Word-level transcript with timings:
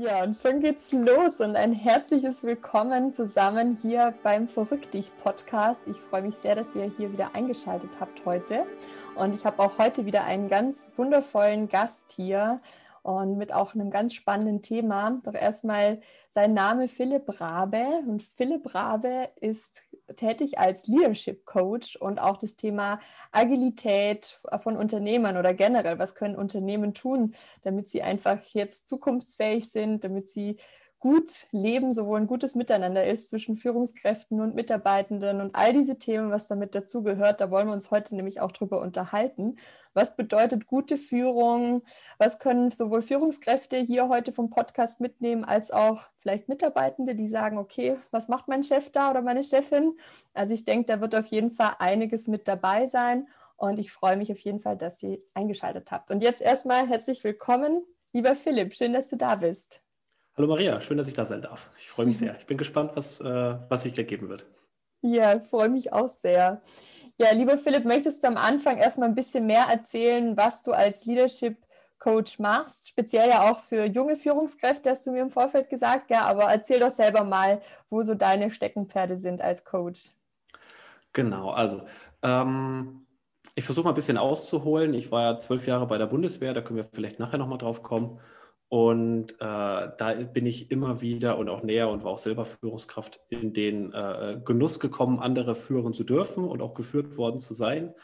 Ja, 0.00 0.22
und 0.22 0.36
schon 0.36 0.60
geht's 0.60 0.92
los 0.92 1.40
und 1.40 1.56
ein 1.56 1.72
herzliches 1.72 2.44
Willkommen 2.44 3.12
zusammen 3.12 3.76
hier 3.82 4.14
beim 4.22 4.46
Verrückt 4.46 4.94
dich 4.94 5.10
Podcast. 5.16 5.80
Ich 5.86 5.96
freue 5.96 6.22
mich 6.22 6.36
sehr, 6.36 6.54
dass 6.54 6.76
ihr 6.76 6.84
hier 6.84 7.12
wieder 7.12 7.34
eingeschaltet 7.34 7.98
habt 7.98 8.24
heute. 8.24 8.64
Und 9.16 9.34
ich 9.34 9.44
habe 9.44 9.60
auch 9.60 9.76
heute 9.78 10.06
wieder 10.06 10.22
einen 10.22 10.48
ganz 10.48 10.92
wundervollen 10.94 11.68
Gast 11.68 12.12
hier 12.12 12.60
und 13.02 13.38
mit 13.38 13.52
auch 13.52 13.74
einem 13.74 13.90
ganz 13.90 14.14
spannenden 14.14 14.62
Thema. 14.62 15.20
Doch 15.24 15.34
erstmal 15.34 16.00
sein 16.30 16.54
Name 16.54 16.86
Philipp 16.86 17.40
Rabe 17.40 17.84
und 18.06 18.22
Philipp 18.22 18.72
Rabe 18.76 19.30
ist 19.40 19.82
tätig 20.16 20.58
als 20.58 20.86
Leadership 20.86 21.44
Coach 21.44 21.96
und 21.96 22.20
auch 22.20 22.36
das 22.36 22.56
Thema 22.56 22.98
Agilität 23.32 24.38
von 24.62 24.76
Unternehmern 24.76 25.36
oder 25.36 25.54
generell, 25.54 25.98
was 25.98 26.14
können 26.14 26.36
Unternehmen 26.36 26.94
tun, 26.94 27.34
damit 27.62 27.88
sie 27.88 28.02
einfach 28.02 28.40
jetzt 28.52 28.88
zukunftsfähig 28.88 29.70
sind, 29.70 30.04
damit 30.04 30.30
sie 30.30 30.56
gut 31.00 31.46
leben, 31.52 31.92
sowohl 31.94 32.20
ein 32.20 32.26
gutes 32.26 32.54
Miteinander 32.54 33.06
ist 33.06 33.30
zwischen 33.30 33.56
Führungskräften 33.56 34.40
und 34.40 34.54
Mitarbeitenden 34.54 35.40
und 35.40 35.54
all 35.54 35.72
diese 35.72 35.98
Themen, 35.98 36.30
was 36.30 36.48
damit 36.48 36.74
dazugehört. 36.74 37.40
Da 37.40 37.50
wollen 37.50 37.68
wir 37.68 37.74
uns 37.74 37.90
heute 37.90 38.16
nämlich 38.16 38.40
auch 38.40 38.50
drüber 38.50 38.80
unterhalten. 38.80 39.56
Was 39.98 40.14
bedeutet 40.14 40.68
gute 40.68 40.96
Führung? 40.96 41.82
Was 42.18 42.38
können 42.38 42.70
sowohl 42.70 43.02
Führungskräfte 43.02 43.78
hier 43.78 44.08
heute 44.08 44.30
vom 44.30 44.48
Podcast 44.48 45.00
mitnehmen, 45.00 45.44
als 45.44 45.72
auch 45.72 46.02
vielleicht 46.18 46.48
Mitarbeitende, 46.48 47.16
die 47.16 47.26
sagen, 47.26 47.58
okay, 47.58 47.96
was 48.12 48.28
macht 48.28 48.46
mein 48.46 48.62
Chef 48.62 48.92
da 48.92 49.10
oder 49.10 49.22
meine 49.22 49.42
Chefin? 49.42 49.98
Also 50.34 50.54
ich 50.54 50.64
denke, 50.64 50.86
da 50.86 51.00
wird 51.00 51.16
auf 51.16 51.26
jeden 51.26 51.50
Fall 51.50 51.72
einiges 51.80 52.28
mit 52.28 52.46
dabei 52.46 52.86
sein. 52.86 53.26
Und 53.56 53.80
ich 53.80 53.90
freue 53.90 54.16
mich 54.16 54.30
auf 54.30 54.38
jeden 54.38 54.60
Fall, 54.60 54.76
dass 54.76 55.02
ihr 55.02 55.18
eingeschaltet 55.34 55.90
habt. 55.90 56.12
Und 56.12 56.22
jetzt 56.22 56.42
erstmal 56.42 56.86
herzlich 56.86 57.24
willkommen, 57.24 57.84
lieber 58.12 58.36
Philipp. 58.36 58.74
Schön, 58.74 58.92
dass 58.92 59.08
du 59.08 59.16
da 59.16 59.34
bist. 59.34 59.82
Hallo 60.36 60.46
Maria, 60.46 60.80
schön, 60.80 60.96
dass 60.96 61.08
ich 61.08 61.14
da 61.14 61.26
sein 61.26 61.42
darf. 61.42 61.70
Ich 61.76 61.90
freue 61.90 62.06
mich 62.06 62.18
sehr. 62.18 62.38
Ich 62.38 62.46
bin 62.46 62.56
gespannt, 62.56 62.92
was, 62.94 63.18
äh, 63.20 63.24
was 63.68 63.82
sich 63.82 63.94
gleich 63.94 64.06
geben 64.06 64.28
wird. 64.28 64.46
Ja, 65.02 65.40
freue 65.40 65.68
mich 65.68 65.92
auch 65.92 66.10
sehr. 66.10 66.62
Ja, 67.20 67.32
lieber 67.32 67.58
Philipp, 67.58 67.84
möchtest 67.84 68.22
du 68.22 68.28
am 68.28 68.36
Anfang 68.36 68.78
erstmal 68.78 69.08
ein 69.08 69.14
bisschen 69.16 69.46
mehr 69.46 69.64
erzählen, 69.68 70.36
was 70.36 70.62
du 70.62 70.70
als 70.70 71.04
Leadership 71.04 71.56
Coach 71.98 72.38
machst, 72.38 72.88
speziell 72.88 73.28
ja 73.28 73.50
auch 73.50 73.58
für 73.58 73.84
junge 73.86 74.16
Führungskräfte, 74.16 74.90
hast 74.90 75.04
du 75.04 75.10
mir 75.10 75.22
im 75.22 75.30
Vorfeld 75.30 75.68
gesagt, 75.68 76.10
ja, 76.10 76.26
aber 76.26 76.44
erzähl 76.44 76.78
doch 76.78 76.92
selber 76.92 77.24
mal, 77.24 77.60
wo 77.90 78.02
so 78.02 78.14
deine 78.14 78.52
Steckenpferde 78.52 79.16
sind 79.16 79.42
als 79.42 79.64
Coach. 79.64 80.10
Genau, 81.12 81.50
also 81.50 81.82
ähm, 82.22 83.04
ich 83.56 83.64
versuche 83.64 83.84
mal 83.84 83.90
ein 83.90 83.96
bisschen 83.96 84.18
auszuholen. 84.18 84.94
Ich 84.94 85.10
war 85.10 85.22
ja 85.32 85.38
zwölf 85.38 85.66
Jahre 85.66 85.88
bei 85.88 85.98
der 85.98 86.06
Bundeswehr, 86.06 86.54
da 86.54 86.60
können 86.60 86.76
wir 86.76 86.84
vielleicht 86.84 87.18
nachher 87.18 87.38
nochmal 87.38 87.58
drauf 87.58 87.82
kommen. 87.82 88.20
Und 88.68 89.32
äh, 89.32 89.36
da 89.38 90.14
bin 90.32 90.44
ich 90.44 90.70
immer 90.70 91.00
wieder 91.00 91.38
und 91.38 91.48
auch 91.48 91.62
näher 91.62 91.88
und 91.88 92.04
war 92.04 92.12
auch 92.12 92.18
selber 92.18 92.44
Führungskraft 92.44 93.18
in 93.30 93.54
den 93.54 93.94
äh, 93.94 94.40
Genuss 94.44 94.78
gekommen, 94.78 95.20
andere 95.20 95.54
führen 95.54 95.94
zu 95.94 96.04
dürfen 96.04 96.44
und 96.44 96.60
auch 96.60 96.74
geführt 96.74 97.16
worden 97.16 97.38
zu 97.38 97.54
sein. 97.54 97.94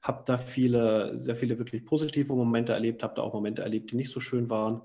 Habe 0.00 0.22
da 0.24 0.38
viele, 0.38 1.16
sehr 1.18 1.36
viele 1.36 1.58
wirklich 1.58 1.84
positive 1.84 2.34
Momente 2.34 2.72
erlebt, 2.72 3.02
habe 3.02 3.14
da 3.16 3.22
auch 3.22 3.34
Momente 3.34 3.62
erlebt, 3.62 3.90
die 3.90 3.96
nicht 3.96 4.12
so 4.12 4.20
schön 4.20 4.48
waren. 4.48 4.80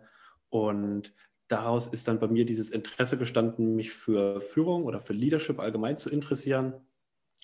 Und 0.50 1.14
daraus 1.48 1.88
ist 1.88 2.10
dann 2.10 2.20
bei 2.20 2.28
mir 2.28 2.46
dieses 2.46 2.70
Interesse 2.70 3.18
gestanden, 3.18 3.76
mich 3.76 3.92
für 3.92 4.42
Führung 4.42 4.84
oder 4.84 5.00
für 5.00 5.14
Leadership 5.14 5.62
allgemein 5.62 5.98
zu 5.98 6.10
interessieren. 6.10 6.74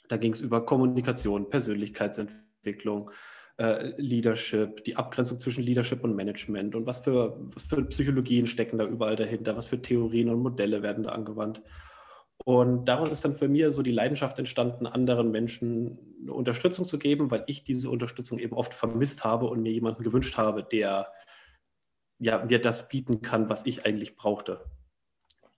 Da 0.09 0.17
ging 0.17 0.33
es 0.33 0.41
über 0.41 0.65
Kommunikation, 0.65 1.49
Persönlichkeitsentwicklung, 1.49 3.09
äh, 3.57 3.93
Leadership, 3.97 4.83
die 4.83 4.95
Abgrenzung 4.95 5.39
zwischen 5.39 5.63
Leadership 5.63 6.03
und 6.03 6.15
Management 6.15 6.75
und 6.75 6.85
was 6.85 7.03
für, 7.03 7.37
was 7.53 7.65
für 7.65 7.83
Psychologien 7.85 8.47
stecken 8.47 8.77
da 8.77 8.85
überall 8.85 9.15
dahinter, 9.15 9.55
was 9.55 9.67
für 9.67 9.81
Theorien 9.81 10.29
und 10.29 10.41
Modelle 10.41 10.81
werden 10.81 11.03
da 11.03 11.11
angewandt. 11.11 11.61
Und 12.43 12.85
daraus 12.85 13.11
ist 13.11 13.23
dann 13.23 13.33
für 13.33 13.47
mich 13.47 13.73
so 13.73 13.81
die 13.81 13.93
Leidenschaft 13.93 14.37
entstanden, 14.39 14.87
anderen 14.87 15.31
Menschen 15.31 15.97
eine 16.21 16.33
Unterstützung 16.33 16.85
zu 16.85 16.99
geben, 16.99 17.31
weil 17.31 17.43
ich 17.47 17.63
diese 17.63 17.89
Unterstützung 17.89 18.39
eben 18.39 18.55
oft 18.55 18.73
vermisst 18.73 19.23
habe 19.23 19.47
und 19.47 19.61
mir 19.61 19.71
jemanden 19.71 20.03
gewünscht 20.03 20.37
habe, 20.37 20.63
der 20.63 21.07
ja, 22.19 22.43
mir 22.43 22.59
das 22.59 22.89
bieten 22.89 23.21
kann, 23.21 23.49
was 23.49 23.65
ich 23.65 23.85
eigentlich 23.85 24.15
brauchte. 24.15 24.65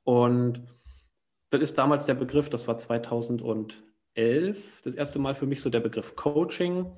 Und 0.03 0.67
das 1.49 1.61
ist 1.61 1.77
damals 1.77 2.05
der 2.05 2.15
Begriff, 2.15 2.49
das 2.49 2.67
war 2.67 2.77
2011, 2.77 4.81
das 4.83 4.95
erste 4.95 5.19
Mal 5.19 5.35
für 5.35 5.47
mich 5.47 5.61
so 5.61 5.69
der 5.69 5.79
Begriff 5.79 6.15
Coaching 6.15 6.91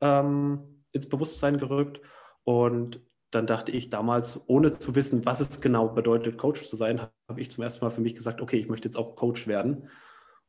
ähm, 0.00 0.82
ins 0.92 1.08
Bewusstsein 1.08 1.58
gerückt. 1.58 2.00
Und 2.44 3.00
dann 3.30 3.46
dachte 3.46 3.72
ich 3.72 3.90
damals, 3.90 4.40
ohne 4.46 4.78
zu 4.78 4.94
wissen, 4.94 5.26
was 5.26 5.40
es 5.40 5.60
genau 5.60 5.88
bedeutet, 5.88 6.38
Coach 6.38 6.64
zu 6.64 6.76
sein, 6.76 7.00
habe 7.28 7.40
ich 7.40 7.50
zum 7.50 7.64
ersten 7.64 7.84
Mal 7.84 7.90
für 7.90 8.00
mich 8.00 8.14
gesagt, 8.14 8.40
okay, 8.40 8.56
ich 8.56 8.68
möchte 8.68 8.88
jetzt 8.88 8.96
auch 8.96 9.16
Coach 9.16 9.46
werden. 9.46 9.88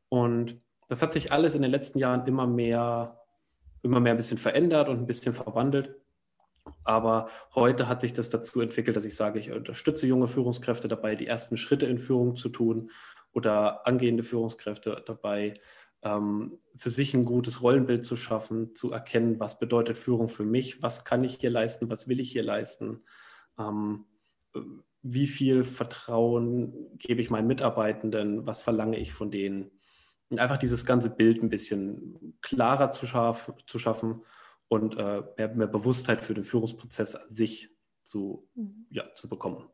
Und 0.10 0.62
das 0.88 1.02
hat 1.02 1.12
sich 1.12 1.32
alles 1.32 1.56
in 1.56 1.62
den 1.62 1.72
letzten 1.72 2.00
Jahren 2.00 2.26
immer 2.28 2.48
mehr, 2.48 3.20
immer 3.82 4.00
mehr 4.00 4.14
ein 4.14 4.18
bisschen 4.18 4.38
verändert 4.38 4.90
und 4.90 5.00
ein 5.00 5.08
bisschen 5.08 5.34
verwandelt. 5.34 5.96
Aber 6.84 7.30
heute 7.56 7.88
hat 7.88 8.02
sich 8.02 8.14
das 8.14 8.30
dazu 8.30 8.62
entwickelt, 8.62 8.96
dass 8.96 9.06
ich 9.06 9.16
sage, 9.16 9.40
ich 9.40 9.52
unterstütze 9.52 10.08
junge 10.08 10.28
Führungskräfte 10.28 10.88
dabei, 10.88 11.16
die 11.16 11.28
ersten 11.28 11.58
Schritte 11.58 11.86
in 11.86 11.98
Führung 11.98 12.36
zu 12.36 12.50
tun 12.50 12.92
oder 13.34 13.86
angehende 13.88 14.24
Führungskräfte 14.24 15.04
dabei, 15.06 15.56
für 16.76 16.90
sich 16.90 17.14
ein 17.14 17.26
gutes 17.26 17.62
Rollenbild 17.62 18.06
zu 18.06 18.16
schaffen, 18.16 18.76
zu 18.76 18.92
erkennen, 18.92 19.40
was 19.40 19.60
bedeutet 19.60 19.98
Führung 19.98 20.30
für 20.30 20.46
mich, 20.46 20.82
was 20.82 21.06
kann 21.06 21.24
ich 21.24 21.38
hier 21.40 21.50
leisten, 21.50 21.90
was 21.90 22.08
will 22.08 22.20
ich 22.20 22.32
hier 22.32 22.44
leisten, 22.44 23.04
ähm, 23.58 24.06
wie 25.02 25.28
viel 25.28 25.64
Vertrauen 25.64 26.98
gebe 26.98 27.22
ich 27.22 27.30
meinen 27.30 27.48
Mitarbeitenden, 27.48 28.46
was 28.46 28.62
verlange 28.62 28.98
ich 28.98 29.14
von 29.14 29.32
denen. 29.32 29.72
Und 30.30 30.40
einfach 30.40 30.58
dieses 30.58 30.86
ganze 30.86 31.10
Bild 31.10 31.42
ein 31.42 31.50
bisschen 31.50 32.38
klarer 32.42 32.92
zu, 32.92 33.08
schaff, 33.08 33.54
zu 33.66 33.80
schaffen 33.80 34.24
und 34.68 34.98
äh, 34.98 35.24
mehr, 35.38 35.56
mehr, 35.56 35.68
Bewusstheit 35.68 36.22
für 36.22 36.34
den 36.34 36.44
Führungsprozess 36.44 37.16
an 37.16 37.34
sich 37.34 37.70
zu, 38.04 38.48
mhm. 38.56 38.88
ja, 38.90 39.14
zu 39.14 39.30
bekommen. 39.30 39.70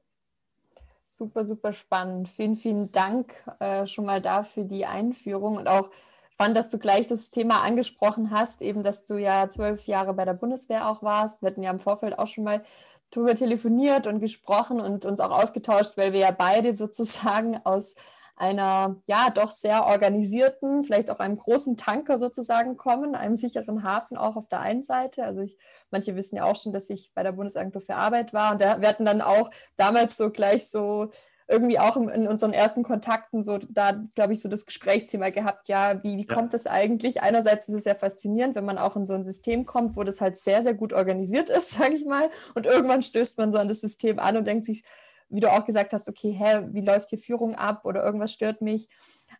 Super, 1.07 1.45
super 1.45 1.73
spannend. 1.73 2.29
Vielen, 2.29 2.55
vielen 2.55 2.91
Dank 2.91 3.33
äh, 3.59 3.87
schon 3.87 4.05
mal 4.05 4.21
dafür 4.21 4.63
die 4.63 4.85
Einführung 4.85 5.57
und 5.57 5.67
auch 5.67 5.89
spannend, 6.33 6.57
dass 6.57 6.69
du 6.69 6.79
gleich 6.79 7.07
das 7.07 7.29
Thema 7.29 7.61
angesprochen 7.61 8.31
hast, 8.31 8.61
eben, 8.61 8.81
dass 8.83 9.05
du 9.05 9.17
ja 9.17 9.49
zwölf 9.49 9.85
Jahre 9.85 10.13
bei 10.13 10.25
der 10.25 10.33
Bundeswehr 10.33 10.87
auch 10.89 11.03
warst. 11.03 11.41
Wir 11.41 11.47
hatten 11.47 11.63
ja 11.63 11.71
im 11.71 11.79
Vorfeld 11.79 12.17
auch 12.17 12.27
schon 12.27 12.43
mal 12.43 12.63
drüber 13.11 13.35
telefoniert 13.35 14.07
und 14.07 14.19
gesprochen 14.19 14.81
und 14.81 15.05
uns 15.05 15.19
auch 15.19 15.29
ausgetauscht, 15.31 15.95
weil 15.95 16.11
wir 16.13 16.21
ja 16.21 16.31
beide 16.31 16.73
sozusagen 16.75 17.61
aus 17.63 17.95
einer 18.35 18.95
ja 19.05 19.29
doch 19.29 19.51
sehr 19.51 19.85
organisierten, 19.85 20.83
vielleicht 20.83 21.11
auch 21.11 21.19
einem 21.19 21.37
großen 21.37 21.77
Tanker 21.77 22.17
sozusagen 22.17 22.77
kommen, 22.77 23.13
einem 23.13 23.35
sicheren 23.35 23.83
Hafen 23.83 24.17
auch 24.17 24.35
auf 24.35 24.47
der 24.47 24.59
einen 24.59 24.83
Seite. 24.83 25.23
Also 25.23 25.41
ich, 25.41 25.55
manche 25.91 26.15
wissen 26.15 26.37
ja 26.37 26.45
auch 26.45 26.55
schon, 26.55 26.73
dass 26.73 26.89
ich 26.89 27.11
bei 27.13 27.21
der 27.21 27.33
Bundesagentur 27.33 27.81
für 27.81 27.95
Arbeit 27.95 28.33
war 28.33 28.53
und 28.53 28.59
da, 28.59 28.81
wir 28.81 28.87
hatten 28.87 29.05
dann 29.05 29.21
auch 29.21 29.51
damals 29.75 30.17
so 30.17 30.31
gleich 30.31 30.67
so 30.67 31.11
irgendwie 31.53 31.77
auch 31.77 31.95
in, 31.95 32.09
in 32.09 32.27
unseren 32.27 32.51
ersten 32.51 32.81
Kontakten 32.81 33.43
so 33.43 33.59
da, 33.59 33.91
glaube 34.15 34.33
ich, 34.33 34.41
so 34.41 34.49
das 34.49 34.65
Gesprächsthema 34.65 35.29
gehabt, 35.29 35.67
ja, 35.67 36.03
wie, 36.03 36.17
wie 36.17 36.25
ja. 36.27 36.33
kommt 36.33 36.53
das 36.53 36.65
eigentlich? 36.65 37.21
Einerseits 37.21 37.67
ist 37.67 37.75
es 37.75 37.85
ja 37.85 37.93
faszinierend, 37.93 38.55
wenn 38.55 38.65
man 38.65 38.79
auch 38.79 38.95
in 38.95 39.05
so 39.05 39.13
ein 39.13 39.23
System 39.23 39.65
kommt, 39.65 39.95
wo 39.95 40.03
das 40.03 40.19
halt 40.19 40.39
sehr, 40.39 40.63
sehr 40.63 40.73
gut 40.73 40.93
organisiert 40.93 41.51
ist, 41.51 41.71
sage 41.77 41.93
ich 41.93 42.05
mal, 42.05 42.29
und 42.55 42.65
irgendwann 42.65 43.03
stößt 43.03 43.37
man 43.37 43.51
so 43.51 43.59
an 43.59 43.67
das 43.67 43.81
System 43.81 44.17
an 44.17 44.35
und 44.35 44.47
denkt 44.47 44.65
sich, 44.65 44.83
wie 45.29 45.39
du 45.39 45.51
auch 45.51 45.65
gesagt 45.65 45.93
hast, 45.93 46.09
okay, 46.09 46.31
hä, 46.31 46.67
wie 46.71 46.81
läuft 46.81 47.11
hier 47.11 47.19
Führung 47.19 47.55
ab 47.55 47.85
oder 47.85 48.03
irgendwas 48.03 48.31
stört 48.31 48.61
mich. 48.61 48.89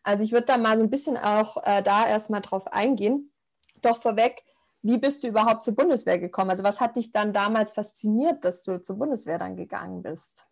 Also 0.03 0.23
ich 0.23 0.31
würde 0.31 0.45
da 0.45 0.57
mal 0.57 0.77
so 0.77 0.83
ein 0.83 0.89
bisschen 0.89 1.17
auch 1.17 1.57
äh, 1.65 1.81
da 1.81 2.07
erstmal 2.07 2.41
drauf 2.41 2.71
eingehen. 2.71 3.31
Doch 3.81 4.01
vorweg, 4.01 4.43
wie 4.81 4.97
bist 4.97 5.23
du 5.23 5.27
überhaupt 5.27 5.63
zur 5.63 5.75
Bundeswehr 5.75 6.19
gekommen? 6.19 6.51
Also 6.51 6.63
was 6.63 6.79
hat 6.79 6.95
dich 6.95 7.11
dann 7.11 7.33
damals 7.33 7.73
fasziniert, 7.73 8.45
dass 8.45 8.63
du 8.63 8.81
zur 8.81 8.97
Bundeswehr 8.97 9.39
dann 9.39 9.55
gegangen 9.55 10.03
bist? 10.03 10.45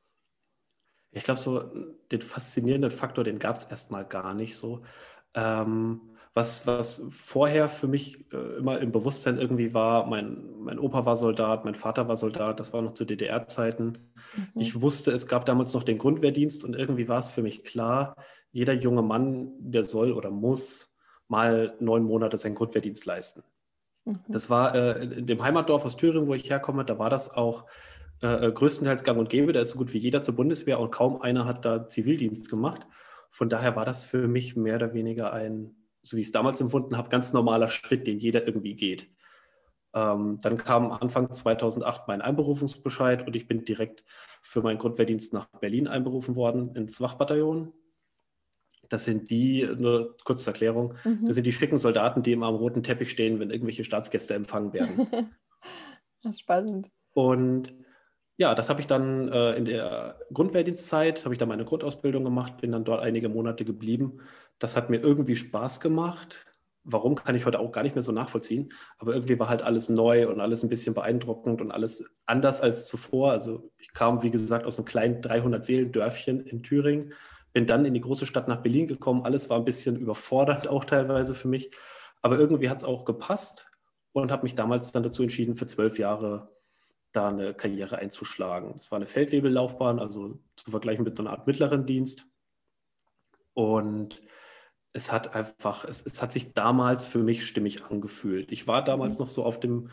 Ich 1.12 1.24
glaube, 1.24 1.40
so 1.40 1.72
den 2.12 2.22
faszinierenden 2.22 2.92
Faktor, 2.92 3.24
den 3.24 3.40
gab 3.40 3.56
es 3.56 3.66
erstmal 3.66 4.06
gar 4.06 4.34
nicht 4.34 4.56
so. 4.56 4.82
Ähm, 5.36 6.02
was, 6.34 6.66
was 6.66 7.02
vorher 7.10 7.68
für 7.68 7.88
mich 7.88 8.32
äh, 8.34 8.58
immer 8.58 8.80
im 8.80 8.94
Bewusstsein 8.94 9.38
irgendwie 9.38 9.74
war, 9.74 10.08
mein, 10.08 10.46
mein 10.60 10.80
Opa 10.80 11.06
war 11.06 11.18
Soldat, 11.18 11.66
mein 11.66 11.76
Vater 11.76 12.08
war 12.08 12.16
Soldat, 12.16 12.60
das 12.60 12.72
war 12.72 12.82
noch 12.82 12.94
zu 12.94 13.04
DDR-Zeiten. 13.04 13.98
Mhm. 14.36 14.62
Ich 14.62 14.82
wusste, 14.82 15.12
es 15.12 15.28
gab 15.28 15.46
damals 15.46 15.74
noch 15.74 15.84
den 15.84 15.98
Grundwehrdienst 15.98 16.64
und 16.64 16.74
irgendwie 16.74 17.10
war 17.10 17.20
es 17.20 17.30
für 17.30 17.42
mich 17.42 17.66
klar, 17.66 18.16
jeder 18.52 18.74
junge 18.74 19.02
Mann, 19.02 19.52
der 19.60 19.84
soll 19.84 20.14
oder 20.14 20.32
muss 20.32 20.94
mal 21.28 21.76
neun 21.80 22.04
Monate 22.04 22.38
seinen 22.38 22.56
Grundwehrdienst 22.56 23.06
leisten. 23.06 23.44
Mhm. 24.06 24.20
Das 24.30 24.50
war 24.50 24.74
äh, 24.74 25.04
in 25.04 25.28
dem 25.28 25.44
Heimatdorf 25.44 25.84
aus 25.84 25.98
Thüringen, 25.98 26.28
wo 26.28 26.34
ich 26.34 26.50
herkomme, 26.50 26.86
da 26.86 26.98
war 26.98 27.10
das 27.10 27.34
auch 27.34 27.66
äh, 28.22 28.48
äh, 28.48 28.52
größtenteils 28.52 29.04
gang 29.04 29.20
und 29.20 29.30
gäbe. 29.30 29.54
Da 29.54 29.62
ist 29.62 29.72
so 29.72 29.78
gut 29.78 29.94
wie 29.94 29.98
jeder 29.98 30.22
zur 30.22 30.36
Bundeswehr 30.36 30.80
und 30.80 30.92
kaum 30.92 31.22
einer 31.22 31.46
hat 31.46 31.66
da 31.66 31.86
Zivildienst 31.86 32.50
gemacht. 32.50 32.86
Von 33.32 33.50
daher 33.50 33.76
war 33.76 33.86
das 33.86 34.06
für 34.06 34.28
mich 34.28 34.56
mehr 34.56 34.76
oder 34.76 34.94
weniger 34.94 35.34
ein, 35.34 35.76
so 36.02 36.18
wie 36.18 36.22
ich 36.22 36.28
es 36.28 36.32
damals 36.32 36.62
empfunden 36.62 36.98
habe, 36.98 37.10
ganz 37.10 37.34
normaler 37.34 37.70
Schritt, 37.70 38.06
den 38.06 38.20
jeder 38.20 38.46
irgendwie 38.46 38.76
geht. 38.76 39.10
Ähm, 39.94 40.40
dann 40.42 40.58
kam 40.58 40.92
Anfang 40.92 41.32
2008 41.32 42.08
mein 42.08 42.22
Einberufungsbescheid 42.22 43.26
und 43.26 43.36
ich 43.36 43.48
bin 43.48 43.66
direkt 43.66 44.04
für 44.42 44.62
meinen 44.62 44.78
Grundwehrdienst 44.78 45.34
nach 45.34 45.48
Berlin 45.60 45.88
einberufen 45.88 46.36
worden 46.36 46.76
ins 46.76 47.02
Wachbataillon. 47.02 47.74
Das 48.88 49.06
sind 49.06 49.30
die, 49.30 49.68
nur 49.78 50.18
kurze 50.24 50.50
Erklärung, 50.52 50.94
mhm. 51.04 51.26
das 51.26 51.36
sind 51.36 51.46
die 51.46 51.54
schicken 51.54 51.78
Soldaten, 51.78 52.24
die 52.24 52.34
immer 52.34 52.48
am 52.48 52.56
roten 52.56 52.84
Teppich 52.84 53.10
stehen, 53.10 53.40
wenn 53.40 53.50
irgendwelche 53.50 53.84
Staatsgäste 53.84 54.34
empfangen 54.34 54.74
werden. 54.74 55.08
das 56.24 56.36
ist 56.36 56.42
spannend. 56.42 56.90
Und 57.14 57.74
ja, 58.42 58.56
das 58.56 58.70
habe 58.70 58.82
ich 58.82 58.88
dann 58.88 59.28
äh, 59.28 59.54
in 59.54 59.66
der 59.66 60.18
Grundwehrdienstzeit, 60.34 61.24
habe 61.26 61.36
ich 61.36 61.38
dann 61.38 61.48
meine 61.48 61.64
Grundausbildung 61.64 62.24
gemacht, 62.24 62.58
bin 62.60 62.72
dann 62.72 62.84
dort 62.84 63.04
einige 63.04 63.30
Monate 63.30 63.66
geblieben. 63.66 64.18
Das 64.58 64.76
hat 64.76 64.90
mir 64.90 64.98
irgendwie 64.98 65.36
Spaß 65.36 65.80
gemacht. 65.80 66.48
Warum 66.84 67.14
kann 67.14 67.36
ich 67.36 67.46
heute 67.46 67.60
auch 67.60 67.72
gar 67.72 67.84
nicht 67.84 67.94
mehr 67.94 68.02
so 68.02 68.12
nachvollziehen, 68.12 68.74
aber 68.98 69.14
irgendwie 69.14 69.38
war 69.38 69.48
halt 69.48 69.62
alles 69.62 69.90
neu 69.90 70.28
und 70.28 70.42
alles 70.42 70.64
ein 70.64 70.70
bisschen 70.70 70.96
beeindruckend 70.96 71.62
und 71.62 71.70
alles 71.70 72.04
anders 72.26 72.62
als 72.62 72.88
zuvor. 72.88 73.32
Also 73.32 73.72
ich 73.78 73.94
kam, 73.94 74.24
wie 74.24 74.32
gesagt, 74.32 74.66
aus 74.66 74.80
einem 74.80 74.86
kleinen 74.86 75.22
300-Seelen-Dörfchen 75.22 76.40
in 76.40 76.64
Thüringen 76.64 77.14
bin 77.54 77.68
dann 77.68 77.86
in 77.86 77.94
die 77.94 78.02
große 78.02 78.26
Stadt 78.26 78.48
nach 78.48 78.64
Berlin 78.64 78.88
gekommen. 78.88 79.24
Alles 79.24 79.52
war 79.52 79.58
ein 79.58 79.66
bisschen 79.66 79.98
überfordernd 79.98 80.68
auch 80.68 80.86
teilweise 80.86 81.36
für 81.36 81.48
mich. 81.48 81.70
Aber 82.24 82.40
irgendwie 82.40 82.70
hat 82.70 82.80
es 82.80 82.86
auch 82.86 83.06
gepasst 83.06 83.70
und 84.14 84.32
habe 84.32 84.44
mich 84.44 84.56
damals 84.56 84.92
dann 84.92 85.04
dazu 85.04 85.22
entschieden, 85.22 85.56
für 85.56 85.68
zwölf 85.68 86.00
Jahre 86.00 86.50
da 87.12 87.30
eine 87.30 87.54
Karriere 87.54 87.98
einzuschlagen. 87.98 88.76
Es 88.78 88.92
war 88.92 88.98
eine 88.98 89.06
Feldwebellaufbahn, 89.06 90.00
also 90.00 90.40
zu 90.56 90.72
vergleichen 90.72 91.04
mit 91.04 91.20
einer 91.20 91.32
Art 91.32 91.48
mittleren 91.48 91.86
Dienst. 91.86 92.26
Und 93.54 94.22
es 94.94 95.12
hat 95.12 95.36
einfach, 95.36 95.86
es, 95.86 96.02
es 96.06 96.22
hat 96.22 96.34
sich 96.34 96.54
damals 96.54 97.06
für 97.06 97.20
mich 97.20 97.46
stimmig 97.46 97.86
angefühlt. 97.86 98.52
Ich 98.52 98.68
war 98.68 98.84
damals 98.84 99.14
mhm. 99.14 99.20
noch 99.20 99.28
so 99.28 99.44
auf 99.44 99.60
dem, 99.60 99.90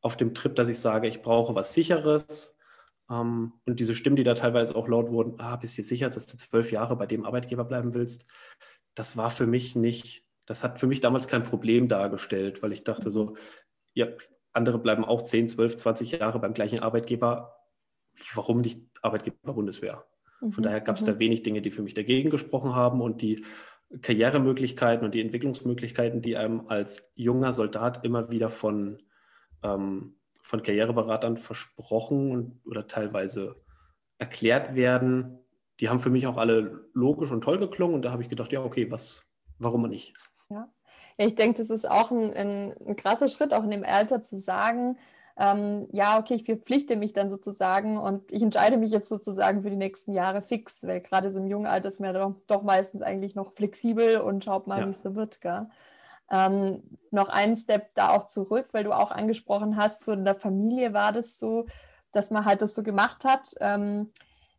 auf 0.00 0.16
dem 0.16 0.34
Trip, 0.34 0.54
dass 0.54 0.68
ich 0.68 0.80
sage, 0.80 1.08
ich 1.08 1.22
brauche 1.22 1.54
was 1.54 1.74
Sicheres, 1.74 2.58
ähm, 3.12 3.52
und 3.66 3.80
diese 3.80 3.94
Stimmen, 3.94 4.16
die 4.16 4.24
da 4.24 4.34
teilweise 4.34 4.74
auch 4.74 4.88
laut 4.88 5.10
wurden, 5.10 5.34
ah, 5.38 5.56
bist 5.56 5.78
du 5.78 5.82
sicher, 5.82 6.10
dass 6.10 6.26
du 6.26 6.36
zwölf 6.36 6.72
Jahre 6.72 6.96
bei 6.96 7.06
dem 7.06 7.24
Arbeitgeber 7.24 7.64
bleiben 7.64 7.94
willst? 7.94 8.24
Das 8.94 9.16
war 9.16 9.30
für 9.30 9.46
mich 9.46 9.76
nicht, 9.76 10.24
das 10.46 10.64
hat 10.64 10.80
für 10.80 10.86
mich 10.86 11.00
damals 11.00 11.28
kein 11.28 11.42
Problem 11.42 11.88
dargestellt, 11.88 12.62
weil 12.62 12.72
ich 12.72 12.84
dachte 12.84 13.10
so, 13.10 13.36
ja, 13.94 14.08
andere 14.52 14.78
bleiben 14.78 15.04
auch 15.04 15.22
10, 15.22 15.48
12, 15.48 15.76
20 15.76 16.12
Jahre 16.12 16.38
beim 16.38 16.54
gleichen 16.54 16.80
Arbeitgeber. 16.80 17.56
Warum 18.34 18.60
nicht 18.60 18.80
Arbeitgeber 19.02 19.54
Bundeswehr? 19.54 20.04
Von 20.40 20.50
mhm, 20.50 20.62
daher 20.62 20.80
gab 20.80 20.96
es 20.96 21.04
da 21.04 21.12
mhm. 21.12 21.18
wenig 21.20 21.42
Dinge, 21.42 21.62
die 21.62 21.70
für 21.70 21.82
mich 21.82 21.94
dagegen 21.94 22.30
gesprochen 22.30 22.74
haben 22.74 23.00
und 23.00 23.22
die 23.22 23.44
Karrieremöglichkeiten 24.00 25.04
und 25.04 25.14
die 25.14 25.20
Entwicklungsmöglichkeiten, 25.20 26.22
die 26.22 26.36
einem 26.36 26.66
als 26.68 27.10
junger 27.14 27.52
Soldat 27.52 28.04
immer 28.04 28.30
wieder 28.30 28.48
von 28.50 29.02
ähm, 29.62 30.16
von 30.42 30.62
Karriereberatern 30.62 31.38
versprochen 31.38 32.30
und, 32.32 32.60
oder 32.66 32.86
teilweise 32.88 33.56
erklärt 34.18 34.74
werden, 34.74 35.38
die 35.80 35.88
haben 35.88 36.00
für 36.00 36.10
mich 36.10 36.26
auch 36.26 36.36
alle 36.36 36.90
logisch 36.92 37.30
und 37.30 37.42
toll 37.42 37.58
geklungen. 37.58 37.94
Und 37.94 38.02
da 38.02 38.10
habe 38.10 38.22
ich 38.22 38.28
gedacht, 38.28 38.52
ja, 38.52 38.62
okay, 38.62 38.90
was, 38.90 39.26
warum 39.58 39.88
nicht? 39.88 40.14
Ja, 40.50 40.68
ja 41.18 41.26
ich 41.26 41.34
denke, 41.34 41.58
das 41.58 41.70
ist 41.70 41.90
auch 41.90 42.10
ein, 42.10 42.32
ein, 42.34 42.74
ein, 42.86 42.96
krasser 42.96 43.28
Schritt, 43.28 43.54
auch 43.54 43.64
in 43.64 43.70
dem 43.70 43.84
Alter 43.84 44.22
zu 44.22 44.38
sagen, 44.38 44.96
ähm, 45.36 45.88
ja, 45.92 46.18
okay, 46.18 46.34
ich 46.34 46.44
verpflichte 46.44 46.96
mich 46.96 47.12
dann 47.14 47.30
sozusagen 47.30 47.96
und 47.98 48.30
ich 48.30 48.42
entscheide 48.42 48.76
mich 48.76 48.90
jetzt 48.90 49.08
sozusagen 49.08 49.62
für 49.62 49.70
die 49.70 49.76
nächsten 49.76 50.12
Jahre 50.12 50.42
fix, 50.42 50.86
weil 50.86 51.00
gerade 51.00 51.30
so 51.30 51.40
im 51.40 51.46
jungen 51.46 51.66
Alter 51.66 51.88
ist 51.88 52.00
mir 52.00 52.12
doch, 52.12 52.34
doch 52.46 52.62
meistens 52.62 53.02
eigentlich 53.02 53.34
noch 53.34 53.52
flexibel 53.54 54.18
und 54.18 54.44
schaut 54.44 54.66
mal, 54.66 54.80
ja. 54.80 54.86
wie 54.86 54.90
es 54.90 55.02
so 55.02 55.14
wird. 55.14 55.40
Gell? 55.40 55.68
Ähm, 56.30 56.82
noch 57.10 57.28
einen 57.28 57.56
Step 57.56 57.94
da 57.94 58.10
auch 58.10 58.26
zurück, 58.26 58.68
weil 58.72 58.84
du 58.84 58.92
auch 58.92 59.10
angesprochen 59.10 59.76
hast, 59.76 60.04
so 60.04 60.12
in 60.12 60.24
der 60.24 60.34
Familie 60.34 60.92
war 60.92 61.12
das 61.12 61.38
so, 61.38 61.66
dass 62.12 62.30
man 62.30 62.44
halt 62.44 62.62
das 62.62 62.74
so 62.74 62.82
gemacht 62.82 63.24
hat. 63.24 63.54
Ähm, 63.60 64.12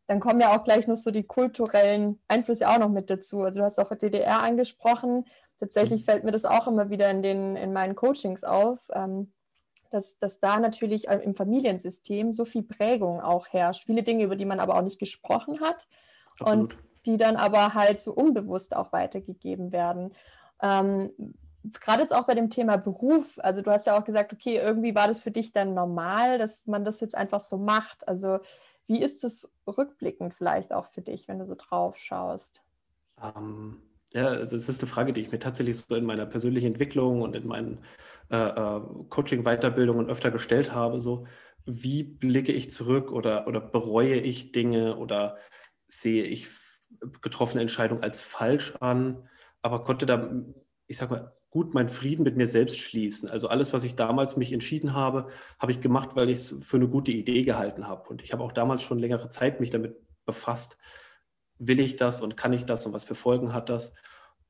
dann 0.07 0.19
kommen 0.19 0.41
ja 0.41 0.56
auch 0.56 0.63
gleich 0.63 0.88
noch 0.88 0.97
so 0.97 1.11
die 1.11 1.23
kulturellen 1.23 2.19
Einflüsse 2.27 2.69
auch 2.69 2.77
noch 2.77 2.89
mit 2.89 3.09
dazu. 3.09 3.44
Also 3.44 3.59
du 3.59 3.65
hast 3.65 3.79
auch 3.79 3.95
DDR 3.95 4.41
angesprochen. 4.41 5.25
Tatsächlich 5.63 6.04
fällt 6.04 6.25
mir 6.25 6.31
das 6.31 6.44
auch 6.44 6.68
immer 6.68 6.89
wieder 6.89 7.10
in, 7.10 7.24
den, 7.24 7.56
in 7.56 7.71
meinen 7.71 7.95
Coachings 7.95 8.44
auf, 8.44 8.89
ähm, 8.92 9.31
dass, 9.92 10.18
dass 10.18 10.42
da 10.42 10.60
natürlich 10.60 11.06
im 11.06 11.36
Familiensystem 11.36 12.33
so 12.33 12.44
viel 12.44 12.63
Prägung 12.63 13.21
auch 13.21 13.48
herrscht. 13.48 13.86
Viele 13.86 14.04
Dinge, 14.04 14.25
über 14.25 14.36
die 14.36 14.44
man 14.44 14.60
aber 14.60 14.75
auch 14.75 14.81
nicht 14.81 15.00
gesprochen 15.00 15.62
hat 15.62 15.88
Absolut. 16.38 16.71
und 16.71 16.77
die 17.06 17.15
dann 17.15 17.38
aber 17.38 17.75
halt 17.75 18.01
so 18.01 18.12
unbewusst 18.12 18.75
auch 18.75 18.92
weitergegeben 18.92 19.71
werden. 19.71 20.13
Ähm, 20.62 21.12
gerade 21.80 22.01
jetzt 22.01 22.13
auch 22.13 22.25
bei 22.25 22.36
dem 22.36 22.50
Thema 22.50 22.75
Beruf, 22.75 23.39
also 23.42 23.62
du 23.62 23.71
hast 23.71 23.88
ja 23.88 23.98
auch 23.98 24.04
gesagt, 24.04 24.33
okay, 24.33 24.57
irgendwie 24.57 24.95
war 24.95 25.07
das 25.07 25.21
für 25.21 25.31
dich 25.31 25.54
dann 25.54 25.74
normal, 25.74 26.39
dass 26.39 26.68
man 26.68 26.83
das 26.83 27.00
jetzt 27.00 27.16
einfach 27.16 27.39
so 27.39 27.57
macht. 27.57 28.06
Also 28.06 28.39
wie 28.86 29.01
ist 29.01 29.24
es 29.24 29.50
rückblickend 29.66 30.33
vielleicht 30.33 30.74
auch 30.74 30.88
für 30.88 31.01
dich, 31.01 31.30
wenn 31.30 31.39
du 31.39 31.45
so 31.45 31.56
drauf 31.56 31.95
schaust? 31.95 32.62
Ähm, 33.21 33.81
ja, 34.13 34.36
das 34.36 34.54
ist 34.54 34.81
eine 34.81 34.89
Frage, 34.89 35.12
die 35.12 35.21
ich 35.21 35.31
mir 35.31 35.39
tatsächlich 35.39 35.77
so 35.77 35.95
in 35.95 36.06
meiner 36.06 36.25
persönlichen 36.25 36.68
Entwicklung 36.68 37.21
und 37.21 37.36
in 37.36 37.48
meinen 37.48 37.80
äh, 38.31 38.38
äh, 38.38 38.81
Coaching-Weiterbildungen 39.10 40.10
öfter 40.10 40.31
gestellt 40.31 40.71
habe. 40.71 41.01
So, 41.01 41.25
wie 41.65 42.04
blicke 42.04 42.51
ich 42.51 42.69
zurück 42.69 43.12
oder, 43.12 43.48
oder 43.48 43.60
bereue 43.60 44.15
ich 44.18 44.51
Dinge 44.51 44.98
oder 44.98 45.38
sehe 45.88 46.25
ich 46.25 46.48
getroffene 47.21 47.62
Entscheidungen 47.62 48.04
als 48.04 48.19
falsch 48.19 48.75
an, 48.80 49.27
aber 49.62 49.83
konnte 49.83 50.06
da, 50.06 50.31
ich 50.88 50.98
sag 50.98 51.09
mal, 51.09 51.33
gut 51.50 51.74
meinen 51.74 51.89
Frieden 51.89 52.24
mit 52.24 52.36
mir 52.36 52.48
selbst 52.48 52.77
schließen. 52.80 53.30
Also 53.30 53.48
alles, 53.48 53.74
was 53.74 53.83
ich 53.83 53.95
damals 53.95 54.38
mich 54.38 54.51
entschieden 54.51 54.94
habe, 54.94 55.27
habe 55.59 55.71
ich 55.71 55.81
gemacht, 55.81 56.09
weil 56.16 56.30
ich 56.30 56.38
es 56.39 56.56
für 56.62 56.77
eine 56.77 56.88
gute 56.88 57.12
Idee 57.12 57.44
gehalten 57.44 57.88
habe. 57.88 58.09
Und 58.09 58.24
ich 58.24 58.33
habe 58.33 58.44
auch 58.44 58.51
damals 58.51 58.81
schon 58.81 59.00
längere 59.00 59.30
Zeit 59.30 59.59
mich 59.59 59.69
damit 59.69 59.95
befasst, 60.25 60.77
will 61.68 61.80
ich 61.80 61.95
das 61.95 62.21
und 62.21 62.38
kann 62.38 62.54
ich 62.54 62.65
das 62.65 62.86
und 62.86 62.94
was 62.94 63.04
für 63.04 63.15
Folgen 63.15 63.54
hat 63.54 63.69
das. 63.69 63.94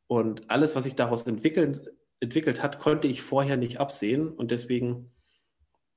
Und 0.08 0.50
alles, 0.50 0.76
was 0.76 0.84
sich 0.84 0.96
daraus 0.96 1.24
entwickelt, 1.24 1.94
entwickelt 2.20 2.62
hat, 2.62 2.80
konnte 2.80 3.08
ich 3.08 3.22
vorher 3.22 3.58
nicht 3.58 3.80
absehen. 3.80 4.30
Und 4.30 4.52
deswegen 4.52 5.12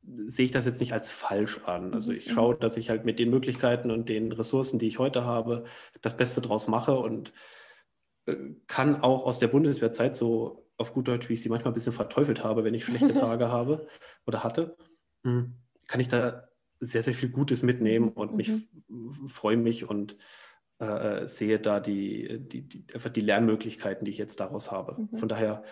sehe 0.03 0.45
ich 0.45 0.51
das 0.51 0.67
jetzt 0.67 0.81
nicht 0.81 0.93
als 0.93 1.09
falsch 1.09 1.61
an. 1.65 1.93
Also 1.95 2.13
ich 2.13 2.29
mhm. 2.29 2.33
schaue, 2.33 2.57
dass 2.57 2.77
ich 2.77 2.91
halt 2.91 3.05
mit 3.05 3.19
den 3.19 3.31
Möglichkeiten 3.31 3.91
und 3.91 4.09
den 4.09 4.33
Ressourcen, 4.33 4.79
die 4.79 4.87
ich 4.87 4.99
heute 4.99 5.25
habe, 5.25 5.65
das 6.01 6.17
Beste 6.17 6.41
draus 6.41 6.69
mache 6.69 6.97
und 6.99 7.33
äh, 8.27 8.37
kann 8.67 9.03
auch 9.03 9.25
aus 9.25 9.39
der 9.39 9.49
Bundeswehrzeit 9.49 10.15
so 10.15 10.69
auf 10.77 10.93
gut 10.93 11.09
Deutsch, 11.09 11.29
wie 11.29 11.35
ich 11.35 11.43
sie 11.43 11.49
manchmal 11.49 11.73
ein 11.73 11.75
bisschen 11.75 11.93
verteufelt 11.93 12.45
habe, 12.45 12.65
wenn 12.65 12.75
ich 12.75 12.85
schlechte 12.85 13.15
Tage 13.15 13.49
habe 13.49 13.87
oder 14.27 14.45
hatte, 14.45 14.77
hm, 15.25 15.55
kann 15.89 16.01
ich 16.01 16.09
da 16.09 16.49
sehr, 16.79 17.03
sehr 17.03 17.15
viel 17.15 17.31
Gutes 17.31 17.62
mitnehmen 17.62 18.11
und 18.11 18.33
mhm. 18.33 18.37
mich 18.37 18.52
freue 19.26 19.57
mich 19.57 19.88
und 19.88 20.17
äh, 20.78 21.26
sehe 21.26 21.59
da 21.59 21.80
die, 21.80 22.40
die, 22.40 22.62
die, 22.62 22.85
einfach 22.95 23.11
die 23.11 23.21
Lernmöglichkeiten, 23.21 24.04
die 24.04 24.11
ich 24.11 24.18
jetzt 24.18 24.40
daraus 24.40 24.71
habe. 24.71 24.97
Mhm. 25.11 25.18
Von 25.18 25.28
daher 25.28 25.62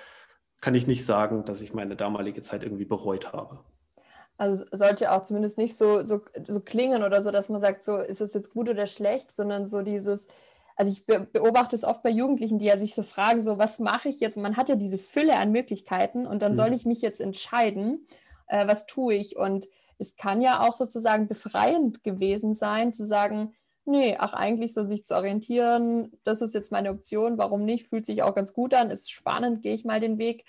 kann 0.60 0.74
ich 0.74 0.86
nicht 0.86 1.04
sagen, 1.04 1.44
dass 1.44 1.60
ich 1.60 1.74
meine 1.74 1.96
damalige 1.96 2.40
Zeit 2.40 2.62
irgendwie 2.62 2.86
bereut 2.86 3.32
habe. 3.32 3.60
Also 4.36 4.64
sollte 4.72 5.12
auch 5.12 5.22
zumindest 5.22 5.58
nicht 5.58 5.76
so, 5.76 6.04
so, 6.04 6.22
so 6.46 6.60
klingen 6.60 7.04
oder 7.04 7.22
so, 7.22 7.30
dass 7.30 7.48
man 7.48 7.60
sagt, 7.60 7.84
so 7.84 7.98
ist 7.98 8.20
es 8.20 8.34
jetzt 8.34 8.52
gut 8.52 8.68
oder 8.68 8.86
schlecht, 8.86 9.30
sondern 9.32 9.66
so 9.66 9.82
dieses, 9.82 10.26
also 10.74 10.90
ich 10.90 11.06
beobachte 11.06 11.76
es 11.76 11.84
oft 11.84 12.02
bei 12.02 12.10
Jugendlichen, 12.10 12.58
die 12.58 12.64
ja 12.64 12.76
sich 12.76 12.94
so 12.94 13.02
fragen, 13.02 13.42
so 13.42 13.58
was 13.58 13.78
mache 13.78 14.08
ich 14.08 14.20
jetzt? 14.20 14.36
Man 14.36 14.56
hat 14.56 14.68
ja 14.68 14.74
diese 14.74 14.98
Fülle 14.98 15.36
an 15.36 15.52
Möglichkeiten 15.52 16.26
und 16.26 16.42
dann 16.42 16.52
mhm. 16.52 16.56
soll 16.56 16.72
ich 16.72 16.84
mich 16.84 17.00
jetzt 17.00 17.20
entscheiden, 17.20 18.08
äh, 18.48 18.66
was 18.66 18.86
tue 18.86 19.14
ich? 19.14 19.36
Und 19.36 19.68
es 19.98 20.16
kann 20.16 20.40
ja 20.40 20.60
auch 20.60 20.72
sozusagen 20.72 21.28
befreiend 21.28 22.02
gewesen 22.02 22.54
sein, 22.54 22.92
zu 22.92 23.06
sagen, 23.06 23.54
nee, 23.86 24.16
ach 24.18 24.32
eigentlich 24.32 24.74
so 24.74 24.84
sich 24.84 25.04
zu 25.06 25.14
orientieren, 25.14 26.12
das 26.24 26.42
ist 26.42 26.54
jetzt 26.54 26.72
meine 26.72 26.90
Option, 26.90 27.38
warum 27.38 27.64
nicht? 27.64 27.88
Fühlt 27.88 28.06
sich 28.06 28.22
auch 28.22 28.34
ganz 28.34 28.52
gut 28.52 28.74
an, 28.74 28.90
ist 28.90 29.10
spannend, 29.12 29.62
gehe 29.62 29.74
ich 29.74 29.84
mal 29.84 30.00
den 30.00 30.18
Weg. 30.18 30.44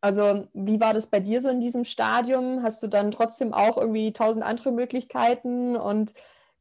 Also 0.00 0.46
wie 0.54 0.80
war 0.80 0.94
das 0.94 1.08
bei 1.08 1.20
dir 1.20 1.40
so 1.40 1.48
in 1.48 1.60
diesem 1.60 1.84
Stadium? 1.84 2.62
Hast 2.62 2.82
du 2.82 2.86
dann 2.88 3.10
trotzdem 3.10 3.52
auch 3.52 3.76
irgendwie 3.76 4.12
tausend 4.12 4.44
andere 4.44 4.72
Möglichkeiten 4.72 5.76
und 5.76 6.14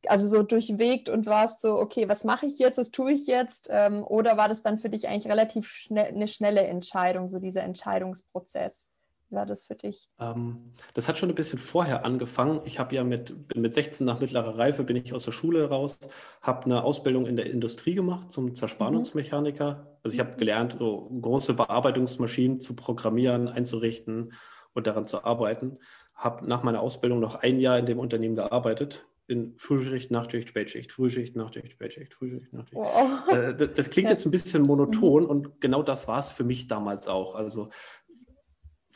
also 0.07 0.27
so 0.27 0.43
durchwegt 0.43 1.09
und 1.09 1.25
warst 1.25 1.61
so, 1.61 1.77
okay, 1.77 2.07
was 2.09 2.23
mache 2.23 2.45
ich 2.45 2.59
jetzt, 2.59 2.77
was 2.77 2.91
tue 2.91 3.11
ich 3.13 3.27
jetzt? 3.27 3.67
Ähm, 3.71 4.03
oder 4.05 4.37
war 4.37 4.47
das 4.47 4.63
dann 4.63 4.77
für 4.77 4.89
dich 4.89 5.07
eigentlich 5.07 5.31
relativ 5.31 5.69
schnell, 5.69 6.07
eine 6.07 6.27
schnelle 6.27 6.61
Entscheidung, 6.61 7.27
so 7.29 7.39
dieser 7.39 7.63
Entscheidungsprozess? 7.63 8.89
War 9.29 9.45
das 9.45 9.65
für 9.65 9.75
dich? 9.75 10.09
Ähm, 10.19 10.71
das 10.93 11.09
hat 11.09 11.17
schon 11.17 11.29
ein 11.29 11.35
bisschen 11.35 11.59
vorher 11.59 12.05
angefangen. 12.05 12.61
Ich 12.63 12.79
habe 12.79 12.95
ja 12.95 13.03
mit, 13.03 13.55
mit 13.55 13.73
16 13.73 14.05
nach 14.05 14.21
mittlerer 14.21 14.57
Reife 14.57 14.83
bin 14.83 14.95
ich 14.95 15.13
aus 15.13 15.25
der 15.25 15.33
Schule 15.33 15.67
raus, 15.67 15.99
habe 16.41 16.65
eine 16.65 16.83
Ausbildung 16.83 17.25
in 17.25 17.35
der 17.35 17.47
Industrie 17.47 17.93
gemacht 17.93 18.31
zum 18.31 18.55
Zerspannungsmechaniker. 18.55 19.73
Mhm. 19.73 19.87
Also 20.03 20.13
ich 20.13 20.19
habe 20.21 20.33
mhm. 20.33 20.37
gelernt, 20.37 20.77
so 20.79 21.09
große 21.21 21.55
Bearbeitungsmaschinen 21.55 22.61
zu 22.61 22.75
programmieren, 22.75 23.49
einzurichten 23.49 24.31
und 24.73 24.87
daran 24.87 25.05
zu 25.05 25.25
arbeiten. 25.25 25.79
Habe 26.15 26.47
nach 26.47 26.63
meiner 26.63 26.81
Ausbildung 26.81 27.19
noch 27.19 27.35
ein 27.35 27.59
Jahr 27.59 27.77
in 27.79 27.85
dem 27.85 27.99
Unternehmen 27.99 28.35
gearbeitet 28.35 29.05
in 29.27 29.55
Frühschicht, 29.57 30.09
Nachtschicht, 30.09 30.47
Spätschicht, 30.47 30.93
Frühschicht, 30.93 31.35
Nachtschicht, 31.35 31.73
Spätschicht, 31.73 32.13
Frühschicht, 32.13 32.53
Nachtschicht. 32.53 32.81
Oh. 32.81 33.31
Äh, 33.33 33.69
das 33.73 33.89
klingt 33.89 34.09
jetzt 34.09 34.25
ein 34.25 34.31
bisschen 34.31 34.63
monoton 34.63 35.23
mhm. 35.23 35.29
und 35.29 35.61
genau 35.61 35.83
das 35.83 36.07
war 36.07 36.19
es 36.19 36.29
für 36.29 36.45
mich 36.45 36.67
damals 36.67 37.09
auch. 37.09 37.35
Also 37.35 37.69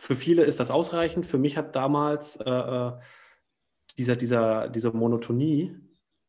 für 0.02 0.16
viele 0.16 0.44
ist 0.44 0.60
das 0.60 0.72
ausreichend. 0.72 1.28
Für 1.28 1.38
mich 1.38 1.58
hat 1.58 1.76
damals 1.76 2.36
äh, 2.38 2.50
äh 2.50 2.94
dieser, 3.98 4.16
dieser, 4.16 4.70
diese 4.70 4.92
Monotonie, 4.92 5.76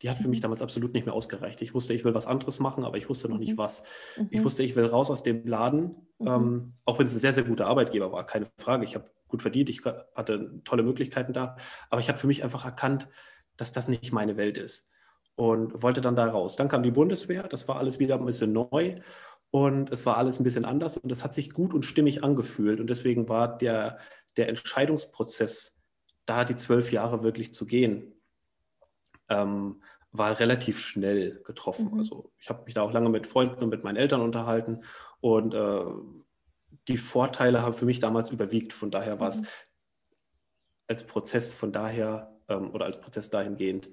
die 0.03 0.11
hat 0.11 0.19
für 0.19 0.29
mich 0.29 0.41
mhm. 0.41 0.43
damals 0.43 0.63
absolut 0.63 0.93
nicht 0.93 1.07
mehr 1.07 1.15
ausgereicht. 1.15 1.63
Ich 1.63 1.73
wusste, 1.73 1.95
ich 1.95 2.05
will 2.05 2.13
was 2.13 2.27
anderes 2.27 2.59
machen, 2.59 2.85
aber 2.85 2.99
ich 2.99 3.09
wusste 3.09 3.29
noch 3.31 3.39
nicht 3.39 3.55
mhm. 3.55 3.59
was. 3.59 3.83
Mhm. 4.19 4.29
Ich 4.31 4.45
wusste, 4.45 4.63
ich 4.63 4.77
will 4.77 4.85
raus 4.85 5.11
aus 5.11 5.23
dem 5.23 5.47
Laden, 5.47 5.97
mhm. 6.19 6.27
ähm, 6.27 6.73
auch 6.85 6.99
wenn 6.99 7.07
es 7.07 7.15
ein 7.15 7.21
sehr, 7.21 7.33
sehr 7.33 7.45
guter 7.45 7.67
Arbeitgeber 7.67 8.13
war, 8.13 8.27
keine 8.27 8.47
Frage. 8.59 8.85
Ich 8.85 8.95
habe 8.95 9.11
gut 9.29 9.41
verdient, 9.41 9.71
ich 9.71 9.83
hatte 10.15 10.61
tolle 10.65 10.83
Möglichkeiten 10.83 11.33
da, 11.33 11.57
aber 11.89 12.01
ich 12.01 12.09
habe 12.09 12.19
für 12.19 12.27
mich 12.27 12.45
einfach 12.45 12.67
erkannt, 12.67 13.09
dass 13.57 13.73
das 13.73 13.89
nicht 13.89 14.13
meine 14.13 14.37
Welt 14.37 14.59
ist 14.59 14.87
und 15.35 15.83
wollte 15.83 16.03
dann 16.03 16.17
da 16.17 16.27
raus. 16.27 16.57
Dann 16.57 16.69
kam 16.69 16.83
die 16.83 16.91
Bundeswehr, 16.91 17.45
das 17.45 17.69
war 17.69 17.79
alles 17.79 17.99
wieder 17.99 18.17
ein 18.17 18.27
bisschen 18.27 18.53
neu 18.53 18.97
und 19.53 19.93
es 19.93 20.07
war 20.07 20.17
alles 20.17 20.41
ein 20.41 20.45
bisschen 20.45 20.65
anders 20.65 20.97
und 20.97 21.11
das 21.11 21.23
hat 21.23 21.35
sich 21.35 21.51
gut 21.51 21.75
und 21.75 21.85
stimmig 21.85 22.25
angefühlt 22.25 22.81
und 22.81 22.89
deswegen 22.89 23.29
war 23.29 23.59
der, 23.59 23.99
der 24.39 24.49
Entscheidungsprozess, 24.49 25.77
da 26.25 26.45
die 26.45 26.57
zwölf 26.57 26.91
Jahre 26.91 27.23
wirklich 27.23 27.53
zu 27.53 27.67
gehen, 27.67 28.15
ähm, 29.29 29.83
war 30.11 30.41
relativ 30.41 30.79
schnell 30.79 31.43
getroffen. 31.45 31.91
Mhm. 31.93 31.99
Also 31.99 32.33
ich 32.39 32.49
habe 32.49 32.65
mich 32.65 32.73
da 32.73 32.81
auch 32.81 32.93
lange 32.93 33.11
mit 33.11 33.27
Freunden 33.27 33.63
und 33.63 33.69
mit 33.69 33.85
meinen 33.85 33.97
Eltern 33.97 34.23
unterhalten 34.23 34.85
und 35.21 35.53
äh, 35.53 35.85
die 36.89 36.97
Vorteile 36.97 37.61
haben 37.61 37.75
für 37.75 37.85
mich 37.85 38.01
damals 38.01 38.31
überwiegt. 38.31 38.73
Von 38.73 38.91
daher 38.91 39.21
war 39.21 39.29
es 39.29 39.43
mhm. 39.43 39.47
als 40.87 41.05
Prozess 41.05 41.53
von 41.53 41.73
daher 41.73 42.41
ähm, 42.49 42.71
oder 42.71 42.87
als 42.87 42.99
Prozess 43.01 43.29
dahingehend 43.29 43.91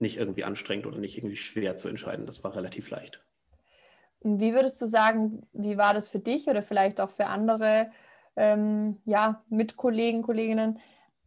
nicht 0.00 0.16
irgendwie 0.16 0.42
anstrengend 0.42 0.86
oder 0.86 0.98
nicht 0.98 1.16
irgendwie 1.16 1.36
schwer 1.36 1.76
zu 1.76 1.86
entscheiden. 1.86 2.26
Das 2.26 2.42
war 2.42 2.56
relativ 2.56 2.90
leicht. 2.90 3.24
Wie 4.26 4.54
würdest 4.54 4.80
du 4.80 4.86
sagen, 4.86 5.46
wie 5.52 5.76
war 5.76 5.94
das 5.94 6.10
für 6.10 6.18
dich 6.18 6.48
oder 6.48 6.62
vielleicht 6.62 7.00
auch 7.00 7.10
für 7.10 7.26
andere 7.26 7.90
ähm, 8.36 8.98
ja, 9.04 9.42
Mitkollegen, 9.48 10.22
Kolleginnen, 10.22 10.78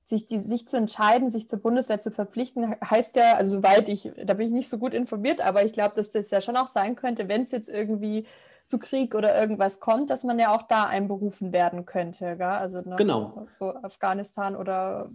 sich, 0.05 0.25
die, 0.25 0.39
sich 0.39 0.67
zu 0.67 0.77
entscheiden, 0.77 1.29
sich 1.29 1.47
zur 1.47 1.59
Bundeswehr 1.59 2.01
zu 2.01 2.11
verpflichten, 2.11 2.75
heißt 2.83 3.15
ja, 3.15 3.35
also 3.35 3.57
soweit 3.57 3.87
ich, 3.89 4.11
da 4.25 4.33
bin 4.33 4.47
ich 4.47 4.53
nicht 4.53 4.69
so 4.69 4.79
gut 4.79 4.93
informiert, 4.93 5.39
aber 5.39 5.63
ich 5.63 5.71
glaube, 5.71 5.93
dass 5.95 6.09
das 6.09 6.31
ja 6.31 6.41
schon 6.41 6.57
auch 6.57 6.67
sein 6.67 6.95
könnte, 6.95 7.27
wenn 7.27 7.43
es 7.43 7.51
jetzt 7.51 7.69
irgendwie 7.69 8.25
zu 8.65 8.79
Krieg 8.79 9.15
oder 9.15 9.39
irgendwas 9.39 9.79
kommt, 9.79 10.09
dass 10.09 10.23
man 10.23 10.39
ja 10.39 10.53
auch 10.53 10.63
da 10.63 10.85
einberufen 10.85 11.53
werden 11.53 11.85
könnte. 11.85 12.37
Gell? 12.37 12.47
Also 12.47 12.81
ne, 12.81 12.95
genau. 12.97 13.47
so 13.49 13.73
Afghanistan 13.75 14.55
oder 14.55 15.09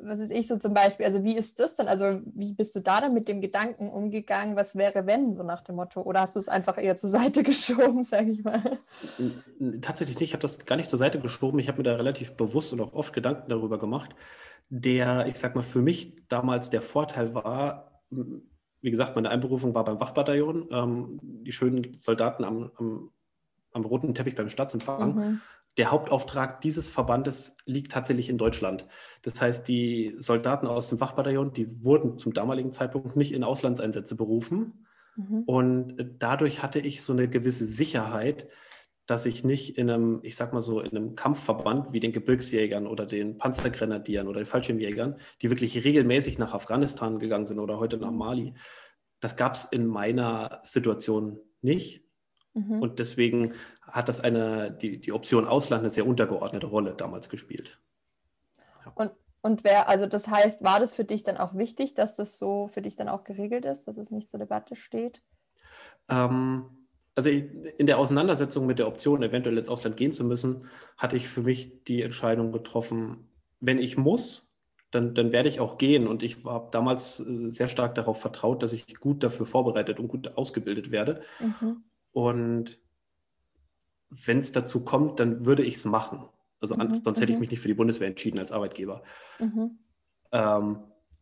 was 0.00 0.20
ist 0.20 0.32
ich 0.32 0.48
so 0.48 0.56
zum 0.56 0.74
Beispiel, 0.74 1.06
also 1.06 1.22
wie 1.22 1.36
ist 1.36 1.60
das 1.60 1.74
denn? 1.74 1.88
Also 1.88 2.20
wie 2.34 2.52
bist 2.52 2.74
du 2.74 2.80
da 2.80 3.00
dann 3.00 3.14
mit 3.14 3.28
dem 3.28 3.40
Gedanken 3.40 3.88
umgegangen, 3.88 4.56
was 4.56 4.76
wäre 4.76 5.06
wenn, 5.06 5.34
so 5.34 5.42
nach 5.42 5.60
dem 5.62 5.76
Motto? 5.76 6.02
Oder 6.02 6.20
hast 6.20 6.34
du 6.34 6.40
es 6.40 6.48
einfach 6.48 6.78
eher 6.78 6.96
zur 6.96 7.10
Seite 7.10 7.42
geschoben, 7.42 8.04
sage 8.04 8.30
ich 8.30 8.44
mal? 8.44 8.78
Tatsächlich 9.80 10.18
nicht, 10.18 10.30
ich 10.30 10.32
habe 10.34 10.42
das 10.42 10.64
gar 10.64 10.76
nicht 10.76 10.90
zur 10.90 10.98
Seite 10.98 11.20
geschoben. 11.20 11.58
Ich 11.58 11.68
habe 11.68 11.78
mir 11.78 11.84
da 11.84 11.96
relativ 11.96 12.36
bewusst 12.36 12.72
und 12.72 12.80
auch 12.80 12.92
oft 12.94 13.12
Gedanken 13.12 13.48
darüber 13.48 13.78
gemacht. 13.78 14.14
Der, 14.68 15.26
ich 15.26 15.36
sag 15.36 15.54
mal, 15.54 15.62
für 15.62 15.82
mich 15.82 16.16
damals 16.28 16.70
der 16.70 16.82
Vorteil 16.82 17.34
war, 17.34 18.02
wie 18.10 18.90
gesagt, 18.90 19.14
meine 19.14 19.30
Einberufung 19.30 19.74
war 19.74 19.84
beim 19.84 20.00
Wachbataillon, 20.00 20.68
ähm, 20.70 21.18
die 21.22 21.52
schönen 21.52 21.96
Soldaten 21.96 22.44
am, 22.44 22.70
am, 22.76 23.10
am, 23.72 23.84
roten 23.84 24.14
Teppich 24.14 24.34
beim 24.34 24.48
Staatsempfang. 24.48 25.14
Mhm 25.14 25.40
der 25.78 25.90
Hauptauftrag 25.90 26.60
dieses 26.60 26.88
Verbandes 26.88 27.56
liegt 27.64 27.92
tatsächlich 27.92 28.28
in 28.28 28.38
Deutschland. 28.38 28.86
Das 29.22 29.40
heißt, 29.40 29.66
die 29.66 30.14
Soldaten 30.18 30.66
aus 30.66 30.88
dem 30.88 31.00
Wachbataillon, 31.00 31.52
die 31.52 31.82
wurden 31.84 32.18
zum 32.18 32.34
damaligen 32.34 32.72
Zeitpunkt 32.72 33.16
nicht 33.16 33.32
in 33.32 33.42
Auslandseinsätze 33.42 34.14
berufen. 34.14 34.86
Mhm. 35.16 35.42
Und 35.44 36.16
dadurch 36.18 36.62
hatte 36.62 36.78
ich 36.78 37.02
so 37.02 37.12
eine 37.12 37.28
gewisse 37.28 37.64
Sicherheit, 37.64 38.48
dass 39.06 39.26
ich 39.26 39.44
nicht 39.44 39.78
in 39.78 39.90
einem, 39.90 40.20
ich 40.22 40.36
sag 40.36 40.52
mal 40.52 40.62
so, 40.62 40.80
in 40.80 40.96
einem 40.96 41.16
Kampfverband 41.16 41.92
wie 41.92 42.00
den 42.00 42.12
Gebirgsjägern 42.12 42.86
oder 42.86 43.06
den 43.06 43.38
Panzergrenadieren 43.38 44.28
oder 44.28 44.40
den 44.40 44.46
Fallschirmjägern, 44.46 45.16
die 45.40 45.50
wirklich 45.50 45.84
regelmäßig 45.84 46.38
nach 46.38 46.54
Afghanistan 46.54 47.18
gegangen 47.18 47.46
sind 47.46 47.58
oder 47.58 47.78
heute 47.78 47.96
nach 47.96 48.10
mhm. 48.10 48.18
Mali, 48.18 48.54
das 49.20 49.36
gab 49.36 49.54
es 49.54 49.64
in 49.70 49.86
meiner 49.86 50.60
Situation 50.64 51.38
nicht. 51.62 52.04
Mhm. 52.54 52.82
Und 52.82 52.98
deswegen 52.98 53.54
hat 53.82 54.08
das 54.08 54.20
eine, 54.20 54.70
die, 54.70 54.98
die 55.00 55.12
Option 55.12 55.46
Ausland 55.46 55.82
eine 55.82 55.90
sehr 55.90 56.06
untergeordnete 56.06 56.66
Rolle 56.66 56.94
damals 56.94 57.28
gespielt. 57.28 57.78
Ja. 58.84 58.92
Und, 58.94 59.10
und 59.40 59.64
wer, 59.64 59.88
also 59.88 60.06
das 60.06 60.28
heißt, 60.28 60.62
war 60.62 60.80
das 60.80 60.94
für 60.94 61.04
dich 61.04 61.22
dann 61.22 61.36
auch 61.36 61.54
wichtig, 61.54 61.94
dass 61.94 62.14
das 62.14 62.38
so 62.38 62.68
für 62.68 62.82
dich 62.82 62.96
dann 62.96 63.08
auch 63.08 63.24
geregelt 63.24 63.64
ist, 63.64 63.84
dass 63.88 63.96
es 63.96 64.10
nicht 64.10 64.30
zur 64.30 64.38
Debatte 64.38 64.76
steht? 64.76 65.22
Ähm, 66.08 66.64
also 67.14 67.28
in 67.28 67.86
der 67.86 67.98
Auseinandersetzung 67.98 68.66
mit 68.66 68.78
der 68.78 68.88
Option, 68.88 69.22
eventuell 69.22 69.58
ins 69.58 69.68
Ausland 69.68 69.96
gehen 69.96 70.12
zu 70.12 70.24
müssen, 70.24 70.66
hatte 70.96 71.16
ich 71.16 71.28
für 71.28 71.42
mich 71.42 71.84
die 71.84 72.02
Entscheidung 72.02 72.52
getroffen, 72.52 73.28
wenn 73.60 73.78
ich 73.78 73.96
muss, 73.96 74.48
dann, 74.90 75.14
dann 75.14 75.32
werde 75.32 75.48
ich 75.48 75.60
auch 75.60 75.78
gehen. 75.78 76.06
Und 76.06 76.22
ich 76.22 76.44
habe 76.44 76.68
damals 76.70 77.20
äh, 77.20 77.48
sehr 77.48 77.68
stark 77.68 77.94
darauf 77.94 78.20
vertraut, 78.20 78.62
dass 78.62 78.72
ich 78.72 78.96
gut 78.96 79.22
dafür 79.22 79.46
vorbereitet 79.46 79.98
und 79.98 80.08
gut 80.08 80.36
ausgebildet 80.36 80.90
werde. 80.90 81.22
Mhm. 81.40 81.82
Und 82.12 82.78
wenn 84.10 84.38
es 84.38 84.52
dazu 84.52 84.84
kommt, 84.84 85.20
dann 85.20 85.46
würde 85.46 85.64
ich 85.64 85.76
es 85.76 85.84
machen. 85.84 86.24
Also 86.60 86.76
mhm, 86.76 86.94
sonst 86.94 87.20
hätte 87.20 87.32
ich 87.32 87.38
mhm. 87.38 87.40
mich 87.40 87.50
nicht 87.50 87.60
für 87.60 87.68
die 87.68 87.74
Bundeswehr 87.74 88.08
entschieden 88.08 88.38
als 88.38 88.52
Arbeitgeber. 88.52 89.02
Mhm. 89.40 89.78
Ähm, 90.30 90.78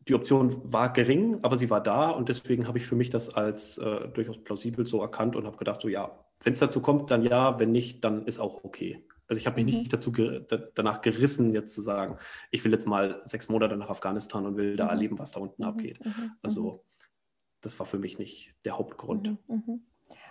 die 0.08 0.14
Option 0.14 0.72
war 0.72 0.92
gering, 0.92 1.38
aber 1.42 1.56
sie 1.56 1.70
war 1.70 1.82
da 1.82 2.10
und 2.10 2.28
deswegen 2.28 2.66
habe 2.66 2.78
ich 2.78 2.86
für 2.86 2.96
mich 2.96 3.10
das 3.10 3.34
als 3.34 3.78
äh, 3.78 4.08
durchaus 4.08 4.42
plausibel 4.42 4.86
so 4.86 5.00
erkannt 5.00 5.36
und 5.36 5.46
habe 5.46 5.56
gedacht, 5.56 5.80
so 5.80 5.88
ja, 5.88 6.18
wenn 6.42 6.52
es 6.52 6.58
dazu 6.58 6.80
kommt, 6.80 7.10
dann 7.10 7.22
ja, 7.22 7.58
wenn 7.58 7.70
nicht, 7.70 8.02
dann 8.04 8.26
ist 8.26 8.38
auch 8.38 8.64
okay. 8.64 9.04
Also 9.28 9.38
ich 9.38 9.46
habe 9.46 9.62
mich 9.62 9.72
mhm. 9.72 9.80
nicht 9.80 9.92
dazu 9.92 10.10
ge 10.10 10.44
danach 10.74 11.02
gerissen, 11.02 11.52
jetzt 11.52 11.74
zu 11.74 11.80
sagen, 11.80 12.18
ich 12.50 12.64
will 12.64 12.72
jetzt 12.72 12.86
mal 12.86 13.22
sechs 13.24 13.48
Monate 13.48 13.76
nach 13.76 13.90
Afghanistan 13.90 14.44
und 14.46 14.56
will 14.56 14.76
da 14.76 14.84
mhm. 14.84 14.90
erleben, 14.90 15.18
was 15.18 15.32
da 15.32 15.40
unten 15.40 15.62
mhm. 15.62 15.68
abgeht. 15.68 16.00
Also 16.42 16.84
das 17.60 17.78
war 17.78 17.86
für 17.86 17.98
mich 17.98 18.18
nicht 18.18 18.56
der 18.64 18.76
Hauptgrund. 18.78 19.36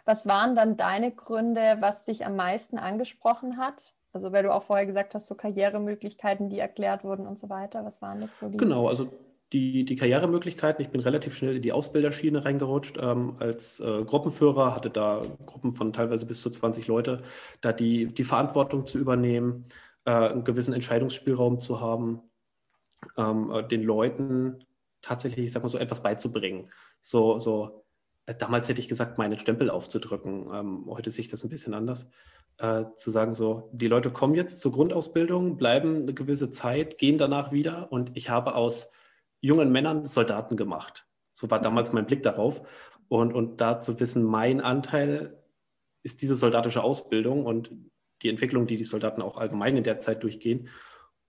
Was 0.09 0.25
waren 0.25 0.55
dann 0.55 0.75
deine 0.75 1.11
Gründe, 1.11 1.77
was 1.81 2.03
dich 2.03 2.25
am 2.25 2.35
meisten 2.35 2.79
angesprochen 2.79 3.57
hat? 3.57 3.93
Also, 4.11 4.31
weil 4.31 4.41
du 4.41 4.51
auch 4.51 4.63
vorher 4.63 4.87
gesagt 4.87 5.13
hast, 5.13 5.27
so 5.27 5.35
Karrieremöglichkeiten, 5.35 6.49
die 6.49 6.57
erklärt 6.57 7.03
wurden 7.03 7.27
und 7.27 7.37
so 7.37 7.47
weiter. 7.47 7.85
Was 7.85 8.01
waren 8.01 8.19
das 8.19 8.39
so? 8.39 8.49
Genau, 8.49 8.87
also 8.87 9.07
die, 9.53 9.85
die 9.85 9.95
Karrieremöglichkeiten. 9.95 10.83
Ich 10.83 10.89
bin 10.89 11.01
relativ 11.01 11.35
schnell 11.35 11.57
in 11.57 11.61
die 11.61 11.73
Ausbilderschiene 11.73 12.43
reingerutscht 12.43 12.97
ähm, 12.99 13.35
als 13.37 13.81
äh, 13.81 14.03
Gruppenführer, 14.03 14.73
hatte 14.73 14.89
da 14.89 15.21
Gruppen 15.45 15.73
von 15.73 15.93
teilweise 15.93 16.25
bis 16.25 16.41
zu 16.41 16.49
20 16.49 16.87
Leute, 16.87 17.21
da 17.61 17.71
die, 17.71 18.07
die 18.07 18.23
Verantwortung 18.23 18.87
zu 18.87 18.97
übernehmen, 18.97 19.67
äh, 20.05 20.11
einen 20.11 20.43
gewissen 20.43 20.73
Entscheidungsspielraum 20.73 21.59
zu 21.59 21.81
haben, 21.81 22.23
ähm, 23.15 23.51
äh, 23.51 23.67
den 23.67 23.83
Leuten 23.83 24.65
tatsächlich, 25.03 25.45
ich 25.45 25.51
sag 25.51 25.61
mal 25.61 25.69
so, 25.69 25.77
etwas 25.77 26.01
beizubringen. 26.01 26.71
So, 26.99 27.37
so 27.37 27.85
damals 28.38 28.69
hätte 28.69 28.81
ich 28.81 28.88
gesagt, 28.88 29.17
meinen 29.17 29.38
Stempel 29.38 29.69
aufzudrücken. 29.69 30.50
Ähm, 30.53 30.86
heute 30.88 31.12
sehe 31.12 31.24
ich 31.24 31.29
das 31.29 31.43
ein 31.43 31.50
bisschen 31.50 31.74
anders. 31.74 32.09
Äh, 32.57 32.86
zu 32.95 33.09
sagen, 33.09 33.33
so, 33.33 33.69
die 33.71 33.88
Leute 33.88 34.12
kommen 34.12 34.36
jetzt 34.36 34.59
zur 34.59 34.74
Grundausbildung, 34.74 35.57
bleiben 35.57 36.01
eine 36.01 36.13
gewisse 36.13 36.51
Zeit, 36.51 36.98
gehen 36.98 37.17
danach 37.17 37.51
wieder 37.51 37.91
und 37.91 38.12
ich 38.15 38.29
habe 38.29 38.55
aus 38.55 38.91
jungen 39.39 39.71
Männern 39.71 40.05
Soldaten 40.05 40.57
gemacht. 40.57 41.07
So 41.33 41.50
war 41.50 41.62
damals 41.62 41.93
mein 41.93 42.05
Blick 42.05 42.21
darauf. 42.24 42.62
Und, 43.07 43.33
und 43.33 43.62
da 43.62 43.79
zu 43.79 44.00
wissen, 44.00 44.24
mein 44.24 44.59
Anteil 44.59 45.41
ist 46.03 46.21
diese 46.21 46.36
soldatische 46.36 46.83
Ausbildung 46.83 47.45
und 47.45 47.71
die 48.21 48.29
Entwicklung, 48.29 48.67
die 48.67 48.75
die 48.75 48.83
Soldaten 48.83 49.21
auch 49.21 49.38
allgemein 49.38 49.77
in 49.77 49.83
der 49.83 50.00
Zeit 50.00 50.24
durchgehen 50.24 50.67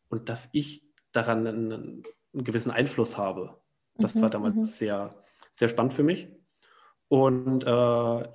und 0.08 0.28
dass 0.28 0.48
ich 0.52 0.82
daran 1.12 1.46
einen, 1.46 1.72
einen 1.72 2.44
gewissen 2.44 2.72
Einfluss 2.72 3.16
habe. 3.16 3.60
Das 3.94 4.14
mhm, 4.14 4.22
war 4.22 4.30
damals 4.30 4.56
mhm. 4.56 4.64
sehr, 4.64 5.24
sehr 5.52 5.68
spannend 5.68 5.94
für 5.94 6.02
mich. 6.02 6.28
Und 7.10 7.64
äh, 7.64 7.68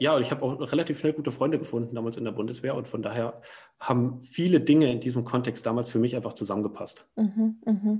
ja, 0.03 0.19
ich 0.19 0.31
habe 0.31 0.43
auch 0.43 0.59
relativ 0.59 0.99
schnell 0.99 1.13
gute 1.13 1.31
Freunde 1.31 1.57
gefunden 1.57 1.95
damals 1.95 2.17
in 2.17 2.25
der 2.25 2.33
Bundeswehr 2.33 2.75
und 2.75 2.89
von 2.89 3.01
daher 3.01 3.41
haben 3.79 4.19
viele 4.19 4.59
Dinge 4.59 4.91
in 4.91 4.99
diesem 4.99 5.23
Kontext 5.23 5.65
damals 5.65 5.87
für 5.87 5.97
mich 5.97 6.13
einfach 6.13 6.33
zusammengepasst. 6.33 7.07
Mhm, 7.15 7.61
mh. 7.63 7.99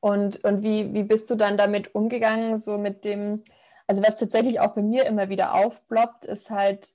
Und, 0.00 0.44
und 0.44 0.62
wie, 0.62 0.92
wie 0.92 1.04
bist 1.04 1.30
du 1.30 1.34
dann 1.34 1.56
damit 1.56 1.94
umgegangen, 1.94 2.58
so 2.58 2.76
mit 2.76 3.06
dem, 3.06 3.42
also 3.86 4.02
was 4.02 4.18
tatsächlich 4.18 4.60
auch 4.60 4.74
bei 4.74 4.82
mir 4.82 5.06
immer 5.06 5.30
wieder 5.30 5.54
aufploppt, 5.54 6.26
ist 6.26 6.50
halt 6.50 6.90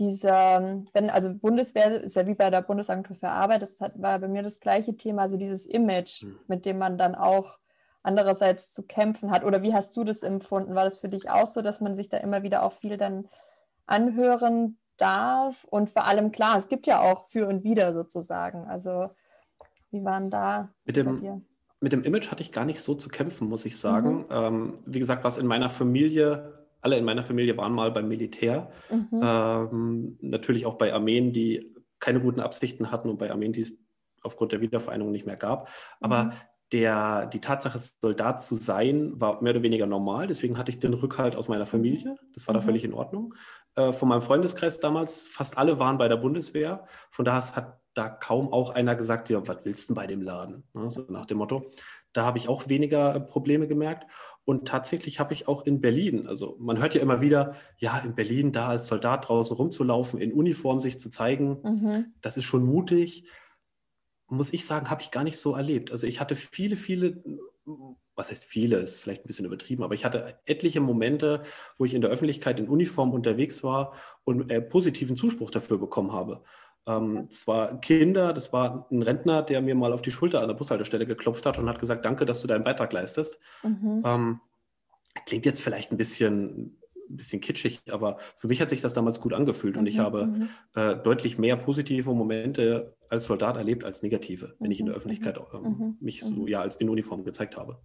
dieser, 0.00 0.82
wenn, 0.94 1.10
also 1.10 1.32
Bundeswehr 1.32 2.02
ist 2.02 2.16
ja 2.16 2.26
wie 2.26 2.34
bei 2.34 2.50
der 2.50 2.62
Bundesagentur 2.62 3.14
für 3.14 3.28
Arbeit, 3.28 3.62
das 3.62 3.78
hat, 3.78 4.02
war 4.02 4.18
bei 4.18 4.26
mir 4.26 4.42
das 4.42 4.58
gleiche 4.58 4.96
Thema, 4.96 5.22
also 5.22 5.36
dieses 5.36 5.64
Image, 5.64 6.24
mhm. 6.24 6.40
mit 6.48 6.66
dem 6.66 6.78
man 6.78 6.98
dann 6.98 7.14
auch 7.14 7.60
andererseits 8.06 8.72
zu 8.72 8.84
kämpfen 8.84 9.30
hat? 9.30 9.44
Oder 9.44 9.62
wie 9.62 9.74
hast 9.74 9.96
du 9.96 10.04
das 10.04 10.22
empfunden? 10.22 10.74
War 10.74 10.84
das 10.84 10.98
für 10.98 11.08
dich 11.08 11.28
auch 11.28 11.46
so, 11.46 11.60
dass 11.60 11.80
man 11.80 11.96
sich 11.96 12.08
da 12.08 12.18
immer 12.18 12.42
wieder 12.42 12.62
auch 12.62 12.72
viel 12.72 12.96
dann 12.96 13.28
anhören 13.86 14.78
darf? 14.96 15.64
Und 15.64 15.90
vor 15.90 16.04
allem, 16.06 16.32
klar, 16.32 16.56
es 16.56 16.68
gibt 16.68 16.86
ja 16.86 17.00
auch 17.00 17.26
für 17.28 17.46
und 17.48 17.64
wieder 17.64 17.92
sozusagen. 17.94 18.66
Also 18.66 19.10
wie 19.90 20.04
waren 20.04 20.30
da 20.30 20.70
mit 20.84 20.96
dem, 20.96 21.42
mit 21.80 21.92
dem 21.92 22.02
Image 22.02 22.30
hatte 22.30 22.42
ich 22.42 22.52
gar 22.52 22.64
nicht 22.64 22.80
so 22.80 22.94
zu 22.94 23.08
kämpfen, 23.08 23.48
muss 23.48 23.64
ich 23.64 23.78
sagen. 23.78 24.18
Mhm. 24.18 24.24
Ähm, 24.30 24.78
wie 24.86 24.98
gesagt, 24.98 25.24
was 25.24 25.36
in 25.36 25.46
meiner 25.46 25.68
Familie, 25.68 26.64
alle 26.80 26.96
in 26.96 27.04
meiner 27.04 27.22
Familie 27.22 27.56
waren 27.56 27.72
mal 27.72 27.90
beim 27.90 28.08
Militär. 28.08 28.70
Mhm. 28.90 29.20
Ähm, 29.22 30.18
natürlich 30.20 30.66
auch 30.66 30.74
bei 30.74 30.94
Armeen, 30.94 31.32
die 31.32 31.74
keine 31.98 32.20
guten 32.20 32.40
Absichten 32.40 32.90
hatten 32.90 33.08
und 33.08 33.18
bei 33.18 33.30
Armeen, 33.30 33.52
die 33.52 33.62
es 33.62 33.78
aufgrund 34.22 34.52
der 34.52 34.60
Wiedervereinigung 34.60 35.12
nicht 35.12 35.26
mehr 35.26 35.36
gab. 35.36 35.68
Aber 36.00 36.24
mhm. 36.24 36.32
Der, 36.72 37.26
die 37.26 37.40
Tatsache, 37.40 37.78
Soldat 37.78 38.42
zu 38.42 38.54
sein, 38.54 39.12
war 39.20 39.40
mehr 39.42 39.52
oder 39.52 39.62
weniger 39.62 39.86
normal. 39.86 40.26
Deswegen 40.26 40.58
hatte 40.58 40.70
ich 40.70 40.80
den 40.80 40.94
Rückhalt 40.94 41.36
aus 41.36 41.48
meiner 41.48 41.66
Familie. 41.66 42.16
Das 42.34 42.46
war 42.46 42.54
mhm. 42.54 42.58
da 42.58 42.64
völlig 42.64 42.84
in 42.84 42.92
Ordnung. 42.92 43.34
Äh, 43.76 43.92
von 43.92 44.08
meinem 44.08 44.22
Freundeskreis 44.22 44.80
damals, 44.80 45.26
fast 45.26 45.58
alle 45.58 45.78
waren 45.78 45.98
bei 45.98 46.08
der 46.08 46.16
Bundeswehr. 46.16 46.86
Von 47.10 47.24
daher 47.24 47.54
hat 47.54 47.80
da 47.94 48.08
kaum 48.08 48.52
auch 48.52 48.70
einer 48.70 48.96
gesagt, 48.96 49.30
ja, 49.30 49.46
was 49.46 49.64
willst 49.64 49.88
du 49.88 49.94
denn 49.94 50.02
bei 50.02 50.06
dem 50.06 50.22
Laden? 50.22 50.64
Ne, 50.74 50.90
so 50.90 51.06
nach 51.08 51.26
dem 51.26 51.38
Motto. 51.38 51.70
Da 52.12 52.24
habe 52.24 52.38
ich 52.38 52.48
auch 52.48 52.68
weniger 52.68 53.14
äh, 53.14 53.20
Probleme 53.20 53.68
gemerkt. 53.68 54.10
Und 54.44 54.68
tatsächlich 54.68 55.18
habe 55.18 55.32
ich 55.32 55.48
auch 55.48 55.66
in 55.66 55.80
Berlin, 55.80 56.28
also 56.28 56.56
man 56.60 56.78
hört 56.78 56.94
ja 56.94 57.00
immer 57.00 57.20
wieder, 57.20 57.54
ja, 57.78 57.98
in 57.98 58.14
Berlin 58.14 58.52
da 58.52 58.68
als 58.68 58.86
Soldat 58.86 59.28
draußen 59.28 59.56
rumzulaufen, 59.56 60.20
in 60.20 60.32
Uniform 60.32 60.80
sich 60.80 61.00
zu 61.00 61.10
zeigen, 61.10 61.58
mhm. 61.62 62.14
das 62.20 62.36
ist 62.36 62.44
schon 62.44 62.64
mutig. 62.64 63.24
Muss 64.28 64.52
ich 64.52 64.66
sagen, 64.66 64.90
habe 64.90 65.02
ich 65.02 65.10
gar 65.10 65.24
nicht 65.24 65.38
so 65.38 65.54
erlebt. 65.54 65.90
Also 65.90 66.06
ich 66.06 66.20
hatte 66.20 66.36
viele, 66.36 66.76
viele, 66.76 67.22
was 68.14 68.30
heißt 68.30 68.44
viele, 68.44 68.78
ist 68.78 68.98
vielleicht 68.98 69.24
ein 69.24 69.26
bisschen 69.28 69.46
übertrieben, 69.46 69.84
aber 69.84 69.94
ich 69.94 70.04
hatte 70.04 70.38
etliche 70.46 70.80
Momente, 70.80 71.42
wo 71.78 71.84
ich 71.84 71.94
in 71.94 72.00
der 72.00 72.10
Öffentlichkeit 72.10 72.58
in 72.58 72.68
Uniform 72.68 73.12
unterwegs 73.12 73.62
war 73.62 73.92
und 74.24 74.50
äh, 74.50 74.60
positiven 74.60 75.16
Zuspruch 75.16 75.50
dafür 75.50 75.78
bekommen 75.78 76.12
habe. 76.12 76.42
Ähm, 76.86 77.26
das 77.28 77.46
war 77.46 77.80
Kinder, 77.80 78.32
das 78.32 78.52
war 78.52 78.86
ein 78.90 79.02
Rentner, 79.02 79.42
der 79.42 79.60
mir 79.60 79.74
mal 79.74 79.92
auf 79.92 80.02
die 80.02 80.10
Schulter 80.12 80.40
an 80.40 80.48
der 80.48 80.54
Bushaltestelle 80.54 81.06
geklopft 81.06 81.46
hat 81.46 81.58
und 81.58 81.68
hat 81.68 81.78
gesagt, 81.78 82.04
danke, 82.04 82.24
dass 82.24 82.40
du 82.40 82.46
deinen 82.46 82.64
Beitrag 82.64 82.92
leistest. 82.92 83.38
Mhm. 83.62 84.02
Ähm, 84.04 84.40
klingt 85.26 85.46
jetzt 85.46 85.60
vielleicht 85.60 85.90
ein 85.90 85.96
bisschen, 85.96 86.78
ein 87.08 87.16
bisschen 87.16 87.40
kitschig, 87.40 87.80
aber 87.90 88.18
für 88.36 88.48
mich 88.48 88.60
hat 88.60 88.70
sich 88.70 88.80
das 88.80 88.94
damals 88.94 89.20
gut 89.20 89.32
angefühlt 89.32 89.74
mhm. 89.74 89.80
und 89.80 89.86
ich 89.86 89.96
mhm, 89.96 90.02
habe 90.02 90.26
mhm. 90.26 90.48
äh, 90.74 90.96
deutlich 90.96 91.38
mehr 91.38 91.56
positive 91.56 92.12
Momente 92.12 92.94
als 93.08 93.26
Soldat 93.26 93.56
erlebt 93.56 93.84
als 93.84 94.02
negative, 94.02 94.54
wenn 94.58 94.70
ich 94.70 94.80
in 94.80 94.86
der 94.86 94.94
mhm, 94.94 94.98
Öffentlichkeit 94.98 95.38
ähm, 95.54 95.96
mich 96.00 96.22
so 96.22 96.46
ja 96.46 96.60
als 96.60 96.76
in 96.76 96.88
Uniform 96.88 97.24
gezeigt 97.24 97.56
habe. 97.56 97.78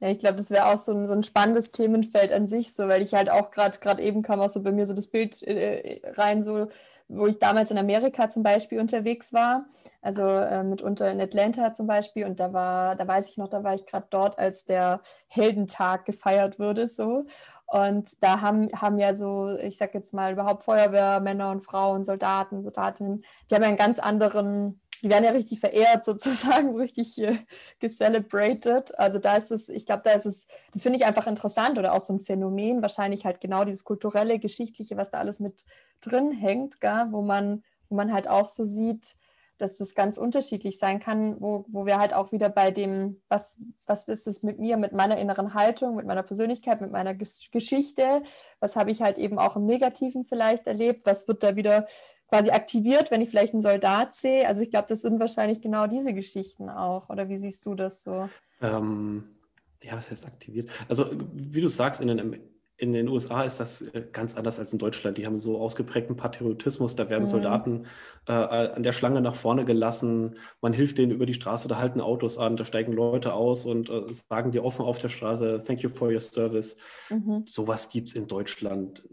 Ja, 0.00 0.10
ich 0.10 0.18
glaube, 0.18 0.36
das 0.36 0.50
wäre 0.50 0.66
auch 0.66 0.76
so 0.76 0.92
ein, 0.92 1.06
so 1.06 1.14
ein 1.14 1.24
spannendes 1.24 1.72
Themenfeld 1.72 2.30
an 2.30 2.46
sich, 2.46 2.74
so, 2.74 2.86
weil 2.86 3.00
ich 3.00 3.14
halt 3.14 3.30
auch 3.30 3.50
gerade 3.50 4.02
eben 4.02 4.22
kam 4.22 4.40
auch 4.40 4.50
so 4.50 4.62
bei 4.62 4.70
mir 4.70 4.86
so 4.86 4.92
das 4.92 5.08
Bild 5.08 5.42
äh, 5.42 6.00
rein, 6.16 6.42
so 6.42 6.68
wo 7.08 7.26
ich 7.26 7.38
damals 7.38 7.70
in 7.70 7.78
Amerika 7.78 8.30
zum 8.30 8.42
Beispiel 8.42 8.80
unterwegs 8.80 9.32
war, 9.32 9.66
also 10.02 10.22
äh, 10.22 10.64
mitunter 10.64 11.10
in 11.10 11.20
Atlanta 11.20 11.72
zum 11.74 11.86
Beispiel, 11.86 12.24
und 12.24 12.40
da 12.40 12.52
war, 12.52 12.96
da 12.96 13.06
weiß 13.06 13.30
ich 13.30 13.36
noch, 13.36 13.48
da 13.48 13.62
war 13.62 13.74
ich 13.74 13.86
gerade 13.86 14.06
dort, 14.10 14.38
als 14.38 14.64
der 14.64 15.00
Heldentag 15.28 16.04
gefeiert 16.04 16.58
wurde, 16.58 16.86
so. 16.86 17.26
Und 17.66 18.08
da 18.20 18.40
haben, 18.40 18.70
haben 18.80 18.98
ja 18.98 19.14
so, 19.14 19.56
ich 19.58 19.76
sag 19.76 19.94
jetzt 19.94 20.14
mal, 20.14 20.32
überhaupt 20.32 20.64
Feuerwehrmänner 20.64 21.50
und 21.50 21.62
Frauen, 21.62 22.04
Soldaten, 22.04 22.62
Soldatinnen, 22.62 23.24
die 23.50 23.54
haben 23.54 23.62
ja 23.62 23.68
einen 23.68 23.76
ganz 23.76 23.98
anderen 23.98 24.80
die 25.02 25.10
werden 25.10 25.24
ja 25.24 25.30
richtig 25.30 25.60
verehrt, 25.60 26.04
sozusagen, 26.06 26.72
so 26.72 26.80
richtig 26.80 27.18
äh, 27.18 27.38
gecelebrated. 27.78 28.98
Also 28.98 29.18
da 29.18 29.36
ist 29.36 29.50
es, 29.50 29.68
ich 29.68 29.86
glaube, 29.86 30.02
da 30.04 30.12
ist 30.12 30.26
es, 30.26 30.46
das 30.72 30.82
finde 30.82 30.98
ich 30.98 31.06
einfach 31.06 31.26
interessant 31.26 31.78
oder 31.78 31.92
auch 31.92 32.00
so 32.00 32.12
ein 32.12 32.20
Phänomen, 32.20 32.82
wahrscheinlich 32.82 33.24
halt 33.24 33.40
genau 33.40 33.64
dieses 33.64 33.84
kulturelle, 33.84 34.38
geschichtliche, 34.38 34.96
was 34.96 35.10
da 35.10 35.18
alles 35.18 35.40
mit 35.40 35.64
drin 36.00 36.32
hängt, 36.32 36.80
gell? 36.80 37.06
wo 37.10 37.22
man, 37.22 37.62
wo 37.88 37.96
man 37.96 38.12
halt 38.12 38.28
auch 38.28 38.46
so 38.46 38.64
sieht, 38.64 39.16
dass 39.58 39.78
das 39.78 39.94
ganz 39.94 40.18
unterschiedlich 40.18 40.78
sein 40.78 41.00
kann, 41.00 41.40
wo, 41.40 41.64
wo 41.68 41.86
wir 41.86 41.98
halt 41.98 42.12
auch 42.12 42.32
wieder 42.32 42.48
bei 42.48 42.70
dem, 42.70 43.20
was, 43.28 43.56
was 43.86 44.06
ist 44.08 44.26
es 44.26 44.42
mit 44.42 44.58
mir, 44.58 44.76
mit 44.76 44.92
meiner 44.92 45.18
inneren 45.18 45.54
Haltung, 45.54 45.96
mit 45.96 46.06
meiner 46.06 46.22
Persönlichkeit, 46.22 46.80
mit 46.80 46.92
meiner 46.92 47.14
Geschichte, 47.14 48.22
was 48.60 48.76
habe 48.76 48.90
ich 48.90 49.02
halt 49.02 49.18
eben 49.18 49.38
auch 49.38 49.56
im 49.56 49.66
Negativen 49.66 50.24
vielleicht 50.24 50.66
erlebt, 50.66 51.06
was 51.06 51.26
wird 51.28 51.42
da 51.42 51.56
wieder 51.56 51.86
quasi 52.28 52.50
aktiviert, 52.50 53.10
wenn 53.10 53.20
ich 53.20 53.30
vielleicht 53.30 53.52
einen 53.52 53.62
Soldat 53.62 54.14
sehe. 54.14 54.46
Also 54.48 54.62
ich 54.62 54.70
glaube, 54.70 54.88
das 54.88 55.02
sind 55.02 55.20
wahrscheinlich 55.20 55.60
genau 55.60 55.86
diese 55.86 56.12
Geschichten 56.12 56.68
auch. 56.68 57.08
Oder 57.08 57.28
wie 57.28 57.36
siehst 57.36 57.64
du 57.66 57.74
das 57.74 58.02
so? 58.02 58.28
Ähm, 58.60 59.36
ja, 59.82 59.96
was 59.96 60.10
heißt 60.10 60.26
aktiviert? 60.26 60.70
Also 60.88 61.06
wie 61.32 61.60
du 61.60 61.68
sagst, 61.68 62.00
in 62.00 62.08
den, 62.08 62.40
in 62.78 62.92
den 62.92 63.08
USA 63.08 63.42
ist 63.42 63.58
das 63.58 63.82
äh, 63.82 64.04
ganz 64.12 64.36
anders 64.36 64.58
als 64.58 64.72
in 64.72 64.78
Deutschland. 64.78 65.16
Die 65.18 65.26
haben 65.26 65.38
so 65.38 65.58
ausgeprägten 65.58 66.16
Patriotismus. 66.16 66.94
Da 66.94 67.08
werden 67.08 67.22
mhm. 67.22 67.28
Soldaten 67.28 67.86
äh, 68.28 68.32
an 68.32 68.82
der 68.82 68.92
Schlange 68.92 69.20
nach 69.20 69.34
vorne 69.34 69.64
gelassen. 69.64 70.34
Man 70.60 70.72
hilft 70.72 70.98
denen 70.98 71.12
über 71.12 71.26
die 71.26 71.34
Straße, 71.34 71.68
da 71.68 71.78
halten 71.78 72.00
Autos 72.00 72.38
an, 72.38 72.56
da 72.56 72.64
steigen 72.64 72.92
Leute 72.92 73.32
aus 73.32 73.64
und 73.64 73.88
äh, 73.88 74.02
sagen 74.28 74.50
dir 74.50 74.64
offen 74.64 74.84
auf 74.84 74.98
der 74.98 75.08
Straße, 75.08 75.62
thank 75.66 75.82
you 75.82 75.88
for 75.88 76.08
your 76.08 76.20
service. 76.20 76.76
Mhm. 77.08 77.44
Sowas 77.46 77.88
gibt 77.88 78.08
es 78.08 78.14
in 78.14 78.26
Deutschland 78.26 79.08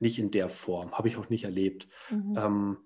nicht 0.00 0.18
in 0.18 0.30
der 0.30 0.48
Form, 0.48 0.92
habe 0.92 1.08
ich 1.08 1.16
auch 1.16 1.28
nicht 1.28 1.44
erlebt. 1.44 1.88
Mhm. 2.10 2.34
Ähm, 2.36 2.76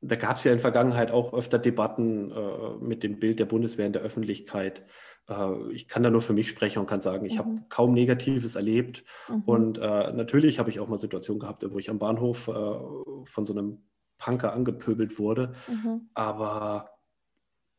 da 0.00 0.14
gab 0.14 0.36
es 0.36 0.44
ja 0.44 0.52
in 0.52 0.58
der 0.58 0.62
Vergangenheit 0.62 1.10
auch 1.10 1.32
öfter 1.32 1.58
Debatten 1.58 2.30
äh, 2.30 2.76
mit 2.80 3.02
dem 3.02 3.18
Bild 3.18 3.40
der 3.40 3.46
Bundeswehr 3.46 3.86
in 3.86 3.92
der 3.92 4.02
Öffentlichkeit. 4.02 4.84
Äh, 5.28 5.72
ich 5.72 5.88
kann 5.88 6.02
da 6.02 6.10
nur 6.10 6.22
für 6.22 6.32
mich 6.32 6.48
sprechen 6.48 6.80
und 6.80 6.86
kann 6.86 7.00
sagen, 7.00 7.24
ich 7.26 7.34
mhm. 7.34 7.38
habe 7.38 7.62
kaum 7.68 7.92
Negatives 7.92 8.54
erlebt. 8.54 9.04
Mhm. 9.28 9.42
Und 9.42 9.78
äh, 9.78 10.12
natürlich 10.12 10.58
habe 10.58 10.70
ich 10.70 10.80
auch 10.80 10.88
mal 10.88 10.98
Situationen 10.98 11.40
gehabt, 11.40 11.64
wo 11.70 11.78
ich 11.78 11.90
am 11.90 11.98
Bahnhof 11.98 12.48
äh, 12.48 12.52
von 12.52 13.44
so 13.44 13.52
einem 13.52 13.82
Punker 14.18 14.52
angepöbelt 14.52 15.18
wurde. 15.18 15.52
Mhm. 15.68 16.08
Aber 16.14 16.90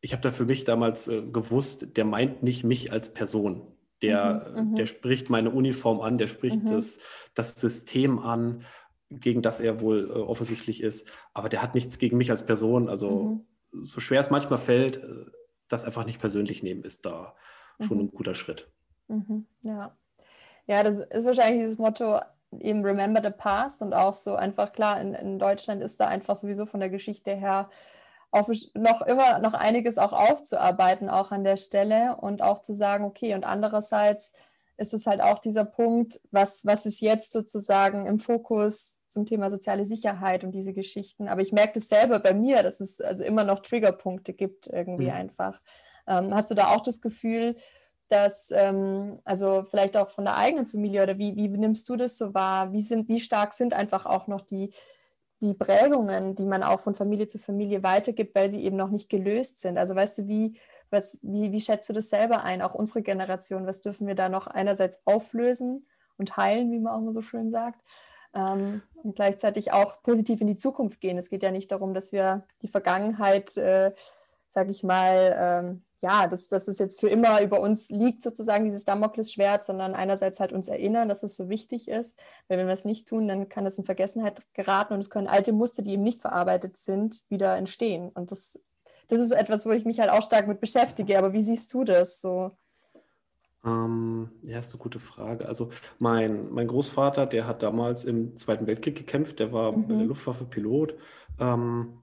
ich 0.00 0.12
habe 0.12 0.22
da 0.22 0.30
für 0.30 0.46
mich 0.46 0.64
damals 0.64 1.08
äh, 1.08 1.22
gewusst, 1.22 1.96
der 1.96 2.04
meint 2.04 2.42
nicht 2.42 2.64
mich 2.64 2.92
als 2.92 3.12
Person. 3.12 3.62
Der, 4.02 4.52
mhm, 4.56 4.70
mhm, 4.70 4.74
der 4.76 4.86
spricht 4.86 5.28
meine 5.28 5.50
Uniform 5.50 6.00
an, 6.00 6.16
der 6.16 6.26
spricht 6.26 6.62
mhm. 6.62 6.70
das, 6.70 6.98
das 7.34 7.54
System 7.60 8.18
an, 8.18 8.62
gegen 9.10 9.42
das 9.42 9.60
er 9.60 9.80
wohl 9.80 10.08
äh, 10.08 10.12
offensichtlich 10.12 10.82
ist. 10.82 11.06
Aber 11.34 11.50
der 11.50 11.62
hat 11.62 11.74
nichts 11.74 11.98
gegen 11.98 12.16
mich 12.16 12.30
als 12.30 12.46
Person. 12.46 12.88
Also 12.88 13.44
so 13.72 14.00
schwer 14.00 14.20
es 14.20 14.30
manchmal 14.30 14.58
fällt, 14.58 14.98
äh, 14.98 15.26
das 15.72 15.84
einfach 15.84 16.04
nicht 16.04 16.20
persönlich 16.20 16.62
nehmen, 16.62 16.84
ist 16.84 17.06
da 17.06 17.34
schon 17.80 17.98
mhm. 17.98 18.04
ein 18.04 18.10
guter 18.10 18.34
Schritt. 18.34 18.70
Mhm, 19.08 19.46
ja. 19.62 19.96
ja, 20.66 20.82
das 20.82 20.98
ist 20.98 21.24
wahrscheinlich 21.24 21.62
dieses 21.62 21.78
Motto, 21.78 22.20
eben 22.58 22.84
Remember 22.84 23.22
the 23.22 23.30
Past 23.30 23.80
und 23.80 23.94
auch 23.94 24.14
so 24.14 24.34
einfach 24.34 24.72
klar, 24.72 25.00
in, 25.00 25.14
in 25.14 25.38
Deutschland 25.38 25.82
ist 25.82 26.00
da 26.00 26.08
einfach 26.08 26.34
sowieso 26.34 26.66
von 26.66 26.80
der 26.80 26.90
Geschichte 26.90 27.32
her 27.32 27.70
auch 28.32 28.48
noch 28.74 29.02
immer 29.02 29.38
noch 29.40 29.54
einiges 29.54 29.98
auch 29.98 30.12
aufzuarbeiten, 30.12 31.08
auch 31.08 31.32
an 31.32 31.44
der 31.44 31.56
Stelle 31.56 32.16
und 32.16 32.42
auch 32.42 32.60
zu 32.62 32.72
sagen, 32.72 33.04
okay, 33.04 33.34
und 33.34 33.44
andererseits 33.44 34.32
ist 34.76 34.94
es 34.94 35.06
halt 35.06 35.20
auch 35.20 35.40
dieser 35.40 35.64
Punkt, 35.64 36.20
was, 36.30 36.64
was 36.64 36.86
ist 36.86 37.00
jetzt 37.00 37.32
sozusagen 37.32 38.06
im 38.06 38.18
Fokus 38.18 38.99
zum 39.10 39.26
Thema 39.26 39.50
soziale 39.50 39.84
Sicherheit 39.84 40.44
und 40.44 40.52
diese 40.52 40.72
Geschichten. 40.72 41.28
Aber 41.28 41.42
ich 41.42 41.52
merke 41.52 41.74
das 41.74 41.88
selber 41.88 42.20
bei 42.20 42.32
mir, 42.32 42.62
dass 42.62 42.80
es 42.80 43.00
also 43.00 43.24
immer 43.24 43.44
noch 43.44 43.60
Triggerpunkte 43.60 44.32
gibt, 44.32 44.68
irgendwie 44.68 45.06
mhm. 45.06 45.12
einfach. 45.12 45.60
Ähm, 46.06 46.34
hast 46.34 46.50
du 46.50 46.54
da 46.54 46.68
auch 46.68 46.82
das 46.82 47.00
Gefühl, 47.00 47.56
dass, 48.08 48.50
ähm, 48.50 49.20
also 49.24 49.64
vielleicht 49.68 49.96
auch 49.96 50.10
von 50.10 50.24
der 50.24 50.36
eigenen 50.36 50.66
Familie 50.66 51.02
oder 51.02 51.18
wie, 51.18 51.36
wie 51.36 51.48
nimmst 51.48 51.88
du 51.88 51.96
das 51.96 52.18
so 52.18 52.34
wahr? 52.34 52.72
Wie, 52.72 52.82
sind, 52.82 53.08
wie 53.08 53.20
stark 53.20 53.52
sind 53.52 53.72
einfach 53.72 54.06
auch 54.06 54.26
noch 54.26 54.40
die, 54.40 54.72
die 55.40 55.54
Prägungen, 55.54 56.34
die 56.34 56.44
man 56.44 56.62
auch 56.62 56.80
von 56.80 56.94
Familie 56.94 57.28
zu 57.28 57.38
Familie 57.38 57.82
weitergibt, 57.82 58.34
weil 58.34 58.50
sie 58.50 58.62
eben 58.62 58.76
noch 58.76 58.90
nicht 58.90 59.08
gelöst 59.08 59.60
sind. 59.60 59.78
Also 59.78 59.94
weißt 59.94 60.18
du, 60.18 60.28
wie, 60.28 60.58
was, 60.90 61.18
wie, 61.22 61.52
wie 61.52 61.60
schätzt 61.60 61.88
du 61.88 61.92
das 61.92 62.10
selber 62.10 62.42
ein, 62.42 62.62
auch 62.62 62.74
unsere 62.74 63.02
Generation? 63.02 63.66
Was 63.66 63.80
dürfen 63.80 64.06
wir 64.06 64.14
da 64.14 64.28
noch 64.28 64.46
einerseits 64.48 65.00
auflösen 65.04 65.86
und 66.18 66.36
heilen, 66.36 66.70
wie 66.72 66.80
man 66.80 66.92
auch 66.92 67.12
so 67.12 67.22
schön 67.22 67.50
sagt, 67.50 67.80
ähm, 68.34 68.82
und 69.02 69.16
gleichzeitig 69.16 69.72
auch 69.72 70.02
positiv 70.02 70.40
in 70.40 70.46
die 70.46 70.56
Zukunft 70.56 71.00
gehen? 71.00 71.18
Es 71.18 71.30
geht 71.30 71.42
ja 71.42 71.50
nicht 71.50 71.70
darum, 71.72 71.94
dass 71.94 72.12
wir 72.12 72.44
die 72.62 72.68
Vergangenheit, 72.68 73.56
äh, 73.56 73.92
sage 74.50 74.70
ich 74.70 74.82
mal, 74.82 75.36
ähm, 75.38 75.82
ja, 76.02 76.26
dass, 76.26 76.48
dass 76.48 76.66
es 76.66 76.78
jetzt 76.78 77.00
für 77.00 77.08
immer 77.08 77.42
über 77.42 77.60
uns 77.60 77.90
liegt, 77.90 78.22
sozusagen 78.22 78.64
dieses 78.64 78.84
Damoklesschwert, 78.84 79.64
sondern 79.64 79.94
einerseits 79.94 80.40
halt 80.40 80.52
uns 80.52 80.68
erinnern, 80.68 81.08
dass 81.08 81.22
es 81.22 81.36
so 81.36 81.48
wichtig 81.48 81.88
ist, 81.88 82.18
weil 82.48 82.58
wenn 82.58 82.66
wir 82.66 82.72
es 82.72 82.86
nicht 82.86 83.06
tun, 83.06 83.28
dann 83.28 83.48
kann 83.48 83.66
es 83.66 83.76
in 83.76 83.84
Vergessenheit 83.84 84.40
geraten 84.54 84.94
und 84.94 85.00
es 85.00 85.10
können 85.10 85.26
alte 85.26 85.52
Muster, 85.52 85.82
die 85.82 85.92
eben 85.92 86.02
nicht 86.02 86.22
verarbeitet 86.22 86.78
sind, 86.78 87.22
wieder 87.28 87.56
entstehen. 87.56 88.08
Und 88.14 88.30
das, 88.30 88.58
das 89.08 89.20
ist 89.20 89.32
etwas, 89.32 89.66
wo 89.66 89.72
ich 89.72 89.84
mich 89.84 90.00
halt 90.00 90.10
auch 90.10 90.22
stark 90.22 90.48
mit 90.48 90.60
beschäftige. 90.60 91.18
Aber 91.18 91.34
wie 91.34 91.40
siehst 91.40 91.72
du 91.74 91.84
das 91.84 92.20
so? 92.20 92.52
Ähm, 93.64 94.30
ja, 94.42 94.58
ist 94.58 94.72
eine 94.72 94.82
gute 94.82 95.00
Frage. 95.00 95.46
Also 95.46 95.70
mein, 95.98 96.50
mein 96.50 96.66
Großvater, 96.66 97.26
der 97.26 97.46
hat 97.46 97.62
damals 97.62 98.04
im 98.04 98.36
Zweiten 98.36 98.66
Weltkrieg 98.66 98.96
gekämpft, 98.96 99.38
der 99.38 99.52
war 99.52 99.72
mhm. 99.72 99.88
bei 99.88 99.94
der 99.96 100.06
Luftwaffe 100.06 100.44
Pilot. 100.44 100.94
Ähm, 101.38 102.02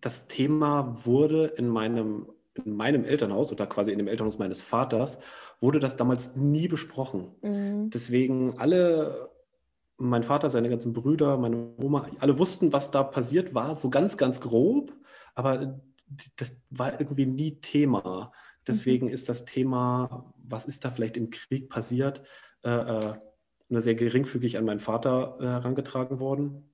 das 0.00 0.28
Thema 0.28 1.04
wurde 1.04 1.46
in 1.46 1.68
meinem 1.68 2.26
in 2.64 2.74
meinem 2.74 3.04
Elternhaus 3.04 3.52
oder 3.52 3.66
quasi 3.66 3.92
in 3.92 3.98
dem 3.98 4.08
Elternhaus 4.08 4.38
meines 4.38 4.62
Vaters 4.62 5.18
wurde 5.60 5.80
das 5.80 5.96
damals 5.96 6.36
nie 6.36 6.68
besprochen. 6.68 7.34
Mhm. 7.42 7.90
Deswegen 7.90 8.58
alle, 8.58 9.30
mein 9.98 10.22
Vater, 10.22 10.50
seine 10.50 10.70
ganzen 10.70 10.92
Brüder, 10.92 11.36
meine 11.36 11.74
Oma, 11.76 12.08
alle 12.18 12.38
wussten, 12.38 12.72
was 12.72 12.90
da 12.90 13.02
passiert 13.02 13.54
war, 13.54 13.74
so 13.74 13.90
ganz, 13.90 14.16
ganz 14.16 14.40
grob, 14.40 14.92
aber 15.34 15.80
das 16.36 16.60
war 16.70 16.98
irgendwie 17.00 17.26
nie 17.26 17.60
Thema. 17.60 18.32
Deswegen 18.66 19.06
mhm. 19.06 19.12
ist 19.12 19.28
das 19.28 19.44
Thema, 19.44 20.32
was 20.36 20.66
ist 20.66 20.84
da 20.84 20.90
vielleicht 20.90 21.16
im 21.16 21.30
Krieg 21.30 21.68
passiert, 21.68 22.22
äh, 22.62 22.70
äh, 22.70 23.14
nur 23.68 23.82
sehr 23.82 23.94
geringfügig 23.94 24.58
an 24.58 24.64
meinen 24.64 24.80
Vater 24.80 25.38
äh, 25.40 25.44
herangetragen 25.44 26.20
worden. 26.20 26.70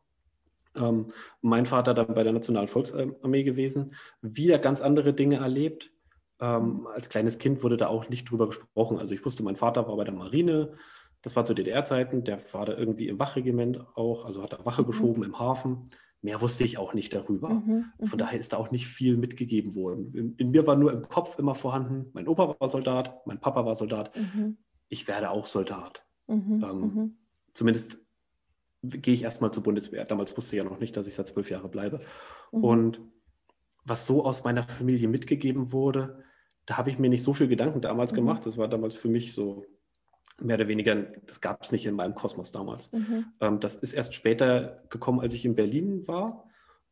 Ähm, 0.74 1.08
mein 1.40 1.66
Vater 1.66 1.94
dann 1.94 2.14
bei 2.14 2.22
der 2.22 2.32
Nationalen 2.32 2.68
Volksarmee 2.68 3.42
gewesen, 3.42 3.94
wieder 4.20 4.58
ganz 4.58 4.80
andere 4.80 5.12
Dinge 5.12 5.36
erlebt. 5.36 5.92
Ähm, 6.40 6.86
als 6.86 7.08
kleines 7.08 7.38
Kind 7.38 7.62
wurde 7.62 7.76
da 7.76 7.88
auch 7.88 8.08
nicht 8.08 8.30
drüber 8.30 8.46
gesprochen. 8.46 8.98
Also 8.98 9.14
ich 9.14 9.24
wusste, 9.24 9.42
mein 9.42 9.56
Vater 9.56 9.86
war 9.86 9.96
bei 9.96 10.04
der 10.04 10.14
Marine, 10.14 10.74
das 11.22 11.36
war 11.36 11.44
zu 11.44 11.54
DDR-Zeiten, 11.54 12.24
der 12.24 12.40
war 12.52 12.66
da 12.66 12.76
irgendwie 12.76 13.08
im 13.08 13.20
Wachregiment 13.20 13.80
auch, 13.96 14.24
also 14.24 14.42
hat 14.42 14.52
da 14.52 14.64
Wache 14.64 14.82
mhm. 14.82 14.86
geschoben 14.86 15.22
im 15.22 15.38
Hafen. 15.38 15.90
Mehr 16.22 16.40
wusste 16.40 16.62
ich 16.62 16.78
auch 16.78 16.94
nicht 16.94 17.12
darüber. 17.12 17.50
Mhm, 17.50 17.86
mhm, 17.98 18.06
Von 18.06 18.18
daher 18.18 18.38
ist 18.38 18.52
da 18.52 18.56
auch 18.56 18.70
nicht 18.70 18.86
viel 18.86 19.16
mitgegeben 19.16 19.74
worden. 19.74 20.14
In, 20.14 20.36
in, 20.36 20.50
mir 20.52 20.66
war 20.68 20.76
nur 20.76 20.92
im 20.92 21.08
Kopf 21.08 21.36
immer 21.38 21.56
vorhanden, 21.56 22.10
mein 22.12 22.28
Opa 22.28 22.54
war 22.58 22.68
Soldat, 22.68 23.26
mein 23.26 23.40
Papa 23.40 23.66
war 23.66 23.74
Soldat, 23.74 24.16
mhm. 24.16 24.56
ich 24.88 25.08
werde 25.08 25.30
auch 25.30 25.46
Soldat. 25.46 26.06
Mhm, 26.28 26.64
ähm, 26.64 26.80
mhm. 26.80 27.16
zumindest 27.54 28.06
gehe 28.82 29.14
ich 29.14 29.24
erstmal 29.24 29.52
zur 29.52 29.64
Bundeswehr. 29.64 30.04
Damals 30.04 30.36
wusste 30.36 30.56
ich 30.56 30.62
ja 30.62 30.68
noch 30.68 30.78
nicht, 30.78 30.96
dass 30.96 31.08
ich 31.08 31.16
da 31.16 31.24
zwölf 31.24 31.50
Jahre 31.50 31.68
bleibe. 31.68 32.00
Mhm. 32.52 32.64
Und 32.64 33.00
was 33.84 34.06
so 34.06 34.24
aus 34.24 34.44
meiner 34.44 34.62
Familie 34.62 35.08
mitgegeben 35.08 35.72
wurde, 35.72 36.22
da 36.66 36.76
habe 36.76 36.90
ich 36.90 36.98
mir 36.98 37.08
nicht 37.08 37.24
so 37.24 37.32
viel 37.32 37.48
Gedanken 37.48 37.80
damals 37.80 38.14
gemacht. 38.14 38.46
Das 38.46 38.56
war 38.56 38.68
damals 38.68 38.94
für 38.94 39.08
mich 39.08 39.32
so 39.34 39.64
mehr 40.40 40.56
oder 40.56 40.68
weniger, 40.68 40.94
das 41.26 41.40
gab 41.40 41.62
es 41.62 41.72
nicht 41.72 41.86
in 41.86 41.94
meinem 41.94 42.14
Kosmos 42.14 42.52
damals. 42.52 42.92
Mhm. 42.92 43.26
Ähm, 43.40 43.60
das 43.60 43.76
ist 43.76 43.92
erst 43.92 44.14
später 44.14 44.82
gekommen, 44.90 45.20
als 45.20 45.34
ich 45.34 45.44
in 45.44 45.54
Berlin 45.54 46.06
war. 46.06 46.44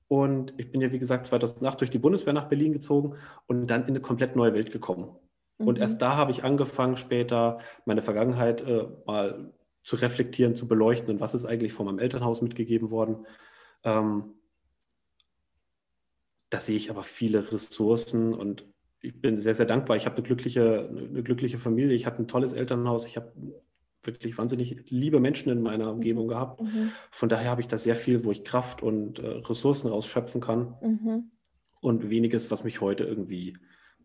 Und 0.09 0.55
ich 0.57 0.73
bin 0.73 0.81
ja, 0.81 0.91
wie 0.93 0.99
gesagt, 0.99 1.27
2008 1.27 1.81
durch 1.81 1.91
die 1.91 1.99
Bundeswehr 1.99 2.33
nach 2.33 2.49
Berlin 2.49 2.73
gezogen 2.73 3.17
und 3.47 3.69
dann 3.69 3.83
in 3.83 3.89
eine 3.89 4.01
komplett 4.01 4.37
neue 4.37 4.55
Welt 4.55 4.73
gekommen. 4.73 5.17
Mhm. 5.59 5.69
Und 5.69 5.79
erst 5.79 6.03
da 6.03 6.17
habe 6.17 6.33
ich 6.33 6.45
angefangen, 6.45 6.97
später 6.97 7.59
meine 7.85 8.03
Vergangenheit 8.03 8.63
äh, 8.63 8.87
mal 9.07 9.53
zu 9.83 9.97
reflektieren, 9.97 10.55
zu 10.55 10.69
beleuchten 10.69 11.11
und 11.11 11.21
was 11.21 11.35
ist 11.35 11.47
eigentlich 11.47 11.73
von 11.73 11.87
meinem 11.87 11.99
Elternhaus 11.99 12.43
mitgegeben 12.43 12.91
worden. 12.91 13.27
Ähm, 13.85 14.35
da 16.51 16.59
sehe 16.59 16.77
ich 16.77 16.91
aber 16.91 17.03
viele 17.03 17.53
Ressourcen 17.53 18.35
und 18.35 18.70
ich 19.03 19.21
bin 19.21 19.41
sehr, 19.41 19.55
sehr 19.55 19.67
dankbar. 19.67 19.97
Ich 19.97 20.07
habe 20.07 20.17
eine 20.17 20.25
glückliche, 20.25 20.89
eine 20.89 21.23
glückliche 21.23 21.59
Familie. 21.59 21.95
Ich 21.95 22.07
habe 22.07 22.19
ein 22.19 22.29
tolles 22.29 22.53
Elternhaus. 22.53 23.07
Ich 23.07 23.17
habe 23.17 23.33
wirklich 24.03 24.37
wahnsinnig 24.39 24.91
liebe 24.91 25.21
Menschen 25.21 25.51
in 25.51 25.63
meiner 25.63 25.91
Umgebung 25.91 26.27
mhm. 26.27 26.29
gehabt. 26.29 26.61
Mhm. 26.61 26.93
Von 27.11 27.29
daher 27.29 27.51
habe 27.51 27.61
ich 27.61 27.69
da 27.69 27.79
sehr 27.79 27.97
viel, 27.97 28.25
wo 28.25 28.31
ich 28.31 28.45
Kraft 28.45 28.83
und 28.83 29.19
äh, 29.19 29.27
Ressourcen 29.27 29.89
rausschöpfen 29.89 30.41
kann. 30.41 30.75
Mhm. 30.83 31.31
Und 31.81 32.11
weniges, 32.11 32.51
was 32.51 32.63
mich 32.63 32.83
heute 32.83 33.05
irgendwie, 33.05 33.57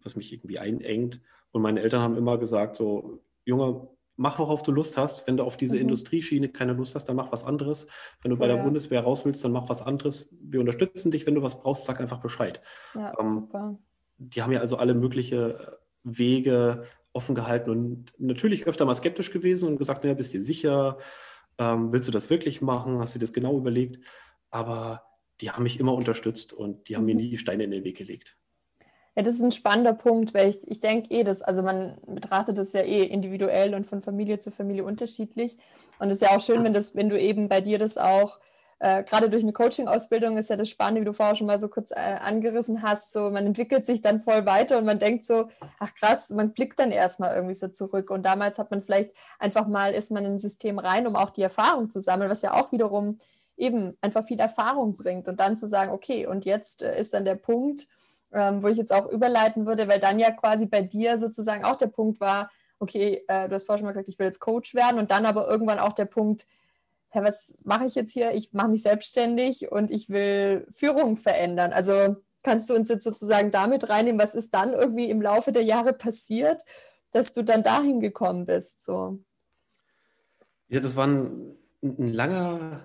was 0.02 0.16
mich 0.16 0.32
irgendwie 0.32 0.60
einengt. 0.60 1.22
Und 1.52 1.62
meine 1.62 1.82
Eltern 1.82 2.02
haben 2.02 2.16
immer 2.16 2.38
gesagt: 2.38 2.78
so, 2.78 3.22
Junge, 3.44 3.90
mach, 4.16 4.40
worauf 4.40 4.64
du 4.64 4.72
Lust 4.72 4.98
hast. 4.98 5.28
Wenn 5.28 5.36
du 5.36 5.44
auf 5.44 5.58
diese 5.58 5.76
mhm. 5.76 5.82
Industrieschiene 5.82 6.48
keine 6.48 6.72
Lust 6.72 6.96
hast, 6.96 7.06
dann 7.06 7.18
mach 7.18 7.34
was 7.34 7.46
anderes. 7.46 7.88
Wenn 8.22 8.32
du 8.32 8.38
bei 8.38 8.48
der 8.48 8.64
Bundeswehr 8.64 9.02
raus 9.02 9.26
willst, 9.26 9.44
dann 9.44 9.52
mach 9.52 9.68
was 9.68 9.82
anderes. 9.82 10.30
Wir 10.32 10.62
unterstützen 10.62 11.12
dich. 11.12 11.26
Wenn 11.26 11.36
du 11.36 11.42
was 11.42 11.60
brauchst, 11.60 11.84
sag 11.84 12.00
einfach 12.00 12.22
Bescheid. 12.22 12.62
Ja, 12.94 13.14
ähm, 13.20 13.26
super 13.26 13.78
die 14.18 14.42
haben 14.42 14.52
ja 14.52 14.60
also 14.60 14.78
alle 14.78 14.94
mögliche 14.94 15.80
Wege 16.04 16.84
offen 17.14 17.36
gehalten 17.36 17.70
und 17.70 18.14
natürlich 18.18 18.68
öfter 18.68 18.86
mal 18.86 18.96
skeptisch 18.96 19.32
gewesen 19.32 19.68
und 19.68 19.78
gesagt, 19.78 20.04
naja, 20.04 20.16
bist 20.16 20.34
du 20.34 20.38
dir 20.38 20.44
sicher? 20.44 20.98
Ähm, 21.58 21.94
willst 21.94 22.08
du 22.08 22.12
das 22.12 22.30
wirklich 22.30 22.62
machen? 22.62 23.00
Hast 23.00 23.16
du 23.16 23.20
dir 23.20 23.26
das 23.26 23.34
genau 23.34 23.58
überlegt? 23.58 24.06
Aber 24.52 25.04
die 25.42 25.52
haben 25.52 25.64
mich 25.64 25.80
immer 25.80 25.94
unterstützt 25.94 26.54
und 26.54 26.88
die 26.90 26.96
haben 26.96 27.06
mir 27.06 27.16
mhm. 27.16 27.22
nie 27.22 27.38
Steine 27.38 27.64
in 27.64 27.72
den 27.72 27.84
Weg 27.84 27.98
gelegt. 27.98 28.38
Ja, 29.16 29.24
das 29.24 29.36
ist 29.36 29.42
ein 29.42 29.54
spannender 29.54 29.94
Punkt, 29.94 30.34
weil 30.34 30.50
ich, 30.50 30.68
ich 30.70 30.82
denke 30.82 31.14
eh, 31.14 31.24
dass, 31.24 31.42
also 31.42 31.64
man 31.64 31.98
betrachtet 32.06 32.58
das 32.58 32.74
ja 32.74 32.82
eh 32.82 33.04
individuell 33.04 33.74
und 33.74 33.86
von 33.86 34.02
Familie 34.02 34.40
zu 34.40 34.52
Familie 34.52 34.84
unterschiedlich. 34.84 35.56
Und 36.00 36.10
es 36.10 36.18
ist 36.18 36.24
ja 36.24 36.36
auch 36.36 36.42
schön, 36.42 36.66
wenn 36.66 36.74
das, 36.74 36.96
wenn 36.96 37.08
du 37.08 37.18
eben 37.18 37.48
bei 37.48 37.62
dir 37.62 37.80
das 37.80 37.98
auch 37.98 38.40
äh, 38.80 39.04
gerade 39.04 39.30
durch 39.30 39.44
eine 39.44 39.54
Coaching-Ausbildung 39.54 40.38
ist 40.38 40.50
ja 40.50 40.58
das 40.58 40.70
Spannende, 40.70 41.02
wie 41.02 41.06
du 41.06 41.14
vorher 41.14 41.36
schon 41.36 41.48
mal 41.48 41.60
so 41.60 41.70
kurz 41.70 41.92
äh, 41.92 41.96
angerissen 41.96 42.82
hast, 42.82 43.14
so 43.14 43.30
man 43.30 43.46
entwickelt 43.46 43.86
sich 43.86 44.02
dann 44.02 44.22
voll 44.22 44.46
weiter 44.46 44.78
und 44.78 44.86
man 44.86 45.00
denkt 45.00 45.26
so, 45.26 45.50
ach 45.80 45.94
krass, 45.96 46.30
man 46.30 46.52
blickt 46.52 46.80
dann 46.80 46.92
erstmal 46.92 47.36
irgendwie 47.36 47.56
so 47.56 47.70
zurück. 47.70 48.12
Und 48.12 48.24
damals 48.24 48.58
hat 48.58 48.72
man 48.72 48.82
vielleicht 48.82 49.12
einfach 49.40 49.68
mal, 49.68 49.94
ist 49.94 50.12
man 50.12 50.26
in 50.26 50.34
ein 50.34 50.40
System 50.40 50.78
rein, 50.78 51.08
um 51.08 51.16
auch 51.16 51.30
die 51.30 51.42
Erfahrung 51.42 51.90
zu 51.90 52.02
sammeln, 52.02 52.30
was 52.30 52.42
ja 52.42 52.54
auch 52.54 52.72
wiederum 52.74 53.20
eben 53.58 53.98
einfach 54.02 54.26
viel 54.26 54.40
Erfahrung 54.40 54.98
bringt. 54.98 55.30
Und 55.30 55.40
dann 55.40 55.56
zu 55.56 55.68
sagen, 55.68 55.92
okay, 55.92 56.28
und 56.28 56.44
jetzt 56.44 56.84
äh, 56.84 57.00
ist 57.00 57.14
dann 57.14 57.24
der 57.24 57.36
Punkt, 57.36 57.88
ähm, 58.34 58.62
wo 58.62 58.68
ich 58.68 58.78
jetzt 58.78 58.92
auch 58.94 59.10
überleiten 59.10 59.66
würde, 59.66 59.88
weil 59.88 60.02
dann 60.02 60.20
ja 60.20 60.32
quasi 60.32 60.66
bei 60.66 60.82
dir 60.82 61.20
sozusagen 61.20 61.64
auch 61.64 61.78
der 61.78 61.88
Punkt 61.88 62.20
war, 62.20 62.52
okay, 62.80 63.24
äh, 63.30 63.48
du 63.48 63.56
hast 63.56 63.66
vorher 63.66 63.80
schon 63.80 63.86
mal 63.86 63.94
gesagt, 63.94 64.10
ich 64.10 64.20
will 64.20 64.28
jetzt 64.28 64.42
Coach 64.42 64.76
werden. 64.76 65.00
Und 65.00 65.12
dann 65.12 65.26
aber 65.26 65.48
irgendwann 65.48 65.80
auch 65.80 65.94
der 65.94 66.06
Punkt, 66.06 66.46
ja, 67.16 67.24
was 67.24 67.54
mache 67.64 67.86
ich 67.86 67.96
jetzt 67.96 68.12
hier? 68.12 68.34
Ich 68.34 68.52
mache 68.52 68.68
mich 68.68 68.84
selbstständig 68.84 69.72
und 69.72 69.90
ich 69.90 70.10
will 70.10 70.68
Führung 70.76 71.16
verändern. 71.16 71.72
Also 71.72 72.18
kannst 72.44 72.70
du 72.70 72.76
uns 72.76 72.90
jetzt 72.90 73.06
sozusagen 73.06 73.52
damit 73.52 73.90
reinnehmen, 73.90 74.20
was 74.20 74.36
ist 74.36 74.54
dann 74.54 74.74
irgendwie 74.74 75.10
im 75.10 75.22
Laufe 75.22 75.54
der 75.54 75.64
Jahre 75.64 75.94
passiert, 75.94 76.62
dass 77.12 77.32
du 77.32 77.42
dann 77.42 77.64
dahin 77.64 78.02
gekommen 78.02 78.46
bist? 78.46 78.84
So. 78.84 79.20
Ja, 80.68 80.82
das 80.82 80.98
war 80.98 81.08
ein, 81.08 81.56
ein 81.82 82.14
langer, 82.14 82.82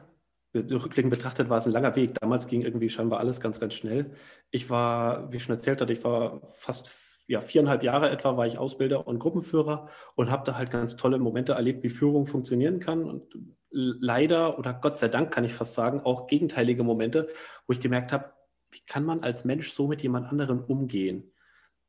rückblickend 0.55 1.11
betrachtet 1.11 1.49
war 1.49 1.59
es 1.59 1.67
ein 1.67 1.73
langer 1.73 1.97
Weg. 1.97 2.15
Damals 2.21 2.47
ging 2.47 2.63
irgendwie 2.63 2.89
scheinbar 2.89 3.19
alles 3.19 3.41
ganz, 3.41 3.59
ganz 3.59 3.75
schnell. 3.75 4.13
Ich 4.53 4.71
war, 4.71 5.33
wie 5.33 5.41
schon 5.41 5.57
erzählt 5.57 5.81
hatte, 5.81 5.93
ich 5.93 6.05
war 6.05 6.41
fast 6.53 6.89
ja, 7.31 7.41
viereinhalb 7.41 7.85
Jahre 7.85 8.11
etwa 8.11 8.37
war 8.37 8.49
ich 8.49 8.59
Ausbilder 8.59 9.07
und 9.07 9.21
Gruppenführer 9.21 9.89
und 10.17 10.33
habe 10.33 10.43
da 10.45 10.57
halt 10.57 10.73
ganz 10.73 10.97
tolle 10.97 11.17
Momente 11.21 11.53
erlebt, 11.53 11.85
wie 11.85 11.89
Führung 11.89 12.27
funktionieren 12.27 12.81
kann. 12.81 13.05
Und 13.05 13.39
leider 13.71 14.59
oder 14.59 14.75
Gott 14.75 14.99
sei 14.99 15.07
Dank 15.07 15.33
kann 15.33 15.45
ich 15.45 15.55
fast 15.55 15.75
sagen, 15.75 16.01
auch 16.01 16.27
gegenteilige 16.27 16.83
Momente, 16.83 17.29
wo 17.69 17.73
ich 17.73 17.79
gemerkt 17.79 18.13
habe, 18.13 18.33
wie 18.73 18.81
kann 18.85 19.05
man 19.05 19.23
als 19.23 19.45
Mensch 19.45 19.71
so 19.71 19.87
mit 19.87 20.03
jemand 20.03 20.27
anderem 20.27 20.65
umgehen? 20.65 21.33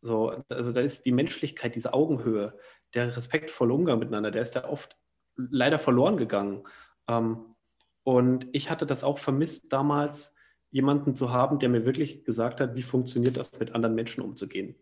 So, 0.04 0.44
also 0.48 0.72
da 0.74 0.82
ist 0.82 1.08
die 1.08 1.12
Menschlichkeit, 1.12 1.74
diese 1.74 1.96
Augenhöhe, 1.96 2.56
der 2.94 3.18
respektvolle 3.18 3.74
Umgang 3.74 3.98
miteinander, 3.98 4.30
der 4.30 4.44
ist 4.44 4.54
ja 4.54 4.70
oft 4.70 4.96
leider 5.36 5.80
verloren 5.80 6.18
gegangen. 6.18 6.68
Ähm, 7.08 7.56
und 8.04 8.46
ich 8.52 8.70
hatte 8.70 8.86
das 8.86 9.04
auch 9.04 9.18
vermisst, 9.18 9.74
damals 9.74 10.36
jemanden 10.70 11.16
zu 11.16 11.34
haben, 11.34 11.58
der 11.58 11.70
mir 11.70 11.84
wirklich 11.84 12.26
gesagt 12.26 12.62
hat, 12.62 12.76
wie 12.76 12.84
funktioniert 12.84 13.38
das, 13.38 13.58
mit 13.58 13.74
anderen 13.74 13.96
Menschen 13.96 14.22
umzugehen. 14.22 14.76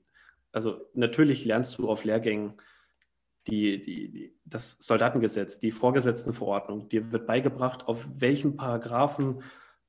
Also 0.52 0.82
natürlich 0.94 1.46
lernst 1.46 1.78
du 1.78 1.90
auf 1.90 2.04
Lehrgängen 2.04 2.54
die, 3.48 3.82
die, 3.82 4.12
die, 4.12 4.40
das 4.46 4.78
Soldatengesetz, 4.80 5.60
die 5.60 5.72
Vorgesetztenverordnung, 5.72 6.90
dir 6.90 7.12
wird 7.12 7.26
beigebracht, 7.26 7.88
auf 7.88 8.08
welchen 8.16 8.56
Paragraphen 8.56 9.42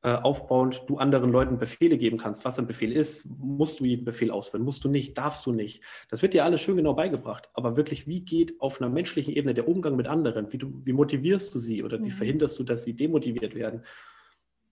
äh, 0.03 0.13
aufbauend 0.13 0.85
du 0.87 0.97
anderen 0.97 1.31
Leuten 1.31 1.59
Befehle 1.59 1.99
geben 1.99 2.17
kannst. 2.17 2.45
Was 2.45 2.59
ein 2.59 2.67
Befehl 2.67 2.93
ist, 2.93 3.27
musst 3.27 3.81
du 3.81 3.85
jeden 3.85 4.05
Befehl 4.05 4.31
ausführen, 4.31 4.65
musst 4.65 4.83
du 4.85 4.89
nicht, 4.89 5.19
darfst 5.19 5.45
du 5.45 5.53
nicht. 5.53 5.85
Das 6.09 6.23
wird 6.23 6.33
dir 6.33 6.45
alles 6.45 6.63
schön 6.63 6.77
genau 6.77 6.95
beigebracht. 6.95 7.51
Aber 7.53 7.77
wirklich, 7.77 8.07
wie 8.07 8.25
geht 8.25 8.59
auf 8.61 8.81
einer 8.81 8.89
menschlichen 8.89 9.35
Ebene 9.35 9.53
der 9.53 9.69
Umgang 9.69 9.97
mit 9.97 10.07
anderen? 10.07 10.51
Wie, 10.53 10.59
du, 10.59 10.81
wie 10.83 10.95
motivierst 10.95 11.55
du 11.55 11.59
sie 11.59 11.83
oder 11.83 11.99
wie 11.99 12.05
mhm. 12.05 12.13
verhinderst 12.13 12.59
du, 12.59 12.65
dass 12.65 12.85
sie 12.85 12.97
demotiviert 12.97 13.55
werden? 13.55 13.85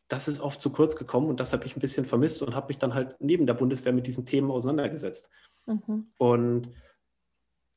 Das 0.08 0.26
ist 0.26 0.40
oft 0.40 0.60
zu 0.60 0.70
kurz 0.70 0.96
gekommen 0.96 1.28
und 1.28 1.38
das 1.38 1.52
habe 1.52 1.66
ich 1.66 1.76
ein 1.76 1.80
bisschen 1.80 2.06
vermisst 2.06 2.42
und 2.42 2.54
habe 2.54 2.68
mich 2.68 2.78
dann 2.78 2.94
halt 2.94 3.16
neben 3.20 3.46
der 3.46 3.54
Bundeswehr 3.54 3.92
mit 3.92 4.06
diesen 4.06 4.24
Themen 4.24 4.50
auseinandergesetzt. 4.50 5.28
Mhm. 5.66 6.06
Und 6.16 6.68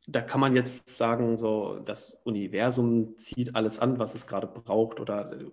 da 0.08 0.22
kann 0.22 0.40
man 0.40 0.56
jetzt 0.56 0.90
sagen, 0.98 1.38
so 1.38 1.80
das 1.80 2.18
Universum 2.24 3.16
zieht 3.18 3.56
alles 3.56 3.80
an, 3.80 4.00
was 4.00 4.16
es 4.16 4.28
gerade 4.28 4.48
braucht 4.48 5.00
oder 5.00 5.32
äh, 5.34 5.52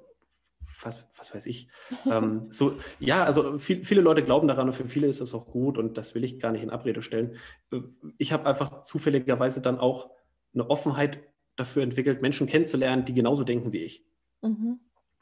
was, 0.83 1.05
was 1.17 1.35
weiß 1.35 1.47
ich. 1.47 1.69
ähm, 2.11 2.47
so, 2.51 2.77
ja, 2.99 3.25
also 3.25 3.59
viel, 3.59 3.85
viele 3.85 4.01
Leute 4.01 4.23
glauben 4.23 4.49
daran 4.49 4.69
und 4.69 4.75
für 4.75 4.87
viele 4.87 5.07
ist 5.07 5.21
es 5.21 5.35
auch 5.35 5.47
gut 5.47 5.79
und 5.79 5.99
das 5.99 6.15
will 6.15 6.25
ich 6.25 6.39
gar 6.39 6.53
nicht 6.53 6.63
in 6.63 6.71
Abrede 6.71 7.03
stellen. 7.03 7.37
Äh, 7.73 7.81
ich 8.17 8.33
habe 8.33 8.47
einfach 8.47 8.83
zufälligerweise 8.83 9.61
dann 9.61 9.79
auch 9.79 10.11
eine 10.55 10.71
Offenheit 10.71 11.21
dafür 11.57 11.83
entwickelt, 11.83 12.23
Menschen 12.23 12.47
kennenzulernen, 12.47 13.05
die 13.05 13.15
genauso 13.15 13.45
denken 13.45 13.73
wie 13.73 13.83
ich. 13.83 14.05
Mhm. 14.43 14.79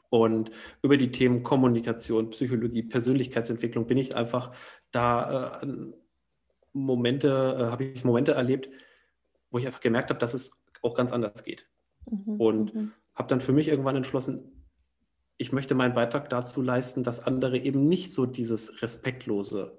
Und 0.09 0.51
über 0.81 0.97
die 0.97 1.11
Themen 1.11 1.43
Kommunikation, 1.43 2.29
Psychologie, 2.29 2.83
Persönlichkeitsentwicklung 2.83 3.87
bin 3.87 3.97
ich 3.97 4.15
einfach 4.15 4.53
da 4.91 5.61
äh, 5.61 5.67
Momente, 6.73 7.57
äh, 7.59 7.71
habe 7.71 7.85
ich 7.85 8.05
Momente 8.05 8.33
erlebt, 8.33 8.69
wo 9.51 9.57
ich 9.57 9.65
einfach 9.65 9.81
gemerkt 9.81 10.09
habe, 10.09 10.19
dass 10.19 10.33
es 10.33 10.51
auch 10.81 10.93
ganz 10.93 11.11
anders 11.11 11.43
geht. 11.43 11.67
Mhm, 12.09 12.35
und 12.39 12.75
mhm. 12.75 12.91
habe 13.15 13.27
dann 13.27 13.41
für 13.41 13.53
mich 13.53 13.67
irgendwann 13.67 13.95
entschlossen, 13.95 14.65
ich 15.37 15.51
möchte 15.51 15.75
meinen 15.75 15.93
Beitrag 15.93 16.29
dazu 16.29 16.61
leisten, 16.61 17.03
dass 17.03 17.25
andere 17.25 17.57
eben 17.57 17.87
nicht 17.87 18.11
so 18.11 18.25
dieses 18.25 18.81
respektlose 18.81 19.77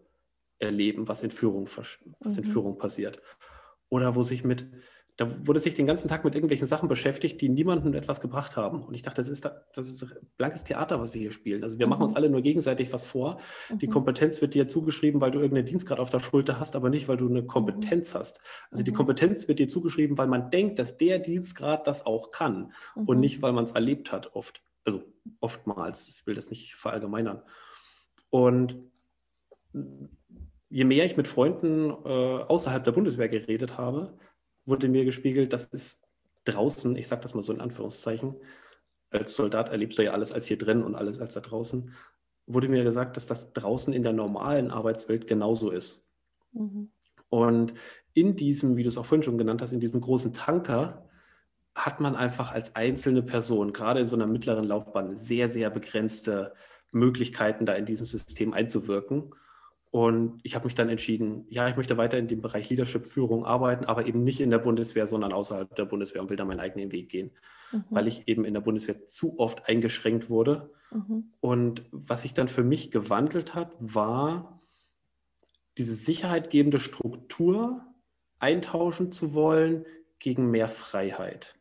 erleben, 0.59 1.09
was 1.09 1.23
in 1.23 1.31
Führung, 1.31 1.69
was 2.21 2.37
in 2.37 2.45
mhm. 2.45 2.49
Führung 2.49 2.79
passiert. 2.79 3.21
Oder 3.89 4.15
wo 4.15 4.23
sich 4.23 4.45
mit 4.45 4.67
da 5.19 5.47
wurde 5.47 5.59
sich 5.59 5.75
den 5.75 5.87
ganzen 5.87 6.07
Tag 6.07 6.25
mit 6.25 6.37
irgendwelchen 6.37 6.69
Sachen 6.69 6.89
beschäftigt, 6.89 7.41
die 7.41 7.49
niemandem 7.49 7.93
etwas 7.95 8.21
gebracht 8.21 8.57
haben. 8.57 8.85
Und 8.85 8.95
ich 8.95 9.03
dachte, 9.03 9.21
das 9.21 9.29
ist, 9.29 9.45
das 9.45 9.89
ist 9.89 10.07
blankes 10.37 10.63
Theater, 10.63 11.01
was 11.01 11.13
wir 11.13 11.21
hier 11.21 11.33
spielen. 11.33 11.65
Also 11.65 11.77
wir 11.81 11.87
mhm. 11.87 11.91
machen 11.91 12.03
uns 12.03 12.15
alle 12.15 12.31
nur 12.31 12.41
gegenseitig 12.41 12.93
was 12.93 13.05
vor. 13.05 13.41
Mhm. 13.69 13.79
Die 13.81 13.89
Kompetenz 13.89 14.41
wird 14.41 14.55
dir 14.55 14.69
zugeschrieben, 14.69 15.21
weil 15.21 15.33
du 15.33 15.41
irgendeinen 15.41 15.67
Dienstgrad 15.67 15.99
auf 15.99 16.11
der 16.11 16.21
Schulter 16.21 16.61
hast, 16.61 16.77
aber 16.77 16.89
nicht, 16.89 17.09
weil 17.09 17.17
du 17.17 17.29
eine 17.29 17.45
Kompetenz 17.45 18.15
mhm. 18.15 18.19
hast. 18.21 18.41
Also 18.71 18.85
die 18.85 18.93
mhm. 18.93 18.95
Kompetenz 18.95 19.49
wird 19.49 19.59
dir 19.59 19.69
zugeschrieben, 19.69 20.17
weil 20.19 20.29
man 20.29 20.53
denkt, 20.53 20.79
dass 20.79 20.97
der 20.97 21.19
Dienstgrad 21.19 21.89
das 21.89 22.07
auch 22.07 22.31
kann 22.31 22.73
und 22.95 23.17
mhm. 23.17 23.21
nicht, 23.21 23.43
weil 23.43 23.53
man 23.53 23.65
es 23.65 23.73
erlebt 23.73 24.13
hat 24.13 24.37
oft. 24.37 24.63
Also 24.85 25.03
oftmals, 25.41 26.07
ich 26.07 26.29
will 26.29 26.37
das 26.37 26.49
nicht 26.49 26.77
verallgemeinern. 26.77 27.43
Und 28.31 28.77
je 30.71 30.85
mehr 30.85 31.05
ich 31.05 31.17
mit 31.17 31.27
Freunden 31.27 31.91
äh, 31.91 32.45
außerhalb 32.45 32.85
der 32.85 32.93
Bundeswehr 32.93 33.29
geredet 33.29 33.79
habe, 33.79 34.17
wurde 34.69 34.89
mir 34.89 35.05
gespiegelt, 35.05 35.53
dass 35.53 35.69
es 35.73 35.99
draußen, 36.45 36.97
ich 36.97 37.09
sage 37.09 37.23
das 37.23 37.35
mal 37.35 37.43
so 37.43 37.53
in 37.53 37.61
Anführungszeichen, 37.61 38.37
als 39.11 39.35
Soldat 39.35 39.71
erlebst 39.71 39.99
du 39.99 40.05
ja 40.05 40.13
alles 40.13 40.33
als 40.33 40.47
hier 40.47 40.59
drin 40.59 40.83
und 40.83 40.95
alles 40.95 41.19
als 41.19 41.35
da 41.35 41.41
draußen, 41.41 41.93
wurde 42.47 42.69
mir 42.69 42.85
gesagt, 42.85 43.17
dass 43.17 43.27
das 43.27 43.53
draußen 43.53 43.93
in 43.93 44.03
der 44.03 44.13
normalen 44.13 44.71
Arbeitswelt 44.71 45.27
genauso 45.27 45.71
ist. 45.71 46.03
Mhm. 46.53 46.91
Und 47.29 47.75
in 48.15 48.37
diesem, 48.37 48.77
wie 48.77 48.83
du 48.83 48.89
es 48.89 48.99
auch 48.99 49.07
vorhin 49.07 49.23
schon 49.23 49.39
genannt 49.39 49.63
hast, 49.63 49.73
in 49.73 49.81
diesem 49.81 50.01
großen 50.01 50.33
Tanker 50.33 51.09
hat 51.75 52.01
man 52.01 52.17
einfach 52.17 52.53
als 52.53 52.75
einzelne 52.75 53.23
Person, 53.23 53.73
gerade 53.73 54.01
in 54.01 54.09
so 54.09 54.17
einer 54.17 54.27
mittleren 54.27 54.65
Laufbahn, 54.65 55.17
sehr, 55.17 55.49
sehr 55.49 55.71
begrenzte 55.71 56.55
Möglichkeiten, 56.91 57.67
da 57.67 57.75
in 57.75 57.87
diesem 57.87 58.07
System 58.07 58.53
einzuwirken. 58.53 59.35
Und 59.91 60.41
ich 60.43 60.55
habe 60.55 60.67
mich 60.67 60.75
dann 60.75 60.91
entschieden, 60.91 61.47
ja, 61.49 61.69
ich 61.69 61.77
möchte 61.77 61.97
weiter 61.97 62.19
in 62.19 62.29
dem 62.29 62.43
Bereich 62.43 62.69
Leadership-Führung 62.69 63.47
arbeiten, 63.47 63.87
aber 63.87 64.07
eben 64.07 64.23
nicht 64.23 64.41
in 64.41 64.51
der 64.51 64.59
Bundeswehr, 64.59 65.07
sondern 65.07 65.33
außerhalb 65.33 65.75
der 65.75 65.87
Bundeswehr 65.87 66.21
und 66.21 66.29
will 66.29 66.37
da 66.37 66.45
meinen 66.45 66.61
eigenen 66.61 66.93
Weg 66.93 67.09
gehen, 67.09 67.31
mhm. 67.73 67.85
weil 67.91 68.07
ich 68.07 68.29
eben 68.29 68.45
in 68.45 68.53
der 68.53 68.61
Bundeswehr 68.61 69.07
zu 69.07 69.39
oft 69.39 69.69
eingeschränkt 69.69 70.29
wurde. 70.29 70.71
Mhm. 70.91 71.33
Und 71.41 71.85
was 71.91 72.23
sich 72.23 72.35
dann 72.35 72.49
für 72.49 72.65
mich 72.65 72.91
gewandelt 72.91 73.55
hat, 73.55 73.75
war 73.81 74.61
diese 75.79 75.95
sicherheitgebende 75.95 76.81
Struktur 76.81 77.83
eintauschen 78.39 79.11
zu 79.11 79.33
wollen 79.33 79.87
gegen 80.19 80.51
mehr 80.51 80.69
Freiheit. 80.69 81.55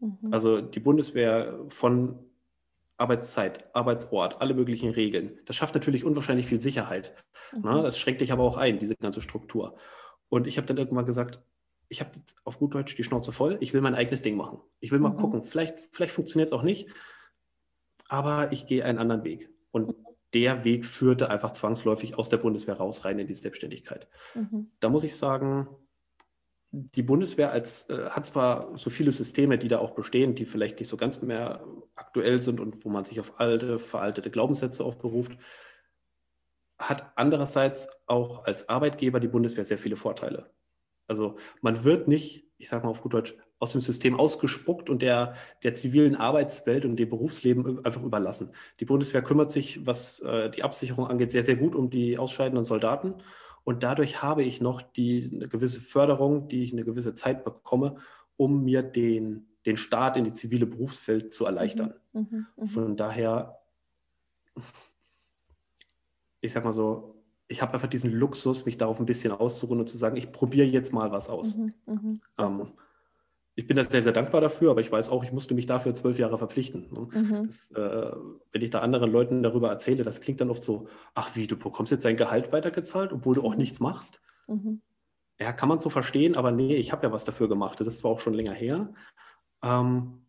Mhm. 0.00 0.32
Also 0.32 0.60
die 0.60 0.80
Bundeswehr 0.80 1.60
von 1.68 2.18
Arbeitszeit, 3.04 3.76
Arbeitsort, 3.76 4.40
alle 4.40 4.54
möglichen 4.54 4.88
Regeln. 4.90 5.38
Das 5.44 5.56
schafft 5.56 5.74
natürlich 5.74 6.04
unwahrscheinlich 6.04 6.46
viel 6.46 6.60
Sicherheit. 6.60 7.14
Mhm. 7.52 7.60
Na, 7.64 7.82
das 7.82 7.98
schränkt 7.98 8.22
dich 8.22 8.32
aber 8.32 8.44
auch 8.44 8.56
ein, 8.56 8.78
diese 8.78 8.96
ganze 8.96 9.20
Struktur. 9.20 9.76
Und 10.30 10.46
ich 10.46 10.56
habe 10.56 10.66
dann 10.66 10.78
irgendwann 10.78 11.04
gesagt, 11.04 11.42
ich 11.88 12.00
habe 12.00 12.12
auf 12.44 12.58
gut 12.58 12.74
Deutsch 12.74 12.96
die 12.96 13.04
Schnauze 13.04 13.30
voll, 13.30 13.58
ich 13.60 13.74
will 13.74 13.82
mein 13.82 13.94
eigenes 13.94 14.22
Ding 14.22 14.36
machen. 14.36 14.58
Ich 14.80 14.90
will 14.90 15.00
mal 15.00 15.12
mhm. 15.12 15.18
gucken, 15.18 15.44
vielleicht, 15.44 15.78
vielleicht 15.92 16.14
funktioniert 16.14 16.48
es 16.48 16.52
auch 16.54 16.62
nicht, 16.62 16.88
aber 18.08 18.52
ich 18.52 18.66
gehe 18.66 18.86
einen 18.86 18.98
anderen 18.98 19.22
Weg. 19.22 19.50
Und 19.70 19.94
der 20.32 20.64
Weg 20.64 20.86
führte 20.86 21.28
einfach 21.28 21.52
zwangsläufig 21.52 22.16
aus 22.16 22.30
der 22.30 22.38
Bundeswehr 22.38 22.76
raus, 22.76 23.04
rein 23.04 23.18
in 23.18 23.26
die 23.26 23.34
Selbstständigkeit. 23.34 24.08
Mhm. 24.34 24.70
Da 24.80 24.88
muss 24.88 25.04
ich 25.04 25.14
sagen, 25.14 25.68
die 26.74 27.02
Bundeswehr 27.02 27.52
als, 27.52 27.88
äh, 27.88 28.10
hat 28.10 28.26
zwar 28.26 28.76
so 28.76 28.90
viele 28.90 29.12
Systeme, 29.12 29.58
die 29.58 29.68
da 29.68 29.78
auch 29.78 29.92
bestehen, 29.92 30.34
die 30.34 30.44
vielleicht 30.44 30.80
nicht 30.80 30.88
so 30.88 30.96
ganz 30.96 31.22
mehr 31.22 31.64
aktuell 31.94 32.42
sind 32.42 32.58
und 32.58 32.84
wo 32.84 32.88
man 32.88 33.04
sich 33.04 33.20
auf 33.20 33.38
alte, 33.38 33.78
veraltete 33.78 34.30
Glaubenssätze 34.30 34.84
aufberuft, 34.84 35.38
hat 36.78 37.12
andererseits 37.14 37.88
auch 38.06 38.44
als 38.44 38.68
Arbeitgeber 38.68 39.20
die 39.20 39.28
Bundeswehr 39.28 39.64
sehr 39.64 39.78
viele 39.78 39.96
Vorteile. 39.96 40.50
Also 41.06 41.36
man 41.60 41.84
wird 41.84 42.08
nicht, 42.08 42.48
ich 42.58 42.68
sage 42.68 42.84
mal 42.84 42.90
auf 42.90 43.02
gut 43.02 43.14
Deutsch, 43.14 43.36
aus 43.60 43.72
dem 43.72 43.80
System 43.80 44.18
ausgespuckt 44.18 44.90
und 44.90 45.00
der, 45.00 45.34
der 45.62 45.74
zivilen 45.76 46.16
Arbeitswelt 46.16 46.84
und 46.84 46.96
dem 46.96 47.08
Berufsleben 47.08 47.84
einfach 47.84 48.02
überlassen. 48.02 48.52
Die 48.80 48.84
Bundeswehr 48.84 49.22
kümmert 49.22 49.50
sich, 49.52 49.86
was 49.86 50.20
äh, 50.20 50.50
die 50.50 50.64
Absicherung 50.64 51.06
angeht, 51.06 51.30
sehr, 51.30 51.44
sehr 51.44 51.56
gut 51.56 51.76
um 51.76 51.88
die 51.88 52.18
ausscheidenden 52.18 52.64
Soldaten 52.64 53.14
und 53.64 53.82
dadurch 53.82 54.22
habe 54.22 54.44
ich 54.44 54.60
noch 54.60 54.82
die, 54.82 55.30
eine 55.32 55.48
gewisse 55.48 55.80
Förderung, 55.80 56.48
die 56.48 56.62
ich 56.62 56.72
eine 56.72 56.84
gewisse 56.84 57.14
Zeit 57.14 57.44
bekomme, 57.44 57.96
um 58.36 58.64
mir 58.64 58.82
den, 58.82 59.46
den 59.64 59.76
Start 59.76 60.16
in 60.16 60.24
die 60.24 60.34
zivile 60.34 60.66
Berufswelt 60.66 61.32
zu 61.32 61.46
erleichtern. 61.46 61.94
Mhm, 62.12 62.28
mh, 62.30 62.46
mh. 62.56 62.66
Von 62.68 62.96
daher, 62.96 63.58
ich 66.40 66.52
sag 66.52 66.64
mal 66.64 66.72
so, 66.72 67.22
ich 67.48 67.62
habe 67.62 67.72
einfach 67.74 67.88
diesen 67.88 68.12
Luxus, 68.12 68.66
mich 68.66 68.78
darauf 68.78 69.00
ein 69.00 69.06
bisschen 69.06 69.32
auszuruhen 69.32 69.80
und 69.80 69.88
zu 69.88 69.98
sagen, 69.98 70.16
ich 70.16 70.32
probiere 70.32 70.66
jetzt 70.66 70.92
mal 70.92 71.10
was 71.10 71.28
aus. 71.28 71.56
Mhm, 71.56 71.74
mh. 71.86 72.14
Ähm, 72.38 72.66
ich 73.56 73.66
bin 73.66 73.76
da 73.76 73.84
sehr, 73.84 74.02
sehr 74.02 74.12
dankbar 74.12 74.40
dafür, 74.40 74.72
aber 74.72 74.80
ich 74.80 74.90
weiß 74.90 75.10
auch, 75.10 75.22
ich 75.22 75.32
musste 75.32 75.54
mich 75.54 75.66
dafür 75.66 75.94
zwölf 75.94 76.18
Jahre 76.18 76.38
verpflichten. 76.38 76.88
Ne? 76.90 77.08
Mhm. 77.12 77.46
Das, 77.46 77.70
äh, 77.70 78.16
wenn 78.50 78.62
ich 78.62 78.70
da 78.70 78.80
anderen 78.80 79.12
Leuten 79.12 79.42
darüber 79.42 79.70
erzähle, 79.70 80.02
das 80.02 80.20
klingt 80.20 80.40
dann 80.40 80.50
oft 80.50 80.64
so, 80.64 80.88
ach 81.14 81.36
wie, 81.36 81.46
du 81.46 81.56
bekommst 81.56 81.92
jetzt 81.92 82.04
dein 82.04 82.16
Gehalt 82.16 82.52
weitergezahlt, 82.52 83.12
obwohl 83.12 83.36
du 83.36 83.42
auch 83.44 83.52
mhm. 83.52 83.58
nichts 83.58 83.78
machst. 83.78 84.20
Mhm. 84.48 84.80
Ja, 85.40 85.52
kann 85.52 85.68
man 85.68 85.78
so 85.78 85.88
verstehen, 85.88 86.36
aber 86.36 86.50
nee, 86.50 86.74
ich 86.74 86.92
habe 86.92 87.06
ja 87.06 87.12
was 87.12 87.24
dafür 87.24 87.48
gemacht. 87.48 87.80
Das 87.80 87.86
ist 87.86 87.98
zwar 87.98 88.10
auch 88.10 88.20
schon 88.20 88.34
länger 88.34 88.52
her. 88.52 88.92
Ähm, 89.62 90.24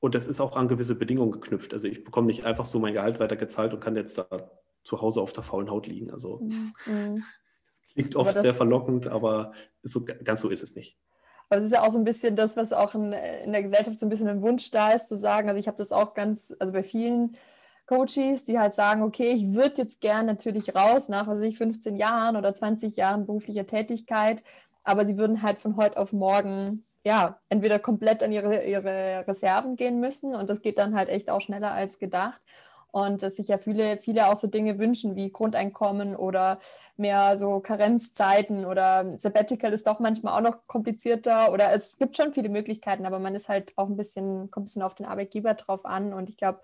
und 0.00 0.14
das 0.14 0.26
ist 0.26 0.40
auch 0.40 0.54
an 0.54 0.68
gewisse 0.68 0.94
Bedingungen 0.94 1.32
geknüpft. 1.32 1.72
Also 1.72 1.88
ich 1.88 2.04
bekomme 2.04 2.26
nicht 2.26 2.44
einfach 2.44 2.66
so 2.66 2.78
mein 2.78 2.94
Gehalt 2.94 3.20
weitergezahlt 3.20 3.72
und 3.72 3.80
kann 3.80 3.96
jetzt 3.96 4.18
da 4.18 4.26
zu 4.82 5.00
Hause 5.00 5.20
auf 5.20 5.32
der 5.32 5.42
faulen 5.42 5.70
Haut 5.70 5.86
liegen. 5.86 6.10
Also 6.10 6.40
mhm. 6.40 6.72
mhm. 6.86 7.24
klingt 7.94 8.16
oft 8.16 8.38
sehr 8.40 8.54
verlockend, 8.54 9.06
aber 9.06 9.52
so, 9.82 10.04
ganz 10.04 10.42
so 10.42 10.50
ist 10.50 10.62
es 10.62 10.74
nicht. 10.74 10.98
Aber 11.48 11.60
es 11.60 11.66
ist 11.66 11.72
ja 11.72 11.82
auch 11.82 11.90
so 11.90 11.98
ein 11.98 12.04
bisschen 12.04 12.36
das, 12.36 12.56
was 12.56 12.72
auch 12.72 12.94
in, 12.94 13.12
in 13.12 13.52
der 13.52 13.62
Gesellschaft 13.62 13.98
so 14.00 14.06
ein 14.06 14.08
bisschen 14.08 14.28
ein 14.28 14.42
Wunsch 14.42 14.70
da 14.70 14.90
ist, 14.92 15.08
zu 15.08 15.16
sagen, 15.16 15.48
also 15.48 15.58
ich 15.60 15.68
habe 15.68 15.76
das 15.78 15.92
auch 15.92 16.14
ganz, 16.14 16.54
also 16.58 16.72
bei 16.72 16.82
vielen 16.82 17.36
Coaches, 17.86 18.44
die 18.44 18.58
halt 18.58 18.74
sagen, 18.74 19.02
okay, 19.02 19.30
ich 19.30 19.54
würde 19.54 19.82
jetzt 19.82 20.00
gern 20.00 20.26
natürlich 20.26 20.74
raus 20.74 21.08
nach, 21.08 21.26
was 21.28 21.38
weiß 21.38 21.44
ich, 21.44 21.58
15 21.58 21.96
Jahren 21.96 22.36
oder 22.36 22.54
20 22.54 22.96
Jahren 22.96 23.26
beruflicher 23.26 23.66
Tätigkeit, 23.66 24.42
aber 24.84 25.06
sie 25.06 25.18
würden 25.18 25.42
halt 25.42 25.58
von 25.58 25.76
heute 25.76 25.96
auf 25.98 26.12
morgen, 26.12 26.84
ja, 27.04 27.38
entweder 27.48 27.78
komplett 27.78 28.22
an 28.24 28.32
ihre, 28.32 28.64
ihre 28.64 29.24
Reserven 29.28 29.76
gehen 29.76 30.00
müssen 30.00 30.34
und 30.34 30.50
das 30.50 30.62
geht 30.62 30.78
dann 30.78 30.96
halt 30.96 31.08
echt 31.08 31.30
auch 31.30 31.40
schneller 31.40 31.72
als 31.72 31.98
gedacht 32.00 32.40
und 32.96 33.22
dass 33.22 33.36
sich 33.36 33.48
ja 33.48 33.58
viele, 33.58 33.98
viele 33.98 34.26
auch 34.26 34.36
so 34.36 34.46
Dinge 34.46 34.78
wünschen 34.78 35.16
wie 35.16 35.30
Grundeinkommen 35.30 36.16
oder 36.16 36.58
mehr 36.96 37.36
so 37.36 37.60
Karenzzeiten 37.60 38.64
oder 38.64 39.18
Sabbatical 39.18 39.74
ist 39.74 39.86
doch 39.86 40.00
manchmal 40.00 40.32
auch 40.32 40.40
noch 40.40 40.66
komplizierter 40.66 41.52
oder 41.52 41.74
es 41.74 41.98
gibt 41.98 42.16
schon 42.16 42.32
viele 42.32 42.48
Möglichkeiten, 42.48 43.04
aber 43.04 43.18
man 43.18 43.34
ist 43.34 43.50
halt 43.50 43.74
auch 43.76 43.90
ein 43.90 43.98
bisschen, 43.98 44.50
kommt 44.50 44.64
ein 44.64 44.68
bisschen 44.68 44.80
auf 44.80 44.94
den 44.94 45.04
Arbeitgeber 45.04 45.52
drauf 45.52 45.84
an 45.84 46.14
und 46.14 46.30
ich 46.30 46.38
glaube, 46.38 46.60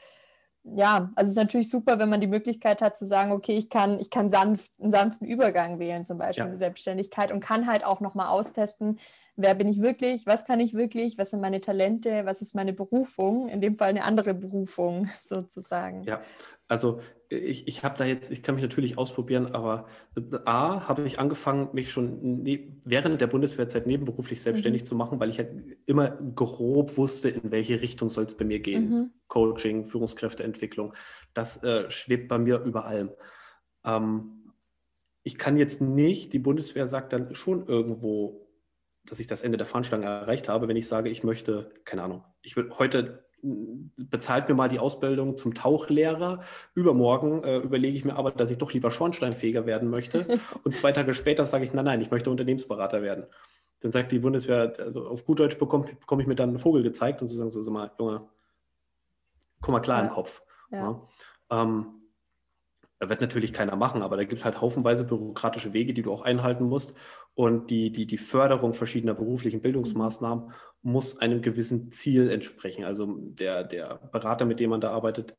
ja, 0.65 1.11
also 1.17 1.27
es 1.27 1.33
ist 1.33 1.43
natürlich 1.43 1.69
super, 1.69 1.99
wenn 1.99 2.09
man 2.09 2.23
die 2.23 2.27
Möglichkeit 2.27 2.81
hat 2.81 2.97
zu 2.97 3.05
sagen, 3.05 3.33
okay, 3.33 3.53
ich 3.53 3.69
kann, 3.69 4.01
ich 4.01 4.09
kann 4.09 4.31
sanft, 4.31 4.71
einen 4.81 4.91
sanften 4.91 5.27
Übergang 5.27 5.79
wählen, 5.81 6.07
zum 6.07 6.17
Beispiel 6.17 6.45
ja. 6.45 6.47
in 6.47 6.53
die 6.53 6.59
Selbstständigkeit 6.59 7.31
und 7.31 7.41
kann 7.41 7.67
halt 7.67 7.85
auch 7.85 8.01
nochmal 8.01 8.29
austesten, 8.29 8.99
wer 9.37 9.55
bin 9.55 9.67
ich 9.67 9.81
wirklich, 9.81 10.27
was 10.27 10.45
kann 10.45 10.61
ich 10.61 10.75
wirklich, 10.75 11.17
was 11.19 11.31
sind 11.31 11.41
meine 11.41 11.61
Talente, 11.61 12.25
was 12.25 12.43
ist 12.43 12.55
meine 12.55 12.73
Berufung, 12.73 13.49
in 13.49 13.61
dem 13.61 13.77
Fall 13.77 13.91
eine 13.91 14.05
andere 14.05 14.35
Berufung 14.35 15.09
sozusagen. 15.25 16.05
Ja, 16.05 16.23
also 16.69 17.01
ich, 17.29 17.67
ich 17.67 17.83
habe 17.83 17.97
da 17.97 18.05
jetzt, 18.05 18.31
ich 18.31 18.43
kann 18.43 18.55
mich 18.55 18.63
natürlich 18.63 18.99
ausprobieren, 18.99 19.55
aber 19.55 19.87
A, 20.45 20.87
habe 20.87 21.05
ich 21.05 21.19
angefangen, 21.19 21.71
mich 21.73 21.91
schon 21.91 22.43
ne, 22.43 22.79
während 22.85 23.21
der 23.21 23.27
Bundeswehrzeit 23.27 23.87
nebenberuflich 23.87 24.43
selbstständig 24.43 24.83
mhm. 24.83 24.87
zu 24.87 24.97
machen, 24.97 25.19
weil 25.19 25.31
ich 25.31 25.39
halt 25.39 25.51
immer 25.87 26.11
grob 26.11 26.97
wusste, 26.97 27.31
in 27.31 27.51
welche 27.51 27.81
Richtung 27.81 28.11
soll 28.11 28.25
es 28.25 28.37
bei 28.37 28.45
mir 28.45 28.61
gehen. 28.61 28.91
Mhm. 28.91 29.11
Coaching, 29.29 29.87
Führungskräfteentwicklung, 29.87 30.93
das 31.33 31.63
äh, 31.63 31.91
schwebt 31.91 32.29
bei 32.29 32.39
mir 32.39 32.61
über 32.61 32.85
allem. 32.85 33.11
Ähm, 33.85 34.53
ich 35.23 35.39
kann 35.39 35.57
jetzt 35.57 35.81
nicht, 35.81 36.33
die 36.33 36.39
Bundeswehr 36.39 36.87
sagt 36.87 37.13
dann 37.13 37.35
schon 37.35 37.67
irgendwo, 37.67 38.42
dass 39.05 39.21
ich 39.21 39.27
das 39.27 39.43
Ende 39.43 39.59
der 39.59 39.67
Fahnenstange 39.67 40.07
erreicht 40.07 40.49
habe, 40.49 40.69
wenn 40.69 40.77
ich 40.77 40.87
sage, 40.87 41.11
ich 41.11 41.25
möchte, 41.25 41.73
keine 41.85 42.03
Ahnung, 42.03 42.25
ich 42.43 42.57
will 42.57 42.71
heute 42.79 43.25
bezahlt 43.43 44.49
mir 44.49 44.55
mal 44.55 44.69
die 44.69 44.79
Ausbildung 44.79 45.37
zum 45.37 45.53
Tauchlehrer. 45.53 46.45
Übermorgen 46.75 47.43
äh, 47.43 47.59
überlege 47.59 47.97
ich 47.99 48.05
mir 48.05 48.15
aber, 48.15 48.31
dass 48.31 48.51
ich 48.51 48.59
doch 48.59 48.73
lieber 48.73 48.93
Schornsteinfeger 48.93 49.67
werden 49.67 49.91
möchte. 49.91 50.39
Und 50.65 50.75
zwei 50.77 50.93
Tage 50.93 51.13
später 51.13 51.45
sage 51.45 51.65
ich, 51.65 51.73
nein, 51.73 51.85
nein, 51.85 52.01
ich 52.01 52.11
möchte 52.11 52.31
Unternehmensberater 52.31 53.03
werden. 53.03 53.27
Dann 53.81 53.91
sagt 53.91 54.13
die 54.13 54.21
Bundeswehr, 54.21 54.75
also 54.79 55.09
auf 55.09 55.25
gut 55.25 55.41
Deutsch 55.41 55.59
bekomme, 55.59 55.87
bekomme 55.87 56.23
ich 56.23 56.29
mir 56.29 56.37
dann 56.37 56.51
einen 56.51 56.61
Vogel 56.61 56.85
gezeigt 56.85 57.21
und 57.21 57.27
sie 57.27 57.37
sagen 57.37 57.51
so, 57.51 57.61
sag 57.61 57.73
mal, 57.73 57.91
Junge, 57.99 58.29
komm 59.61 59.73
mal 59.73 59.81
klar 59.81 59.99
ja. 59.99 60.05
im 60.07 60.13
Kopf. 60.13 60.43
Ja. 60.71 61.03
Ja. 61.51 61.63
Ähm, 61.63 62.02
wird 63.09 63.21
natürlich 63.21 63.53
keiner 63.53 63.77
machen, 63.77 64.03
aber 64.03 64.17
da 64.17 64.25
gibt 64.25 64.39
es 64.39 64.45
halt 64.45 64.61
haufenweise 64.61 65.05
bürokratische 65.05 65.73
Wege, 65.73 65.95
die 65.95 66.03
du 66.03 66.13
auch 66.13 66.23
einhalten 66.23 66.65
musst. 66.65 66.95
Und 67.35 67.71
die, 67.71 67.91
die, 67.91 68.07
die 68.07 68.19
Förderung 68.19 68.75
verschiedener 68.75 69.15
beruflichen 69.15 69.61
Bildungsmaßnahmen 69.61 70.53
muss 70.83 71.19
einem 71.19 71.43
gewissen 71.43 71.93
Ziel 71.93 72.31
entsprechen. 72.31 72.85
Also 72.85 73.07
der, 73.07 73.65
der 73.65 73.97
Berater, 74.13 74.45
mit 74.45 74.61
dem 74.61 74.71
man 74.71 74.81
da 74.81 74.91
arbeitet, 74.91 75.37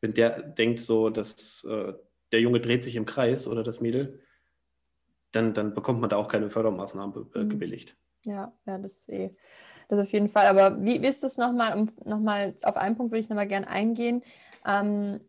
wenn 0.00 0.12
der 0.12 0.42
denkt 0.42 0.80
so, 0.80 1.10
dass 1.10 1.64
äh, 1.64 1.94
der 2.32 2.40
Junge 2.40 2.60
dreht 2.60 2.84
sich 2.84 2.96
im 2.96 3.06
Kreis 3.06 3.46
oder 3.46 3.62
das 3.62 3.80
Mädel, 3.80 4.20
dann, 5.32 5.54
dann 5.54 5.74
bekommt 5.74 6.00
man 6.00 6.10
da 6.10 6.16
auch 6.16 6.28
keine 6.28 6.50
Fördermaßnahmen 6.50 7.30
äh, 7.34 7.38
mhm. 7.38 7.48
gewilligt. 7.48 7.96
Ja, 8.24 8.52
ja, 8.66 8.78
das 8.78 8.92
ist 8.92 9.08
eh, 9.08 9.34
das 9.88 10.00
auf 10.00 10.12
jeden 10.12 10.28
Fall. 10.28 10.46
Aber 10.46 10.82
wie, 10.82 11.00
wie 11.00 11.06
ist 11.06 11.22
das 11.22 11.36
nochmal, 11.38 11.78
um 11.78 11.90
nochmal 12.04 12.54
auf 12.62 12.76
einen 12.76 12.96
Punkt 12.96 13.12
würde 13.12 13.20
ich 13.20 13.28
nochmal 13.28 13.48
gerne 13.48 13.68
eingehen. 13.68 14.22
Ähm, 14.66 15.20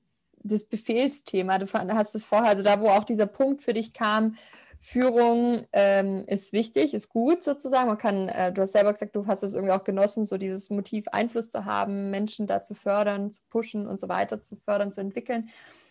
das 0.44 0.66
Befehlsthema, 0.66 1.58
du 1.58 1.72
hast 1.72 2.16
es 2.16 2.26
vorher, 2.26 2.50
also 2.50 2.64
da, 2.64 2.80
wo 2.82 2.90
auch 2.90 3.04
dieser 3.04 3.28
Punkt 3.28 3.62
für 3.62 3.74
dich 3.74 3.94
kam, 3.94 4.36
Führung 4.84 5.62
ähm, 5.74 6.24
ist 6.26 6.54
wichtig, 6.54 6.96
ist 6.96 7.10
gut 7.10 7.44
sozusagen. 7.44 7.88
Man 7.88 8.00
kann, 8.00 8.28
äh, 8.30 8.52
du 8.52 8.64
hast 8.64 8.74
selber 8.74 8.92
gesagt, 8.92 9.16
du 9.16 9.28
hast 9.28 9.44
es 9.44 9.54
irgendwie 9.54 9.74
auch 9.74 9.84
genossen, 9.84 10.26
so 10.26 10.38
dieses 10.40 10.72
Motiv, 10.72 11.08
Einfluss 11.12 11.52
zu 11.52 11.66
haben, 11.66 12.10
Menschen 12.10 12.48
da 12.48 12.64
zu 12.64 12.74
fördern, 12.74 13.32
zu 13.32 13.42
pushen 13.52 13.86
und 13.86 14.00
so 14.00 14.10
weiter 14.10 14.42
zu 14.42 14.56
fördern, 14.56 14.92
zu 14.92 15.02
entwickeln. 15.02 15.50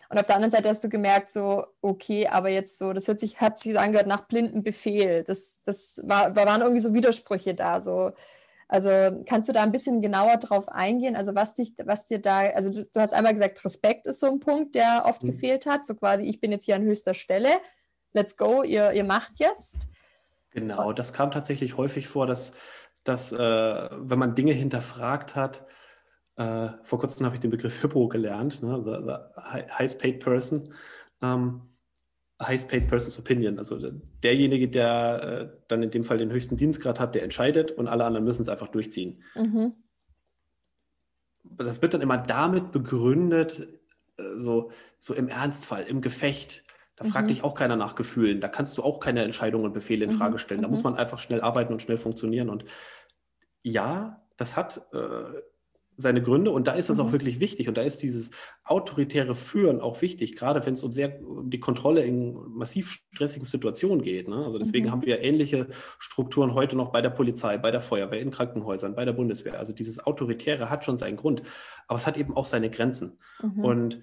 Und 0.09 0.17
auf 0.19 0.27
der 0.27 0.35
anderen 0.35 0.51
Seite 0.51 0.67
hast 0.67 0.83
du 0.83 0.89
gemerkt, 0.89 1.31
so, 1.31 1.65
okay, 1.81 2.27
aber 2.27 2.49
jetzt 2.49 2.77
so, 2.77 2.91
das 2.91 3.07
hört 3.07 3.21
sich, 3.21 3.39
hat 3.39 3.59
sich 3.59 3.71
so 3.71 3.79
angehört 3.79 4.07
nach 4.07 4.27
blinden 4.27 4.61
Befehl. 4.61 5.23
Das, 5.23 5.55
das 5.63 6.01
war, 6.03 6.31
da 6.31 6.45
waren 6.45 6.59
irgendwie 6.59 6.81
so 6.81 6.93
Widersprüche 6.93 7.55
da. 7.55 7.79
So. 7.79 8.11
Also 8.71 8.89
kannst 9.27 9.49
du 9.49 9.53
da 9.53 9.63
ein 9.63 9.73
bisschen 9.73 10.01
genauer 10.01 10.37
drauf 10.37 10.69
eingehen? 10.69 11.17
Also 11.17 11.35
was 11.35 11.53
dich, 11.53 11.73
was 11.83 12.05
dir 12.05 12.19
da, 12.19 12.39
also 12.51 12.71
du, 12.71 12.85
du 12.85 13.01
hast 13.01 13.13
einmal 13.13 13.33
gesagt, 13.33 13.63
Respekt 13.65 14.07
ist 14.07 14.21
so 14.21 14.27
ein 14.27 14.39
Punkt, 14.39 14.75
der 14.75 15.03
oft 15.05 15.21
mhm. 15.23 15.31
gefehlt 15.31 15.65
hat. 15.65 15.85
So 15.85 15.93
quasi, 15.93 16.23
ich 16.23 16.39
bin 16.39 16.53
jetzt 16.53 16.63
hier 16.63 16.77
an 16.77 16.83
höchster 16.83 17.13
Stelle. 17.13 17.49
Let's 18.13 18.37
go, 18.37 18.63
ihr, 18.63 18.93
ihr 18.93 19.03
macht 19.03 19.33
jetzt. 19.39 19.75
Genau, 20.51 20.93
das 20.93 21.11
kam 21.11 21.31
tatsächlich 21.31 21.75
häufig 21.75 22.07
vor, 22.07 22.27
dass, 22.27 22.53
dass 23.03 23.33
äh, 23.33 23.37
wenn 23.37 24.19
man 24.19 24.35
Dinge 24.35 24.53
hinterfragt 24.53 25.35
hat, 25.35 25.65
äh, 26.37 26.69
vor 26.83 26.97
kurzem 26.97 27.25
habe 27.25 27.35
ich 27.35 27.41
den 27.41 27.51
Begriff 27.51 27.81
Hippo 27.81 28.07
gelernt, 28.07 28.63
ne? 28.63 28.81
the, 28.85 29.05
the 29.05 29.69
highest 29.77 29.99
paid 29.99 30.21
person. 30.21 30.63
Ähm, 31.21 31.70
highest 32.41 32.67
paid 32.67 32.87
person's 32.87 33.17
opinion. 33.19 33.57
Also 33.57 33.77
derjenige, 34.23 34.67
der 34.67 35.51
äh, 35.53 35.57
dann 35.67 35.83
in 35.83 35.91
dem 35.91 36.03
Fall 36.03 36.17
den 36.17 36.31
höchsten 36.31 36.57
Dienstgrad 36.57 36.99
hat, 36.99 37.15
der 37.15 37.23
entscheidet 37.23 37.71
und 37.71 37.87
alle 37.87 38.05
anderen 38.05 38.25
müssen 38.25 38.41
es 38.41 38.49
einfach 38.49 38.69
durchziehen. 38.69 39.23
Mhm. 39.35 39.73
Das 41.43 41.81
wird 41.81 41.93
dann 41.93 42.01
immer 42.01 42.17
damit 42.17 42.71
begründet, 42.71 43.67
äh, 44.17 44.23
so, 44.35 44.71
so 44.99 45.13
im 45.13 45.27
Ernstfall, 45.27 45.83
im 45.83 46.01
Gefecht. 46.01 46.63
Da 46.95 47.05
fragt 47.05 47.25
mhm. 47.25 47.29
dich 47.29 47.43
auch 47.43 47.55
keiner 47.55 47.75
nach 47.75 47.95
Gefühlen. 47.95 48.41
Da 48.41 48.47
kannst 48.47 48.77
du 48.77 48.83
auch 48.83 48.99
keine 48.99 49.23
Entscheidungen 49.23 49.65
und 49.65 49.73
Befehle 49.73 50.05
in 50.05 50.11
mhm. 50.11 50.17
Frage 50.17 50.37
stellen. 50.37 50.61
Da 50.61 50.67
muss 50.67 50.83
mhm. 50.83 50.91
man 50.91 50.99
einfach 50.99 51.19
schnell 51.19 51.41
arbeiten 51.41 51.73
und 51.73 51.81
schnell 51.81 51.97
funktionieren. 51.97 52.49
Und 52.49 52.65
ja, 53.63 54.21
das 54.37 54.55
hat 54.55 54.87
äh, 54.93 55.41
seine 56.01 56.21
Gründe 56.21 56.51
und 56.51 56.67
da 56.67 56.73
ist 56.73 56.89
es 56.89 56.97
mhm. 56.97 57.05
auch 57.05 57.11
wirklich 57.11 57.39
wichtig 57.39 57.69
und 57.69 57.77
da 57.77 57.81
ist 57.81 58.01
dieses 58.03 58.31
autoritäre 58.63 59.35
Führen 59.35 59.79
auch 59.79 60.01
wichtig, 60.01 60.35
gerade 60.35 60.65
wenn 60.65 60.73
es 60.73 60.83
um 60.83 60.91
sehr 60.91 61.21
um 61.21 61.49
die 61.49 61.59
Kontrolle 61.59 62.03
in 62.03 62.33
massiv 62.49 62.91
stressigen 63.13 63.47
Situationen 63.47 64.01
geht. 64.01 64.27
Ne? 64.27 64.35
Also 64.35 64.57
deswegen 64.57 64.87
mhm. 64.87 64.91
haben 64.91 65.05
wir 65.05 65.21
ähnliche 65.21 65.67
Strukturen 65.99 66.53
heute 66.53 66.75
noch 66.75 66.91
bei 66.91 67.01
der 67.01 67.09
Polizei, 67.11 67.57
bei 67.57 67.71
der 67.71 67.81
Feuerwehr, 67.81 68.19
in 68.19 68.31
Krankenhäusern, 68.31 68.95
bei 68.95 69.05
der 69.05 69.13
Bundeswehr. 69.13 69.59
Also 69.59 69.73
dieses 69.73 70.05
autoritäre 70.05 70.69
hat 70.69 70.83
schon 70.83 70.97
seinen 70.97 71.17
Grund, 71.17 71.43
aber 71.87 71.99
es 71.99 72.05
hat 72.05 72.17
eben 72.17 72.35
auch 72.35 72.45
seine 72.45 72.69
Grenzen. 72.69 73.19
Mhm. 73.41 73.63
Und 73.63 74.01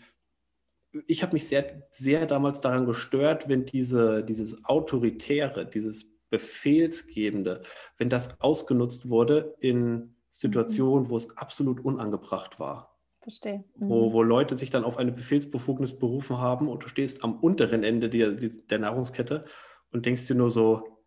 ich 1.07 1.23
habe 1.23 1.35
mich 1.35 1.47
sehr, 1.47 1.83
sehr 1.91 2.27
damals 2.27 2.61
daran 2.61 2.87
gestört, 2.87 3.49
wenn 3.49 3.65
diese, 3.67 4.25
dieses 4.25 4.65
autoritäre, 4.65 5.67
dieses 5.67 6.07
Befehlsgebende, 6.31 7.63
wenn 7.97 8.09
das 8.09 8.41
ausgenutzt 8.41 9.09
wurde 9.09 9.55
in 9.61 10.15
Situation, 10.29 11.05
mhm. 11.05 11.09
wo 11.11 11.17
es 11.17 11.37
absolut 11.37 11.85
unangebracht 11.85 12.61
war. 12.61 12.99
Verstehe. 13.21 13.65
Mhm. 13.77 13.89
Wo, 13.89 14.13
wo 14.13 14.23
Leute 14.23 14.55
sich 14.55 14.71
dann 14.71 14.85
auf 14.85 14.97
eine 14.97 15.13
Befehlsbefugnis 15.13 15.99
berufen 15.99 16.39
haben 16.39 16.69
und 16.69 16.85
du 16.85 16.89
stehst 16.89 17.25
am 17.25 17.39
unteren 17.39 17.83
Ende 17.83 18.09
der, 18.09 18.33
der 18.33 18.79
Nahrungskette 18.79 19.45
und 19.91 20.07
denkst 20.07 20.27
dir 20.27 20.35
nur 20.35 20.51
so, 20.51 21.01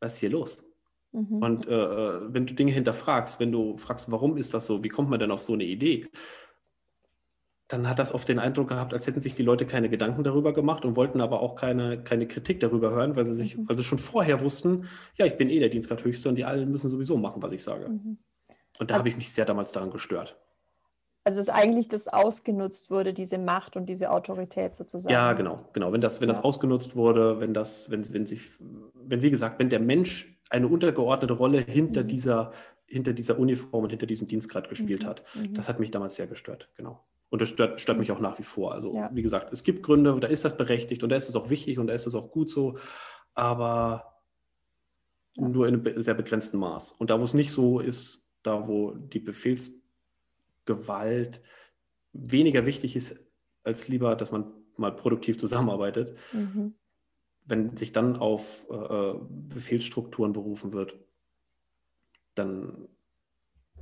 was 0.00 0.14
ist 0.14 0.20
hier 0.20 0.30
los? 0.30 0.62
Mhm. 1.12 1.42
Und 1.42 1.66
äh, 1.66 1.72
äh, 1.74 2.34
wenn 2.34 2.46
du 2.46 2.54
Dinge 2.54 2.72
hinterfragst, 2.72 3.40
wenn 3.40 3.52
du 3.52 3.76
fragst, 3.76 4.10
warum 4.10 4.36
ist 4.36 4.52
das 4.54 4.66
so, 4.66 4.82
wie 4.82 4.88
kommt 4.88 5.10
man 5.10 5.20
denn 5.20 5.30
auf 5.30 5.42
so 5.42 5.52
eine 5.52 5.64
Idee, 5.64 6.08
dann 7.68 7.88
hat 7.88 7.98
das 7.98 8.12
oft 8.12 8.28
den 8.28 8.38
Eindruck 8.38 8.68
gehabt, 8.68 8.92
als 8.92 9.06
hätten 9.06 9.20
sich 9.20 9.34
die 9.34 9.42
Leute 9.42 9.66
keine 9.66 9.88
Gedanken 9.88 10.22
darüber 10.22 10.52
gemacht 10.52 10.84
und 10.84 10.96
wollten 10.96 11.20
aber 11.20 11.40
auch 11.40 11.56
keine, 11.56 12.02
keine 12.02 12.26
Kritik 12.26 12.60
darüber 12.60 12.90
hören, 12.90 13.16
weil 13.16 13.24
sie 13.24 13.34
sich, 13.34 13.56
mhm. 13.56 13.68
weil 13.68 13.76
sie 13.76 13.84
schon 13.84 13.98
vorher 13.98 14.42
wussten, 14.42 14.88
ja, 15.16 15.24
ich 15.24 15.38
bin 15.38 15.48
eh 15.48 15.60
der 15.60 15.70
Dienstgrad-Höchste 15.70 16.28
und 16.28 16.36
die 16.36 16.44
allen 16.44 16.70
müssen 16.70 16.90
sowieso 16.90 17.16
machen, 17.16 17.42
was 17.42 17.52
ich 17.52 17.62
sage. 17.62 17.88
Mhm. 17.88 18.18
Und 18.78 18.90
da 18.90 18.94
also, 18.94 19.00
habe 19.00 19.08
ich 19.08 19.16
mich 19.16 19.32
sehr 19.32 19.46
damals 19.46 19.72
daran 19.72 19.90
gestört. 19.90 20.36
Also 21.26 21.38
dass 21.38 21.48
eigentlich 21.48 21.88
das 21.88 22.06
ausgenutzt 22.06 22.90
wurde, 22.90 23.14
diese 23.14 23.38
Macht 23.38 23.76
und 23.76 23.86
diese 23.86 24.10
Autorität 24.10 24.76
sozusagen. 24.76 25.12
Ja, 25.12 25.32
genau, 25.32 25.66
genau. 25.72 25.90
Wenn 25.90 26.02
das, 26.02 26.20
wenn 26.20 26.28
ja. 26.28 26.34
das 26.34 26.44
ausgenutzt 26.44 26.96
wurde, 26.96 27.40
wenn 27.40 27.54
das, 27.54 27.90
wenn, 27.90 28.12
wenn 28.12 28.26
sich, 28.26 28.50
wenn, 28.92 29.22
wie 29.22 29.30
gesagt, 29.30 29.58
wenn 29.58 29.70
der 29.70 29.80
Mensch 29.80 30.38
eine 30.50 30.68
untergeordnete 30.68 31.32
Rolle 31.32 31.60
hinter 31.60 32.02
mhm. 32.02 32.08
dieser, 32.08 32.52
hinter 32.86 33.14
dieser 33.14 33.38
Uniform 33.38 33.84
und 33.84 33.90
hinter 33.90 34.04
diesem 34.04 34.28
Dienstgrad 34.28 34.68
gespielt 34.68 35.04
mhm. 35.04 35.06
hat, 35.06 35.24
mhm. 35.34 35.54
das 35.54 35.66
hat 35.66 35.80
mich 35.80 35.90
damals 35.90 36.16
sehr 36.16 36.26
gestört, 36.26 36.68
genau. 36.76 37.02
Und 37.34 37.42
das 37.42 37.48
stört, 37.48 37.80
stört 37.80 37.98
mich 37.98 38.12
auch 38.12 38.20
nach 38.20 38.38
wie 38.38 38.44
vor. 38.44 38.72
Also, 38.72 38.94
ja. 38.94 39.10
wie 39.12 39.22
gesagt, 39.22 39.52
es 39.52 39.64
gibt 39.64 39.82
Gründe, 39.82 40.16
da 40.20 40.28
ist 40.28 40.44
das 40.44 40.56
berechtigt 40.56 41.02
und 41.02 41.08
da 41.08 41.16
ist 41.16 41.28
es 41.28 41.34
auch 41.34 41.50
wichtig 41.50 41.80
und 41.80 41.88
da 41.88 41.92
ist 41.92 42.06
es 42.06 42.14
auch 42.14 42.30
gut 42.30 42.48
so, 42.48 42.78
aber 43.34 44.22
ja. 45.34 45.48
nur 45.48 45.66
in 45.66 45.84
einem 45.84 46.00
sehr 46.00 46.14
begrenzten 46.14 46.58
Maß. 46.58 46.92
Und 46.92 47.10
da, 47.10 47.18
wo 47.18 47.24
es 47.24 47.34
nicht 47.34 47.50
so 47.50 47.80
ist, 47.80 48.24
da, 48.44 48.68
wo 48.68 48.92
die 48.92 49.18
Befehlsgewalt 49.18 51.40
weniger 52.12 52.66
wichtig 52.66 52.94
ist, 52.94 53.16
als 53.64 53.88
lieber, 53.88 54.14
dass 54.14 54.30
man 54.30 54.52
mal 54.76 54.94
produktiv 54.94 55.36
zusammenarbeitet, 55.36 56.16
mhm. 56.32 56.74
wenn 57.46 57.76
sich 57.76 57.90
dann 57.90 58.14
auf 58.14 58.64
äh, 58.70 58.76
äh 58.76 59.18
Befehlsstrukturen 59.28 60.32
berufen 60.32 60.72
wird, 60.72 60.94
dann 62.36 62.86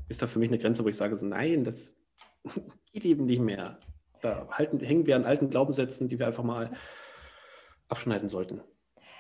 ist 0.08 0.22
da 0.22 0.26
für 0.26 0.38
mich 0.38 0.48
eine 0.48 0.58
Grenze, 0.58 0.86
wo 0.86 0.88
ich 0.88 0.96
sage, 0.96 1.18
nein, 1.26 1.64
das 1.64 1.94
geht 2.92 3.04
eben 3.04 3.26
nicht 3.26 3.40
mehr. 3.40 3.78
Da 4.20 4.46
halten, 4.50 4.80
hängen 4.80 5.06
wir 5.06 5.16
an 5.16 5.24
alten 5.24 5.50
Glaubenssätzen, 5.50 6.08
die 6.08 6.18
wir 6.18 6.26
einfach 6.26 6.44
mal 6.44 6.70
abschneiden 7.88 8.28
sollten. 8.28 8.60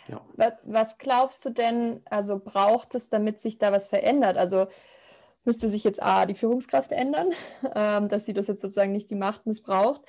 Ja. 0.08 0.20
Was, 0.64 0.98
glaubst 0.98 1.44
du 1.44 1.50
denn, 1.50 2.02
also 2.04 2.38
braucht 2.38 2.94
es, 2.94 3.08
damit 3.08 3.40
sich 3.40 3.58
da 3.58 3.72
was 3.72 3.88
verändert? 3.88 4.36
Also 4.36 4.66
müsste 5.44 5.68
sich 5.68 5.84
jetzt 5.84 6.02
A, 6.02 6.26
die 6.26 6.34
Führungskraft 6.34 6.92
ändern, 6.92 7.28
ähm, 7.74 8.08
dass 8.08 8.26
sie 8.26 8.32
das 8.32 8.46
jetzt 8.46 8.62
sozusagen 8.62 8.92
nicht 8.92 9.10
die 9.10 9.16
Macht 9.16 9.46
missbraucht. 9.46 10.02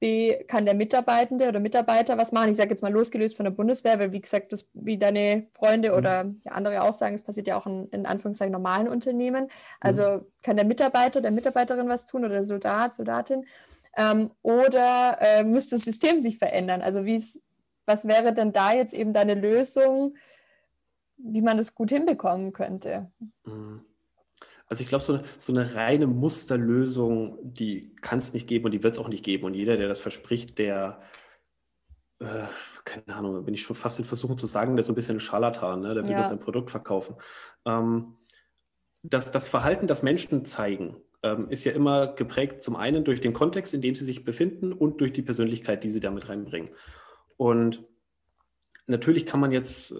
B, 0.00 0.44
kann 0.44 0.64
der 0.64 0.74
Mitarbeitende 0.74 1.48
oder 1.48 1.60
Mitarbeiter 1.60 2.16
was 2.16 2.32
machen? 2.32 2.50
Ich 2.50 2.56
sage 2.56 2.70
jetzt 2.70 2.82
mal 2.82 2.92
losgelöst 2.92 3.36
von 3.36 3.44
der 3.44 3.50
Bundeswehr, 3.50 3.98
weil 3.98 4.12
wie 4.12 4.20
gesagt, 4.20 4.52
das, 4.52 4.66
wie 4.72 4.98
deine 4.98 5.48
Freunde 5.52 5.90
mhm. 5.90 5.96
oder 5.96 6.24
ja, 6.44 6.52
andere 6.52 6.82
auch 6.82 6.94
sagen, 6.94 7.14
es 7.14 7.22
passiert 7.22 7.48
ja 7.48 7.56
auch 7.56 7.66
in, 7.66 7.88
in 7.88 8.06
Anführungszeichen 8.06 8.52
normalen 8.52 8.88
Unternehmen. 8.88 9.48
Also 9.80 10.02
mhm. 10.02 10.26
kann 10.42 10.56
der 10.56 10.66
Mitarbeiter, 10.66 11.20
der 11.20 11.30
Mitarbeiterin 11.32 11.88
was 11.88 12.06
tun 12.06 12.24
oder 12.24 12.34
der 12.34 12.44
Soldat, 12.44 12.94
Soldatin? 12.94 13.44
Ähm, 13.96 14.30
oder 14.42 15.18
äh, 15.20 15.42
müsste 15.42 15.76
das 15.76 15.84
System 15.84 16.20
sich 16.20 16.38
verändern? 16.38 16.82
Also 16.82 17.04
was 17.86 18.06
wäre 18.06 18.32
denn 18.32 18.52
da 18.52 18.72
jetzt 18.72 18.94
eben 18.94 19.12
deine 19.12 19.34
Lösung, 19.34 20.14
wie 21.16 21.42
man 21.42 21.56
das 21.56 21.74
gut 21.74 21.90
hinbekommen 21.90 22.52
könnte? 22.52 23.10
Mhm. 23.44 23.87
Also 24.68 24.82
ich 24.82 24.88
glaube, 24.88 25.02
so 25.02 25.14
eine, 25.14 25.24
so 25.38 25.52
eine 25.52 25.74
reine 25.74 26.06
Musterlösung, 26.06 27.38
die 27.42 27.94
kann 27.96 28.18
es 28.18 28.34
nicht 28.34 28.46
geben 28.46 28.66
und 28.66 28.72
die 28.72 28.82
wird 28.82 28.94
es 28.94 29.00
auch 29.00 29.08
nicht 29.08 29.24
geben. 29.24 29.44
Und 29.44 29.54
jeder, 29.54 29.76
der 29.78 29.88
das 29.88 30.00
verspricht, 30.00 30.58
der, 30.58 31.00
äh, 32.18 32.44
keine 32.84 33.16
Ahnung, 33.16 33.44
bin 33.44 33.54
ich 33.54 33.62
schon 33.62 33.76
fast 33.76 33.98
in 33.98 34.04
Versuchung 34.04 34.36
zu 34.36 34.46
sagen, 34.46 34.76
der 34.76 34.80
ist 34.80 34.86
so 34.86 34.92
ein 34.92 34.96
bisschen 34.96 35.16
ein 35.16 35.20
Scharlatan, 35.20 35.80
ne? 35.80 35.94
der 35.94 36.04
will 36.04 36.10
ja. 36.10 36.24
sein 36.24 36.40
Produkt 36.40 36.70
verkaufen. 36.70 37.16
Ähm, 37.64 38.16
das, 39.02 39.30
das 39.30 39.48
Verhalten, 39.48 39.86
das 39.86 40.02
Menschen 40.02 40.44
zeigen, 40.44 40.96
ähm, 41.22 41.48
ist 41.48 41.64
ja 41.64 41.72
immer 41.72 42.08
geprägt 42.08 42.62
zum 42.62 42.76
einen 42.76 43.04
durch 43.04 43.22
den 43.22 43.32
Kontext, 43.32 43.72
in 43.72 43.80
dem 43.80 43.94
sie 43.94 44.04
sich 44.04 44.24
befinden 44.24 44.72
und 44.72 45.00
durch 45.00 45.14
die 45.14 45.22
Persönlichkeit, 45.22 45.82
die 45.82 45.90
sie 45.90 46.00
damit 46.00 46.28
reinbringen. 46.28 46.70
Und 47.38 47.84
natürlich 48.86 49.24
kann 49.24 49.40
man 49.40 49.50
jetzt... 49.50 49.92
Äh, 49.92 49.96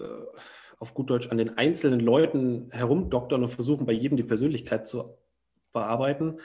auf 0.79 0.93
gut 0.93 1.09
Deutsch 1.09 1.29
an 1.29 1.37
den 1.37 1.57
einzelnen 1.57 1.99
Leuten 1.99 2.69
herumdoktern 2.71 3.43
und 3.43 3.49
versuchen, 3.49 3.85
bei 3.85 3.93
jedem 3.93 4.17
die 4.17 4.23
Persönlichkeit 4.23 4.87
zu 4.87 5.17
bearbeiten. 5.73 6.37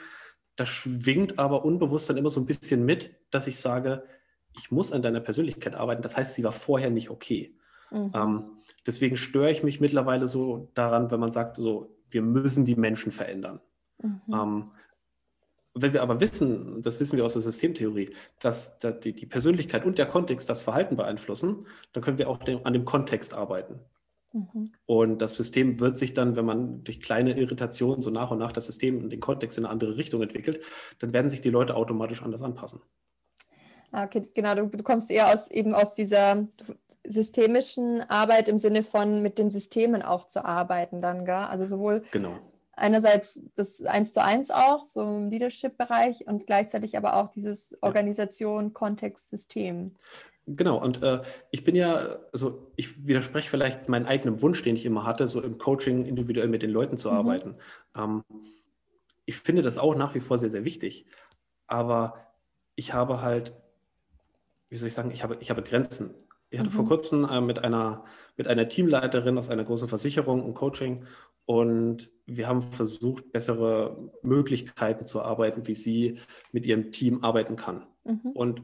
Das 0.55 0.69
schwingt 0.69 1.39
aber 1.39 1.65
unbewusst 1.65 2.09
dann 2.09 2.17
immer 2.17 2.29
so 2.29 2.39
ein 2.39 2.45
bisschen 2.45 2.85
mit, 2.85 3.15
dass 3.31 3.47
ich 3.47 3.57
sage, 3.57 4.03
ich 4.57 4.71
muss 4.71 4.91
an 4.91 5.01
deiner 5.01 5.19
Persönlichkeit 5.19 5.75
arbeiten. 5.75 6.01
Das 6.01 6.15
heißt, 6.15 6.35
sie 6.35 6.43
war 6.43 6.51
vorher 6.51 6.89
nicht 6.89 7.09
okay. 7.09 7.55
Mhm. 7.91 8.11
Ähm, 8.13 8.43
deswegen 8.85 9.17
störe 9.17 9.51
ich 9.51 9.63
mich 9.63 9.81
mittlerweile 9.81 10.27
so 10.27 10.69
daran, 10.73 11.11
wenn 11.11 11.19
man 11.19 11.31
sagt, 11.31 11.57
so, 11.57 11.95
wir 12.09 12.21
müssen 12.21 12.65
die 12.65 12.75
Menschen 12.75 13.11
verändern. 13.11 13.59
Mhm. 14.01 14.21
Ähm, 14.31 14.71
wenn 15.77 15.91
wir 15.91 16.01
aber 16.01 16.21
wissen, 16.21 16.81
das 16.81 17.01
wissen 17.01 17.17
wir 17.17 17.25
aus 17.25 17.33
der 17.33 17.41
Systemtheorie, 17.41 18.13
dass 18.39 18.79
die, 18.79 19.11
die 19.11 19.25
Persönlichkeit 19.25 19.85
und 19.85 19.97
der 19.97 20.05
Kontext 20.05 20.49
das 20.49 20.61
Verhalten 20.61 20.95
beeinflussen, 20.95 21.65
dann 21.91 22.01
können 22.01 22.17
wir 22.17 22.29
auch 22.29 22.39
an 22.63 22.71
dem 22.71 22.85
Kontext 22.85 23.33
arbeiten. 23.35 23.81
Mhm. 24.35 24.73
Und 24.85 25.19
das 25.19 25.37
System 25.37 25.79
wird 25.79 25.95
sich 25.95 26.13
dann, 26.13 26.35
wenn 26.35 26.45
man 26.45 26.83
durch 26.83 26.99
kleine 26.99 27.37
Irritationen 27.37 28.01
so 28.01 28.09
nach 28.09 28.31
und 28.31 28.39
nach 28.39 28.51
das 28.51 28.65
System 28.65 29.01
und 29.01 29.09
den 29.09 29.21
Kontext 29.21 29.57
in 29.57 29.63
eine 29.63 29.71
andere 29.71 29.95
Richtung 29.95 30.21
entwickelt, 30.21 30.61
dann 30.99 31.13
werden 31.13 31.29
sich 31.29 31.39
die 31.39 31.49
Leute 31.49 31.75
automatisch 31.75 32.21
anders 32.21 32.41
anpassen. 32.41 32.81
Ah, 33.91 34.03
okay, 34.03 34.29
genau, 34.33 34.55
du, 34.55 34.67
du 34.67 34.83
kommst 34.83 35.09
eher 35.09 35.33
aus 35.33 35.49
eben 35.49 35.73
aus 35.73 35.93
dieser 35.93 36.49
systemischen 37.07 38.01
Arbeit 38.09 38.49
im 38.49 38.57
Sinne 38.57 38.83
von 38.83 39.21
mit 39.21 39.37
den 39.37 39.51
Systemen 39.51 40.01
auch 40.01 40.27
zu 40.27 40.43
arbeiten 40.43 41.01
dann, 41.01 41.23
gell? 41.23 41.35
Also 41.35 41.63
sowohl 41.63 42.03
genau. 42.11 42.37
einerseits 42.73 43.39
das 43.55 43.83
Eins 43.83 44.11
zu 44.11 44.21
eins 44.21 44.51
auch, 44.51 44.83
so 44.83 45.01
im 45.01 45.29
Leadership-Bereich 45.29 46.27
und 46.27 46.45
gleichzeitig 46.45 46.97
aber 46.97 47.15
auch 47.15 47.29
dieses 47.29 47.77
Organisation. 47.81 48.73
Kontext, 48.73 49.29
System. 49.29 49.95
Genau, 50.47 50.77
und 50.81 51.01
äh, 51.01 51.21
ich 51.49 51.63
bin 51.63 51.75
ja, 51.75 52.19
also 52.31 52.71
ich 52.75 53.07
widerspreche 53.07 53.49
vielleicht 53.49 53.89
meinen 53.89 54.05
eigenen 54.05 54.41
Wunsch, 54.41 54.61
den 54.61 54.75
ich 54.75 54.85
immer 54.85 55.03
hatte, 55.03 55.27
so 55.27 55.41
im 55.41 55.57
Coaching 55.57 56.05
individuell 56.05 56.47
mit 56.47 56.61
den 56.61 56.69
Leuten 56.69 56.97
zu 56.97 57.09
mhm. 57.09 57.17
arbeiten. 57.17 57.55
Ähm, 57.95 58.23
ich 59.25 59.37
finde 59.37 59.63
das 59.63 59.79
auch 59.79 59.95
nach 59.95 60.13
wie 60.13 60.19
vor 60.19 60.37
sehr, 60.37 60.51
sehr 60.51 60.63
wichtig. 60.63 61.07
Aber 61.65 62.27
ich 62.75 62.93
habe 62.93 63.21
halt, 63.21 63.53
wie 64.69 64.75
soll 64.75 64.87
ich 64.87 64.93
sagen, 64.93 65.09
ich 65.09 65.23
habe, 65.23 65.37
ich 65.39 65.49
habe 65.49 65.63
Grenzen. 65.63 66.13
Ich 66.51 66.59
hatte 66.59 66.69
mhm. 66.69 66.73
vor 66.73 66.85
kurzem 66.85 67.25
äh, 67.25 67.41
mit, 67.41 67.63
einer, 67.63 68.05
mit 68.37 68.47
einer 68.47 68.69
Teamleiterin 68.69 69.39
aus 69.39 69.49
einer 69.49 69.63
großen 69.63 69.87
Versicherung 69.87 70.45
ein 70.45 70.53
Coaching 70.53 71.05
und 71.45 72.11
wir 72.27 72.47
haben 72.47 72.61
versucht, 72.61 73.31
bessere 73.31 74.11
Möglichkeiten 74.21 75.05
zu 75.05 75.21
arbeiten, 75.21 75.67
wie 75.67 75.75
sie 75.75 76.19
mit 76.51 76.65
ihrem 76.65 76.91
Team 76.91 77.23
arbeiten 77.23 77.55
kann. 77.55 77.87
Mhm. 78.03 78.31
Und 78.33 78.63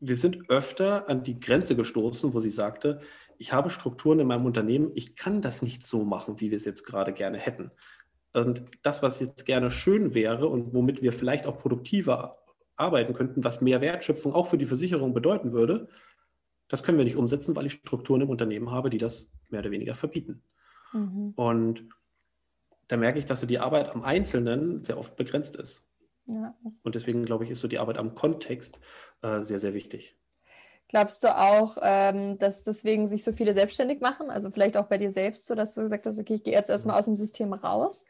wir 0.00 0.16
sind 0.16 0.50
öfter 0.50 1.08
an 1.08 1.22
die 1.22 1.40
Grenze 1.40 1.76
gestoßen, 1.76 2.34
wo 2.34 2.40
sie 2.40 2.50
sagte, 2.50 3.00
ich 3.38 3.52
habe 3.52 3.70
Strukturen 3.70 4.20
in 4.20 4.26
meinem 4.26 4.46
Unternehmen, 4.46 4.90
ich 4.94 5.16
kann 5.16 5.42
das 5.42 5.62
nicht 5.62 5.86
so 5.86 6.04
machen, 6.04 6.40
wie 6.40 6.50
wir 6.50 6.56
es 6.56 6.64
jetzt 6.64 6.84
gerade 6.84 7.12
gerne 7.12 7.38
hätten. 7.38 7.70
Und 8.32 8.62
das, 8.82 9.02
was 9.02 9.20
jetzt 9.20 9.46
gerne 9.46 9.70
schön 9.70 10.14
wäre 10.14 10.48
und 10.48 10.74
womit 10.74 11.02
wir 11.02 11.12
vielleicht 11.12 11.46
auch 11.46 11.58
produktiver 11.58 12.38
arbeiten 12.76 13.14
könnten, 13.14 13.44
was 13.44 13.60
mehr 13.60 13.80
Wertschöpfung 13.80 14.34
auch 14.34 14.46
für 14.46 14.58
die 14.58 14.66
Versicherung 14.66 15.14
bedeuten 15.14 15.52
würde, 15.52 15.88
das 16.68 16.82
können 16.82 16.98
wir 16.98 17.04
nicht 17.04 17.16
umsetzen, 17.16 17.54
weil 17.56 17.66
ich 17.66 17.74
Strukturen 17.74 18.22
im 18.22 18.30
Unternehmen 18.30 18.70
habe, 18.70 18.90
die 18.90 18.98
das 18.98 19.30
mehr 19.48 19.60
oder 19.60 19.70
weniger 19.70 19.94
verbieten. 19.94 20.42
Mhm. 20.92 21.32
Und 21.36 21.88
da 22.88 22.96
merke 22.96 23.18
ich, 23.18 23.26
dass 23.26 23.40
so 23.40 23.46
die 23.46 23.58
Arbeit 23.58 23.94
am 23.94 24.02
Einzelnen 24.02 24.82
sehr 24.82 24.98
oft 24.98 25.16
begrenzt 25.16 25.56
ist. 25.56 25.86
Ja. 26.26 26.54
Und 26.82 26.94
deswegen 26.94 27.24
glaube 27.24 27.44
ich, 27.44 27.50
ist 27.50 27.60
so 27.60 27.68
die 27.68 27.78
Arbeit 27.78 27.98
am 27.98 28.14
Kontext 28.14 28.78
äh, 29.22 29.42
sehr, 29.42 29.58
sehr 29.58 29.74
wichtig. 29.74 30.16
Glaubst 30.88 31.24
du 31.24 31.36
auch, 31.36 31.78
ähm, 31.82 32.38
dass 32.38 32.62
deswegen 32.62 33.08
sich 33.08 33.24
so 33.24 33.32
viele 33.32 33.54
selbstständig 33.54 34.00
machen? 34.00 34.30
Also 34.30 34.50
vielleicht 34.50 34.76
auch 34.76 34.86
bei 34.86 34.98
dir 34.98 35.10
selbst 35.10 35.46
so, 35.46 35.54
dass 35.54 35.74
du 35.74 35.82
gesagt 35.82 36.06
hast, 36.06 36.18
okay, 36.18 36.34
ich 36.34 36.44
gehe 36.44 36.54
jetzt 36.54 36.70
erstmal 36.70 36.98
aus 36.98 37.06
dem 37.06 37.16
System 37.16 37.52
raus? 37.52 38.04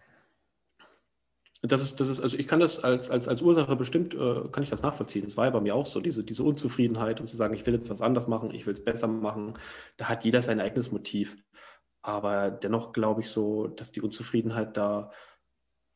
Das 1.62 1.82
ist, 1.82 2.00
das 2.00 2.10
ist, 2.10 2.20
also 2.20 2.36
ich 2.36 2.46
kann 2.46 2.60
das 2.60 2.84
als, 2.84 3.10
als, 3.10 3.28
als 3.28 3.40
Ursache 3.40 3.76
bestimmt, 3.76 4.14
äh, 4.14 4.48
kann 4.52 4.62
ich 4.62 4.68
das 4.68 4.82
nachvollziehen. 4.82 5.24
Das 5.24 5.36
war 5.38 5.46
ja 5.46 5.50
bei 5.50 5.60
mir 5.60 5.74
auch 5.74 5.86
so, 5.86 6.00
diese, 6.00 6.22
diese 6.22 6.44
Unzufriedenheit 6.44 7.18
und 7.18 7.26
zu 7.26 7.36
sagen, 7.36 7.54
ich 7.54 7.64
will 7.64 7.74
jetzt 7.74 7.88
was 7.88 8.02
anders 8.02 8.28
machen, 8.28 8.54
ich 8.54 8.66
will 8.66 8.74
es 8.74 8.84
besser 8.84 9.08
machen. 9.08 9.58
Da 9.96 10.08
hat 10.08 10.24
jeder 10.24 10.42
sein 10.42 10.60
eigenes 10.60 10.92
Motiv. 10.92 11.36
Aber 12.02 12.50
dennoch 12.50 12.92
glaube 12.92 13.22
ich 13.22 13.30
so, 13.30 13.68
dass 13.68 13.90
die 13.90 14.02
Unzufriedenheit 14.02 14.76
da 14.76 15.10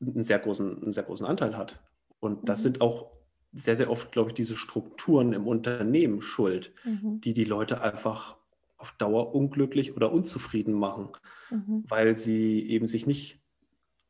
einen 0.00 0.24
sehr 0.24 0.38
großen, 0.38 0.82
einen 0.82 0.92
sehr 0.92 1.02
großen 1.02 1.26
Anteil 1.26 1.56
hat. 1.56 1.78
Und 2.20 2.48
das 2.48 2.60
mhm. 2.60 2.62
sind 2.62 2.80
auch 2.80 3.10
sehr, 3.52 3.76
sehr 3.76 3.90
oft, 3.90 4.12
glaube 4.12 4.30
ich, 4.30 4.34
diese 4.34 4.56
Strukturen 4.56 5.32
im 5.32 5.46
Unternehmen 5.46 6.22
schuld, 6.22 6.72
mhm. 6.84 7.20
die 7.20 7.34
die 7.34 7.44
Leute 7.44 7.80
einfach 7.80 8.36
auf 8.76 8.92
Dauer 8.92 9.34
unglücklich 9.34 9.96
oder 9.96 10.12
unzufrieden 10.12 10.72
machen, 10.72 11.08
mhm. 11.50 11.84
weil 11.88 12.16
sie 12.16 12.66
eben 12.68 12.88
sich 12.88 13.06
nicht 13.06 13.40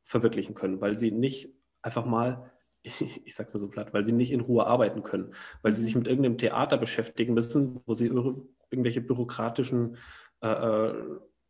verwirklichen 0.04 0.54
können, 0.54 0.80
weil 0.80 0.98
sie 0.98 1.10
nicht 1.10 1.54
einfach 1.82 2.04
mal, 2.04 2.50
ich 2.82 3.34
sage 3.34 3.50
mal 3.52 3.58
so 3.58 3.68
platt, 3.68 3.92
weil 3.94 4.04
sie 4.04 4.12
nicht 4.12 4.32
in 4.32 4.40
Ruhe 4.40 4.66
arbeiten 4.66 5.02
können, 5.02 5.34
weil 5.62 5.74
sie 5.74 5.82
sich 5.82 5.94
mhm. 5.94 6.00
mit 6.00 6.08
irgendeinem 6.08 6.38
Theater 6.38 6.76
beschäftigen 6.76 7.34
müssen, 7.34 7.80
wo 7.86 7.94
sie 7.94 8.06
irgendwelche 8.06 9.00
bürokratischen 9.00 9.96
äh, 10.42 10.48
äh, 10.48 10.94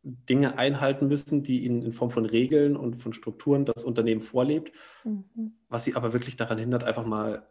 Dinge 0.03 0.57
einhalten 0.57 1.07
müssen, 1.07 1.43
die 1.43 1.63
ihnen 1.63 1.83
in 1.83 1.91
Form 1.91 2.09
von 2.09 2.25
Regeln 2.25 2.75
und 2.75 2.95
von 2.95 3.13
Strukturen 3.13 3.65
das 3.65 3.83
Unternehmen 3.83 4.21
vorlebt, 4.21 4.71
mhm. 5.03 5.53
was 5.69 5.83
sie 5.83 5.95
aber 5.95 6.13
wirklich 6.13 6.37
daran 6.37 6.57
hindert, 6.57 6.83
einfach 6.83 7.05
mal 7.05 7.47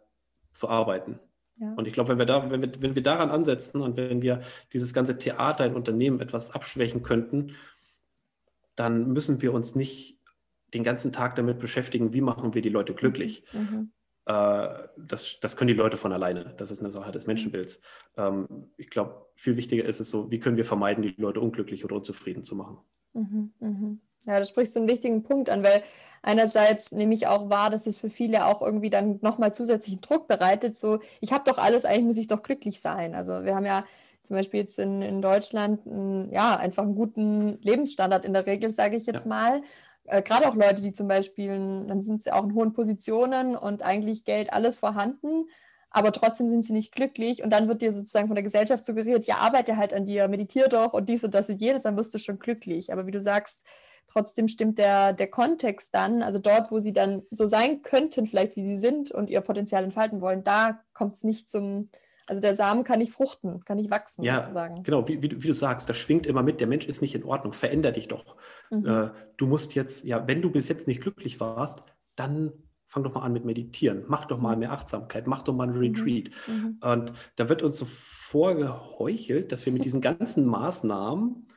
zu 0.51 0.67
arbeiten. 0.67 1.19
Ja. 1.57 1.73
Und 1.75 1.87
ich 1.87 1.93
glaube, 1.93 2.09
wenn 2.09 2.17
wir, 2.17 2.25
da, 2.25 2.49
wenn, 2.49 2.61
wir, 2.61 2.71
wenn 2.79 2.95
wir 2.95 3.03
daran 3.03 3.29
ansetzen 3.29 3.81
und 3.81 3.95
wenn 3.95 4.21
wir 4.21 4.41
dieses 4.73 4.93
ganze 4.93 5.17
Theater 5.17 5.65
in 5.65 5.75
Unternehmen 5.75 6.19
etwas 6.19 6.51
abschwächen 6.51 7.03
könnten, 7.03 7.55
dann 8.75 9.13
müssen 9.13 9.41
wir 9.41 9.53
uns 9.53 9.75
nicht 9.75 10.19
den 10.73 10.83
ganzen 10.83 11.11
Tag 11.11 11.35
damit 11.35 11.59
beschäftigen, 11.59 12.13
wie 12.13 12.21
machen 12.21 12.53
wir 12.53 12.61
die 12.61 12.69
Leute 12.69 12.93
glücklich. 12.93 13.43
Mhm. 13.53 13.91
Äh, 14.31 14.87
das, 14.97 15.39
das 15.41 15.57
können 15.57 15.67
die 15.67 15.73
Leute 15.73 15.97
von 15.97 16.13
alleine. 16.13 16.53
Das 16.57 16.71
ist 16.71 16.79
eine 16.79 16.91
Sache 16.91 17.11
des 17.11 17.27
Menschenbilds. 17.27 17.81
Ähm, 18.17 18.71
ich 18.77 18.89
glaube, 18.89 19.25
viel 19.35 19.57
wichtiger 19.57 19.83
ist 19.83 19.99
es 19.99 20.09
so, 20.09 20.31
wie 20.31 20.39
können 20.39 20.57
wir 20.57 20.65
vermeiden, 20.65 21.01
die 21.01 21.15
Leute 21.17 21.41
unglücklich 21.41 21.83
oder 21.83 21.95
unzufrieden 21.95 22.43
zu 22.43 22.55
machen. 22.55 22.77
Mhm, 23.13 23.53
mh. 23.59 23.97
Ja, 24.25 24.39
da 24.39 24.45
sprichst 24.45 24.75
du 24.75 24.79
einen 24.79 24.87
wichtigen 24.87 25.23
Punkt 25.23 25.49
an, 25.49 25.63
weil 25.63 25.81
einerseits 26.21 26.91
nehme 26.91 27.15
ich 27.15 27.25
auch 27.25 27.49
wahr, 27.49 27.71
dass 27.71 27.87
es 27.87 27.97
für 27.97 28.09
viele 28.09 28.45
auch 28.45 28.61
irgendwie 28.61 28.91
dann 28.91 29.17
nochmal 29.21 29.53
zusätzlichen 29.53 30.01
Druck 30.01 30.27
bereitet. 30.27 30.77
So, 30.77 30.99
ich 31.19 31.33
habe 31.33 31.43
doch 31.45 31.57
alles, 31.57 31.85
eigentlich 31.85 32.05
muss 32.05 32.17
ich 32.17 32.27
doch 32.27 32.43
glücklich 32.43 32.79
sein. 32.79 33.15
Also 33.15 33.43
wir 33.43 33.55
haben 33.55 33.65
ja 33.65 33.83
zum 34.23 34.35
Beispiel 34.35 34.59
jetzt 34.59 34.77
in, 34.77 35.01
in 35.01 35.23
Deutschland 35.23 35.81
ja, 36.31 36.55
einfach 36.55 36.83
einen 36.83 36.93
guten 36.93 37.59
Lebensstandard 37.63 38.23
in 38.23 38.33
der 38.33 38.45
Regel, 38.45 38.71
sage 38.71 38.95
ich 38.95 39.07
jetzt 39.07 39.25
ja. 39.25 39.29
mal 39.29 39.61
äh, 40.05 40.21
gerade 40.21 40.47
auch 40.47 40.55
Leute, 40.55 40.81
die 40.81 40.93
zum 40.93 41.07
Beispiel, 41.07 41.49
dann 41.87 42.01
sind 42.01 42.23
sie 42.23 42.31
auch 42.31 42.43
in 42.43 42.53
hohen 42.53 42.73
Positionen 42.73 43.55
und 43.55 43.83
eigentlich 43.83 44.25
Geld 44.25 44.53
alles 44.53 44.77
vorhanden, 44.77 45.45
aber 45.89 46.11
trotzdem 46.11 46.49
sind 46.49 46.63
sie 46.63 46.73
nicht 46.73 46.93
glücklich 46.93 47.43
und 47.43 47.49
dann 47.51 47.67
wird 47.67 47.81
dir 47.81 47.93
sozusagen 47.93 48.27
von 48.27 48.35
der 48.35 48.43
Gesellschaft 48.43 48.85
suggeriert, 48.85 49.25
ja, 49.25 49.37
arbeite 49.37 49.77
halt 49.77 49.93
an 49.93 50.05
dir, 50.05 50.27
meditiere 50.27 50.69
doch 50.69 50.93
und 50.93 51.09
dies 51.09 51.23
und 51.23 51.33
das 51.35 51.49
und 51.49 51.61
jedes, 51.61 51.83
dann 51.83 51.97
wirst 51.97 52.13
du 52.13 52.17
schon 52.17 52.39
glücklich. 52.39 52.93
Aber 52.93 53.07
wie 53.07 53.11
du 53.11 53.21
sagst, 53.21 53.61
trotzdem 54.07 54.47
stimmt 54.47 54.77
der, 54.77 55.13
der 55.13 55.27
Kontext 55.29 55.93
dann, 55.93 56.21
also 56.23 56.39
dort, 56.39 56.71
wo 56.71 56.79
sie 56.79 56.93
dann 56.93 57.23
so 57.31 57.47
sein 57.47 57.81
könnten, 57.81 58.25
vielleicht 58.25 58.55
wie 58.55 58.63
sie 58.63 58.77
sind 58.77 59.11
und 59.11 59.29
ihr 59.29 59.41
Potenzial 59.41 59.83
entfalten 59.83 60.21
wollen, 60.21 60.43
da 60.43 60.81
kommt 60.93 61.17
es 61.17 61.23
nicht 61.23 61.49
zum, 61.51 61.89
also 62.31 62.39
der 62.39 62.55
Samen 62.55 62.85
kann 62.85 62.99
nicht 62.99 63.11
fruchten, 63.11 63.59
kann 63.65 63.75
nicht 63.75 63.91
wachsen, 63.91 64.23
ja, 64.23 64.41
sozusagen. 64.41 64.83
Genau, 64.83 65.05
wie, 65.05 65.21
wie, 65.21 65.43
wie, 65.43 65.47
du 65.47 65.53
sagst, 65.53 65.89
das 65.89 65.97
schwingt 65.97 66.25
immer 66.25 66.43
mit, 66.43 66.61
der 66.61 66.67
Mensch 66.67 66.85
ist 66.85 67.01
nicht 67.01 67.13
in 67.13 67.25
Ordnung, 67.25 67.51
veränder 67.51 67.91
dich 67.91 68.07
doch. 68.07 68.37
Mhm. 68.69 68.85
Äh, 68.85 69.09
du 69.35 69.47
musst 69.47 69.75
jetzt, 69.75 70.05
ja, 70.05 70.25
wenn 70.29 70.41
du 70.41 70.49
bis 70.49 70.69
jetzt 70.69 70.87
nicht 70.87 71.01
glücklich 71.01 71.41
warst, 71.41 71.93
dann 72.15 72.53
fang 72.87 73.03
doch 73.03 73.15
mal 73.15 73.23
an 73.23 73.33
mit 73.33 73.43
Meditieren, 73.43 74.05
mach 74.07 74.23
doch 74.23 74.39
mal 74.39 74.53
mhm. 74.53 74.59
mehr 74.59 74.71
Achtsamkeit, 74.71 75.27
mach 75.27 75.41
doch 75.41 75.53
mal 75.53 75.67
ein 75.67 75.75
mhm. 75.75 75.79
Retreat. 75.79 76.29
Mhm. 76.47 76.79
Und 76.81 77.11
da 77.35 77.49
wird 77.49 77.63
uns 77.63 77.77
so 77.77 77.85
vorgeheuchelt, 77.85 79.51
dass 79.51 79.65
wir 79.65 79.73
mit 79.73 79.83
diesen 79.83 79.99
ganzen 79.99 80.45
Maßnahmen 80.45 81.49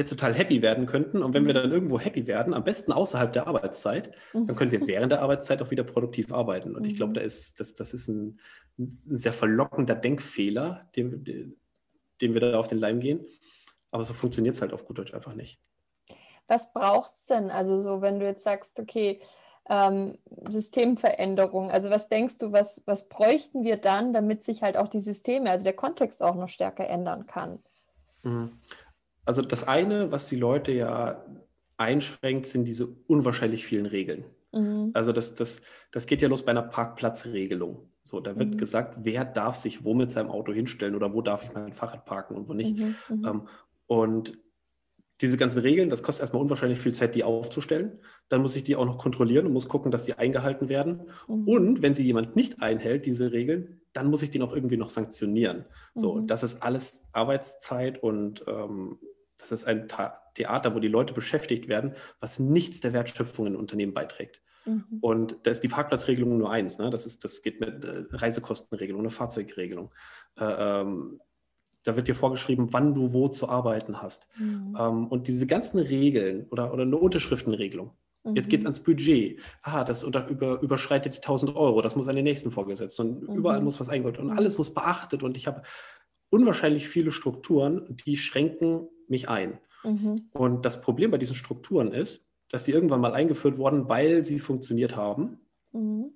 jetzt 0.00 0.10
total 0.10 0.34
happy 0.34 0.62
werden 0.62 0.86
könnten. 0.86 1.22
Und 1.22 1.34
wenn 1.34 1.46
wir 1.46 1.54
mhm. 1.54 1.62
dann 1.62 1.72
irgendwo 1.72 1.98
happy 1.98 2.26
werden, 2.26 2.54
am 2.54 2.64
besten 2.64 2.92
außerhalb 2.92 3.32
der 3.32 3.46
Arbeitszeit, 3.46 4.12
dann 4.32 4.56
können 4.56 4.72
wir 4.72 4.86
während 4.86 5.12
der 5.12 5.22
Arbeitszeit 5.22 5.62
auch 5.62 5.70
wieder 5.70 5.84
produktiv 5.84 6.32
arbeiten. 6.32 6.74
Und 6.74 6.84
ich 6.86 6.96
glaube, 6.96 7.12
da 7.12 7.20
ist, 7.20 7.60
das, 7.60 7.74
das 7.74 7.94
ist 7.94 8.08
ein, 8.08 8.40
ein 8.78 9.16
sehr 9.16 9.32
verlockender 9.32 9.94
Denkfehler, 9.94 10.88
den, 10.96 11.56
den 12.20 12.34
wir 12.34 12.40
da 12.40 12.58
auf 12.58 12.68
den 12.68 12.78
Leim 12.78 13.00
gehen. 13.00 13.24
Aber 13.90 14.04
so 14.04 14.12
funktioniert 14.12 14.54
es 14.54 14.60
halt 14.60 14.72
auf 14.72 14.84
gut 14.84 14.98
Deutsch 14.98 15.14
einfach 15.14 15.34
nicht. 15.34 15.60
Was 16.46 16.72
braucht 16.72 17.12
es 17.16 17.26
denn? 17.26 17.50
Also 17.50 17.80
so, 17.80 18.02
wenn 18.02 18.18
du 18.18 18.26
jetzt 18.26 18.44
sagst, 18.44 18.80
okay, 18.80 19.20
ähm, 19.68 20.18
Systemveränderung, 20.48 21.70
also 21.70 21.90
was 21.90 22.08
denkst 22.08 22.38
du, 22.38 22.50
was, 22.50 22.82
was 22.86 23.08
bräuchten 23.08 23.62
wir 23.62 23.76
dann, 23.76 24.12
damit 24.12 24.44
sich 24.44 24.62
halt 24.62 24.76
auch 24.76 24.88
die 24.88 25.00
Systeme, 25.00 25.50
also 25.50 25.64
der 25.64 25.74
Kontext 25.74 26.22
auch 26.22 26.34
noch 26.34 26.48
stärker 26.48 26.88
ändern 26.88 27.26
kann? 27.26 27.60
Mhm. 28.22 28.58
Also 29.24 29.42
das 29.42 29.66
eine, 29.66 30.10
was 30.10 30.28
die 30.28 30.36
Leute 30.36 30.72
ja 30.72 31.24
einschränkt, 31.76 32.46
sind 32.46 32.64
diese 32.64 32.88
unwahrscheinlich 33.06 33.64
vielen 33.64 33.86
Regeln. 33.86 34.24
Mhm. 34.52 34.90
Also 34.94 35.12
das, 35.12 35.34
das, 35.34 35.62
das 35.92 36.06
geht 36.06 36.22
ja 36.22 36.28
los 36.28 36.44
bei 36.44 36.50
einer 36.50 36.62
Parkplatzregelung. 36.62 37.88
So, 38.02 38.20
da 38.20 38.36
wird 38.36 38.50
mhm. 38.50 38.56
gesagt, 38.56 38.98
wer 39.02 39.24
darf 39.24 39.56
sich 39.56 39.84
wo 39.84 39.94
mit 39.94 40.10
seinem 40.10 40.30
Auto 40.30 40.52
hinstellen 40.52 40.94
oder 40.94 41.12
wo 41.12 41.22
darf 41.22 41.44
ich 41.44 41.52
mein 41.52 41.72
Fahrrad 41.72 42.04
parken 42.04 42.34
und 42.34 42.48
wo 42.48 42.54
nicht. 42.54 42.78
Mhm. 42.78 42.96
mhm. 43.08 43.26
Ähm, 43.26 43.48
und 43.86 44.38
diese 45.20 45.36
ganzen 45.36 45.60
Regeln, 45.60 45.90
das 45.90 46.02
kostet 46.02 46.22
erstmal 46.22 46.42
unwahrscheinlich 46.42 46.78
viel 46.78 46.94
Zeit, 46.94 47.14
die 47.14 47.24
aufzustellen. 47.24 47.98
Dann 48.28 48.40
muss 48.40 48.56
ich 48.56 48.64
die 48.64 48.76
auch 48.76 48.86
noch 48.86 48.98
kontrollieren 48.98 49.46
und 49.46 49.52
muss 49.52 49.68
gucken, 49.68 49.90
dass 49.90 50.04
die 50.04 50.14
eingehalten 50.14 50.68
werden. 50.68 51.02
Mhm. 51.28 51.48
Und 51.48 51.82
wenn 51.82 51.94
sie 51.94 52.04
jemand 52.04 52.36
nicht 52.36 52.62
einhält, 52.62 53.04
diese 53.04 53.32
Regeln, 53.32 53.80
dann 53.92 54.08
muss 54.08 54.22
ich 54.22 54.30
die 54.30 54.38
noch 54.38 54.54
irgendwie 54.54 54.76
noch 54.76 54.88
sanktionieren. 54.88 55.66
So, 55.94 56.16
mhm. 56.16 56.26
das 56.26 56.42
ist 56.42 56.62
alles 56.62 57.00
Arbeitszeit 57.12 58.02
und 58.02 58.44
ähm, 58.46 58.98
das 59.36 59.52
ist 59.52 59.64
ein 59.64 59.88
Theater, 60.34 60.74
wo 60.74 60.80
die 60.80 60.88
Leute 60.88 61.14
beschäftigt 61.14 61.68
werden, 61.68 61.94
was 62.20 62.38
nichts 62.38 62.80
der 62.80 62.92
Wertschöpfung 62.92 63.46
in 63.46 63.56
Unternehmen 63.56 63.94
beiträgt. 63.94 64.42
Mhm. 64.64 64.98
Und 65.00 65.36
da 65.42 65.50
ist 65.50 65.62
die 65.62 65.68
Parkplatzregelung 65.68 66.38
nur 66.38 66.50
eins. 66.50 66.78
Ne? 66.78 66.90
Das, 66.90 67.06
ist, 67.06 67.24
das 67.24 67.42
geht 67.42 67.60
mit 67.60 67.84
äh, 67.84 68.04
Reisekostenregelung, 68.10 69.00
eine 69.00 69.10
Fahrzeugregelung. 69.10 69.92
Äh, 70.38 70.44
ähm, 70.44 71.20
da 71.84 71.96
wird 71.96 72.08
dir 72.08 72.14
vorgeschrieben, 72.14 72.72
wann 72.72 72.94
du 72.94 73.12
wo 73.12 73.28
zu 73.28 73.48
arbeiten 73.48 74.02
hast. 74.02 74.28
Mhm. 74.36 74.76
Ähm, 74.78 75.06
und 75.08 75.28
diese 75.28 75.46
ganzen 75.46 75.78
Regeln 75.78 76.46
oder, 76.50 76.72
oder 76.72 76.82
eine 76.82 76.96
Unterschriftenregelung. 76.96 77.92
Mhm. 78.24 78.36
Jetzt 78.36 78.50
geht 78.50 78.60
es 78.60 78.66
ans 78.66 78.80
Budget. 78.80 79.40
Ah, 79.62 79.84
das 79.84 80.04
unter, 80.04 80.28
über, 80.28 80.60
überschreitet 80.60 81.14
die 81.14 81.18
1000 81.18 81.56
Euro. 81.56 81.80
Das 81.80 81.96
muss 81.96 82.08
an 82.08 82.16
den 82.16 82.24
nächsten 82.24 82.50
vorgesetzt. 82.50 83.00
Und 83.00 83.28
mhm. 83.28 83.36
überall 83.36 83.62
muss 83.62 83.80
was 83.80 83.88
eingeholt. 83.88 84.18
Und 84.18 84.30
alles 84.30 84.58
muss 84.58 84.74
beachtet. 84.74 85.22
Und 85.22 85.36
ich 85.36 85.46
habe 85.46 85.62
unwahrscheinlich 86.28 86.88
viele 86.88 87.10
Strukturen, 87.10 87.96
die 88.06 88.16
schränken 88.16 88.88
mich 89.08 89.28
ein. 89.28 89.58
Mhm. 89.84 90.28
Und 90.32 90.64
das 90.64 90.80
Problem 90.80 91.10
bei 91.10 91.18
diesen 91.18 91.36
Strukturen 91.36 91.92
ist, 91.92 92.24
dass 92.48 92.64
sie 92.64 92.72
irgendwann 92.72 93.00
mal 93.00 93.14
eingeführt 93.14 93.58
wurden, 93.58 93.88
weil 93.88 94.24
sie 94.24 94.38
funktioniert 94.38 94.96
haben. 94.96 95.40
Mhm. 95.72 96.12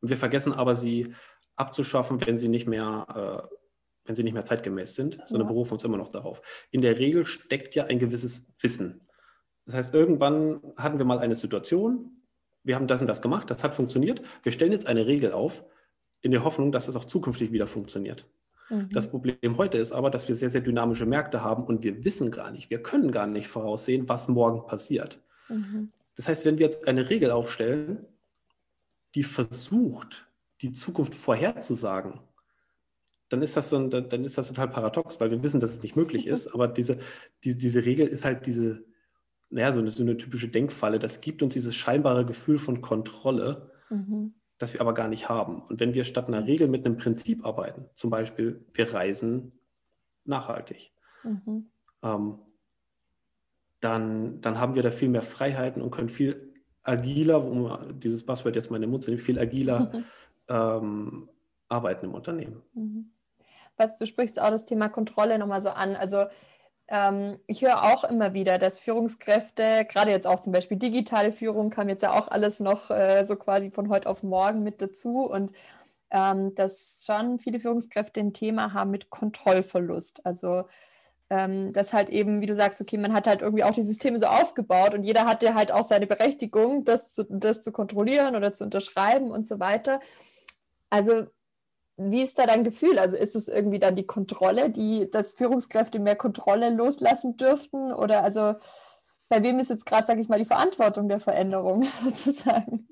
Und 0.00 0.10
wir 0.10 0.16
vergessen 0.16 0.52
aber, 0.52 0.76
sie 0.76 1.14
abzuschaffen, 1.56 2.24
wenn 2.26 2.36
sie 2.36 2.48
nicht 2.48 2.66
mehr 2.66 3.48
äh, 3.50 3.56
wenn 4.06 4.14
sie 4.14 4.22
nicht 4.22 4.34
mehr 4.34 4.44
zeitgemäß 4.44 4.94
sind, 4.94 5.18
sondern 5.24 5.48
ja. 5.48 5.52
berufen 5.52 5.74
uns 5.74 5.84
immer 5.84 5.98
noch 5.98 6.10
darauf. 6.10 6.42
In 6.70 6.80
der 6.80 6.98
Regel 6.98 7.26
steckt 7.26 7.74
ja 7.74 7.84
ein 7.84 7.98
gewisses 7.98 8.46
Wissen. 8.60 9.00
Das 9.66 9.74
heißt, 9.74 9.94
irgendwann 9.94 10.60
hatten 10.76 10.98
wir 10.98 11.04
mal 11.04 11.18
eine 11.18 11.34
Situation, 11.34 12.22
wir 12.62 12.74
haben 12.74 12.86
das 12.86 13.00
und 13.00 13.06
das 13.06 13.22
gemacht, 13.22 13.50
das 13.50 13.62
hat 13.64 13.74
funktioniert, 13.74 14.22
wir 14.42 14.52
stellen 14.52 14.72
jetzt 14.72 14.86
eine 14.86 15.06
Regel 15.06 15.32
auf, 15.32 15.64
in 16.20 16.30
der 16.30 16.44
Hoffnung, 16.44 16.72
dass 16.72 16.88
es 16.88 16.96
auch 16.96 17.04
zukünftig 17.04 17.52
wieder 17.52 17.66
funktioniert. 17.66 18.26
Mhm. 18.68 18.88
Das 18.90 19.08
Problem 19.08 19.56
heute 19.56 19.78
ist 19.78 19.92
aber, 19.92 20.10
dass 20.10 20.28
wir 20.28 20.34
sehr, 20.34 20.50
sehr 20.50 20.60
dynamische 20.60 21.06
Märkte 21.06 21.42
haben 21.42 21.64
und 21.64 21.84
wir 21.84 22.04
wissen 22.04 22.30
gar 22.30 22.50
nicht, 22.50 22.70
wir 22.70 22.82
können 22.82 23.12
gar 23.12 23.26
nicht 23.26 23.48
voraussehen, 23.48 24.08
was 24.08 24.28
morgen 24.28 24.66
passiert. 24.66 25.20
Mhm. 25.48 25.92
Das 26.16 26.28
heißt, 26.28 26.44
wenn 26.44 26.58
wir 26.58 26.66
jetzt 26.66 26.88
eine 26.88 27.08
Regel 27.10 27.30
aufstellen, 27.30 28.06
die 29.14 29.22
versucht, 29.22 30.26
die 30.62 30.72
Zukunft 30.72 31.14
vorherzusagen, 31.14 32.20
dann 33.28 33.42
ist 33.42 33.56
das 33.56 33.70
so 33.70 33.76
ein, 33.76 33.90
dann 33.90 34.24
ist 34.24 34.38
das 34.38 34.48
total 34.48 34.68
paradox, 34.68 35.20
weil 35.20 35.30
wir 35.30 35.42
wissen, 35.42 35.60
dass 35.60 35.72
es 35.72 35.82
nicht 35.82 35.96
möglich 35.96 36.26
ist. 36.26 36.54
Aber 36.54 36.68
diese, 36.68 36.98
die, 37.44 37.56
diese 37.56 37.84
Regel 37.84 38.06
ist 38.06 38.24
halt 38.24 38.46
diese, 38.46 38.84
naja, 39.50 39.72
so 39.72 39.80
eine, 39.80 39.90
so 39.90 40.02
eine 40.02 40.16
typische 40.16 40.48
Denkfalle. 40.48 40.98
Das 40.98 41.20
gibt 41.20 41.42
uns 41.42 41.54
dieses 41.54 41.74
scheinbare 41.74 42.24
Gefühl 42.24 42.58
von 42.58 42.80
Kontrolle, 42.80 43.70
mhm. 43.90 44.34
das 44.58 44.72
wir 44.72 44.80
aber 44.80 44.94
gar 44.94 45.08
nicht 45.08 45.28
haben. 45.28 45.62
Und 45.62 45.80
wenn 45.80 45.94
wir 45.94 46.04
statt 46.04 46.28
einer 46.28 46.46
Regel 46.46 46.68
mit 46.68 46.86
einem 46.86 46.96
Prinzip 46.96 47.44
arbeiten, 47.44 47.86
zum 47.94 48.10
Beispiel, 48.10 48.64
wir 48.72 48.94
reisen 48.94 49.52
nachhaltig, 50.24 50.92
mhm. 51.24 51.70
ähm, 52.02 52.38
dann, 53.80 54.40
dann 54.40 54.58
haben 54.60 54.74
wir 54.74 54.82
da 54.82 54.90
viel 54.90 55.08
mehr 55.08 55.22
Freiheiten 55.22 55.82
und 55.82 55.90
können 55.90 56.08
viel 56.08 56.54
agiler, 56.82 57.44
um 57.44 58.00
dieses 58.00 58.24
Buzzword 58.24 58.56
jetzt 58.56 58.70
mal 58.70 58.76
in 58.76 58.82
den 58.82 58.90
Mund 58.90 59.02
zu 59.02 59.10
nehmen, 59.10 59.20
viel 59.20 59.38
agiler 59.38 59.92
ähm, 60.48 61.28
arbeiten 61.68 62.06
im 62.06 62.14
Unternehmen. 62.14 62.62
Was 63.76 63.96
du 63.96 64.06
sprichst 64.06 64.40
auch 64.40 64.50
das 64.50 64.64
Thema 64.64 64.88
Kontrolle 64.88 65.38
nochmal 65.38 65.62
so 65.62 65.70
an. 65.70 65.96
Also 65.96 66.26
ähm, 66.88 67.38
ich 67.46 67.62
höre 67.62 67.82
auch 67.82 68.04
immer 68.04 68.34
wieder, 68.34 68.58
dass 68.58 68.78
Führungskräfte, 68.78 69.86
gerade 69.88 70.10
jetzt 70.10 70.26
auch 70.26 70.40
zum 70.40 70.52
Beispiel 70.52 70.78
digitale 70.78 71.32
Führung, 71.32 71.70
kam 71.70 71.88
jetzt 71.88 72.02
ja 72.02 72.12
auch 72.12 72.28
alles 72.28 72.60
noch 72.60 72.90
äh, 72.90 73.24
so 73.24 73.36
quasi 73.36 73.70
von 73.70 73.88
heute 73.88 74.08
auf 74.08 74.22
morgen 74.22 74.62
mit 74.62 74.80
dazu 74.82 75.26
und 75.28 75.52
ähm, 76.10 76.54
dass 76.54 77.02
schon 77.04 77.38
viele 77.40 77.60
Führungskräfte 77.60 78.20
ein 78.20 78.32
Thema 78.32 78.72
haben 78.72 78.90
mit 78.92 79.10
Kontrollverlust. 79.10 80.24
Also 80.24 80.64
ähm, 81.30 81.72
dass 81.72 81.92
halt 81.92 82.08
eben, 82.08 82.40
wie 82.40 82.46
du 82.46 82.54
sagst, 82.54 82.80
okay, 82.80 82.98
man 82.98 83.12
hat 83.12 83.26
halt 83.26 83.42
irgendwie 83.42 83.64
auch 83.64 83.74
die 83.74 83.82
Systeme 83.82 84.18
so 84.18 84.26
aufgebaut 84.26 84.94
und 84.94 85.02
jeder 85.02 85.26
hatte 85.26 85.54
halt 85.54 85.72
auch 85.72 85.84
seine 85.84 86.06
Berechtigung, 86.06 86.84
das 86.84 87.12
zu, 87.12 87.24
das 87.28 87.62
zu 87.62 87.72
kontrollieren 87.72 88.36
oder 88.36 88.54
zu 88.54 88.64
unterschreiben 88.64 89.30
und 89.32 89.48
so 89.48 89.58
weiter. 89.60 90.00
Also 90.90 91.26
wie 91.96 92.22
ist 92.22 92.38
da 92.38 92.46
dein 92.46 92.64
Gefühl? 92.64 92.98
Also 92.98 93.16
ist 93.16 93.34
es 93.34 93.48
irgendwie 93.48 93.78
dann 93.78 93.96
die 93.96 94.06
Kontrolle, 94.06 94.70
die, 94.70 95.10
dass 95.10 95.34
Führungskräfte 95.34 95.98
mehr 95.98 96.16
Kontrolle 96.16 96.70
loslassen 96.70 97.36
dürften? 97.36 97.92
Oder 97.92 98.22
also 98.22 98.54
bei 99.28 99.42
wem 99.42 99.58
ist 99.58 99.70
jetzt 99.70 99.86
gerade, 99.86 100.06
sage 100.06 100.20
ich 100.20 100.28
mal, 100.28 100.38
die 100.38 100.44
Verantwortung 100.44 101.08
der 101.08 101.20
Veränderung 101.20 101.84
sozusagen? 102.04 102.88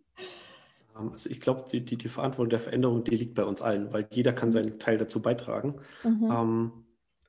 Ähm, 0.98 1.12
also 1.12 1.28
ich 1.28 1.40
glaube, 1.40 1.64
die, 1.70 1.84
die, 1.84 1.96
die, 1.96 2.08
Verantwortung 2.08 2.50
der 2.50 2.60
Veränderung, 2.60 3.04
die 3.04 3.16
liegt 3.16 3.34
bei 3.34 3.44
uns 3.44 3.60
allen, 3.60 3.92
weil 3.92 4.06
jeder 4.10 4.32
kann 4.32 4.52
seinen 4.52 4.78
Teil 4.78 4.96
dazu 4.96 5.20
beitragen. 5.20 5.80
Mhm. 6.02 6.30
Ähm, 6.30 6.72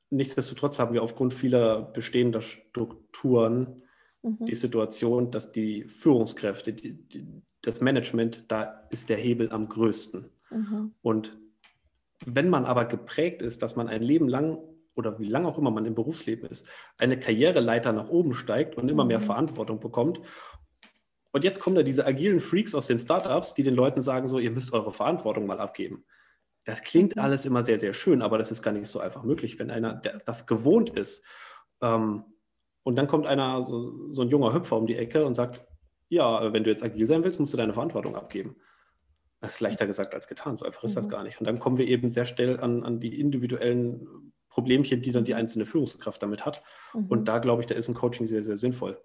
nichtsdestotrotz 0.09 0.79
haben 0.79 0.93
wir 0.93 1.03
aufgrund 1.03 1.33
vieler 1.33 1.81
bestehender 1.81 2.41
Strukturen 2.41 3.83
mhm. 4.23 4.45
die 4.45 4.55
Situation, 4.55 5.29
dass 5.29 5.51
die 5.51 5.83
Führungskräfte, 5.83 6.73
die, 6.73 6.93
die, 6.93 7.27
das 7.61 7.81
Management, 7.81 8.45
da 8.47 8.87
ist 8.91 9.09
der 9.09 9.17
Hebel 9.17 9.51
am 9.51 9.67
größten. 9.67 10.29
Mhm. 10.51 10.93
Und 11.01 11.37
wenn 12.25 12.49
man 12.49 12.65
aber 12.65 12.85
geprägt 12.85 13.41
ist, 13.41 13.61
dass 13.61 13.75
man 13.75 13.89
ein 13.89 14.01
Leben 14.01 14.27
lang 14.27 14.57
oder 14.95 15.19
wie 15.19 15.27
lange 15.27 15.47
auch 15.47 15.57
immer 15.57 15.71
man 15.71 15.85
im 15.85 15.95
Berufsleben 15.95 16.49
ist, 16.49 16.69
eine 16.97 17.19
Karriereleiter 17.19 17.91
nach 17.91 18.09
oben 18.09 18.33
steigt 18.33 18.77
und 18.77 18.89
immer 18.89 19.05
mehr 19.05 19.19
mhm. 19.19 19.23
Verantwortung 19.23 19.79
bekommt. 19.79 20.21
Und 21.31 21.43
jetzt 21.43 21.59
kommen 21.59 21.75
da 21.75 21.83
diese 21.83 22.05
agilen 22.05 22.39
Freaks 22.39 22.73
aus 22.73 22.87
den 22.87 22.99
Startups, 22.99 23.53
die 23.53 23.63
den 23.63 23.75
Leuten 23.75 23.99
sagen, 23.99 24.29
so, 24.29 24.39
ihr 24.39 24.51
müsst 24.51 24.71
eure 24.71 24.91
Verantwortung 24.91 25.45
mal 25.45 25.59
abgeben. 25.59 26.05
Das 26.63 26.81
klingt 26.81 27.15
mhm. 27.15 27.21
alles 27.21 27.45
immer 27.45 27.63
sehr, 27.63 27.79
sehr 27.79 27.93
schön, 27.93 28.21
aber 28.21 28.37
das 28.37 28.51
ist 28.51 28.61
gar 28.61 28.71
nicht 28.71 28.87
so 28.87 28.99
einfach 28.99 29.23
möglich, 29.23 29.59
wenn 29.59 29.69
einer 29.69 29.95
das 30.25 30.47
gewohnt 30.47 30.89
ist. 30.91 31.25
Ähm, 31.81 32.23
und 32.83 32.95
dann 32.95 33.07
kommt 33.07 33.27
einer, 33.27 33.65
so, 33.65 34.13
so 34.13 34.21
ein 34.21 34.29
junger 34.29 34.53
Hüpfer 34.53 34.77
um 34.77 34.87
die 34.87 34.95
Ecke 34.95 35.25
und 35.25 35.33
sagt, 35.33 35.65
ja, 36.07 36.53
wenn 36.53 36.63
du 36.63 36.69
jetzt 36.69 36.83
agil 36.83 37.07
sein 37.07 37.23
willst, 37.23 37.39
musst 37.39 37.51
du 37.51 37.57
deine 37.57 37.73
Verantwortung 37.73 38.15
abgeben. 38.15 38.55
Das 39.45 39.55
ist 39.55 39.61
leichter 39.61 39.85
gesagt 39.85 40.13
als 40.13 40.27
getan. 40.27 40.57
So 40.57 40.65
einfach 40.65 40.83
ist 40.83 40.91
mhm. 40.91 40.95
das 40.95 41.09
gar 41.09 41.23
nicht. 41.23 41.39
Und 41.39 41.47
dann 41.47 41.59
kommen 41.59 41.77
wir 41.77 41.87
eben 41.87 42.09
sehr 42.09 42.25
schnell 42.25 42.59
an, 42.59 42.83
an 42.83 42.99
die 42.99 43.19
individuellen 43.19 44.31
Problemchen, 44.49 45.01
die 45.01 45.11
dann 45.11 45.23
die 45.23 45.35
einzelne 45.35 45.65
Führungskraft 45.65 46.21
damit 46.23 46.45
hat. 46.45 46.63
Mhm. 46.93 47.05
Und 47.07 47.27
da 47.27 47.39
glaube 47.39 47.61
ich, 47.61 47.67
da 47.67 47.75
ist 47.75 47.87
ein 47.87 47.93
Coaching 47.93 48.25
sehr, 48.25 48.43
sehr 48.43 48.57
sinnvoll. 48.57 48.99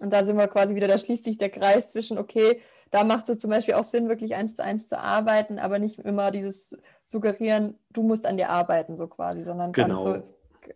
Und 0.00 0.12
da 0.12 0.24
sind 0.24 0.36
wir 0.38 0.48
quasi 0.48 0.74
wieder, 0.74 0.88
da 0.88 0.96
schließt 0.96 1.24
sich 1.24 1.36
der 1.36 1.50
Kreis 1.50 1.88
zwischen, 1.88 2.16
okay, 2.16 2.60
da 2.90 3.04
macht 3.04 3.28
es 3.28 3.38
zum 3.38 3.50
Beispiel 3.50 3.74
auch 3.74 3.84
Sinn, 3.84 4.08
wirklich 4.08 4.34
eins 4.34 4.54
zu 4.54 4.64
eins 4.64 4.86
zu 4.86 4.98
arbeiten, 4.98 5.58
aber 5.58 5.78
nicht 5.78 5.98
immer 5.98 6.30
dieses 6.30 6.78
Suggerieren, 7.04 7.78
du 7.90 8.02
musst 8.02 8.24
an 8.24 8.38
dir 8.38 8.48
arbeiten, 8.48 8.96
so 8.96 9.06
quasi, 9.06 9.42
sondern 9.42 9.72
genau. 9.72 10.02
so 10.02 10.22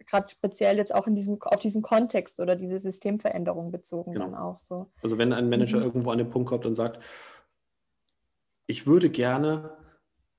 gerade 0.07 0.29
speziell 0.29 0.77
jetzt 0.77 0.95
auch 0.95 1.07
in 1.07 1.15
diesem, 1.15 1.41
auf 1.43 1.61
diesen 1.61 1.83
Kontext 1.83 2.41
oder 2.41 2.57
diese 2.57 2.79
Systemveränderung 2.79 3.71
bezogen 3.71 4.13
genau. 4.13 4.27
dann 4.27 4.35
auch 4.35 4.59
so. 4.59 4.91
Also 5.03 5.19
wenn 5.19 5.33
ein 5.33 5.49
Manager 5.49 5.79
mhm. 5.79 5.85
irgendwo 5.85 6.11
an 6.11 6.19
den 6.19 6.29
Punkt 6.29 6.49
kommt 6.49 6.67
und 6.67 6.75
sagt, 6.75 7.01
ich 8.67 8.87
würde 8.87 9.11
gerne, 9.11 9.77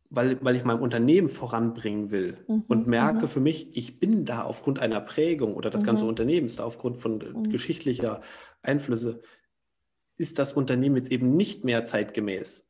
weil, 0.10 0.44
weil 0.44 0.56
ich 0.56 0.64
mein 0.64 0.80
Unternehmen 0.80 1.28
voranbringen 1.28 2.12
will 2.12 2.38
mhm, 2.48 2.64
und 2.68 2.88
merke 2.88 3.24
mhm. 3.24 3.28
für 3.28 3.40
mich, 3.40 3.76
ich 3.76 4.00
bin 4.00 4.26
da 4.26 4.44
aufgrund 4.44 4.80
einer 4.80 5.02
Prägung 5.02 5.56
oder 5.56 5.70
das 5.70 5.84
ganze 5.84 6.04
mhm. 6.06 6.10
Unternehmen 6.10 6.48
ist 6.48 6.60
da 6.60 6.64
aufgrund 6.64 6.98
von 6.98 7.18
mhm. 7.18 7.50
geschichtlicher 7.50 8.22
Einflüsse, 8.62 9.22
ist 10.16 10.40
das 10.40 10.54
Unternehmen 10.54 10.96
jetzt 10.96 11.12
eben 11.12 11.36
nicht 11.36 11.66
mehr 11.66 11.86
zeitgemäß. 11.86 12.68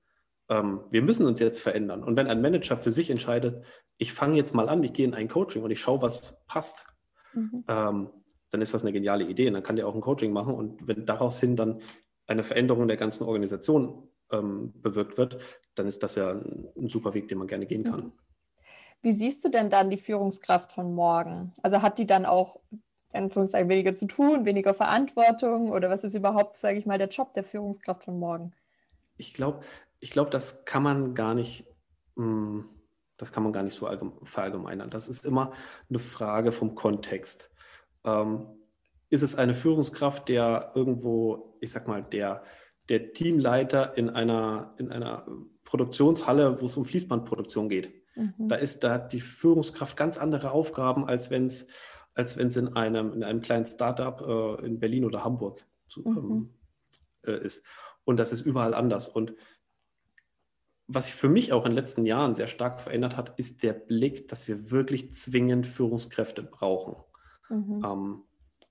Ähm, 0.49 0.81
wir 0.89 1.01
müssen 1.01 1.25
uns 1.25 1.39
jetzt 1.39 1.59
verändern. 1.59 2.03
Und 2.03 2.17
wenn 2.17 2.27
ein 2.27 2.41
Manager 2.41 2.77
für 2.77 2.91
sich 2.91 3.09
entscheidet, 3.09 3.63
ich 3.97 4.13
fange 4.13 4.37
jetzt 4.37 4.53
mal 4.53 4.69
an, 4.69 4.83
ich 4.83 4.93
gehe 4.93 5.05
in 5.05 5.13
ein 5.13 5.27
Coaching 5.27 5.63
und 5.63 5.71
ich 5.71 5.79
schaue, 5.79 6.01
was 6.01 6.37
passt, 6.47 6.85
mhm. 7.33 7.63
ähm, 7.67 8.09
dann 8.49 8.61
ist 8.61 8.73
das 8.73 8.83
eine 8.83 8.93
geniale 8.93 9.25
Idee. 9.25 9.47
Und 9.47 9.53
dann 9.53 9.63
kann 9.63 9.75
der 9.75 9.87
auch 9.87 9.95
ein 9.95 10.01
Coaching 10.01 10.31
machen. 10.31 10.55
Und 10.55 10.87
wenn 10.87 11.05
daraus 11.05 11.39
hin 11.39 11.55
dann 11.55 11.81
eine 12.27 12.43
Veränderung 12.43 12.87
der 12.87 12.97
ganzen 12.97 13.23
Organisation 13.23 14.09
ähm, 14.31 14.73
bewirkt 14.81 15.17
wird, 15.17 15.39
dann 15.75 15.87
ist 15.87 16.03
das 16.03 16.15
ja 16.15 16.29
ein, 16.29 16.67
ein, 16.75 16.87
super 16.87 17.13
Weg, 17.13 17.27
den 17.27 17.37
man 17.37 17.47
gerne 17.47 17.65
gehen 17.65 17.83
kann. 17.83 18.05
Mhm. 18.05 18.11
Wie 19.01 19.13
siehst 19.13 19.43
du 19.45 19.49
denn 19.49 19.69
dann 19.69 19.89
die 19.89 19.97
Führungskraft 19.97 20.71
von 20.71 20.93
morgen? 20.93 21.53
Also 21.61 21.81
hat 21.81 21.99
die 21.99 22.07
dann 22.07 22.25
auch 22.25 22.59
Anführungszeichen 23.13 23.69
weniger 23.69 23.95
zu 23.95 24.07
tun, 24.07 24.45
weniger 24.45 24.73
Verantwortung 24.73 25.71
oder 25.71 25.89
was 25.89 26.03
ist 26.03 26.15
überhaupt, 26.15 26.57
sage 26.57 26.77
ich 26.77 26.85
mal, 26.85 26.97
der 26.97 27.09
Job 27.09 27.33
der 27.33 27.43
Führungskraft 27.43 28.03
von 28.03 28.19
morgen? 28.19 28.53
Ich 29.17 29.33
glaube, 29.33 29.61
ich 29.99 30.11
glaube, 30.11 30.29
das 30.29 30.65
kann 30.65 30.83
man 30.83 31.15
gar 31.15 31.33
nicht, 31.33 31.65
hm, 32.15 32.69
das 33.17 33.31
kann 33.31 33.43
man 33.43 33.53
gar 33.53 33.63
nicht 33.63 33.75
so 33.75 33.89
verallgemeinern. 34.23 34.89
Das 34.89 35.07
ist 35.07 35.25
immer 35.25 35.53
eine 35.89 35.99
Frage 35.99 36.51
vom 36.51 36.75
Kontext. 36.75 37.51
Ähm, 38.03 38.47
ist 39.09 39.23
es 39.23 39.35
eine 39.35 39.53
Führungskraft, 39.53 40.27
der 40.27 40.73
irgendwo, 40.75 41.57
ich 41.61 41.71
sag 41.71 41.87
mal, 41.87 42.03
der 42.03 42.43
der 42.89 43.13
Teamleiter 43.13 43.97
in 43.97 44.09
einer, 44.09 44.73
in 44.77 44.91
einer 44.91 45.27
Produktionshalle, 45.63 46.61
wo 46.61 46.65
es 46.65 46.77
um 46.77 46.85
Fließbandproduktion 46.85 47.69
geht. 47.69 47.93
Mhm. 48.15 48.47
Da 48.47 48.55
ist, 48.55 48.83
da 48.83 48.93
hat 48.93 49.13
die 49.13 49.19
Führungskraft 49.19 49.97
ganz 49.97 50.17
andere 50.17 50.51
Aufgaben, 50.51 51.07
als 51.07 51.29
wenn 51.29 51.47
es 51.47 51.67
als 52.15 52.35
in 52.35 52.75
einem, 52.75 53.13
in 53.13 53.23
einem 53.23 53.41
kleinen 53.41 53.65
Startup 53.65 54.21
äh, 54.21 54.65
in 54.65 54.79
Berlin 54.79 55.05
oder 55.05 55.23
Hamburg 55.23 55.63
zu, 55.85 56.01
mhm. 56.01 56.17
ähm, 56.17 56.49
äh, 57.23 57.45
ist. 57.45 57.63
Und 58.05 58.17
das 58.17 58.31
ist 58.31 58.41
überall 58.41 58.73
anders. 58.73 59.07
Und 59.07 59.35
was 60.87 61.05
sich 61.05 61.13
für 61.13 61.29
mich 61.29 61.53
auch 61.53 61.65
in 61.65 61.71
den 61.71 61.75
letzten 61.75 62.05
Jahren 62.05 62.33
sehr 62.33 62.47
stark 62.47 62.79
verändert 62.79 63.17
hat, 63.17 63.37
ist 63.37 63.61
der 63.61 63.73
Blick, 63.73 64.29
dass 64.29 64.47
wir 64.47 64.71
wirklich 64.71 65.13
zwingend 65.13 65.67
Führungskräfte 65.67 66.41
brauchen. 66.41 66.95
Mhm. 67.49 67.83
Ähm, 67.85 68.23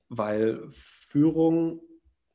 weil 0.09 0.67
Führung 0.71 1.83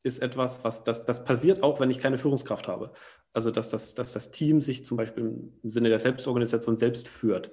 ist 0.04 0.20
etwas, 0.20 0.64
was 0.64 0.84
das, 0.84 1.06
das 1.06 1.24
passiert 1.24 1.64
auch, 1.64 1.80
wenn 1.80 1.92
ich 1.92 2.00
keine 2.00 2.18
Führungskraft 2.18 2.68
habe. 2.68 2.92
Also 3.34 3.52
dass 3.52 3.70
das, 3.70 3.96
dass 3.96 4.14
das 4.14 4.32
Team 4.32 4.62
sich 4.62 4.84
zum 4.86 4.98
Beispiel 4.98 5.52
im 5.62 5.72
Sinne 5.72 5.90
der 5.90 6.00
Selbstorganisation 6.00 6.78
selbst 6.78 7.08
führt. 7.08 7.52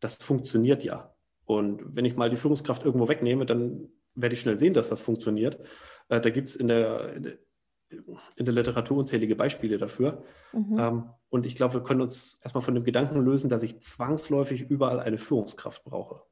Das 0.00 0.16
funktioniert 0.16 0.84
ja. 0.84 1.14
Und 1.44 1.94
wenn 1.94 2.04
ich 2.04 2.16
mal 2.16 2.28
die 2.28 2.36
Führungskraft 2.36 2.84
irgendwo 2.84 3.08
wegnehme, 3.08 3.46
dann 3.46 3.88
werde 4.14 4.34
ich 4.34 4.40
schnell 4.40 4.58
sehen, 4.58 4.74
dass 4.74 4.88
das 4.88 5.00
funktioniert. 5.00 5.60
Äh, 6.08 6.20
da 6.20 6.30
gibt 6.30 6.48
es 6.48 6.56
in 6.56 6.68
der, 6.68 7.14
in 7.14 8.44
der 8.44 8.54
Literatur 8.54 8.98
unzählige 8.98 9.36
Beispiele 9.36 9.78
dafür. 9.78 10.24
Mhm. 10.52 10.78
Ähm, 10.78 11.10
und 11.28 11.46
ich 11.46 11.54
glaube, 11.54 11.74
wir 11.74 11.82
können 11.82 12.00
uns 12.00 12.40
erstmal 12.42 12.62
von 12.62 12.74
dem 12.74 12.84
Gedanken 12.84 13.24
lösen, 13.24 13.48
dass 13.48 13.62
ich 13.62 13.80
zwangsläufig 13.80 14.62
überall 14.62 15.00
eine 15.00 15.18
Führungskraft 15.18 15.84
brauche, 15.84 16.22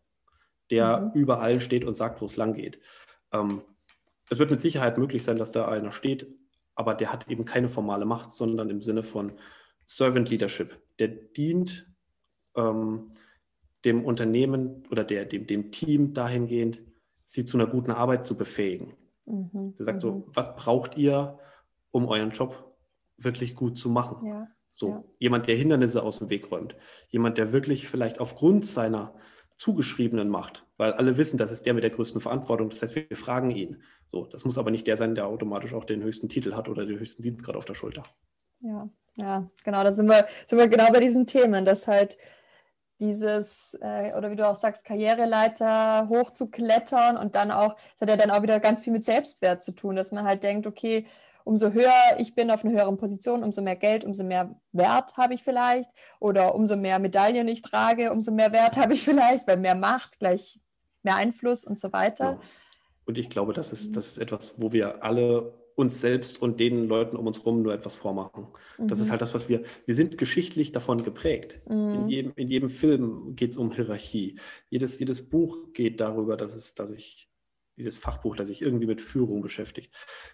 der 0.71 1.01
mhm. 1.01 1.11
überall 1.15 1.61
steht 1.61 1.85
und 1.85 1.97
sagt, 1.97 2.21
wo 2.21 2.27
es 2.27 2.37
lang 2.37 2.55
geht. 2.55 2.81
Es 4.31 4.39
wird 4.39 4.51
mit 4.51 4.61
Sicherheit 4.61 4.99
möglich 4.99 5.23
sein, 5.23 5.37
dass 5.37 5.53
da 5.53 5.69
einer 5.69 5.93
steht, 5.93 6.27
aber 6.75 6.95
der 6.95 7.13
hat 7.13 7.29
eben 7.29 7.45
keine 7.45 7.69
formale 7.69 8.05
Macht, 8.05 8.31
sondern 8.31 8.71
im 8.71 8.81
Sinne 8.81 9.03
von 9.03 9.33
Servant 9.87 10.31
Leadership. 10.31 10.81
Der 10.99 11.09
dient, 11.09 11.87
ähm, 12.57 13.13
dem 13.85 14.05
Unternehmen 14.05 14.85
oder 14.91 15.05
der, 15.05 15.27
dem, 15.27 15.47
dem 15.47 15.71
Team 15.71 16.15
dahingehend, 16.15 16.81
sie 17.27 17.45
zu 17.45 17.59
einer 17.59 17.67
guten 17.67 17.91
Arbeit 17.91 18.27
zu 18.27 18.37
befähigen. 18.37 18.95
Mhm. 19.27 19.75
Der 19.77 19.85
sagt 19.85 19.99
mhm. 19.99 20.01
so, 20.01 20.27
was 20.33 20.57
braucht 20.57 20.97
ihr, 20.97 21.39
um 21.91 22.07
euren 22.07 22.31
Job 22.31 22.77
wirklich 23.17 23.55
gut 23.55 23.79
zu 23.79 23.91
machen? 23.91 24.27
Ja. 24.27 24.49
So, 24.71 24.89
ja. 24.89 25.05
jemand, 25.19 25.47
der 25.47 25.57
Hindernisse 25.57 26.03
aus 26.03 26.19
dem 26.19 26.31
Weg 26.31 26.51
räumt. 26.51 26.75
Jemand, 27.09 27.39
der 27.39 27.53
wirklich 27.53 27.87
vielleicht 27.87 28.21
aufgrund 28.21 28.67
seiner 28.67 29.15
zugeschriebenen 29.57 30.29
Macht, 30.29 30.67
weil 30.77 30.93
alle 30.93 31.17
wissen, 31.17 31.39
das 31.39 31.53
ist 31.53 31.67
der 31.67 31.75
mit 31.75 31.85
der 31.85 31.91
größten 31.91 32.21
Verantwortung. 32.21 32.71
Das 32.71 32.83
heißt, 32.83 32.95
wir 32.95 33.17
fragen 33.17 33.51
ihn. 33.51 33.83
So, 34.11 34.27
das 34.27 34.45
muss 34.45 34.59
aber 34.59 34.71
nicht 34.71 34.87
der 34.87 34.97
sein, 34.97 35.15
der 35.15 35.27
automatisch 35.27 35.75
auch 35.75 35.85
den 35.85 36.03
höchsten 36.03 36.29
Titel 36.29 36.55
hat 36.55 36.69
oder 36.69 36.87
den 36.87 36.99
höchsten 36.99 37.23
Dienstgrad 37.23 37.57
auf 37.57 37.65
der 37.65 37.75
Schulter. 37.75 38.03
Ja, 38.61 38.89
ja, 39.17 39.51
genau, 39.65 39.85
da 39.85 39.93
sind 39.93 40.07
wir, 40.09 40.27
sind 40.47 40.59
wir 40.59 40.69
genau 40.69 40.91
bei 40.91 41.01
diesen 41.01 41.27
Themen, 41.27 41.65
dass 41.65 41.87
halt 41.87 42.17
dieses, 43.01 43.77
äh, 43.81 44.13
oder 44.17 44.31
wie 44.31 44.37
du 44.37 44.49
auch 44.49 44.57
sagst, 44.57 44.85
Karriereleiter 44.85 46.09
hochzuklettern 46.09 47.17
und 47.17 47.35
dann 47.35 47.51
auch, 47.51 47.75
das 47.75 48.03
hat 48.03 48.09
ja 48.09 48.17
dann 48.17 48.31
auch 48.31 48.43
wieder 48.43 48.61
ganz 48.61 48.83
viel 48.83 48.93
mit 48.93 49.05
Selbstwert 49.05 49.65
zu 49.65 49.73
tun, 49.73 49.97
dass 49.97 50.13
man 50.13 50.25
halt 50.25 50.43
denkt, 50.43 50.67
okay, 50.67 51.07
umso 51.45 51.73
höher 51.73 51.93
ich 52.19 52.35
bin 52.35 52.51
auf 52.51 52.65
einer 52.65 52.75
höheren 52.75 52.97
Position, 52.97 53.45
umso 53.45 53.63
mehr 53.63 53.77
Geld, 53.77 54.05
umso 54.05 54.25
mehr 54.25 54.59
Wert 54.73 55.17
habe 55.17 55.35
ich 55.35 55.45
vielleicht. 55.45 55.89
Oder 56.21 56.55
umso 56.55 56.77
mehr 56.77 56.99
Medaillen 56.99 57.47
ich 57.49 57.63
trage, 57.63 58.11
umso 58.11 58.33
mehr 58.33 58.53
Wert 58.53 58.77
habe 58.79 58.95
ich 58.95 59.03
vielleicht, 59.03 59.47
weil 59.47 59.59
mehr 59.59 59.75
Macht 59.75 60.19
gleich 60.19 60.59
mehr 61.03 61.17
Einfluss 61.17 61.65
und 61.65 61.79
so 61.79 61.93
weiter. 61.93 62.25
Ja. 62.25 62.41
Und 63.05 63.19
ich 63.19 63.29
glaube, 63.29 63.53
das 63.53 63.73
ist, 63.73 63.95
das 63.95 64.09
ist 64.09 64.19
etwas, 64.19 64.55
wo 64.57 64.73
wir 64.73 65.05
alle 65.05 65.53
uns 65.77 66.01
selbst 66.01 66.41
und 66.41 66.61
den 66.61 66.87
Leuten 66.89 67.17
um 67.17 67.27
uns 67.27 67.39
herum 67.41 67.63
nur 67.63 67.75
etwas 67.75 67.95
vormachen. 67.95 68.47
Mhm. 68.79 68.89
Das 68.89 69.01
ist 69.01 69.09
mhm. 69.09 69.11
halt 69.13 69.23
das, 69.23 69.35
was 69.35 69.49
wir, 69.49 69.65
wir 69.85 69.95
sind 69.95 70.17
geschichtlich 70.19 70.73
davon 70.73 71.03
geprägt. 71.03 71.61
Mhm. 71.69 71.95
In, 71.95 72.09
jedem, 72.09 72.33
in 72.37 72.49
jedem 72.49 72.71
Film 72.71 73.35
geht 73.37 73.51
es 73.51 73.57
um 73.57 73.73
Hierarchie. 73.73 74.39
Jedes, 74.71 74.99
jedes 74.99 75.29
Buch 75.29 75.73
geht 75.73 76.01
darüber, 76.01 76.37
dass 76.37 76.55
es, 76.55 76.75
dass 76.75 76.91
ich 76.91 77.29
jedes 77.77 77.97
Fachbuch, 77.99 78.37
das 78.37 78.49
sich 78.49 78.63
irgendwie 78.63 78.87
mit 78.87 79.01
Führung 79.01 79.41
beschäftigt, 79.41 79.93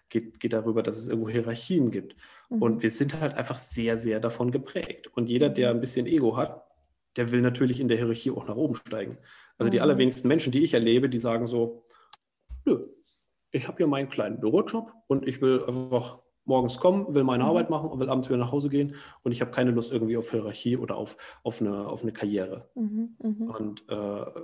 geht, 0.09 0.41
geht 0.41 0.53
darüber, 0.53 0.83
dass 0.83 0.99
es 0.99 1.09
irgendwo 1.09 1.29
Hierarchien 1.29 1.91
gibt. 1.91 2.17
Mhm. 2.49 2.63
Und 2.63 2.83
wir 2.83 2.91
sind 2.91 3.19
halt 3.21 3.35
einfach 3.35 3.59
sehr, 3.59 3.97
sehr 3.97 4.21
davon 4.21 4.51
geprägt. 4.51 5.09
Und 5.15 5.29
jeder, 5.29 5.49
der 5.49 5.71
mhm. 5.71 5.79
ein 5.79 5.81
bisschen 5.81 6.07
Ego 6.07 6.37
hat, 6.37 6.67
der 7.17 7.33
will 7.33 7.41
natürlich 7.41 7.81
in 7.81 7.89
der 7.89 7.97
Hierarchie 7.97 8.31
auch 8.31 8.47
nach 8.47 8.57
oben 8.57 8.75
steigen. 8.75 9.19
Also 9.59 9.69
mhm. 9.69 9.73
die 9.73 9.81
allerwenigsten 9.81 10.29
Menschen, 10.29 10.53
die 10.53 10.63
ich 10.63 10.75
erlebe, 10.75 11.09
die 11.09 11.19
sagen 11.19 11.47
so, 11.47 11.85
nö, 12.65 12.87
ich 13.51 13.67
habe 13.67 13.79
hier 13.79 13.87
meinen 13.87 14.09
kleinen 14.09 14.41
Bürojob 14.41 14.93
und 15.09 15.27
ich 15.27 15.41
will 15.41 15.65
einfach 15.65 16.21
morgens 16.45 16.79
kommen, 16.79 17.15
will 17.15 17.25
meine 17.25 17.45
mhm. 17.45 17.51
Arbeit 17.51 17.71
machen 17.71 17.91
und 17.91 18.01
will 18.01 18.09
abends 18.11 18.29
wieder 18.29 18.39
nach 18.39 18.53
Hause 18.53 18.69
gehen 18.69 18.95
und 19.23 19.33
ich 19.33 19.41
habe 19.41 19.51
keine 19.51 19.71
Lust 19.71 19.93
irgendwie 19.93 20.17
auf 20.17 20.31
Hierarchie 20.31 20.77
oder 20.77 20.97
auf, 20.97 21.17
auf, 21.43 21.61
eine, 21.61 21.87
auf 21.87 22.03
eine 22.03 22.13
Karriere. 22.13 22.71
Mhm, 22.75 23.17
mh. 23.19 23.57
Und 23.57 23.85
äh, 23.89 24.41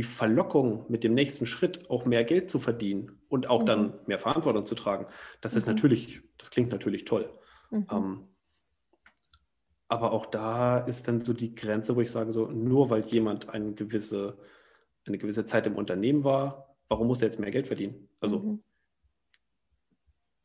die 0.00 0.04
Verlockung 0.04 0.86
mit 0.88 1.04
dem 1.04 1.12
nächsten 1.12 1.44
Schritt 1.44 1.90
auch 1.90 2.06
mehr 2.06 2.24
Geld 2.24 2.50
zu 2.50 2.58
verdienen 2.58 3.20
und 3.28 3.50
auch 3.50 3.60
mhm. 3.60 3.66
dann 3.66 3.94
mehr 4.06 4.18
Verantwortung 4.18 4.64
zu 4.64 4.74
tragen, 4.74 5.04
das 5.42 5.54
ist 5.54 5.66
mhm. 5.66 5.74
natürlich, 5.74 6.22
das 6.38 6.48
klingt 6.48 6.70
natürlich 6.72 7.04
toll. 7.04 7.30
Mhm. 7.70 7.86
Ähm, 7.90 8.28
aber 9.88 10.12
auch 10.12 10.24
da 10.24 10.78
ist 10.78 11.06
dann 11.06 11.22
so 11.22 11.34
die 11.34 11.54
Grenze, 11.54 11.96
wo 11.96 12.00
ich 12.00 12.10
sage, 12.10 12.32
so, 12.32 12.46
nur 12.46 12.88
weil 12.88 13.02
jemand 13.02 13.50
eine 13.50 13.74
gewisse, 13.74 14.38
eine 15.04 15.18
gewisse 15.18 15.44
Zeit 15.44 15.66
im 15.66 15.76
Unternehmen 15.76 16.24
war, 16.24 16.78
warum 16.88 17.06
muss 17.06 17.20
er 17.20 17.26
jetzt 17.26 17.38
mehr 17.38 17.50
Geld 17.50 17.66
verdienen? 17.66 18.08
Also 18.20 18.38
mhm. 18.38 18.62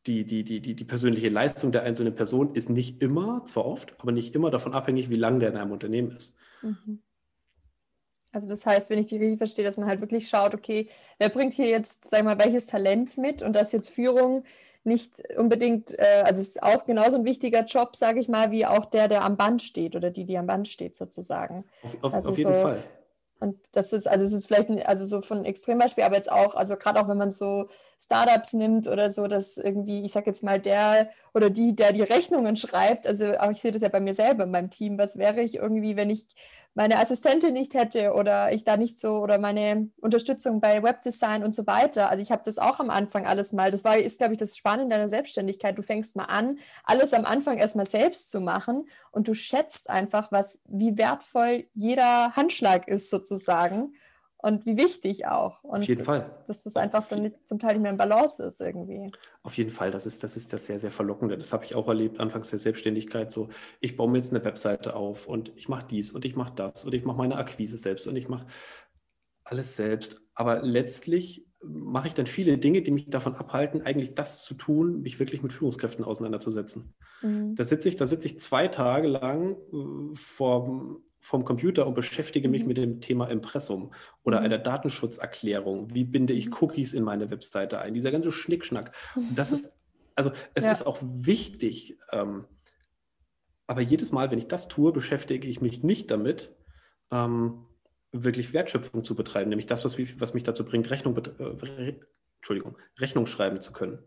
die, 0.06 0.26
die, 0.26 0.44
die, 0.44 0.60
die, 0.60 0.74
die 0.74 0.84
persönliche 0.84 1.30
Leistung 1.30 1.72
der 1.72 1.84
einzelnen 1.84 2.14
Person 2.14 2.54
ist 2.54 2.68
nicht 2.68 3.00
immer, 3.00 3.42
zwar 3.46 3.64
oft, 3.64 3.98
aber 4.02 4.12
nicht 4.12 4.34
immer 4.34 4.50
davon 4.50 4.74
abhängig, 4.74 5.08
wie 5.08 5.16
lange 5.16 5.38
der 5.38 5.48
in 5.48 5.56
einem 5.56 5.72
Unternehmen 5.72 6.10
ist. 6.10 6.36
Mhm. 6.60 7.00
Also 8.32 8.48
das 8.48 8.66
heißt, 8.66 8.90
wenn 8.90 8.98
ich 8.98 9.06
die 9.06 9.16
richtig 9.16 9.38
verstehe, 9.38 9.64
dass 9.64 9.76
man 9.78 9.88
halt 9.88 10.00
wirklich 10.00 10.28
schaut, 10.28 10.54
okay, 10.54 10.88
wer 11.18 11.28
bringt 11.28 11.52
hier 11.52 11.68
jetzt, 11.68 12.10
sag 12.10 12.24
mal, 12.24 12.38
welches 12.38 12.66
Talent 12.66 13.16
mit 13.16 13.42
und 13.42 13.54
dass 13.54 13.72
jetzt 13.72 13.88
Führung 13.88 14.44
nicht 14.84 15.22
unbedingt, 15.36 15.98
äh, 15.98 16.22
also 16.24 16.40
es 16.40 16.48
ist 16.48 16.62
auch 16.62 16.86
genauso 16.86 17.16
ein 17.16 17.24
wichtiger 17.24 17.64
Job, 17.64 17.96
sage 17.96 18.20
ich 18.20 18.28
mal, 18.28 18.50
wie 18.50 18.66
auch 18.66 18.84
der, 18.84 19.08
der 19.08 19.24
am 19.24 19.36
Band 19.36 19.62
steht 19.62 19.96
oder 19.96 20.10
die, 20.10 20.24
die 20.24 20.38
am 20.38 20.46
Band 20.46 20.68
steht 20.68 20.96
sozusagen. 20.96 21.64
Auf, 21.82 21.96
auf, 22.02 22.14
also 22.14 22.30
auf 22.30 22.38
jeden 22.38 22.54
so, 22.54 22.60
Fall. 22.60 22.82
Und 23.38 23.58
das 23.72 23.92
ist, 23.92 24.08
also 24.08 24.24
es 24.24 24.32
ist 24.32 24.46
vielleicht 24.46 24.70
ein, 24.70 24.82
also 24.82 25.04
so 25.04 25.20
von 25.20 25.44
Extrembeispiel, 25.44 26.04
aber 26.04 26.16
jetzt 26.16 26.32
auch, 26.32 26.54
also 26.54 26.76
gerade 26.76 27.00
auch 27.00 27.08
wenn 27.08 27.18
man 27.18 27.32
so 27.32 27.68
Startups 28.00 28.54
nimmt 28.54 28.88
oder 28.88 29.10
so, 29.10 29.26
dass 29.26 29.58
irgendwie, 29.58 30.04
ich 30.04 30.12
sage 30.12 30.26
jetzt 30.30 30.42
mal, 30.42 30.58
der 30.58 31.10
oder 31.34 31.50
die, 31.50 31.76
der 31.76 31.92
die 31.92 32.02
Rechnungen 32.02 32.56
schreibt, 32.56 33.06
also 33.06 33.36
auch 33.38 33.50
ich 33.50 33.60
sehe 33.60 33.72
das 33.72 33.82
ja 33.82 33.88
bei 33.90 34.00
mir 34.00 34.14
selber 34.14 34.44
in 34.44 34.50
meinem 34.50 34.70
Team, 34.70 34.96
was 34.96 35.18
wäre 35.18 35.42
ich 35.42 35.56
irgendwie, 35.56 35.96
wenn 35.96 36.08
ich 36.08 36.26
meine 36.76 36.98
Assistentin 36.98 37.54
nicht 37.54 37.72
hätte 37.72 38.12
oder 38.12 38.52
ich 38.52 38.62
da 38.62 38.76
nicht 38.76 39.00
so 39.00 39.16
oder 39.16 39.38
meine 39.38 39.88
Unterstützung 39.96 40.60
bei 40.60 40.82
Webdesign 40.82 41.42
und 41.42 41.54
so 41.54 41.66
weiter. 41.66 42.10
Also 42.10 42.22
ich 42.22 42.30
habe 42.30 42.42
das 42.44 42.58
auch 42.58 42.80
am 42.80 42.90
Anfang 42.90 43.26
alles 43.26 43.54
mal. 43.54 43.70
Das 43.70 43.82
war 43.82 43.96
ist 43.96 44.18
glaube 44.18 44.34
ich 44.34 44.38
das 44.38 44.58
Spannende 44.58 44.94
deiner 44.94 45.08
Selbstständigkeit. 45.08 45.78
Du 45.78 45.82
fängst 45.82 46.16
mal 46.16 46.26
an, 46.26 46.58
alles 46.84 47.14
am 47.14 47.24
Anfang 47.24 47.56
erstmal 47.56 47.86
selbst 47.86 48.30
zu 48.30 48.40
machen 48.40 48.86
und 49.10 49.26
du 49.26 49.32
schätzt 49.32 49.88
einfach, 49.88 50.30
was 50.32 50.58
wie 50.66 50.98
wertvoll 50.98 51.64
jeder 51.72 52.36
Handschlag 52.36 52.88
ist 52.88 53.08
sozusagen 53.08 53.94
und 54.46 54.64
wie 54.64 54.76
wichtig 54.76 55.26
auch. 55.26 55.64
Und 55.64 55.80
Auf 55.80 55.88
jeden 55.88 56.04
Fall. 56.04 56.30
Dass 56.46 56.62
das 56.62 56.76
einfach 56.76 57.08
dann 57.08 57.22
nicht, 57.22 57.48
zum 57.48 57.58
Teil 57.58 57.74
nicht 57.74 57.82
mehr 57.82 57.90
in 57.90 57.96
Balance 57.96 58.40
ist 58.44 58.60
irgendwie. 58.60 59.10
Auf 59.42 59.56
jeden 59.56 59.70
Fall, 59.70 59.90
das 59.90 60.06
ist, 60.06 60.22
das 60.22 60.36
ist 60.36 60.52
das 60.52 60.66
sehr, 60.66 60.78
sehr 60.78 60.92
Verlockende. 60.92 61.36
Das 61.36 61.52
habe 61.52 61.64
ich 61.64 61.74
auch 61.74 61.88
erlebt, 61.88 62.20
anfangs 62.20 62.50
der 62.50 62.60
Selbstständigkeit. 62.60 63.32
So, 63.32 63.48
ich 63.80 63.96
baue 63.96 64.08
mir 64.08 64.18
jetzt 64.18 64.32
eine 64.32 64.44
Webseite 64.44 64.94
auf 64.94 65.26
und 65.26 65.50
ich 65.56 65.68
mache 65.68 65.86
dies 65.90 66.12
und 66.12 66.24
ich 66.24 66.36
mache 66.36 66.52
das 66.54 66.84
und 66.84 66.94
ich 66.94 67.04
mache 67.04 67.16
meine 67.16 67.38
Akquise 67.38 67.76
selbst 67.76 68.06
und 68.06 68.14
ich 68.14 68.28
mache 68.28 68.46
alles 69.42 69.74
selbst. 69.74 70.22
Aber 70.36 70.62
letztlich 70.62 71.44
mache 71.64 72.06
ich 72.06 72.14
dann 72.14 72.28
viele 72.28 72.56
Dinge, 72.56 72.82
die 72.82 72.92
mich 72.92 73.10
davon 73.10 73.34
abhalten, 73.34 73.82
eigentlich 73.82 74.14
das 74.14 74.44
zu 74.44 74.54
tun, 74.54 75.02
mich 75.02 75.18
wirklich 75.18 75.42
mit 75.42 75.52
Führungskräften 75.52 76.04
auseinanderzusetzen. 76.04 76.94
Mhm. 77.20 77.56
Da 77.56 77.64
sitze 77.64 77.88
ich, 77.88 77.96
da 77.96 78.06
sitze 78.06 78.28
ich 78.28 78.38
zwei 78.38 78.68
Tage 78.68 79.08
lang 79.08 79.56
äh, 79.72 80.14
vor 80.14 81.00
vom 81.26 81.44
Computer 81.44 81.88
und 81.88 81.94
beschäftige 81.94 82.48
mich 82.48 82.62
mhm. 82.62 82.68
mit 82.68 82.76
dem 82.76 83.00
Thema 83.00 83.28
Impressum 83.28 83.92
oder 84.22 84.38
mhm. 84.38 84.44
einer 84.44 84.58
Datenschutzerklärung. 84.58 85.92
Wie 85.92 86.04
binde 86.04 86.32
ich 86.32 86.46
mhm. 86.46 86.56
Cookies 86.60 86.94
in 86.94 87.02
meine 87.02 87.32
Webseite 87.32 87.80
ein? 87.80 87.94
Dieser 87.94 88.12
ganze 88.12 88.30
Schnickschnack. 88.30 88.92
Das 89.34 89.50
ist, 89.50 89.72
also 90.14 90.30
es 90.54 90.64
ja. 90.64 90.70
ist 90.70 90.86
auch 90.86 90.98
wichtig, 91.02 91.98
ähm, 92.12 92.44
aber 93.66 93.80
jedes 93.80 94.12
Mal, 94.12 94.30
wenn 94.30 94.38
ich 94.38 94.46
das 94.46 94.68
tue, 94.68 94.92
beschäftige 94.92 95.48
ich 95.48 95.60
mich 95.60 95.82
nicht 95.82 96.12
damit, 96.12 96.54
ähm, 97.10 97.66
wirklich 98.12 98.52
Wertschöpfung 98.52 99.02
zu 99.02 99.16
betreiben, 99.16 99.48
nämlich 99.48 99.66
das, 99.66 99.84
was 99.84 99.98
mich, 99.98 100.20
was 100.20 100.32
mich 100.32 100.44
dazu 100.44 100.64
bringt, 100.64 100.88
Rechnung, 100.90 101.16
äh, 101.16 101.94
Entschuldigung, 102.36 102.78
Rechnung 103.00 103.26
schreiben 103.26 103.60
zu 103.60 103.72
können. 103.72 103.98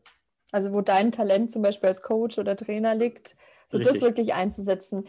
Also 0.54 0.72
wo 0.72 0.80
dein 0.80 1.12
Talent 1.12 1.52
zum 1.52 1.64
Beispiel 1.64 1.90
als 1.90 2.02
Coach 2.02 2.38
oder 2.40 2.56
Trainer 2.56 2.96
liegt, 2.96 3.36
so 3.68 3.78
Richtig. 3.78 3.96
das 3.96 4.02
wirklich 4.02 4.34
einzusetzen. 4.34 5.04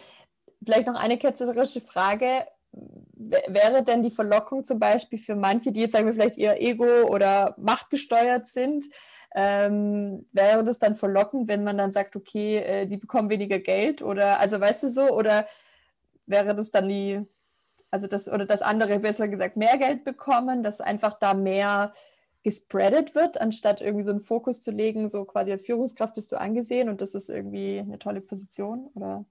Vielleicht 0.64 0.86
noch 0.86 0.94
eine 0.94 1.18
ketzerische 1.18 1.80
Frage. 1.80 2.46
Wäre 2.72 3.82
denn 3.82 4.02
die 4.02 4.10
Verlockung 4.10 4.64
zum 4.64 4.78
Beispiel 4.78 5.18
für 5.18 5.34
manche, 5.34 5.72
die 5.72 5.80
jetzt 5.80 5.92
sagen 5.92 6.06
wir 6.06 6.14
vielleicht 6.14 6.38
eher 6.38 6.62
ego- 6.62 7.08
oder 7.08 7.54
machtgesteuert 7.58 8.48
sind, 8.48 8.86
ähm, 9.34 10.26
wäre 10.32 10.64
das 10.64 10.78
dann 10.78 10.96
verlockend, 10.96 11.48
wenn 11.48 11.64
man 11.64 11.78
dann 11.78 11.92
sagt, 11.92 12.16
okay, 12.16 12.58
äh, 12.58 12.88
sie 12.88 12.96
bekommen 12.96 13.30
weniger 13.30 13.58
Geld 13.58 14.02
oder 14.02 14.40
also 14.40 14.60
weißt 14.60 14.84
du 14.84 14.88
so, 14.88 15.08
oder 15.10 15.46
wäre 16.26 16.54
das 16.54 16.70
dann 16.70 16.88
die, 16.88 17.20
also 17.90 18.06
das 18.06 18.28
oder 18.28 18.46
das 18.46 18.62
andere 18.62 18.98
besser 19.00 19.28
gesagt 19.28 19.56
mehr 19.56 19.78
Geld 19.78 20.04
bekommen, 20.04 20.62
dass 20.62 20.80
einfach 20.80 21.18
da 21.18 21.34
mehr 21.34 21.92
gespreadet 22.42 23.14
wird, 23.14 23.40
anstatt 23.40 23.80
irgendwie 23.80 24.04
so 24.04 24.10
einen 24.12 24.20
Fokus 24.20 24.62
zu 24.62 24.70
legen, 24.70 25.08
so 25.08 25.24
quasi 25.24 25.52
als 25.52 25.62
Führungskraft 25.62 26.14
bist 26.14 26.32
du 26.32 26.40
angesehen 26.40 26.88
und 26.88 27.00
das 27.00 27.14
ist 27.14 27.28
irgendwie 27.28 27.80
eine 27.80 27.98
tolle 27.98 28.20
Position 28.20 28.88
oder? 28.94 29.24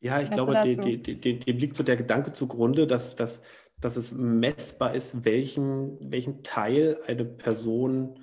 Ja, 0.00 0.20
ich 0.20 0.30
glaube, 0.30 0.54
dem, 0.62 1.02
dem, 1.02 1.40
dem 1.40 1.56
liegt 1.58 1.76
so 1.76 1.82
der 1.82 1.96
Gedanke 1.96 2.32
zugrunde, 2.32 2.86
dass, 2.86 3.16
dass, 3.16 3.42
dass 3.80 3.96
es 3.96 4.12
messbar 4.12 4.94
ist, 4.94 5.24
welchen, 5.24 5.98
welchen 6.00 6.42
Teil 6.42 6.98
eine 7.06 7.24
Person 7.24 8.18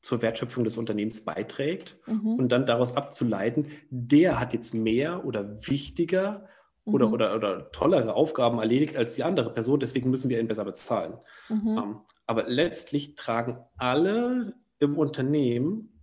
zur 0.00 0.22
Wertschöpfung 0.22 0.64
des 0.64 0.76
Unternehmens 0.76 1.24
beiträgt 1.24 1.96
mhm. 2.06 2.34
und 2.34 2.48
dann 2.50 2.66
daraus 2.66 2.96
abzuleiten, 2.96 3.66
der 3.90 4.38
hat 4.38 4.52
jetzt 4.52 4.74
mehr 4.74 5.24
oder 5.24 5.66
wichtiger 5.66 6.48
mhm. 6.84 6.94
oder, 6.94 7.12
oder, 7.12 7.36
oder 7.36 7.70
tollere 7.72 8.14
Aufgaben 8.14 8.58
erledigt 8.58 8.96
als 8.96 9.14
die 9.14 9.24
andere 9.24 9.52
Person, 9.52 9.80
deswegen 9.80 10.10
müssen 10.10 10.28
wir 10.28 10.40
ihn 10.40 10.48
besser 10.48 10.64
bezahlen. 10.64 11.14
Mhm. 11.48 11.78
Ähm, 11.78 12.00
aber 12.26 12.44
letztlich 12.48 13.14
tragen 13.14 13.58
alle 13.76 14.54
im 14.78 14.98
Unternehmen 14.98 16.02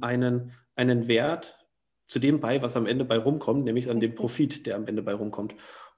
einen, 0.00 0.52
einen 0.76 1.08
Wert 1.08 1.61
zu 2.12 2.18
dem 2.18 2.40
bei, 2.40 2.60
was 2.60 2.76
am 2.76 2.86
Ende 2.86 3.06
bei 3.06 3.16
rumkommt, 3.16 3.64
nämlich 3.64 3.88
an 3.88 3.96
Richtig. 3.98 4.10
dem 4.10 4.16
Profit, 4.16 4.66
der 4.66 4.76
am 4.76 4.86
Ende 4.86 5.02
bei 5.02 5.14
rumkommt. 5.14 5.54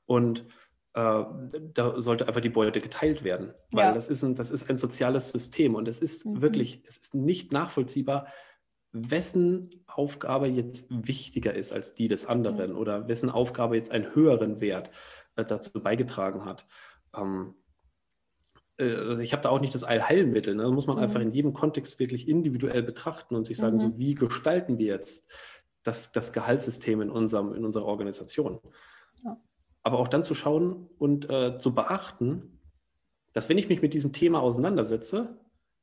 Und 0.06 0.46
äh, 0.94 1.24
da 1.74 2.00
sollte 2.00 2.28
einfach 2.28 2.40
die 2.40 2.50
Beute 2.50 2.80
geteilt 2.80 3.24
werden, 3.24 3.52
weil 3.72 3.86
ja. 3.86 3.92
das, 3.92 4.08
ist 4.08 4.22
ein, 4.22 4.36
das 4.36 4.52
ist 4.52 4.70
ein 4.70 4.76
soziales 4.76 5.30
System 5.30 5.74
und 5.74 5.88
es 5.88 5.98
ist 5.98 6.24
mhm. 6.24 6.40
wirklich, 6.40 6.82
es 6.86 6.98
ist 6.98 7.14
nicht 7.14 7.52
nachvollziehbar, 7.52 8.28
wessen 8.92 9.84
Aufgabe 9.88 10.46
jetzt 10.46 10.86
wichtiger 10.90 11.52
ist 11.52 11.72
als 11.72 11.94
die 11.94 12.06
des 12.06 12.26
anderen 12.26 12.70
mhm. 12.70 12.78
oder 12.78 13.08
wessen 13.08 13.28
Aufgabe 13.28 13.74
jetzt 13.74 13.90
einen 13.90 14.14
höheren 14.14 14.60
Wert 14.60 14.92
äh, 15.34 15.44
dazu 15.44 15.82
beigetragen 15.82 16.44
hat. 16.44 16.64
ähm, 17.16 17.56
äh, 18.78 19.20
ich 19.20 19.32
habe 19.32 19.42
da 19.42 19.48
auch 19.48 19.60
nicht 19.60 19.74
das 19.74 19.84
Allheilmittel. 19.84 20.54
Ne? 20.54 20.62
Das 20.62 20.72
muss 20.72 20.86
man 20.86 20.96
mhm. 20.96 21.02
einfach 21.02 21.20
in 21.20 21.32
jedem 21.32 21.52
Kontext 21.52 21.98
wirklich 21.98 22.28
individuell 22.28 22.82
betrachten 22.82 23.34
und 23.34 23.46
sich 23.46 23.56
sagen, 23.56 23.76
mhm. 23.76 23.80
so 23.80 23.98
wie 23.98 24.14
gestalten 24.14 24.78
wir 24.78 24.86
jetzt 24.86 25.26
das, 25.85 26.11
das 26.11 26.32
Gehaltssystem 26.32 27.01
in, 27.01 27.11
unserem, 27.11 27.55
in 27.55 27.64
unserer 27.64 27.85
Organisation. 27.85 28.59
Ja. 29.22 29.41
Aber 29.82 29.99
auch 29.99 30.09
dann 30.09 30.24
zu 30.24 30.35
schauen 30.35 30.89
und 30.99 31.30
äh, 31.30 31.59
zu 31.59 31.74
beachten, 31.74 32.61
dass 33.32 33.49
wenn 33.49 33.59
ich 33.59 33.68
mich 33.68 33.82
mit 33.82 33.95
diesem 33.95 34.12
Thema 34.12 34.41
auseinandersetze, 34.41 35.39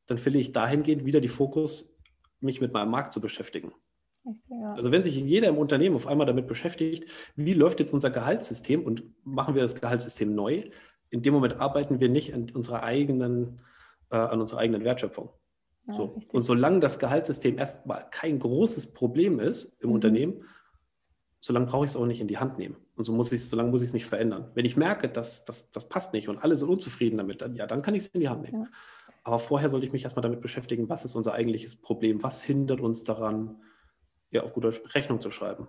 dann 0.08 0.18
verliere 0.18 0.42
ich 0.42 0.52
dahingehend 0.52 1.06
wieder 1.06 1.22
die 1.22 1.28
Fokus, 1.28 1.94
mich 2.40 2.60
mit 2.60 2.74
meinem 2.74 2.90
Markt 2.90 3.14
zu 3.14 3.22
beschäftigen. 3.22 3.72
Ja. 4.50 4.74
Also 4.74 4.92
wenn 4.92 5.04
sich 5.04 5.16
jeder 5.16 5.48
im 5.48 5.58
Unternehmen 5.58 5.96
auf 5.96 6.08
einmal 6.08 6.28
damit 6.28 6.48
beschäftigt, 6.48 7.10
wie 7.36 7.54
läuft 7.54 7.80
jetzt 7.80 7.94
unser 7.94 8.10
Gehaltssystem 8.10 8.84
und 8.84 9.04
machen 9.24 9.56
wir 9.56 9.62
das 9.62 9.80
Gehaltssystem 9.80 10.34
neu, 10.34 10.70
in 11.10 11.22
dem 11.22 11.34
Moment 11.34 11.60
arbeiten 11.60 12.00
wir 12.00 12.10
nicht 12.10 12.34
an 12.34 12.50
unserer 12.54 12.84
eigenen, 12.84 13.62
äh, 14.10 14.18
an 14.18 14.40
unserer 14.40 14.60
eigenen 14.60 14.84
Wertschöpfung. 14.84 15.30
Ja, 15.88 15.96
so. 15.96 16.20
Und 16.32 16.44
solange 16.44 16.80
das 16.80 17.00
Gehaltssystem 17.00 17.58
erstmal 17.58 18.08
kein 18.12 18.40
großes 18.40 18.94
Problem 18.94 19.40
ist 19.40 19.82
im 19.82 19.90
mhm. 19.90 19.96
Unternehmen, 19.96 20.44
solange 21.40 21.66
brauche 21.66 21.86
ich 21.86 21.92
es 21.92 21.98
auch 21.98 22.06
nicht 22.06 22.22
in 22.22 22.28
die 22.28 22.38
Hand 22.38 22.58
nehmen. 22.58 22.78
Und 22.96 23.04
so 23.04 23.14
muss 23.14 23.32
ich 23.32 23.48
solange 23.48 23.72
muss 23.72 23.82
ich 23.82 23.88
es 23.88 23.94
nicht 23.94 24.06
verändern. 24.06 24.52
Wenn 24.54 24.66
ich 24.66 24.78
merke, 24.78 25.10
dass, 25.10 25.44
dass 25.44 25.72
das 25.72 25.90
passt 25.90 26.14
nicht 26.14 26.30
und 26.30 26.38
alle 26.38 26.56
sind 26.56 26.70
unzufrieden 26.70 27.18
damit, 27.18 27.42
dann 27.42 27.56
ja, 27.56 27.66
dann 27.66 27.82
kann 27.82 27.96
ich 27.96 28.04
es 28.04 28.08
in 28.10 28.22
die 28.22 28.30
Hand 28.30 28.44
nehmen. 28.44 28.64
Ja. 28.64 28.70
Aber 29.24 29.40
vorher 29.40 29.70
sollte 29.70 29.86
ich 29.86 29.92
mich 29.92 30.04
erstmal 30.04 30.24
damit 30.24 30.42
beschäftigen, 30.42 30.90
was 30.90 31.06
ist 31.06 31.16
unser 31.16 31.34
eigentliches 31.34 31.76
Problem, 31.76 32.24
was 32.24 32.44
hindert 32.44 32.80
uns 32.80 33.04
daran, 33.04 33.62
ja, 34.32 34.44
auf 34.44 34.54
guter 34.54 34.72
Rechnung 34.94 35.20
zu 35.20 35.32
schreiben. 35.32 35.68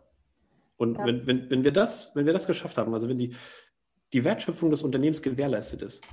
Und 0.76 0.98
ja. 0.98 1.06
wenn, 1.06 1.26
wenn, 1.26 1.50
wenn, 1.50 1.64
wir 1.64 1.72
das, 1.72 2.14
wenn 2.14 2.26
wir 2.26 2.32
das 2.32 2.46
geschafft 2.46 2.78
haben, 2.78 2.94
also 2.94 3.08
wenn 3.08 3.18
die, 3.18 3.34
die 4.12 4.24
Wertschöpfung 4.24 4.70
des 4.70 4.82
Unternehmens 4.82 5.22
gewährleistet 5.22 5.82
ist, 5.82 6.04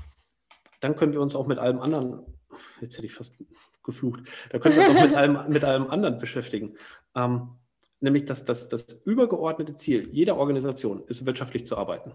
dann 0.80 0.96
können 0.96 1.14
wir 1.14 1.22
uns 1.22 1.36
auch 1.36 1.48
mit 1.48 1.60
allem 1.60 1.80
anderen, 1.80 2.22
jetzt 2.82 2.98
hätte 2.98 3.06
ich 3.06 3.14
fast 3.14 3.36
geflucht, 3.90 4.22
da 4.52 4.60
können 4.60 4.76
wir 4.76 4.90
uns 4.90 4.98
auch 4.98 5.04
mit 5.04 5.16
allem, 5.16 5.50
mit 5.50 5.64
allem 5.64 5.88
anderen 5.88 6.20
beschäftigen. 6.20 6.76
Ähm, 7.16 7.50
nämlich, 8.00 8.26
dass 8.26 8.46
das, 8.46 8.70
das 8.70 9.02
übergeordnete 9.06 9.76
Ziel 9.76 10.10
jeder 10.12 10.38
Organisation 10.38 11.04
ist, 11.08 11.26
wirtschaftlich 11.26 11.66
zu 11.66 11.78
arbeiten. 11.78 12.14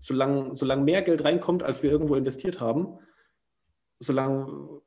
Solange, 0.00 0.54
solange 0.56 0.82
mehr 0.82 1.02
Geld 1.02 1.24
reinkommt, 1.24 1.62
als 1.62 1.82
wir 1.82 1.90
irgendwo 1.90 2.14
investiert 2.14 2.60
haben, 2.60 2.98
solange 3.98 4.80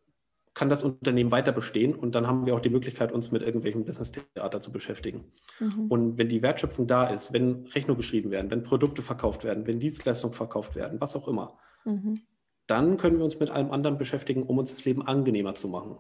kann 0.54 0.70
das 0.70 0.84
Unternehmen 0.84 1.32
weiter 1.32 1.54
bestehen 1.54 1.95
und 1.95 2.14
dann 2.14 2.28
haben 2.28 2.45
wir 2.45 2.54
auch 2.54 2.60
die 2.60 2.70
Möglichkeit, 2.70 3.12
uns 3.14 3.32
mit 3.32 3.41
irgendwelchem 3.41 3.86
Business-Theater 3.86 4.62
zu 4.62 4.72
beschäftigen. 4.72 5.32
Mhm. 5.60 5.88
Und 5.88 6.18
wenn 6.18 6.28
die 6.28 6.41
Wertschöpfung 6.41 6.88
da 6.88 7.08
ist, 7.08 7.32
wenn 7.32 7.68
Rechnungen 7.68 7.97
geschrieben 7.97 8.32
werden, 8.32 8.52
wenn 8.52 8.64
Produkte 8.64 9.02
verkauft 9.02 9.45
werden, 9.45 9.66
wenn 9.66 9.80
Dienstleistungen 9.80 10.34
verkauft 10.34 10.76
werden, 10.76 10.99
was 10.99 11.16
auch 11.16 11.28
immer, 11.30 11.58
mhm. 11.86 12.22
Dann 12.68 12.97
können 12.97 13.18
wir 13.18 13.26
uns 13.26 13.39
mit 13.39 13.49
allem 13.49 13.72
anderen 13.72 13.97
beschäftigen, 13.97 14.43
um 14.43 14.57
uns 14.57 14.72
das 14.72 14.86
Leben 14.86 15.05
angenehmer 15.05 15.55
zu 15.55 15.68
machen. 15.68 15.97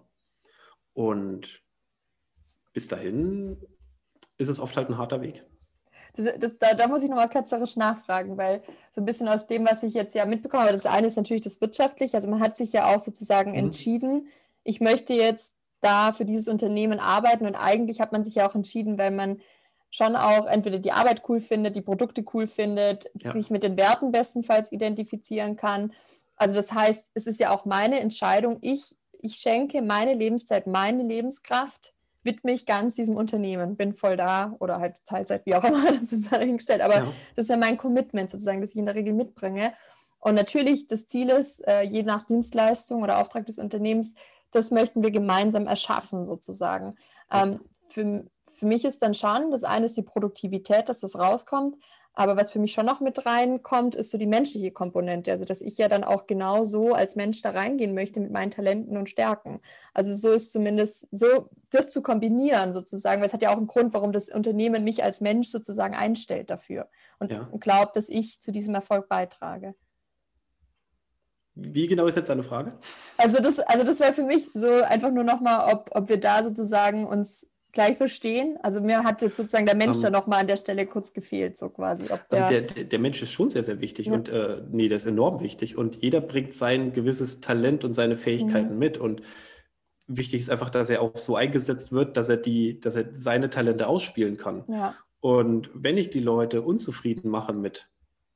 Und 0.93 1.61
bis 2.73 2.87
dahin 2.87 3.57
ist 4.37 4.47
es 4.47 4.59
oft 4.59 4.75
halt 4.77 4.89
ein 4.89 4.97
harter 4.97 5.21
Weg. 5.21 5.43
Das, 6.15 6.37
das, 6.39 6.57
da, 6.57 6.73
da, 6.73 6.87
muss 6.87 7.03
ich 7.03 7.09
nochmal 7.09 7.29
ketzerisch 7.29 7.77
nachfragen, 7.77 8.37
weil 8.37 8.61
so 8.93 9.01
ein 9.01 9.05
bisschen 9.05 9.29
aus 9.29 9.47
dem, 9.47 9.65
was 9.65 9.83
ich 9.83 9.93
jetzt 9.93 10.13
ja 10.13 10.25
mitbekomme, 10.25 10.63
aber 10.63 10.71
das 10.73 10.85
eine 10.85 11.07
ist 11.07 11.15
natürlich 11.15 11.43
das 11.43 11.61
Wirtschaftliche. 11.61 12.17
Also 12.17 12.29
man 12.29 12.41
hat 12.41 12.57
sich 12.57 12.73
ja 12.73 12.93
auch 12.93 12.99
sozusagen 12.99 13.51
mhm. 13.51 13.57
entschieden, 13.57 14.27
ich 14.63 14.81
möchte 14.81 15.13
jetzt 15.13 15.55
da 15.79 16.11
für 16.11 16.25
dieses 16.25 16.47
Unternehmen 16.47 16.99
arbeiten 16.99 17.45
und 17.45 17.55
eigentlich 17.55 18.01
hat 18.01 18.11
man 18.11 18.23
sich 18.23 18.35
ja 18.35 18.47
auch 18.47 18.55
entschieden, 18.55 18.97
weil 18.97 19.11
man 19.11 19.41
schon 19.89 20.15
auch 20.15 20.45
entweder 20.45 20.79
die 20.79 20.91
Arbeit 20.91 21.23
cool 21.27 21.39
findet, 21.39 21.75
die 21.75 21.81
Produkte 21.81 22.23
cool 22.33 22.47
findet, 22.47 23.09
ja. 23.15 23.31
sich 23.31 23.49
mit 23.49 23.63
den 23.63 23.77
Werten 23.77 24.11
bestenfalls 24.11 24.71
identifizieren 24.71 25.57
kann. 25.57 25.91
Also 26.41 26.55
das 26.55 26.73
heißt, 26.73 27.11
es 27.13 27.27
ist 27.27 27.39
ja 27.39 27.51
auch 27.51 27.65
meine 27.65 27.99
Entscheidung, 27.99 28.57
ich, 28.61 28.95
ich 29.19 29.35
schenke 29.35 29.83
meine 29.83 30.15
Lebenszeit, 30.15 30.65
meine 30.65 31.03
Lebenskraft, 31.03 31.93
widme 32.23 32.51
ich 32.51 32.65
ganz 32.65 32.95
diesem 32.95 33.15
Unternehmen, 33.15 33.77
bin 33.77 33.93
voll 33.93 34.17
da 34.17 34.55
oder 34.59 34.79
halt 34.79 34.95
Teilzeit, 35.05 35.45
wie 35.45 35.53
auch 35.53 35.63
immer, 35.63 35.91
das 36.01 36.11
ist 36.11 36.31
dahingestellt. 36.31 36.81
Aber 36.81 36.95
ja. 36.95 37.13
das 37.35 37.43
ist 37.43 37.49
ja 37.49 37.57
mein 37.57 37.77
Commitment 37.77 38.31
sozusagen, 38.31 38.59
das 38.59 38.71
ich 38.71 38.77
in 38.77 38.87
der 38.87 38.95
Regel 38.95 39.13
mitbringe. 39.13 39.73
Und 40.19 40.33
natürlich, 40.33 40.87
das 40.87 41.05
Ziel 41.05 41.29
ist, 41.29 41.59
äh, 41.67 41.83
je 41.83 42.01
nach 42.01 42.25
Dienstleistung 42.25 43.03
oder 43.03 43.19
Auftrag 43.19 43.45
des 43.45 43.59
Unternehmens, 43.59 44.15
das 44.49 44.71
möchten 44.71 45.03
wir 45.03 45.11
gemeinsam 45.11 45.67
erschaffen, 45.67 46.25
sozusagen. 46.25 46.95
Ähm, 47.31 47.59
für, 47.87 48.25
für 48.55 48.65
mich 48.65 48.83
ist 48.83 49.03
dann 49.03 49.13
schon, 49.13 49.51
das 49.51 49.63
eine 49.63 49.85
ist 49.85 49.95
die 49.95 50.01
Produktivität, 50.01 50.89
dass 50.89 51.01
das 51.01 51.19
rauskommt, 51.19 51.77
aber 52.13 52.35
was 52.35 52.51
für 52.51 52.59
mich 52.59 52.73
schon 52.73 52.85
noch 52.85 52.99
mit 52.99 53.25
reinkommt, 53.25 53.95
ist 53.95 54.11
so 54.11 54.17
die 54.17 54.27
menschliche 54.27 54.71
Komponente. 54.71 55.31
Also, 55.31 55.45
dass 55.45 55.61
ich 55.61 55.77
ja 55.77 55.87
dann 55.87 56.03
auch 56.03 56.27
genau 56.27 56.65
so 56.65 56.93
als 56.93 57.15
Mensch 57.15 57.41
da 57.41 57.51
reingehen 57.51 57.93
möchte 57.93 58.19
mit 58.19 58.31
meinen 58.31 58.51
Talenten 58.51 58.97
und 58.97 59.09
Stärken. 59.09 59.61
Also, 59.93 60.13
so 60.15 60.31
ist 60.31 60.51
zumindest 60.51 61.07
so, 61.11 61.49
das 61.69 61.89
zu 61.89 62.01
kombinieren 62.01 62.73
sozusagen, 62.73 63.21
weil 63.21 63.27
es 63.27 63.33
hat 63.33 63.41
ja 63.41 63.51
auch 63.51 63.57
einen 63.57 63.67
Grund, 63.67 63.93
warum 63.93 64.11
das 64.11 64.29
Unternehmen 64.29 64.83
mich 64.83 65.03
als 65.03 65.21
Mensch 65.21 65.47
sozusagen 65.47 65.95
einstellt 65.95 66.49
dafür 66.49 66.89
und 67.19 67.31
ja. 67.31 67.49
glaubt, 67.59 67.95
dass 67.95 68.09
ich 68.09 68.41
zu 68.41 68.51
diesem 68.51 68.75
Erfolg 68.75 69.07
beitrage. 69.07 69.75
Wie 71.55 71.87
genau 71.87 72.07
ist 72.07 72.15
jetzt 72.15 72.29
deine 72.29 72.43
Frage? 72.43 72.73
Also 73.17 73.41
das, 73.41 73.59
also 73.59 73.85
das 73.85 73.99
wäre 73.99 74.13
für 74.13 74.23
mich 74.23 74.49
so 74.53 74.83
einfach 74.83 75.11
nur 75.11 75.23
nochmal, 75.23 75.73
ob, 75.73 75.89
ob 75.93 76.07
wir 76.07 76.19
da 76.19 76.43
sozusagen 76.43 77.05
uns 77.05 77.45
gleich 77.71 77.97
verstehen. 77.97 78.57
Also 78.61 78.81
mir 78.81 79.03
hat 79.03 79.21
jetzt 79.21 79.37
sozusagen 79.37 79.65
der 79.65 79.75
Mensch 79.75 79.97
um, 79.97 80.05
ähm. 80.05 80.11
da 80.13 80.19
nochmal 80.19 80.39
an 80.39 80.47
der 80.47 80.57
Stelle 80.57 80.85
kurz 80.85 81.13
gefehlt, 81.13 81.57
so 81.57 81.69
quasi. 81.69 82.05
Der, 82.05 82.19
also 82.29 82.49
der, 82.49 82.83
der, 82.85 82.99
Mensch 82.99 83.21
ist 83.21 83.31
schon 83.31 83.49
sehr, 83.49 83.63
sehr 83.63 83.81
wichtig 83.81 84.07
ja. 84.07 84.13
und 84.13 84.29
äh, 84.29 84.61
nee, 84.71 84.87
der 84.87 84.97
ist 84.97 85.05
enorm 85.05 85.41
wichtig 85.41 85.77
und 85.77 86.01
jeder 86.01 86.21
bringt 86.21 86.53
sein 86.53 86.93
gewisses 86.93 87.41
Talent 87.41 87.83
und 87.83 87.93
seine 87.93 88.17
Fähigkeiten 88.17 88.73
mhm. 88.73 88.79
mit 88.79 88.97
und 88.97 89.21
wichtig 90.07 90.41
ist 90.41 90.49
einfach, 90.49 90.69
dass 90.69 90.89
er 90.89 91.01
auch 91.01 91.17
so 91.17 91.35
eingesetzt 91.35 91.91
wird, 91.91 92.17
dass 92.17 92.29
er 92.29 92.37
die, 92.37 92.79
dass 92.79 92.95
er 92.95 93.05
seine 93.13 93.49
Talente 93.49 93.87
ausspielen 93.87 94.37
kann. 94.37 94.63
Ja. 94.67 94.95
Und 95.19 95.69
wenn 95.73 95.97
ich 95.97 96.09
die 96.09 96.19
Leute 96.19 96.61
unzufrieden 96.63 97.29
mache 97.29 97.53
mit 97.53 97.87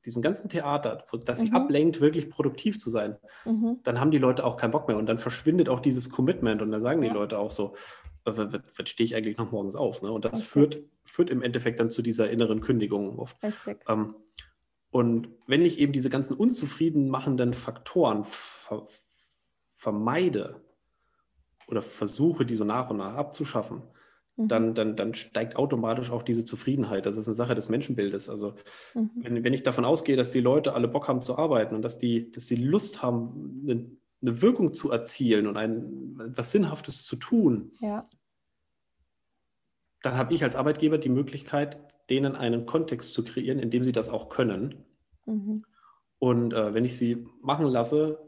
diesem 0.04 0.22
ganzen 0.22 0.48
Theater, 0.48 1.04
das 1.24 1.40
sie 1.40 1.48
mhm. 1.48 1.56
ablenkt, 1.56 2.00
wirklich 2.00 2.30
produktiv 2.30 2.78
zu 2.78 2.90
sein, 2.90 3.16
mhm. 3.44 3.80
dann 3.82 3.98
haben 4.00 4.12
die 4.12 4.18
Leute 4.18 4.44
auch 4.44 4.56
keinen 4.56 4.70
Bock 4.70 4.86
mehr 4.86 4.96
und 4.96 5.06
dann 5.06 5.18
verschwindet 5.18 5.68
auch 5.68 5.80
dieses 5.80 6.10
Commitment 6.10 6.62
und 6.62 6.70
dann 6.70 6.80
sagen 6.80 7.02
ja. 7.02 7.08
die 7.08 7.14
Leute 7.14 7.38
auch 7.38 7.50
so, 7.50 7.74
was 8.26 8.88
stehe 8.88 9.04
ich 9.06 9.14
eigentlich 9.14 9.36
noch 9.36 9.52
morgens 9.52 9.74
auf? 9.74 10.02
Ne? 10.02 10.10
Und 10.10 10.24
das 10.24 10.42
führt, 10.42 10.82
führt 11.04 11.30
im 11.30 11.42
Endeffekt 11.42 11.80
dann 11.80 11.90
zu 11.90 12.02
dieser 12.02 12.30
inneren 12.30 12.60
Kündigung 12.60 13.18
oft. 13.18 13.42
Richtig. 13.42 13.78
Ähm, 13.88 14.14
und 14.90 15.28
wenn 15.46 15.62
ich 15.62 15.78
eben 15.78 15.92
diese 15.92 16.10
ganzen 16.10 16.36
unzufrieden 16.36 17.08
machenden 17.08 17.54
Faktoren 17.54 18.24
ver 18.24 18.86
vermeide 19.78 20.62
oder 21.68 21.82
versuche, 21.82 22.46
die 22.46 22.54
so 22.54 22.64
nach 22.64 22.88
und 22.90 22.96
nach 22.96 23.14
abzuschaffen, 23.14 23.82
Mhm. 24.36 24.48
dann, 24.48 24.74
dann, 24.74 24.96
dann 24.96 25.14
steigt 25.14 25.56
automatisch 25.56 26.10
auch 26.10 26.22
diese 26.22 26.44
Zufriedenheit. 26.44 27.06
Das 27.06 27.16
ist 27.16 27.26
eine 27.26 27.34
Sache 27.34 27.54
des 27.54 27.68
Menschenbildes. 27.68 28.28
Also 28.28 28.54
mhm. 28.94 29.10
wenn, 29.16 29.44
wenn 29.44 29.54
ich 29.54 29.62
davon 29.62 29.84
ausgehe, 29.84 30.16
dass 30.16 30.30
die 30.30 30.40
Leute 30.40 30.74
alle 30.74 30.88
Bock 30.88 31.08
haben 31.08 31.22
zu 31.22 31.38
arbeiten 31.38 31.74
und 31.74 31.82
dass 31.82 31.98
die, 31.98 32.30
dass 32.32 32.46
die 32.46 32.56
Lust 32.56 33.02
haben, 33.02 33.62
eine, 33.64 33.90
eine 34.26 34.42
Wirkung 34.42 34.74
zu 34.74 34.90
erzielen 34.90 35.46
und 35.46 35.56
ein, 35.56 36.18
etwas 36.20 36.50
Sinnhaftes 36.50 37.04
zu 37.04 37.16
tun, 37.16 37.72
ja. 37.80 38.08
dann 40.02 40.16
habe 40.16 40.34
ich 40.34 40.42
als 40.42 40.56
Arbeitgeber 40.56 40.98
die 40.98 41.08
Möglichkeit, 41.08 41.78
denen 42.10 42.36
einen 42.36 42.66
Kontext 42.66 43.14
zu 43.14 43.24
kreieren, 43.24 43.58
in 43.58 43.70
dem 43.70 43.84
sie 43.84 43.92
das 43.92 44.08
auch 44.08 44.28
können. 44.28 44.84
Mhm. 45.24 45.64
Und 46.18 46.52
äh, 46.52 46.74
wenn 46.74 46.84
ich 46.84 46.96
sie 46.96 47.26
machen 47.40 47.66
lasse, 47.66 48.18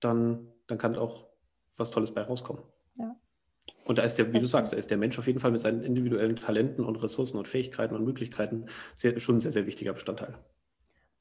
dann, 0.00 0.48
dann 0.66 0.78
kann 0.78 0.96
auch 0.96 1.26
was 1.76 1.90
Tolles 1.90 2.12
bei 2.12 2.22
rauskommen. 2.22 2.62
Ja. 2.98 3.16
Und 3.84 3.98
da 3.98 4.02
ist 4.02 4.16
der, 4.16 4.32
wie 4.32 4.38
du 4.38 4.46
sagst, 4.46 4.72
da 4.72 4.76
ist 4.76 4.90
der 4.90 4.98
Mensch 4.98 5.18
auf 5.18 5.26
jeden 5.26 5.40
Fall 5.40 5.50
mit 5.50 5.60
seinen 5.60 5.82
individuellen 5.82 6.36
Talenten 6.36 6.84
und 6.84 7.02
Ressourcen 7.02 7.38
und 7.38 7.48
Fähigkeiten 7.48 7.94
und 7.94 8.04
Möglichkeiten 8.04 8.66
sehr, 8.94 9.18
schon 9.18 9.36
ein 9.36 9.40
sehr, 9.40 9.52
sehr 9.52 9.66
wichtiger 9.66 9.92
Bestandteil. 9.92 10.34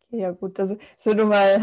Okay, 0.07 0.21
ja 0.21 0.31
gut, 0.31 0.59
das 0.59 0.71
ist 0.71 1.05
nur 1.05 1.25
mal. 1.25 1.61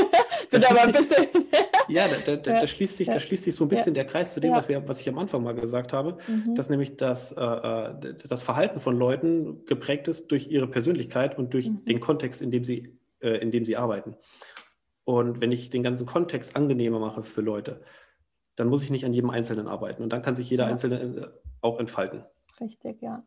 bin 0.50 0.64
aber 0.64 0.82
ein 0.82 0.92
bisschen. 0.92 1.26
ja, 1.90 2.06
da, 2.08 2.36
da, 2.36 2.50
ja. 2.52 2.60
da, 2.60 2.66
schließt 2.66 2.96
sich, 2.96 3.08
ja. 3.08 3.14
da 3.14 3.20
schließt 3.20 3.44
sich 3.44 3.54
so 3.54 3.64
ein 3.64 3.68
bisschen 3.68 3.94
der 3.94 4.04
Kreis 4.04 4.34
zu 4.34 4.40
dem, 4.40 4.52
was, 4.52 4.68
wir, 4.68 4.86
was 4.88 5.00
ich 5.00 5.08
am 5.08 5.18
Anfang 5.18 5.42
mal 5.42 5.54
gesagt 5.54 5.92
habe, 5.92 6.18
mhm. 6.26 6.54
dass 6.54 6.70
nämlich 6.70 6.96
das, 6.96 7.32
äh, 7.32 7.40
äh, 7.40 8.14
das 8.28 8.42
Verhalten 8.42 8.80
von 8.80 8.96
Leuten 8.96 9.64
geprägt 9.66 10.08
ist 10.08 10.30
durch 10.30 10.48
ihre 10.48 10.68
Persönlichkeit 10.68 11.38
und 11.38 11.54
durch 11.54 11.68
mhm. 11.68 11.84
den 11.84 12.00
Kontext, 12.00 12.42
in 12.42 12.50
dem, 12.50 12.64
sie, 12.64 12.98
äh, 13.20 13.38
in 13.38 13.50
dem 13.50 13.64
sie 13.64 13.76
arbeiten. 13.76 14.16
Und 15.04 15.40
wenn 15.40 15.52
ich 15.52 15.70
den 15.70 15.82
ganzen 15.82 16.06
Kontext 16.06 16.56
angenehmer 16.56 16.98
mache 16.98 17.22
für 17.22 17.40
Leute, 17.40 17.82
dann 18.56 18.68
muss 18.68 18.82
ich 18.82 18.90
nicht 18.90 19.04
an 19.04 19.12
jedem 19.12 19.30
Einzelnen 19.30 19.68
arbeiten. 19.68 20.02
Und 20.02 20.12
dann 20.12 20.22
kann 20.22 20.36
sich 20.36 20.50
jeder. 20.50 20.66
Einzelne 20.66 21.00
äh, 21.00 21.28
auch 21.62 21.78
entfalten. 21.80 22.24
Richtig, 22.60 23.00
ja. 23.02 23.24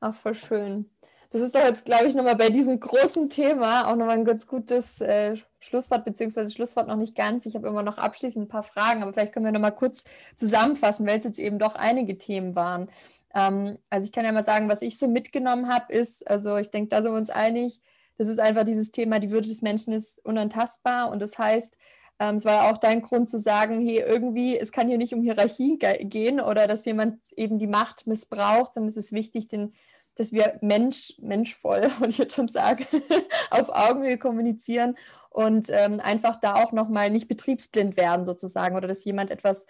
Ach, 0.00 0.14
voll 0.14 0.34
schön. 0.34 0.86
Das 1.32 1.42
ist 1.42 1.54
doch 1.54 1.64
jetzt, 1.64 1.84
glaube 1.84 2.06
ich, 2.06 2.14
nochmal 2.16 2.34
bei 2.34 2.50
diesem 2.50 2.80
großen 2.80 3.30
Thema 3.30 3.86
auch 3.88 3.94
nochmal 3.94 4.18
ein 4.18 4.24
ganz 4.24 4.48
gutes 4.48 5.00
äh, 5.00 5.36
Schlusswort, 5.60 6.04
beziehungsweise 6.04 6.52
Schlusswort 6.52 6.88
noch 6.88 6.96
nicht 6.96 7.14
ganz. 7.14 7.46
Ich 7.46 7.54
habe 7.54 7.68
immer 7.68 7.84
noch 7.84 7.98
abschließend 7.98 8.46
ein 8.46 8.48
paar 8.48 8.64
Fragen, 8.64 9.02
aber 9.02 9.12
vielleicht 9.12 9.32
können 9.32 9.44
wir 9.44 9.52
nochmal 9.52 9.74
kurz 9.74 10.02
zusammenfassen, 10.36 11.06
weil 11.06 11.18
es 11.18 11.24
jetzt 11.24 11.38
eben 11.38 11.60
doch 11.60 11.76
einige 11.76 12.18
Themen 12.18 12.56
waren. 12.56 12.90
Ähm, 13.32 13.78
also 13.90 14.06
ich 14.06 14.12
kann 14.12 14.24
ja 14.24 14.32
mal 14.32 14.44
sagen, 14.44 14.68
was 14.68 14.82
ich 14.82 14.98
so 14.98 15.06
mitgenommen 15.06 15.68
habe, 15.72 15.92
ist, 15.92 16.28
also 16.28 16.56
ich 16.56 16.70
denke, 16.70 16.88
da 16.88 17.00
sind 17.00 17.12
wir 17.12 17.18
uns 17.18 17.30
einig, 17.30 17.80
das 18.18 18.28
ist 18.28 18.40
einfach 18.40 18.64
dieses 18.64 18.90
Thema, 18.90 19.20
die 19.20 19.30
Würde 19.30 19.48
des 19.48 19.62
Menschen 19.62 19.92
ist 19.92 20.18
unantastbar 20.24 21.12
und 21.12 21.22
das 21.22 21.38
heißt, 21.38 21.76
ähm, 22.18 22.36
es 22.36 22.44
war 22.44 22.64
ja 22.64 22.70
auch 22.72 22.78
dein 22.78 23.02
Grund 23.02 23.30
zu 23.30 23.38
sagen, 23.38 23.80
hey, 23.80 24.00
irgendwie, 24.00 24.58
es 24.58 24.72
kann 24.72 24.88
hier 24.88 24.98
nicht 24.98 25.14
um 25.14 25.22
Hierarchien 25.22 25.78
gehen 25.78 26.40
oder 26.40 26.66
dass 26.66 26.84
jemand 26.84 27.20
eben 27.36 27.60
die 27.60 27.68
Macht 27.68 28.08
missbraucht, 28.08 28.76
es 28.76 28.96
ist 28.96 29.12
wichtig, 29.12 29.46
den, 29.48 29.74
dass 30.14 30.32
wir 30.32 30.58
Mensch, 30.60 31.14
menschvoll, 31.18 31.90
und 32.00 32.10
ich 32.10 32.18
jetzt 32.18 32.34
schon 32.34 32.48
sagen, 32.48 32.84
auf 33.50 33.68
Augenhöhe 33.70 34.18
kommunizieren 34.18 34.96
und 35.30 35.68
ähm, 35.70 36.00
einfach 36.00 36.36
da 36.36 36.56
auch 36.56 36.72
nochmal 36.72 37.10
nicht 37.10 37.28
betriebsblind 37.28 37.96
werden 37.96 38.26
sozusagen 38.26 38.76
oder 38.76 38.88
dass 38.88 39.04
jemand 39.04 39.30
etwas 39.30 39.66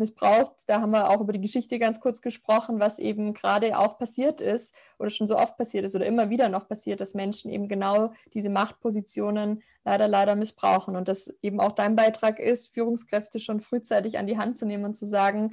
missbraucht. 0.00 0.52
Da 0.66 0.80
haben 0.80 0.90
wir 0.90 1.10
auch 1.10 1.20
über 1.20 1.32
die 1.32 1.40
Geschichte 1.40 1.78
ganz 1.78 2.00
kurz 2.00 2.20
gesprochen, 2.22 2.80
was 2.80 2.98
eben 2.98 3.34
gerade 3.34 3.78
auch 3.78 3.98
passiert 3.98 4.40
ist 4.40 4.74
oder 4.98 5.10
schon 5.10 5.28
so 5.28 5.36
oft 5.36 5.56
passiert 5.56 5.84
ist 5.84 5.94
oder 5.94 6.06
immer 6.06 6.30
wieder 6.30 6.48
noch 6.48 6.66
passiert, 6.66 7.00
dass 7.00 7.14
Menschen 7.14 7.52
eben 7.52 7.68
genau 7.68 8.12
diese 8.34 8.48
Machtpositionen 8.48 9.62
leider, 9.84 10.08
leider 10.08 10.34
missbrauchen. 10.34 10.96
Und 10.96 11.06
dass 11.06 11.32
eben 11.42 11.60
auch 11.60 11.72
dein 11.72 11.94
Beitrag 11.94 12.40
ist, 12.40 12.72
Führungskräfte 12.74 13.38
schon 13.38 13.60
frühzeitig 13.60 14.18
an 14.18 14.26
die 14.26 14.38
Hand 14.38 14.58
zu 14.58 14.66
nehmen 14.66 14.84
und 14.84 14.94
zu 14.94 15.04
sagen, 15.04 15.52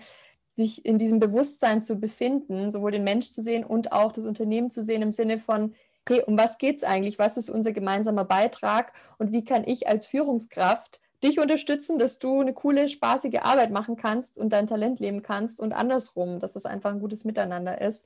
sich 0.57 0.83
in 0.85 0.97
diesem 0.97 1.19
Bewusstsein 1.19 1.83
zu 1.83 1.97
befinden, 1.97 2.71
sowohl 2.71 2.91
den 2.91 3.03
Mensch 3.03 3.31
zu 3.31 3.43
sehen 3.43 3.63
und 3.63 3.91
auch 3.91 4.11
das 4.11 4.25
Unternehmen 4.25 4.71
zu 4.71 4.83
sehen 4.83 5.03
im 5.03 5.11
Sinne 5.11 5.37
von, 5.37 5.75
okay, 6.01 6.23
um 6.25 6.35
was 6.35 6.57
geht 6.57 6.77
es 6.77 6.83
eigentlich? 6.83 7.19
Was 7.19 7.37
ist 7.37 7.51
unser 7.51 7.73
gemeinsamer 7.73 8.25
Beitrag? 8.25 8.91
Und 9.19 9.31
wie 9.31 9.45
kann 9.45 9.63
ich 9.65 9.87
als 9.87 10.07
Führungskraft 10.07 10.99
dich 11.23 11.39
unterstützen, 11.39 11.99
dass 11.99 12.17
du 12.17 12.41
eine 12.41 12.53
coole, 12.53 12.89
spaßige 12.89 13.39
Arbeit 13.41 13.69
machen 13.69 13.97
kannst 13.97 14.39
und 14.39 14.51
dein 14.51 14.65
Talent 14.65 14.99
leben 14.99 15.21
kannst 15.21 15.59
und 15.59 15.73
andersrum, 15.73 16.39
dass 16.39 16.55
es 16.55 16.65
einfach 16.65 16.91
ein 16.91 16.99
gutes 16.99 17.23
Miteinander 17.23 17.79
ist. 17.79 18.05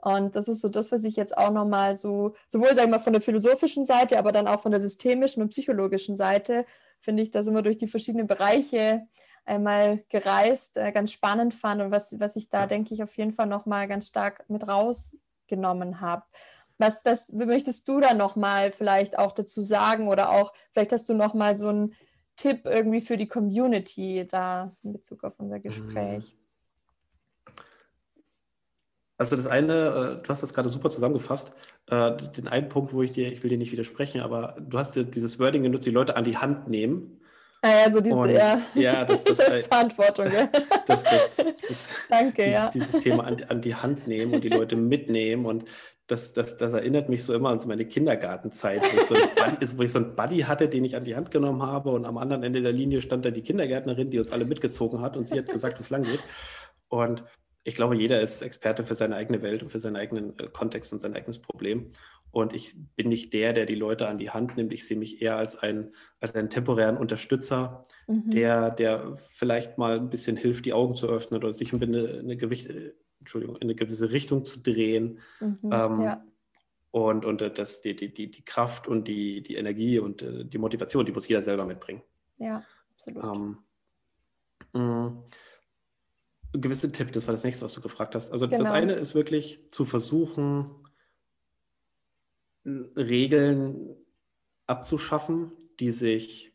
Und 0.00 0.34
das 0.34 0.48
ist 0.48 0.60
so 0.60 0.68
das, 0.68 0.90
was 0.90 1.04
ich 1.04 1.14
jetzt 1.14 1.36
auch 1.36 1.52
nochmal 1.52 1.94
so, 1.94 2.34
sowohl 2.48 2.74
sagen 2.74 2.90
wir 2.90 2.98
von 2.98 3.12
der 3.12 3.22
philosophischen 3.22 3.86
Seite, 3.86 4.18
aber 4.18 4.32
dann 4.32 4.48
auch 4.48 4.60
von 4.60 4.72
der 4.72 4.80
systemischen 4.80 5.40
und 5.40 5.50
psychologischen 5.50 6.16
Seite, 6.16 6.66
finde 6.98 7.22
ich, 7.22 7.30
da 7.30 7.44
sind 7.44 7.54
wir 7.54 7.62
durch 7.62 7.78
die 7.78 7.86
verschiedenen 7.86 8.26
Bereiche 8.26 9.06
einmal 9.44 10.04
gereist, 10.08 10.76
äh, 10.76 10.92
ganz 10.92 11.12
spannend 11.12 11.54
fand 11.54 11.82
und 11.82 11.90
was, 11.90 12.18
was 12.20 12.36
ich 12.36 12.48
da, 12.48 12.66
denke 12.66 12.94
ich, 12.94 13.02
auf 13.02 13.16
jeden 13.16 13.32
Fall 13.32 13.46
nochmal 13.46 13.88
ganz 13.88 14.08
stark 14.08 14.48
mit 14.48 14.66
rausgenommen 14.66 16.00
habe. 16.00 16.24
Was 16.78 17.02
das, 17.02 17.30
möchtest 17.32 17.88
du 17.88 18.00
da 18.00 18.14
nochmal 18.14 18.72
vielleicht 18.72 19.18
auch 19.18 19.32
dazu 19.32 19.62
sagen 19.62 20.08
oder 20.08 20.30
auch, 20.30 20.52
vielleicht 20.72 20.92
hast 20.92 21.08
du 21.08 21.14
nochmal 21.14 21.54
so 21.56 21.68
ein 21.68 21.94
Tipp 22.36 22.62
irgendwie 22.64 23.00
für 23.00 23.16
die 23.16 23.28
Community 23.28 24.26
da 24.28 24.74
in 24.82 24.92
Bezug 24.92 25.22
auf 25.24 25.38
unser 25.38 25.60
Gespräch? 25.60 26.34
Also 29.18 29.36
das 29.36 29.46
eine, 29.46 30.18
äh, 30.18 30.22
du 30.22 30.28
hast 30.28 30.42
das 30.42 30.52
gerade 30.52 30.68
super 30.68 30.90
zusammengefasst. 30.90 31.52
Äh, 31.86 32.16
den 32.32 32.48
einen 32.48 32.68
Punkt, 32.68 32.92
wo 32.92 33.02
ich 33.02 33.12
dir, 33.12 33.30
ich 33.30 33.42
will 33.42 33.50
dir 33.50 33.58
nicht 33.58 33.70
widersprechen, 33.70 34.20
aber 34.20 34.56
du 34.58 34.78
hast 34.78 34.96
dir 34.96 35.04
dieses 35.04 35.38
Wording 35.38 35.62
genutzt, 35.62 35.86
die 35.86 35.90
Leute 35.90 36.16
an 36.16 36.24
die 36.24 36.38
Hand 36.38 36.68
nehmen. 36.68 37.20
Ah 37.64 37.84
ja, 37.84 37.92
so 37.92 38.00
diese, 38.00 38.16
Und, 38.16 38.30
ja. 38.30 38.60
ja 38.74 39.04
das, 39.06 39.22
das, 39.22 39.36
Selbstverantwortung. 39.36 40.26
Ja. 40.32 40.48
Das, 40.86 41.04
das, 41.04 41.36
das, 41.36 41.88
Danke, 42.10 42.42
dieses, 42.42 42.52
ja. 42.52 42.70
Dieses 42.70 43.00
Thema 43.00 43.24
an, 43.24 43.36
an 43.48 43.60
die 43.60 43.74
Hand 43.74 44.08
nehmen 44.08 44.34
und 44.34 44.42
die 44.42 44.48
Leute 44.48 44.74
mitnehmen 44.74 45.46
und 45.46 45.64
das, 46.08 46.32
das, 46.32 46.56
das 46.56 46.72
erinnert 46.72 47.08
mich 47.08 47.24
so 47.24 47.32
immer 47.32 47.50
an 47.50 47.60
so 47.60 47.68
meine 47.68 47.86
Kindergartenzeit, 47.86 48.82
wo 48.82 49.00
ich, 49.00 49.06
so 49.06 49.14
Buddy, 49.36 49.78
wo 49.78 49.82
ich 49.82 49.92
so 49.92 50.00
einen 50.00 50.16
Buddy 50.16 50.40
hatte, 50.40 50.68
den 50.68 50.84
ich 50.84 50.96
an 50.96 51.04
die 51.04 51.14
Hand 51.14 51.30
genommen 51.30 51.62
habe 51.62 51.90
und 51.90 52.04
am 52.04 52.18
anderen 52.18 52.42
Ende 52.42 52.62
der 52.62 52.72
Linie 52.72 53.00
stand 53.00 53.24
da 53.24 53.30
die 53.30 53.42
Kindergärtnerin, 53.42 54.10
die 54.10 54.18
uns 54.18 54.32
alle 54.32 54.44
mitgezogen 54.44 55.00
hat 55.00 55.16
und 55.16 55.28
sie 55.28 55.38
hat 55.38 55.48
gesagt, 55.48 55.78
wo 55.78 55.82
es 55.82 55.90
lang 55.90 56.02
geht. 56.02 56.22
Und 56.88 57.24
ich 57.64 57.76
glaube, 57.76 57.96
jeder 57.96 58.20
ist 58.20 58.42
Experte 58.42 58.84
für 58.84 58.96
seine 58.96 59.16
eigene 59.16 59.40
Welt 59.40 59.62
und 59.62 59.70
für 59.70 59.78
seinen 59.78 59.96
eigenen 59.96 60.36
äh, 60.38 60.48
Kontext 60.48 60.92
und 60.92 60.98
sein 60.98 61.14
eigenes 61.14 61.40
Problem. 61.40 61.92
Und 62.32 62.54
ich 62.54 62.74
bin 62.96 63.10
nicht 63.10 63.34
der, 63.34 63.52
der 63.52 63.66
die 63.66 63.74
Leute 63.74 64.08
an 64.08 64.16
die 64.16 64.30
Hand 64.30 64.56
nimmt. 64.56 64.72
Ich 64.72 64.86
sehe 64.86 64.96
mich 64.96 65.20
eher 65.20 65.36
als, 65.36 65.56
ein, 65.56 65.92
als 66.18 66.34
einen 66.34 66.48
temporären 66.48 66.96
Unterstützer, 66.96 67.86
mhm. 68.08 68.30
der, 68.30 68.70
der 68.70 69.16
vielleicht 69.18 69.76
mal 69.76 69.98
ein 69.98 70.08
bisschen 70.08 70.38
hilft, 70.38 70.64
die 70.64 70.72
Augen 70.72 70.94
zu 70.94 71.06
öffnen 71.08 71.38
oder 71.38 71.52
sich 71.52 71.74
eine, 71.74 72.18
eine 72.18 72.36
Gewicht, 72.38 72.72
Entschuldigung, 73.20 73.56
in 73.56 73.64
eine 73.64 73.74
gewisse 73.74 74.12
Richtung 74.12 74.46
zu 74.46 74.60
drehen. 74.60 75.20
Mhm, 75.40 75.58
ähm, 75.64 76.00
ja. 76.00 76.24
Und, 76.90 77.26
und 77.26 77.42
äh, 77.42 77.52
das, 77.52 77.82
die, 77.82 77.94
die, 77.94 78.12
die, 78.12 78.30
die 78.30 78.44
Kraft 78.44 78.88
und 78.88 79.08
die, 79.08 79.42
die 79.42 79.56
Energie 79.56 79.98
und 79.98 80.22
äh, 80.22 80.46
die 80.46 80.58
Motivation, 80.58 81.04
die 81.04 81.12
muss 81.12 81.28
jeder 81.28 81.42
selber 81.42 81.66
mitbringen. 81.66 82.02
Ja, 82.38 82.64
absolut. 82.94 83.24
Ähm, 83.24 83.58
mh, 84.72 85.22
gewisse 86.54 86.90
Tipp, 86.90 87.12
das 87.12 87.26
war 87.26 87.32
das 87.32 87.44
nächste, 87.44 87.64
was 87.64 87.74
du 87.74 87.82
gefragt 87.82 88.14
hast. 88.14 88.32
Also 88.32 88.48
genau. 88.48 88.64
das 88.64 88.72
eine 88.72 88.94
ist 88.94 89.14
wirklich 89.14 89.60
zu 89.70 89.84
versuchen, 89.84 90.70
Regeln 92.64 93.96
abzuschaffen, 94.66 95.52
die 95.80 95.90
sich, 95.90 96.52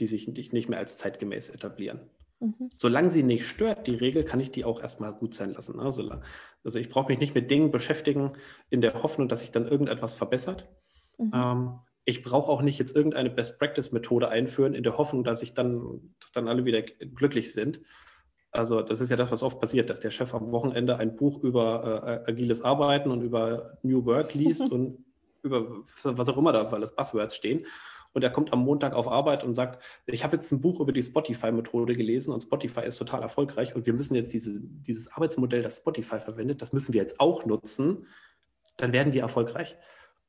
die 0.00 0.06
sich 0.06 0.28
nicht 0.28 0.68
mehr 0.68 0.78
als 0.78 0.98
zeitgemäß 0.98 1.48
etablieren. 1.48 2.10
Mhm. 2.40 2.68
Solange 2.70 3.10
sie 3.10 3.22
nicht 3.22 3.46
stört, 3.46 3.86
die 3.86 3.94
Regel, 3.94 4.24
kann 4.24 4.40
ich 4.40 4.50
die 4.50 4.64
auch 4.64 4.80
erstmal 4.80 5.12
gut 5.12 5.34
sein 5.34 5.54
lassen. 5.54 5.80
Also, 5.80 6.10
also 6.62 6.78
ich 6.78 6.90
brauche 6.90 7.08
mich 7.08 7.18
nicht 7.18 7.34
mit 7.34 7.50
Dingen 7.50 7.70
beschäftigen 7.70 8.32
in 8.68 8.80
der 8.80 9.02
Hoffnung, 9.02 9.28
dass 9.28 9.40
sich 9.40 9.52
dann 9.52 9.66
irgendetwas 9.66 10.14
verbessert. 10.14 10.68
Mhm. 11.18 11.30
Ähm, 11.32 11.78
ich 12.04 12.22
brauche 12.22 12.52
auch 12.52 12.62
nicht 12.62 12.78
jetzt 12.78 12.94
irgendeine 12.94 13.30
Best-Practice-Methode 13.30 14.28
einführen 14.28 14.74
in 14.74 14.84
der 14.84 14.96
Hoffnung, 14.96 15.24
dass 15.24 15.42
ich 15.42 15.54
dann, 15.54 16.14
dass 16.20 16.30
dann 16.30 16.46
alle 16.46 16.64
wieder 16.64 16.82
glücklich 16.82 17.52
sind. 17.52 17.80
Also 18.52 18.80
das 18.80 19.00
ist 19.00 19.10
ja 19.10 19.16
das, 19.16 19.32
was 19.32 19.42
oft 19.42 19.60
passiert, 19.60 19.90
dass 19.90 20.00
der 20.00 20.12
Chef 20.12 20.32
am 20.32 20.52
Wochenende 20.52 20.98
ein 20.98 21.16
Buch 21.16 21.42
über 21.42 22.22
äh, 22.26 22.30
agiles 22.30 22.62
Arbeiten 22.62 23.10
und 23.10 23.22
über 23.22 23.78
New 23.82 24.04
Work 24.04 24.34
liest 24.34 24.60
und 24.70 25.05
über 25.46 25.84
was 26.02 26.28
auch 26.28 26.36
immer 26.36 26.52
da 26.52 26.64
für 26.66 26.76
alles 26.76 26.94
Buzzwords 26.94 27.34
stehen 27.34 27.66
und 28.16 28.22
er 28.22 28.30
kommt 28.30 28.50
am 28.50 28.60
Montag 28.60 28.94
auf 28.94 29.08
Arbeit 29.08 29.44
und 29.44 29.52
sagt, 29.52 29.82
ich 30.06 30.24
habe 30.24 30.36
jetzt 30.36 30.50
ein 30.50 30.62
Buch 30.62 30.80
über 30.80 30.90
die 30.90 31.02
Spotify-Methode 31.02 31.94
gelesen 31.94 32.32
und 32.32 32.40
Spotify 32.40 32.86
ist 32.86 32.96
total 32.96 33.20
erfolgreich 33.20 33.76
und 33.76 33.84
wir 33.84 33.92
müssen 33.92 34.14
jetzt 34.14 34.32
diese, 34.32 34.58
dieses 34.58 35.12
Arbeitsmodell, 35.12 35.60
das 35.60 35.76
Spotify 35.76 36.18
verwendet, 36.18 36.62
das 36.62 36.72
müssen 36.72 36.94
wir 36.94 37.02
jetzt 37.02 37.20
auch 37.20 37.44
nutzen, 37.44 38.06
dann 38.78 38.94
werden 38.94 39.12
wir 39.12 39.20
erfolgreich. 39.20 39.76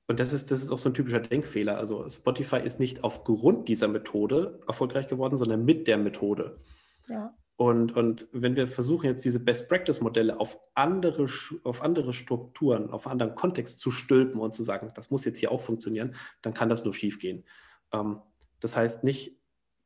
Und 0.06 0.20
das 0.20 0.34
ist, 0.34 0.52
das 0.52 0.64
ist 0.64 0.70
auch 0.70 0.80
so 0.80 0.90
ein 0.90 0.96
typischer 0.96 1.22
Denkfehler. 1.22 1.78
Also 1.78 2.10
Spotify 2.10 2.58
ist 2.58 2.78
nicht 2.78 3.06
aufgrund 3.06 3.70
dieser 3.70 3.88
Methode 3.88 4.60
erfolgreich 4.68 5.08
geworden, 5.08 5.38
sondern 5.38 5.64
mit 5.64 5.88
der 5.88 5.98
Methode. 5.98 6.60
Ja. 7.08 7.38
Und, 7.58 7.98
und 7.98 8.28
wenn 8.32 8.56
wir 8.56 8.68
versuchen, 8.68 9.08
jetzt 9.08 9.26
diese 9.26 9.40
Best-Practice-Modelle 9.40 10.40
auf 10.40 10.60
andere, 10.76 11.28
auf 11.64 11.82
andere 11.82 12.14
Strukturen, 12.14 12.92
auf 12.92 13.08
anderen 13.08 13.34
Kontext 13.34 13.80
zu 13.80 13.90
stülpen 13.90 14.40
und 14.40 14.54
zu 14.54 14.62
sagen, 14.62 14.92
das 14.94 15.10
muss 15.10 15.26
jetzt 15.26 15.40
hier 15.40 15.52
auch 15.52 15.62
funktionieren, 15.62 16.16
dann 16.44 16.54
kann 16.54 16.70
das 16.70 16.86
nur 16.86 16.94
schiefgehen. 16.94 17.46
Ähm, 17.92 18.22
das 18.60 18.76
heißt, 18.76 19.04
nicht 19.04 19.40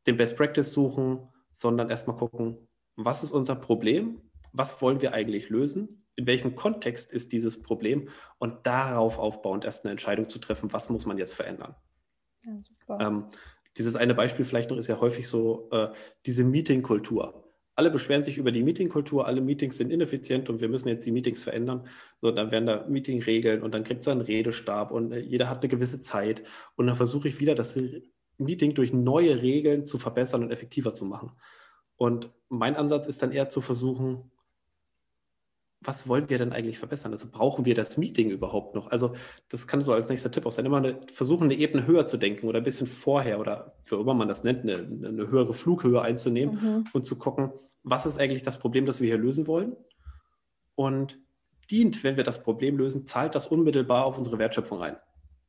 den 0.06 0.18
Best 0.18 0.36
Practice 0.36 0.74
suchen, 0.74 1.30
sondern 1.52 1.90
erstmal 1.90 2.18
gucken, 2.18 2.68
was 2.98 3.24
ist 3.24 3.32
unser 3.32 3.56
Problem? 3.56 4.22
Was 4.52 4.82
wollen 4.82 5.02
wir 5.02 5.14
eigentlich 5.14 5.50
lösen? 5.50 6.06
In 6.18 6.28
welchem 6.28 6.56
Kontext 6.56 7.14
ist 7.14 7.32
dieses 7.32 7.62
Problem? 7.62 8.10
Und 8.38 8.68
darauf 8.68 9.18
aufbauend 9.18 9.64
erst 9.64 9.86
eine 9.86 9.92
Entscheidung 9.92 10.28
zu 10.28 10.40
treffen, 10.40 10.74
was 10.74 10.90
muss 10.90 11.06
man 11.06 11.18
jetzt 11.18 11.34
verändern? 11.34 11.76
Ja, 12.44 12.60
super. 12.60 12.98
Ähm, 13.00 13.26
dieses 13.78 13.96
eine 13.96 14.14
Beispiel 14.14 14.44
vielleicht 14.44 14.72
noch 14.72 14.78
ist 14.78 14.88
ja 14.88 15.00
häufig 15.00 15.30
so 15.30 15.70
äh, 15.72 15.90
diese 16.26 16.44
Meeting-Kultur. 16.44 17.48
Alle 17.76 17.90
beschweren 17.90 18.22
sich 18.22 18.38
über 18.38 18.52
die 18.52 18.64
Meeting-Kultur, 18.64 19.26
alle 19.26 19.42
Meetings 19.42 19.78
sind 19.78 19.92
ineffizient 19.92 20.50
und 20.50 20.60
wir 20.60 20.68
müssen 20.68 20.90
jetzt 20.90 21.06
die 21.06 21.12
Meetings 21.12 21.42
verändern. 21.44 21.88
So, 22.22 22.32
dann 22.32 22.52
werden 22.52 22.66
da 22.66 22.86
Meeting-Regeln 22.88 23.62
und 23.62 23.74
dann 23.74 23.84
gibt 23.84 24.02
es 24.02 24.08
einen 24.08 24.22
Redestab 24.22 24.92
und 24.92 25.12
äh, 25.12 25.20
jeder 25.20 25.50
hat 25.50 25.60
eine 25.60 25.70
gewisse 25.70 26.02
Zeit. 26.02 26.44
Und 26.76 26.88
dann 26.88 26.96
versuche 26.96 27.30
ich 27.30 27.40
wieder, 27.40 27.56
das 27.56 27.78
Meeting 28.38 28.74
durch 28.74 28.92
neue 28.92 29.42
Regeln 29.42 29.86
zu 29.86 29.98
verbessern 29.98 30.44
und 30.44 30.52
effektiver 30.52 30.94
zu 30.94 31.06
machen. 31.06 31.32
Und 31.96 32.30
mein 32.50 32.76
Ansatz 32.76 33.08
ist 33.08 33.22
dann 33.22 33.32
eher 33.32 33.50
zu 33.50 33.62
versuchen, 33.62 34.32
was 35.84 36.08
wollen 36.08 36.30
wir 36.30 36.38
denn 36.38 36.54
eigentlich 36.54 36.78
verbessern? 36.78 37.12
Also 37.12 37.28
brauchen 37.30 37.66
wir 37.66 37.74
das 37.74 37.98
Meeting 37.98 38.30
überhaupt 38.30 38.76
noch? 38.76 38.92
Also 38.92 39.16
das 39.50 39.66
kann 39.66 39.82
so 39.82 39.94
als 39.94 40.10
nächster 40.10 40.32
Tipp 40.32 40.46
auch 40.46 40.52
sein, 40.52 40.66
immer 40.66 40.78
eine, 40.78 41.00
versuchen, 41.12 41.46
eine 41.46 41.56
Ebene 41.56 41.88
höher 41.88 42.06
zu 42.06 42.18
denken 42.18 42.48
oder 42.48 42.60
ein 42.60 42.64
bisschen 42.64 42.86
vorher 42.86 43.40
oder 43.40 43.74
für 43.84 44.00
immer 44.00 44.14
man 44.14 44.28
das 44.28 44.44
nennt, 44.44 44.62
eine, 44.62 44.76
eine 44.76 45.30
höhere 45.30 45.54
Flughöhe 45.54 46.02
einzunehmen 46.02 46.56
mhm. 46.56 46.84
und 46.94 47.06
zu 47.06 47.18
gucken, 47.18 47.52
was 47.84 48.06
ist 48.06 48.20
eigentlich 48.20 48.44
das 48.44 48.60
Problem, 48.60 48.86
das 48.86 49.02
wir 49.02 49.08
hier 49.08 49.18
lösen 49.18 49.48
wollen? 49.48 49.76
Und 50.76 51.18
dient, 51.72 52.04
wenn 52.04 52.16
wir 52.16 52.24
das 52.24 52.44
Problem 52.44 52.78
lösen, 52.78 53.08
zahlt 53.08 53.34
das 53.34 53.48
unmittelbar 53.48 54.06
auf 54.06 54.20
unsere 54.20 54.38
Wertschöpfung 54.38 54.84
ein. 54.84 54.98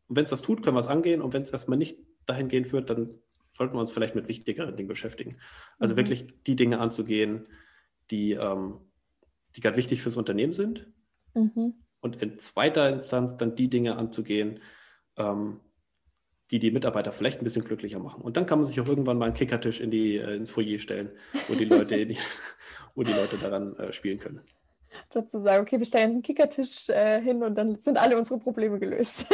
Und 0.08 0.16
wenn 0.16 0.24
es 0.24 0.30
das 0.30 0.40
tut, 0.40 0.62
können 0.62 0.76
wir 0.76 0.80
es 0.80 0.86
angehen 0.86 1.20
und 1.20 1.34
wenn 1.34 1.42
es 1.42 1.50
erstmal 1.50 1.78
nicht 1.78 1.98
dahin 2.24 2.48
gehen 2.48 2.64
führt, 2.64 2.88
dann 2.88 3.10
sollten 3.56 3.74
wir 3.74 3.80
uns 3.80 3.92
vielleicht 3.92 4.14
mit 4.14 4.28
wichtigeren 4.28 4.76
Dingen 4.76 4.88
beschäftigen. 4.88 5.36
Also 5.78 5.92
mhm. 5.92 5.98
wirklich 5.98 6.26
die 6.46 6.56
Dinge 6.56 6.78
anzugehen, 6.78 7.48
die 8.10 8.32
ähm, 8.32 8.78
die 9.56 9.60
gerade 9.60 9.76
wichtig 9.76 10.02
fürs 10.02 10.16
Unternehmen 10.16 10.52
sind. 10.52 10.86
Mhm. 11.34 11.74
Und 12.00 12.20
in 12.20 12.38
zweiter 12.38 12.88
Instanz 12.88 13.36
dann 13.36 13.54
die 13.54 13.68
Dinge 13.68 13.96
anzugehen, 13.96 14.60
ähm, 15.16 15.60
die 16.50 16.58
die 16.58 16.70
Mitarbeiter 16.70 17.12
vielleicht 17.12 17.40
ein 17.40 17.44
bisschen 17.44 17.64
glücklicher 17.64 17.98
machen. 17.98 18.22
Und 18.22 18.36
dann 18.36 18.46
kann 18.46 18.58
man 18.58 18.66
sich 18.66 18.80
auch 18.80 18.86
irgendwann 18.86 19.18
mal 19.18 19.26
einen 19.26 19.34
Kickertisch 19.34 19.80
in 19.80 19.90
die, 19.90 20.16
äh, 20.16 20.36
ins 20.36 20.50
Foyer 20.50 20.78
stellen, 20.78 21.10
wo 21.48 21.54
die 21.54 21.64
Leute, 21.64 22.06
die, 22.06 22.18
wo 22.94 23.02
die 23.02 23.12
Leute 23.12 23.38
daran 23.38 23.76
äh, 23.76 23.92
spielen 23.92 24.18
können. 24.18 24.42
Statt 25.10 25.30
zu 25.30 25.40
sagen, 25.40 25.62
okay, 25.62 25.78
wir 25.78 25.86
stellen 25.86 26.08
jetzt 26.08 26.14
einen 26.14 26.22
Kickertisch 26.22 26.88
äh, 26.88 27.20
hin 27.20 27.42
und 27.42 27.56
dann 27.56 27.76
sind 27.76 27.98
alle 27.98 28.16
unsere 28.16 28.38
Probleme 28.38 28.78
gelöst. 28.78 29.26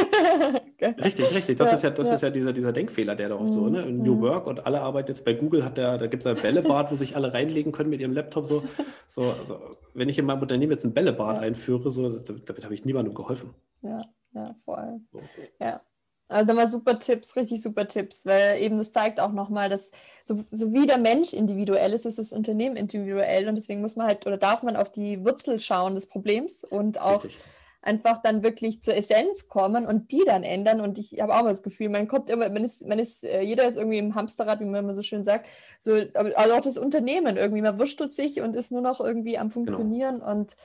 richtig, 0.81 1.35
richtig. 1.35 1.59
Das 1.59 1.71
ja, 1.71 1.77
ist 1.77 1.83
ja, 1.83 1.91
das 1.91 2.09
ja. 2.09 2.15
Ist 2.15 2.23
ja 2.23 2.31
dieser, 2.31 2.53
dieser 2.53 2.73
Denkfehler, 2.73 3.15
der 3.15 3.31
da 3.31 3.35
auch 3.37 3.47
so, 3.49 3.69
ne? 3.69 3.87
New 3.87 4.17
mhm. 4.17 4.21
Work 4.23 4.47
und 4.47 4.67
alle 4.67 4.81
arbeiten 4.81 5.09
jetzt 5.09 5.25
bei 5.25 5.35
Google, 5.35 5.65
hat 5.65 5.77
der, 5.77 5.99
da 5.99 6.07
gibt 6.07 6.25
es 6.25 6.27
ein 6.27 6.41
Bällebad, 6.41 6.91
wo 6.91 6.97
sich 6.97 7.17
alle 7.17 7.33
reinlegen 7.33 7.73
können 7.73 7.91
mit 7.91 8.01
ihrem 8.01 8.13
Laptop. 8.13 8.47
So, 8.47 8.63
so 9.09 9.23
also, 9.23 9.77
wenn 9.95 10.09
ich 10.09 10.19
in 10.19 10.27
meinem 10.27 10.43
Unternehmen 10.43 10.73
jetzt 10.73 10.85
ein 10.85 10.95
Bällebad 10.95 11.37
ja. 11.37 11.41
einführe, 11.41 11.91
so, 11.91 12.19
damit 12.19 12.65
habe 12.65 12.75
ich 12.75 12.85
niemandem 12.85 13.15
geholfen. 13.15 13.55
Ja, 13.83 14.03
ja, 14.35 14.55
vor 14.65 14.79
allem. 14.79 15.07
So. 15.13 15.21
Ja. 15.61 15.81
Also 16.29 16.47
nochmal 16.47 16.69
super 16.69 16.99
Tipps, 16.99 17.37
richtig 17.37 17.63
super 17.63 17.89
Tipps, 17.89 18.27
weil 18.27 18.61
eben 18.61 18.77
das 18.77 18.93
zeigt 18.93 19.19
auch 19.19 19.33
nochmal, 19.33 19.71
dass 19.71 19.91
so, 20.25 20.45
so 20.51 20.73
wie 20.75 20.87
der 20.87 20.99
Mensch 20.99 21.33
individuell 21.33 21.95
ist, 21.95 22.05
ist 22.05 22.19
das 22.19 22.33
Unternehmen 22.33 22.77
individuell 22.77 23.49
und 23.49 23.55
deswegen 23.55 23.81
muss 23.81 23.97
man 23.97 24.07
halt 24.07 24.27
oder 24.27 24.37
darf 24.37 24.63
man 24.63 24.77
auf 24.77 24.93
die 24.93 25.25
Wurzel 25.25 25.59
schauen 25.59 25.95
des 25.95 26.07
Problems 26.07 26.65
und 26.65 27.01
auch 27.01 27.25
richtig. 27.25 27.41
einfach 27.81 28.21
dann 28.21 28.43
wirklich 28.43 28.83
zur 28.83 28.95
Essenz 28.95 29.49
kommen 29.49 29.87
und 29.87 30.13
die 30.13 30.23
dann 30.27 30.43
ändern. 30.43 30.83
Und 30.83 30.99
ich 30.99 31.19
habe 31.19 31.35
auch 31.35 31.43
mal 31.43 31.49
das 31.49 31.63
Gefühl, 31.63 31.89
man 31.89 32.09
kommt 32.09 32.29
immer, 32.29 32.51
man 32.51 32.63
ist, 32.63 32.87
man 32.87 32.99
ist, 32.99 33.25
äh, 33.25 33.41
jeder 33.41 33.67
ist 33.67 33.79
irgendwie 33.79 33.99
im 33.99 34.15
Hamsterrad, 34.15 34.61
wie 34.61 34.67
man 34.67 34.85
immer 34.85 34.95
so 34.95 35.03
schön 35.03 35.25
sagt. 35.25 35.49
So, 35.81 35.95
also 35.95 36.55
auch 36.55 36.61
das 36.61 36.77
Unternehmen 36.77 37.39
irgendwie, 37.39 37.63
man 37.63 37.79
wurschtelt 37.79 38.13
sich 38.13 38.43
und 38.43 38.55
ist 38.55 38.71
nur 38.71 38.83
noch 38.83 39.01
irgendwie 39.01 39.39
am 39.39 39.49
genau. 39.49 39.55
Funktionieren 39.55 40.19
genau. 40.19 40.31
und 40.31 40.57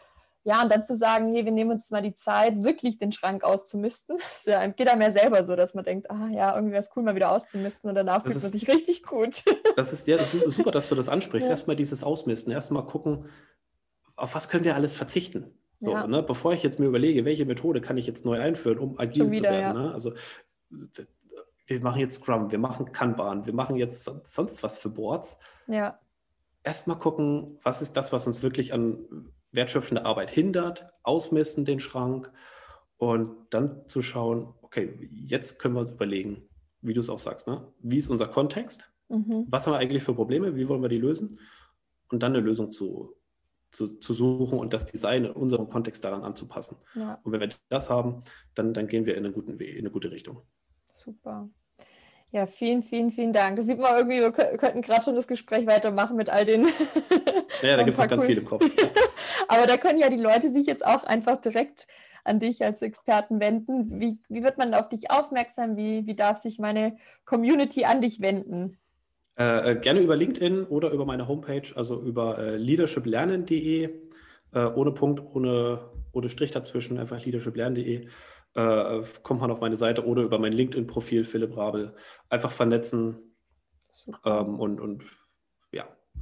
ja, 0.46 0.62
und 0.62 0.70
dann 0.72 0.84
zu 0.86 0.96
sagen, 0.96 1.34
hey, 1.34 1.46
wir 1.46 1.52
nehmen 1.52 1.72
uns 1.72 1.90
mal 1.90 2.02
die 2.02 2.16
Zeit, 2.16 2.64
wirklich 2.64 2.98
den 2.98 3.12
Schrank 3.12 3.44
auszumisten. 3.44 4.18
Das 4.34 4.46
ja, 4.46 4.68
geht 4.68 4.90
einem 4.90 5.02
ja 5.02 5.12
selber 5.12 5.46
so, 5.46 5.56
dass 5.56 5.74
man 5.74 5.86
denkt, 5.86 6.12
ah 6.12 6.28
ja, 6.30 6.54
irgendwie 6.54 6.74
wäre 6.74 6.84
es 6.84 6.90
cool, 6.96 7.04
mal 7.04 7.16
wieder 7.16 7.32
auszumisten 7.32 7.90
und 7.90 7.96
danach 7.96 8.24
fühlt 8.24 8.42
man 8.42 8.52
sich 8.52 8.68
richtig 8.68 9.04
gut. 9.04 9.44
Das 9.76 9.92
ist, 9.92 10.08
ja, 10.08 10.18
das 10.18 10.34
ist 10.34 10.56
super, 10.56 10.72
dass 10.72 10.90
du 10.90 10.96
das 10.96 11.10
ansprichst. 11.10 11.48
Ja. 11.48 11.52
Erstmal 11.52 11.76
dieses 11.76 12.04
Ausmisten, 12.04 12.52
erstmal 12.52 12.86
gucken, 12.86 13.26
auf 14.16 14.36
was 14.36 14.50
können 14.50 14.66
wir 14.66 14.76
alles 14.76 14.96
verzichten. 14.96 15.58
So, 15.80 15.92
ja. 15.92 16.06
ne? 16.06 16.22
Bevor 16.22 16.54
ich 16.54 16.62
jetzt 16.62 16.80
mir 16.80 16.86
überlege, 16.86 17.26
welche 17.26 17.46
Methode 17.46 17.82
kann 17.82 17.98
ich 17.98 18.06
jetzt 18.06 18.24
neu 18.24 18.40
einführen, 18.40 18.78
um 18.78 19.00
agil 19.00 19.32
wieder, 19.32 19.50
zu 19.50 19.56
werden. 19.56 19.82
Ne? 19.82 19.94
Also 19.94 20.14
wir 21.66 21.80
machen 21.82 22.00
jetzt 22.00 22.16
Scrum, 22.16 22.52
wir 22.52 22.60
machen 22.60 22.92
Kanban, 22.92 23.46
wir 23.46 23.54
machen 23.54 23.78
jetzt 23.78 24.04
sonst 24.04 24.62
was 24.62 24.78
für 24.78 24.90
Boards. 24.90 25.38
Ja. 25.68 26.00
Erstmal 26.64 27.00
gucken, 27.00 27.60
was 27.64 27.82
ist 27.82 27.98
das, 27.98 28.12
was 28.12 28.28
uns 28.28 28.44
wirklich 28.44 28.74
an 28.74 29.34
wertschöpfende 29.54 30.06
Arbeit 30.06 30.32
hindert, 30.32 30.88
ausmessen 31.04 31.66
den 31.66 31.80
Schrank 31.80 32.32
und 32.98 33.32
dann 33.52 33.88
zu 33.88 34.02
schauen, 34.02 34.54
okay, 34.62 35.10
jetzt 35.12 35.60
können 35.60 35.76
wir 35.76 35.82
uns 35.82 35.92
überlegen, 35.92 36.50
wie 36.82 36.94
du 36.94 37.00
es 37.00 37.10
auch 37.10 37.20
sagst, 37.20 37.48
ne? 37.48 37.66
wie 37.80 37.98
ist 37.98 38.10
unser 38.10 38.28
Kontext, 38.28 38.92
mhm. 39.10 39.46
was 39.48 39.66
haben 39.66 39.74
wir 39.74 39.78
eigentlich 39.78 40.04
für 40.04 40.14
Probleme, 40.14 40.56
wie 40.56 40.68
wollen 40.68 40.82
wir 40.82 40.90
die 40.90 40.98
lösen 40.98 41.40
und 42.10 42.24
dann 42.24 42.34
eine 42.34 42.44
Lösung 42.44 42.72
zu, 42.72 43.16
zu, 43.72 44.00
zu 44.00 44.14
suchen 44.14 44.60
und 44.60 44.74
das 44.74 44.86
Design 44.86 45.26
in 45.26 45.32
unserem 45.32 45.70
Kontext 45.70 46.04
daran 46.04 46.24
anzupassen. 46.24 46.78
Ja. 46.96 47.20
Und 47.24 47.32
wenn 47.32 47.40
wir 47.40 47.50
das 47.70 47.90
haben, 47.90 48.24
dann, 48.56 48.74
dann 48.74 48.88
gehen 48.88 49.06
wir 49.06 49.16
in, 49.16 49.26
einen 49.26 49.34
guten 49.34 49.60
Weg, 49.60 49.74
in 49.74 49.80
eine 49.80 49.92
gute 49.92 50.12
Richtung. 50.12 50.42
Super. 50.92 51.50
Ja, 52.32 52.48
vielen, 52.48 52.82
vielen, 52.82 53.12
vielen 53.12 53.32
Dank. 53.32 53.58
Das 53.58 53.68
sieht 53.68 53.80
man 53.80 53.96
irgendwie, 53.96 54.20
wir 54.20 54.32
könnten 54.32 54.82
gerade 54.82 55.04
schon 55.04 55.16
das 55.16 55.28
Gespräch 55.28 55.68
weitermachen 55.68 56.18
mit 56.18 56.32
all 56.32 56.46
den. 56.46 56.66
ja, 57.62 57.78
da 57.78 57.84
gibt 57.84 57.94
es 57.94 58.00
noch 58.00 58.10
ganz 58.10 58.26
viele 58.26 58.42
im 58.42 58.48
Kopf. 58.48 58.66
Aber 59.48 59.66
da 59.68 59.78
können 59.78 60.00
ja 60.00 60.10
die 60.10 60.18
Leute 60.18 60.52
sich 60.52 60.66
jetzt 60.66 60.86
auch 60.86 61.04
einfach 61.04 61.40
direkt 61.40 61.88
an 62.24 62.40
dich 62.40 62.64
als 62.64 62.82
Experten 62.82 63.40
wenden. 63.40 64.00
Wie, 64.00 64.18
wie 64.30 64.44
wird 64.44 64.58
man 64.58 64.74
auf 64.74 64.90
dich 64.90 65.12
aufmerksam? 65.12 65.76
Wie, 65.76 66.06
wie 66.08 66.16
darf 66.16 66.38
sich 66.38 66.60
meine 66.60 66.96
Community 67.26 67.86
an 67.86 68.02
dich 68.02 68.22
wenden? 68.22 68.78
Äh, 69.38 69.72
äh 69.72 69.76
gerne 69.80 70.00
über 70.00 70.16
LinkedIn 70.16 70.64
oder 70.66 70.92
über 70.92 71.06
meine 71.06 71.28
Homepage, 71.28 71.76
also 71.76 72.02
über 72.02 72.38
äh, 72.38 72.56
leadershiplernen.de, 72.56 73.90
äh, 74.54 74.66
ohne 74.66 74.92
Punkt, 74.92 75.22
ohne, 75.22 75.90
ohne 76.12 76.30
Strich 76.30 76.52
dazwischen, 76.52 76.98
einfach 76.98 77.24
leadershiplernen.de 77.24 78.08
äh, 78.56 79.04
kommt 79.24 79.42
man 79.42 79.52
auf 79.52 79.62
meine 79.62 79.76
Seite 79.76 80.06
oder 80.06 80.22
über 80.22 80.40
mein 80.40 80.54
LinkedIn-Profil 80.54 81.26
Philipp 81.26 81.58
Rabel. 81.58 81.96
Einfach 82.30 82.52
vernetzen 82.52 83.36
ähm, 84.26 84.60
und, 84.60 84.80
und 84.80 85.04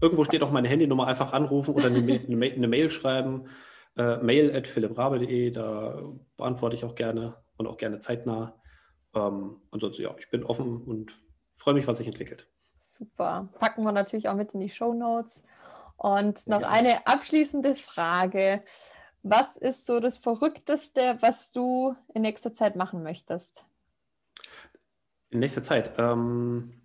irgendwo 0.01 0.23
steht 0.25 0.43
auch 0.43 0.51
meine 0.51 0.67
Handynummer, 0.67 1.07
einfach 1.07 1.33
anrufen 1.33 1.75
oder 1.75 1.85
eine, 1.87 1.99
eine, 1.99 2.45
eine 2.45 2.67
Mail 2.67 2.89
schreiben. 2.89 3.47
Äh, 3.97 4.17
mail 4.17 4.55
at 4.55 4.67
philipprabe.de, 4.67 5.51
da 5.51 6.01
beantworte 6.37 6.75
ich 6.75 6.85
auch 6.85 6.95
gerne 6.95 7.35
und 7.57 7.67
auch 7.67 7.77
gerne 7.77 7.99
zeitnah. 7.99 8.55
Ähm, 9.13 9.61
ansonsten, 9.71 10.03
ja, 10.03 10.15
ich 10.17 10.29
bin 10.29 10.43
offen 10.43 10.81
und 10.81 11.11
freue 11.55 11.73
mich, 11.73 11.87
was 11.87 11.97
sich 11.97 12.07
entwickelt. 12.07 12.47
Super. 12.73 13.49
Packen 13.59 13.83
wir 13.83 13.91
natürlich 13.91 14.29
auch 14.29 14.35
mit 14.35 14.53
in 14.53 14.61
die 14.61 14.69
Show 14.69 14.93
Notes. 14.93 15.43
Und 15.97 16.47
noch 16.47 16.61
ja. 16.61 16.69
eine 16.69 17.05
abschließende 17.05 17.75
Frage. 17.75 18.63
Was 19.23 19.55
ist 19.55 19.85
so 19.85 19.99
das 19.99 20.17
Verrückteste, 20.17 21.17
was 21.19 21.51
du 21.51 21.95
in 22.13 22.23
nächster 22.23 22.55
Zeit 22.55 22.75
machen 22.75 23.03
möchtest? 23.03 23.63
In 25.29 25.39
nächster 25.39 25.61
Zeit. 25.61 25.91
Ähm, 25.99 26.80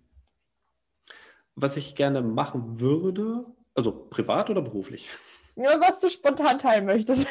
was 1.57 1.75
ich 1.75 1.95
gerne 1.95 2.21
machen 2.21 2.79
würde, 2.79 3.45
also 3.73 3.91
privat 3.91 4.49
oder 4.49 4.61
beruflich? 4.61 5.09
Ja, 5.55 5.81
was 5.81 5.99
du 5.99 6.07
spontan 6.07 6.59
teilen 6.59 6.85
möchtest. 6.85 7.27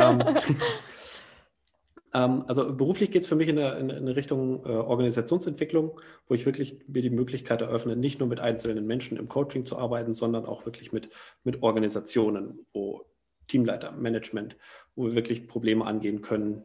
ähm, 0.00 0.22
ähm, 2.14 2.44
also 2.46 2.72
beruflich 2.72 3.10
geht 3.10 3.22
es 3.22 3.28
für 3.28 3.34
mich 3.34 3.48
in 3.48 3.58
eine, 3.58 3.78
in 3.78 3.90
eine 3.90 4.14
Richtung 4.14 4.64
äh, 4.64 4.68
Organisationsentwicklung, 4.68 6.00
wo 6.28 6.34
ich 6.34 6.46
wirklich 6.46 6.78
mir 6.86 7.02
die 7.02 7.10
Möglichkeit 7.10 7.62
eröffne, 7.62 7.96
nicht 7.96 8.20
nur 8.20 8.28
mit 8.28 8.38
einzelnen 8.38 8.86
Menschen 8.86 9.18
im 9.18 9.28
Coaching 9.28 9.64
zu 9.64 9.76
arbeiten, 9.76 10.12
sondern 10.12 10.46
auch 10.46 10.64
wirklich 10.64 10.92
mit, 10.92 11.10
mit 11.42 11.64
Organisationen, 11.64 12.64
wo 12.72 13.04
Teamleiter, 13.48 13.90
Management, 13.90 14.56
wo 14.94 15.06
wir 15.06 15.14
wirklich 15.16 15.48
Probleme 15.48 15.84
angehen 15.84 16.22
können, 16.22 16.64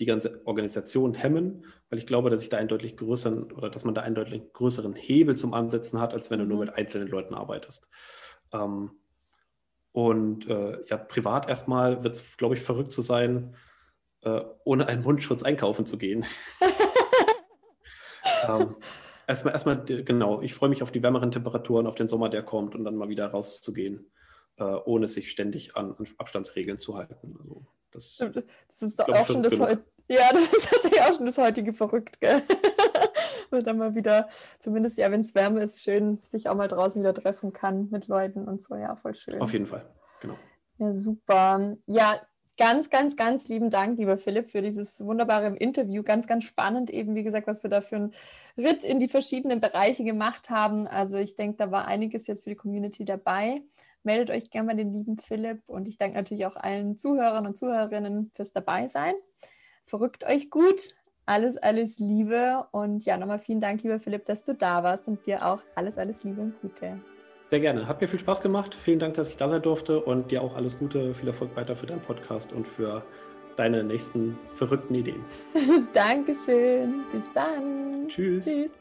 die 0.00 0.06
ganze 0.06 0.40
Organisation 0.46 1.14
hemmen, 1.14 1.66
weil 1.88 1.98
ich 1.98 2.06
glaube, 2.06 2.30
dass 2.30 2.42
ich 2.42 2.48
da 2.48 2.56
einen 2.56 2.68
deutlich 2.68 2.96
größeren 2.96 3.52
oder 3.52 3.70
dass 3.70 3.84
man 3.84 3.94
da 3.94 4.00
einen 4.00 4.14
deutlich 4.14 4.52
größeren 4.52 4.94
Hebel 4.96 5.36
zum 5.36 5.54
Ansetzen 5.54 6.00
hat, 6.00 6.14
als 6.14 6.30
wenn 6.30 6.40
du 6.40 6.46
nur 6.46 6.56
mhm. 6.56 6.64
mit 6.64 6.74
einzelnen 6.74 7.08
Leuten 7.08 7.34
arbeitest. 7.34 7.88
Ähm, 8.52 8.90
und 9.92 10.48
äh, 10.48 10.84
ja, 10.86 10.96
privat 10.96 11.48
erstmal 11.48 12.02
wird 12.02 12.14
es, 12.14 12.36
glaube 12.36 12.54
ich, 12.54 12.62
verrückt 12.62 12.92
zu 12.92 13.02
sein, 13.02 13.54
äh, 14.22 14.40
ohne 14.64 14.86
einen 14.86 15.02
Mundschutz 15.02 15.42
einkaufen 15.42 15.86
zu 15.86 15.98
gehen. 15.98 16.24
ähm, 18.48 18.76
erstmal, 19.26 19.52
erstmal, 19.52 19.84
genau, 19.84 20.42
ich 20.42 20.54
freue 20.54 20.70
mich 20.70 20.82
auf 20.82 20.92
die 20.92 21.02
wärmeren 21.02 21.30
Temperaturen, 21.30 21.86
auf 21.86 21.94
den 21.94 22.08
Sommer, 22.08 22.28
der 22.28 22.42
kommt 22.42 22.74
und 22.74 22.84
dann 22.84 22.96
mal 22.96 23.08
wieder 23.08 23.26
rauszugehen 23.26 24.10
äh, 24.60 24.62
ohne 24.84 25.08
sich 25.08 25.30
ständig 25.30 25.76
an, 25.76 25.94
an, 25.98 26.06
Abstandsregeln 26.18 26.78
zu 26.78 26.96
halten. 26.96 27.36
Also 27.38 27.66
das, 27.92 28.16
das 28.16 28.82
ist 28.82 28.98
doch 28.98 29.08
auch 29.08 29.26
schon 29.26 29.42
das 29.42 29.58
heute. 29.58 29.84
Ja, 30.10 30.30
das 30.32 30.52
ist 30.52 30.68
tatsächlich 30.70 31.00
auch 31.02 31.14
schon 31.14 31.26
das 31.26 31.38
heutige 31.38 31.72
Verrückt, 31.72 32.20
gell? 32.20 32.42
Und 33.50 33.66
dann 33.66 33.78
mal 33.78 33.94
wieder, 33.94 34.28
zumindest 34.58 34.98
ja, 34.98 35.10
wenn 35.10 35.20
es 35.20 35.34
wärmer 35.34 35.62
ist, 35.62 35.82
schön 35.82 36.18
sich 36.24 36.48
auch 36.48 36.56
mal 36.56 36.68
draußen 36.68 37.00
wieder 37.00 37.14
treffen 37.14 37.52
kann 37.52 37.88
mit 37.90 38.08
Leuten 38.08 38.46
und 38.46 38.62
so. 38.62 38.76
Ja, 38.76 38.94
voll 38.96 39.14
schön. 39.14 39.40
Auf 39.40 39.52
jeden 39.52 39.66
Fall, 39.66 39.84
genau. 40.20 40.36
Ja, 40.78 40.92
super. 40.92 41.76
Ja, 41.86 42.20
ganz, 42.56 42.90
ganz, 42.90 43.16
ganz 43.16 43.48
lieben 43.48 43.70
Dank, 43.70 43.98
lieber 43.98 44.18
Philipp, 44.18 44.50
für 44.50 44.62
dieses 44.62 45.04
wunderbare 45.04 45.56
Interview. 45.56 46.02
Ganz, 46.02 46.26
ganz 46.26 46.44
spannend 46.44 46.90
eben, 46.90 47.14
wie 47.14 47.22
gesagt, 47.22 47.46
was 47.46 47.62
wir 47.62 47.70
da 47.70 47.80
für 47.80 47.96
einen 47.96 48.14
Ritt 48.56 48.84
in 48.84 49.00
die 49.00 49.08
verschiedenen 49.08 49.60
Bereiche 49.60 50.04
gemacht 50.04 50.50
haben. 50.50 50.86
Also 50.86 51.18
ich 51.18 51.36
denke, 51.36 51.56
da 51.56 51.70
war 51.70 51.86
einiges 51.86 52.26
jetzt 52.26 52.44
für 52.44 52.50
die 52.50 52.56
Community 52.56 53.04
dabei 53.04 53.62
meldet 54.02 54.30
euch 54.30 54.50
gerne 54.50 54.66
mal 54.66 54.76
den 54.76 54.92
lieben 54.92 55.16
Philipp 55.16 55.62
und 55.68 55.88
ich 55.88 55.98
danke 55.98 56.16
natürlich 56.16 56.46
auch 56.46 56.56
allen 56.56 56.98
Zuhörern 56.98 57.46
und 57.46 57.56
Zuhörerinnen 57.56 58.30
fürs 58.34 58.52
Dabeisein. 58.52 59.14
Verrückt 59.86 60.24
euch 60.24 60.50
gut, 60.50 60.94
alles, 61.26 61.56
alles 61.56 61.98
Liebe 61.98 62.66
und 62.72 63.04
ja, 63.04 63.16
nochmal 63.16 63.38
vielen 63.38 63.60
Dank, 63.60 63.82
lieber 63.82 64.00
Philipp, 64.00 64.24
dass 64.24 64.44
du 64.44 64.54
da 64.54 64.82
warst 64.82 65.08
und 65.08 65.26
dir 65.26 65.46
auch 65.46 65.60
alles, 65.74 65.98
alles 65.98 66.24
Liebe 66.24 66.40
und 66.40 66.60
Gute. 66.60 67.00
Sehr 67.50 67.60
gerne. 67.60 67.88
Hat 67.88 68.00
mir 68.00 68.06
viel 68.06 68.20
Spaß 68.20 68.40
gemacht. 68.42 68.76
Vielen 68.76 69.00
Dank, 69.00 69.14
dass 69.14 69.28
ich 69.28 69.36
da 69.36 69.48
sein 69.48 69.60
durfte 69.60 70.00
und 70.00 70.30
dir 70.30 70.40
auch 70.40 70.54
alles 70.54 70.78
Gute, 70.78 71.14
viel 71.14 71.26
Erfolg 71.26 71.56
weiter 71.56 71.74
für 71.74 71.86
deinen 71.86 72.00
Podcast 72.00 72.52
und 72.52 72.68
für 72.68 73.02
deine 73.56 73.82
nächsten 73.82 74.38
verrückten 74.54 74.94
Ideen. 74.94 75.24
Dankeschön. 75.92 77.02
Bis 77.12 77.24
dann. 77.34 78.06
Tschüss. 78.06 78.44
Tschüss. 78.44 78.79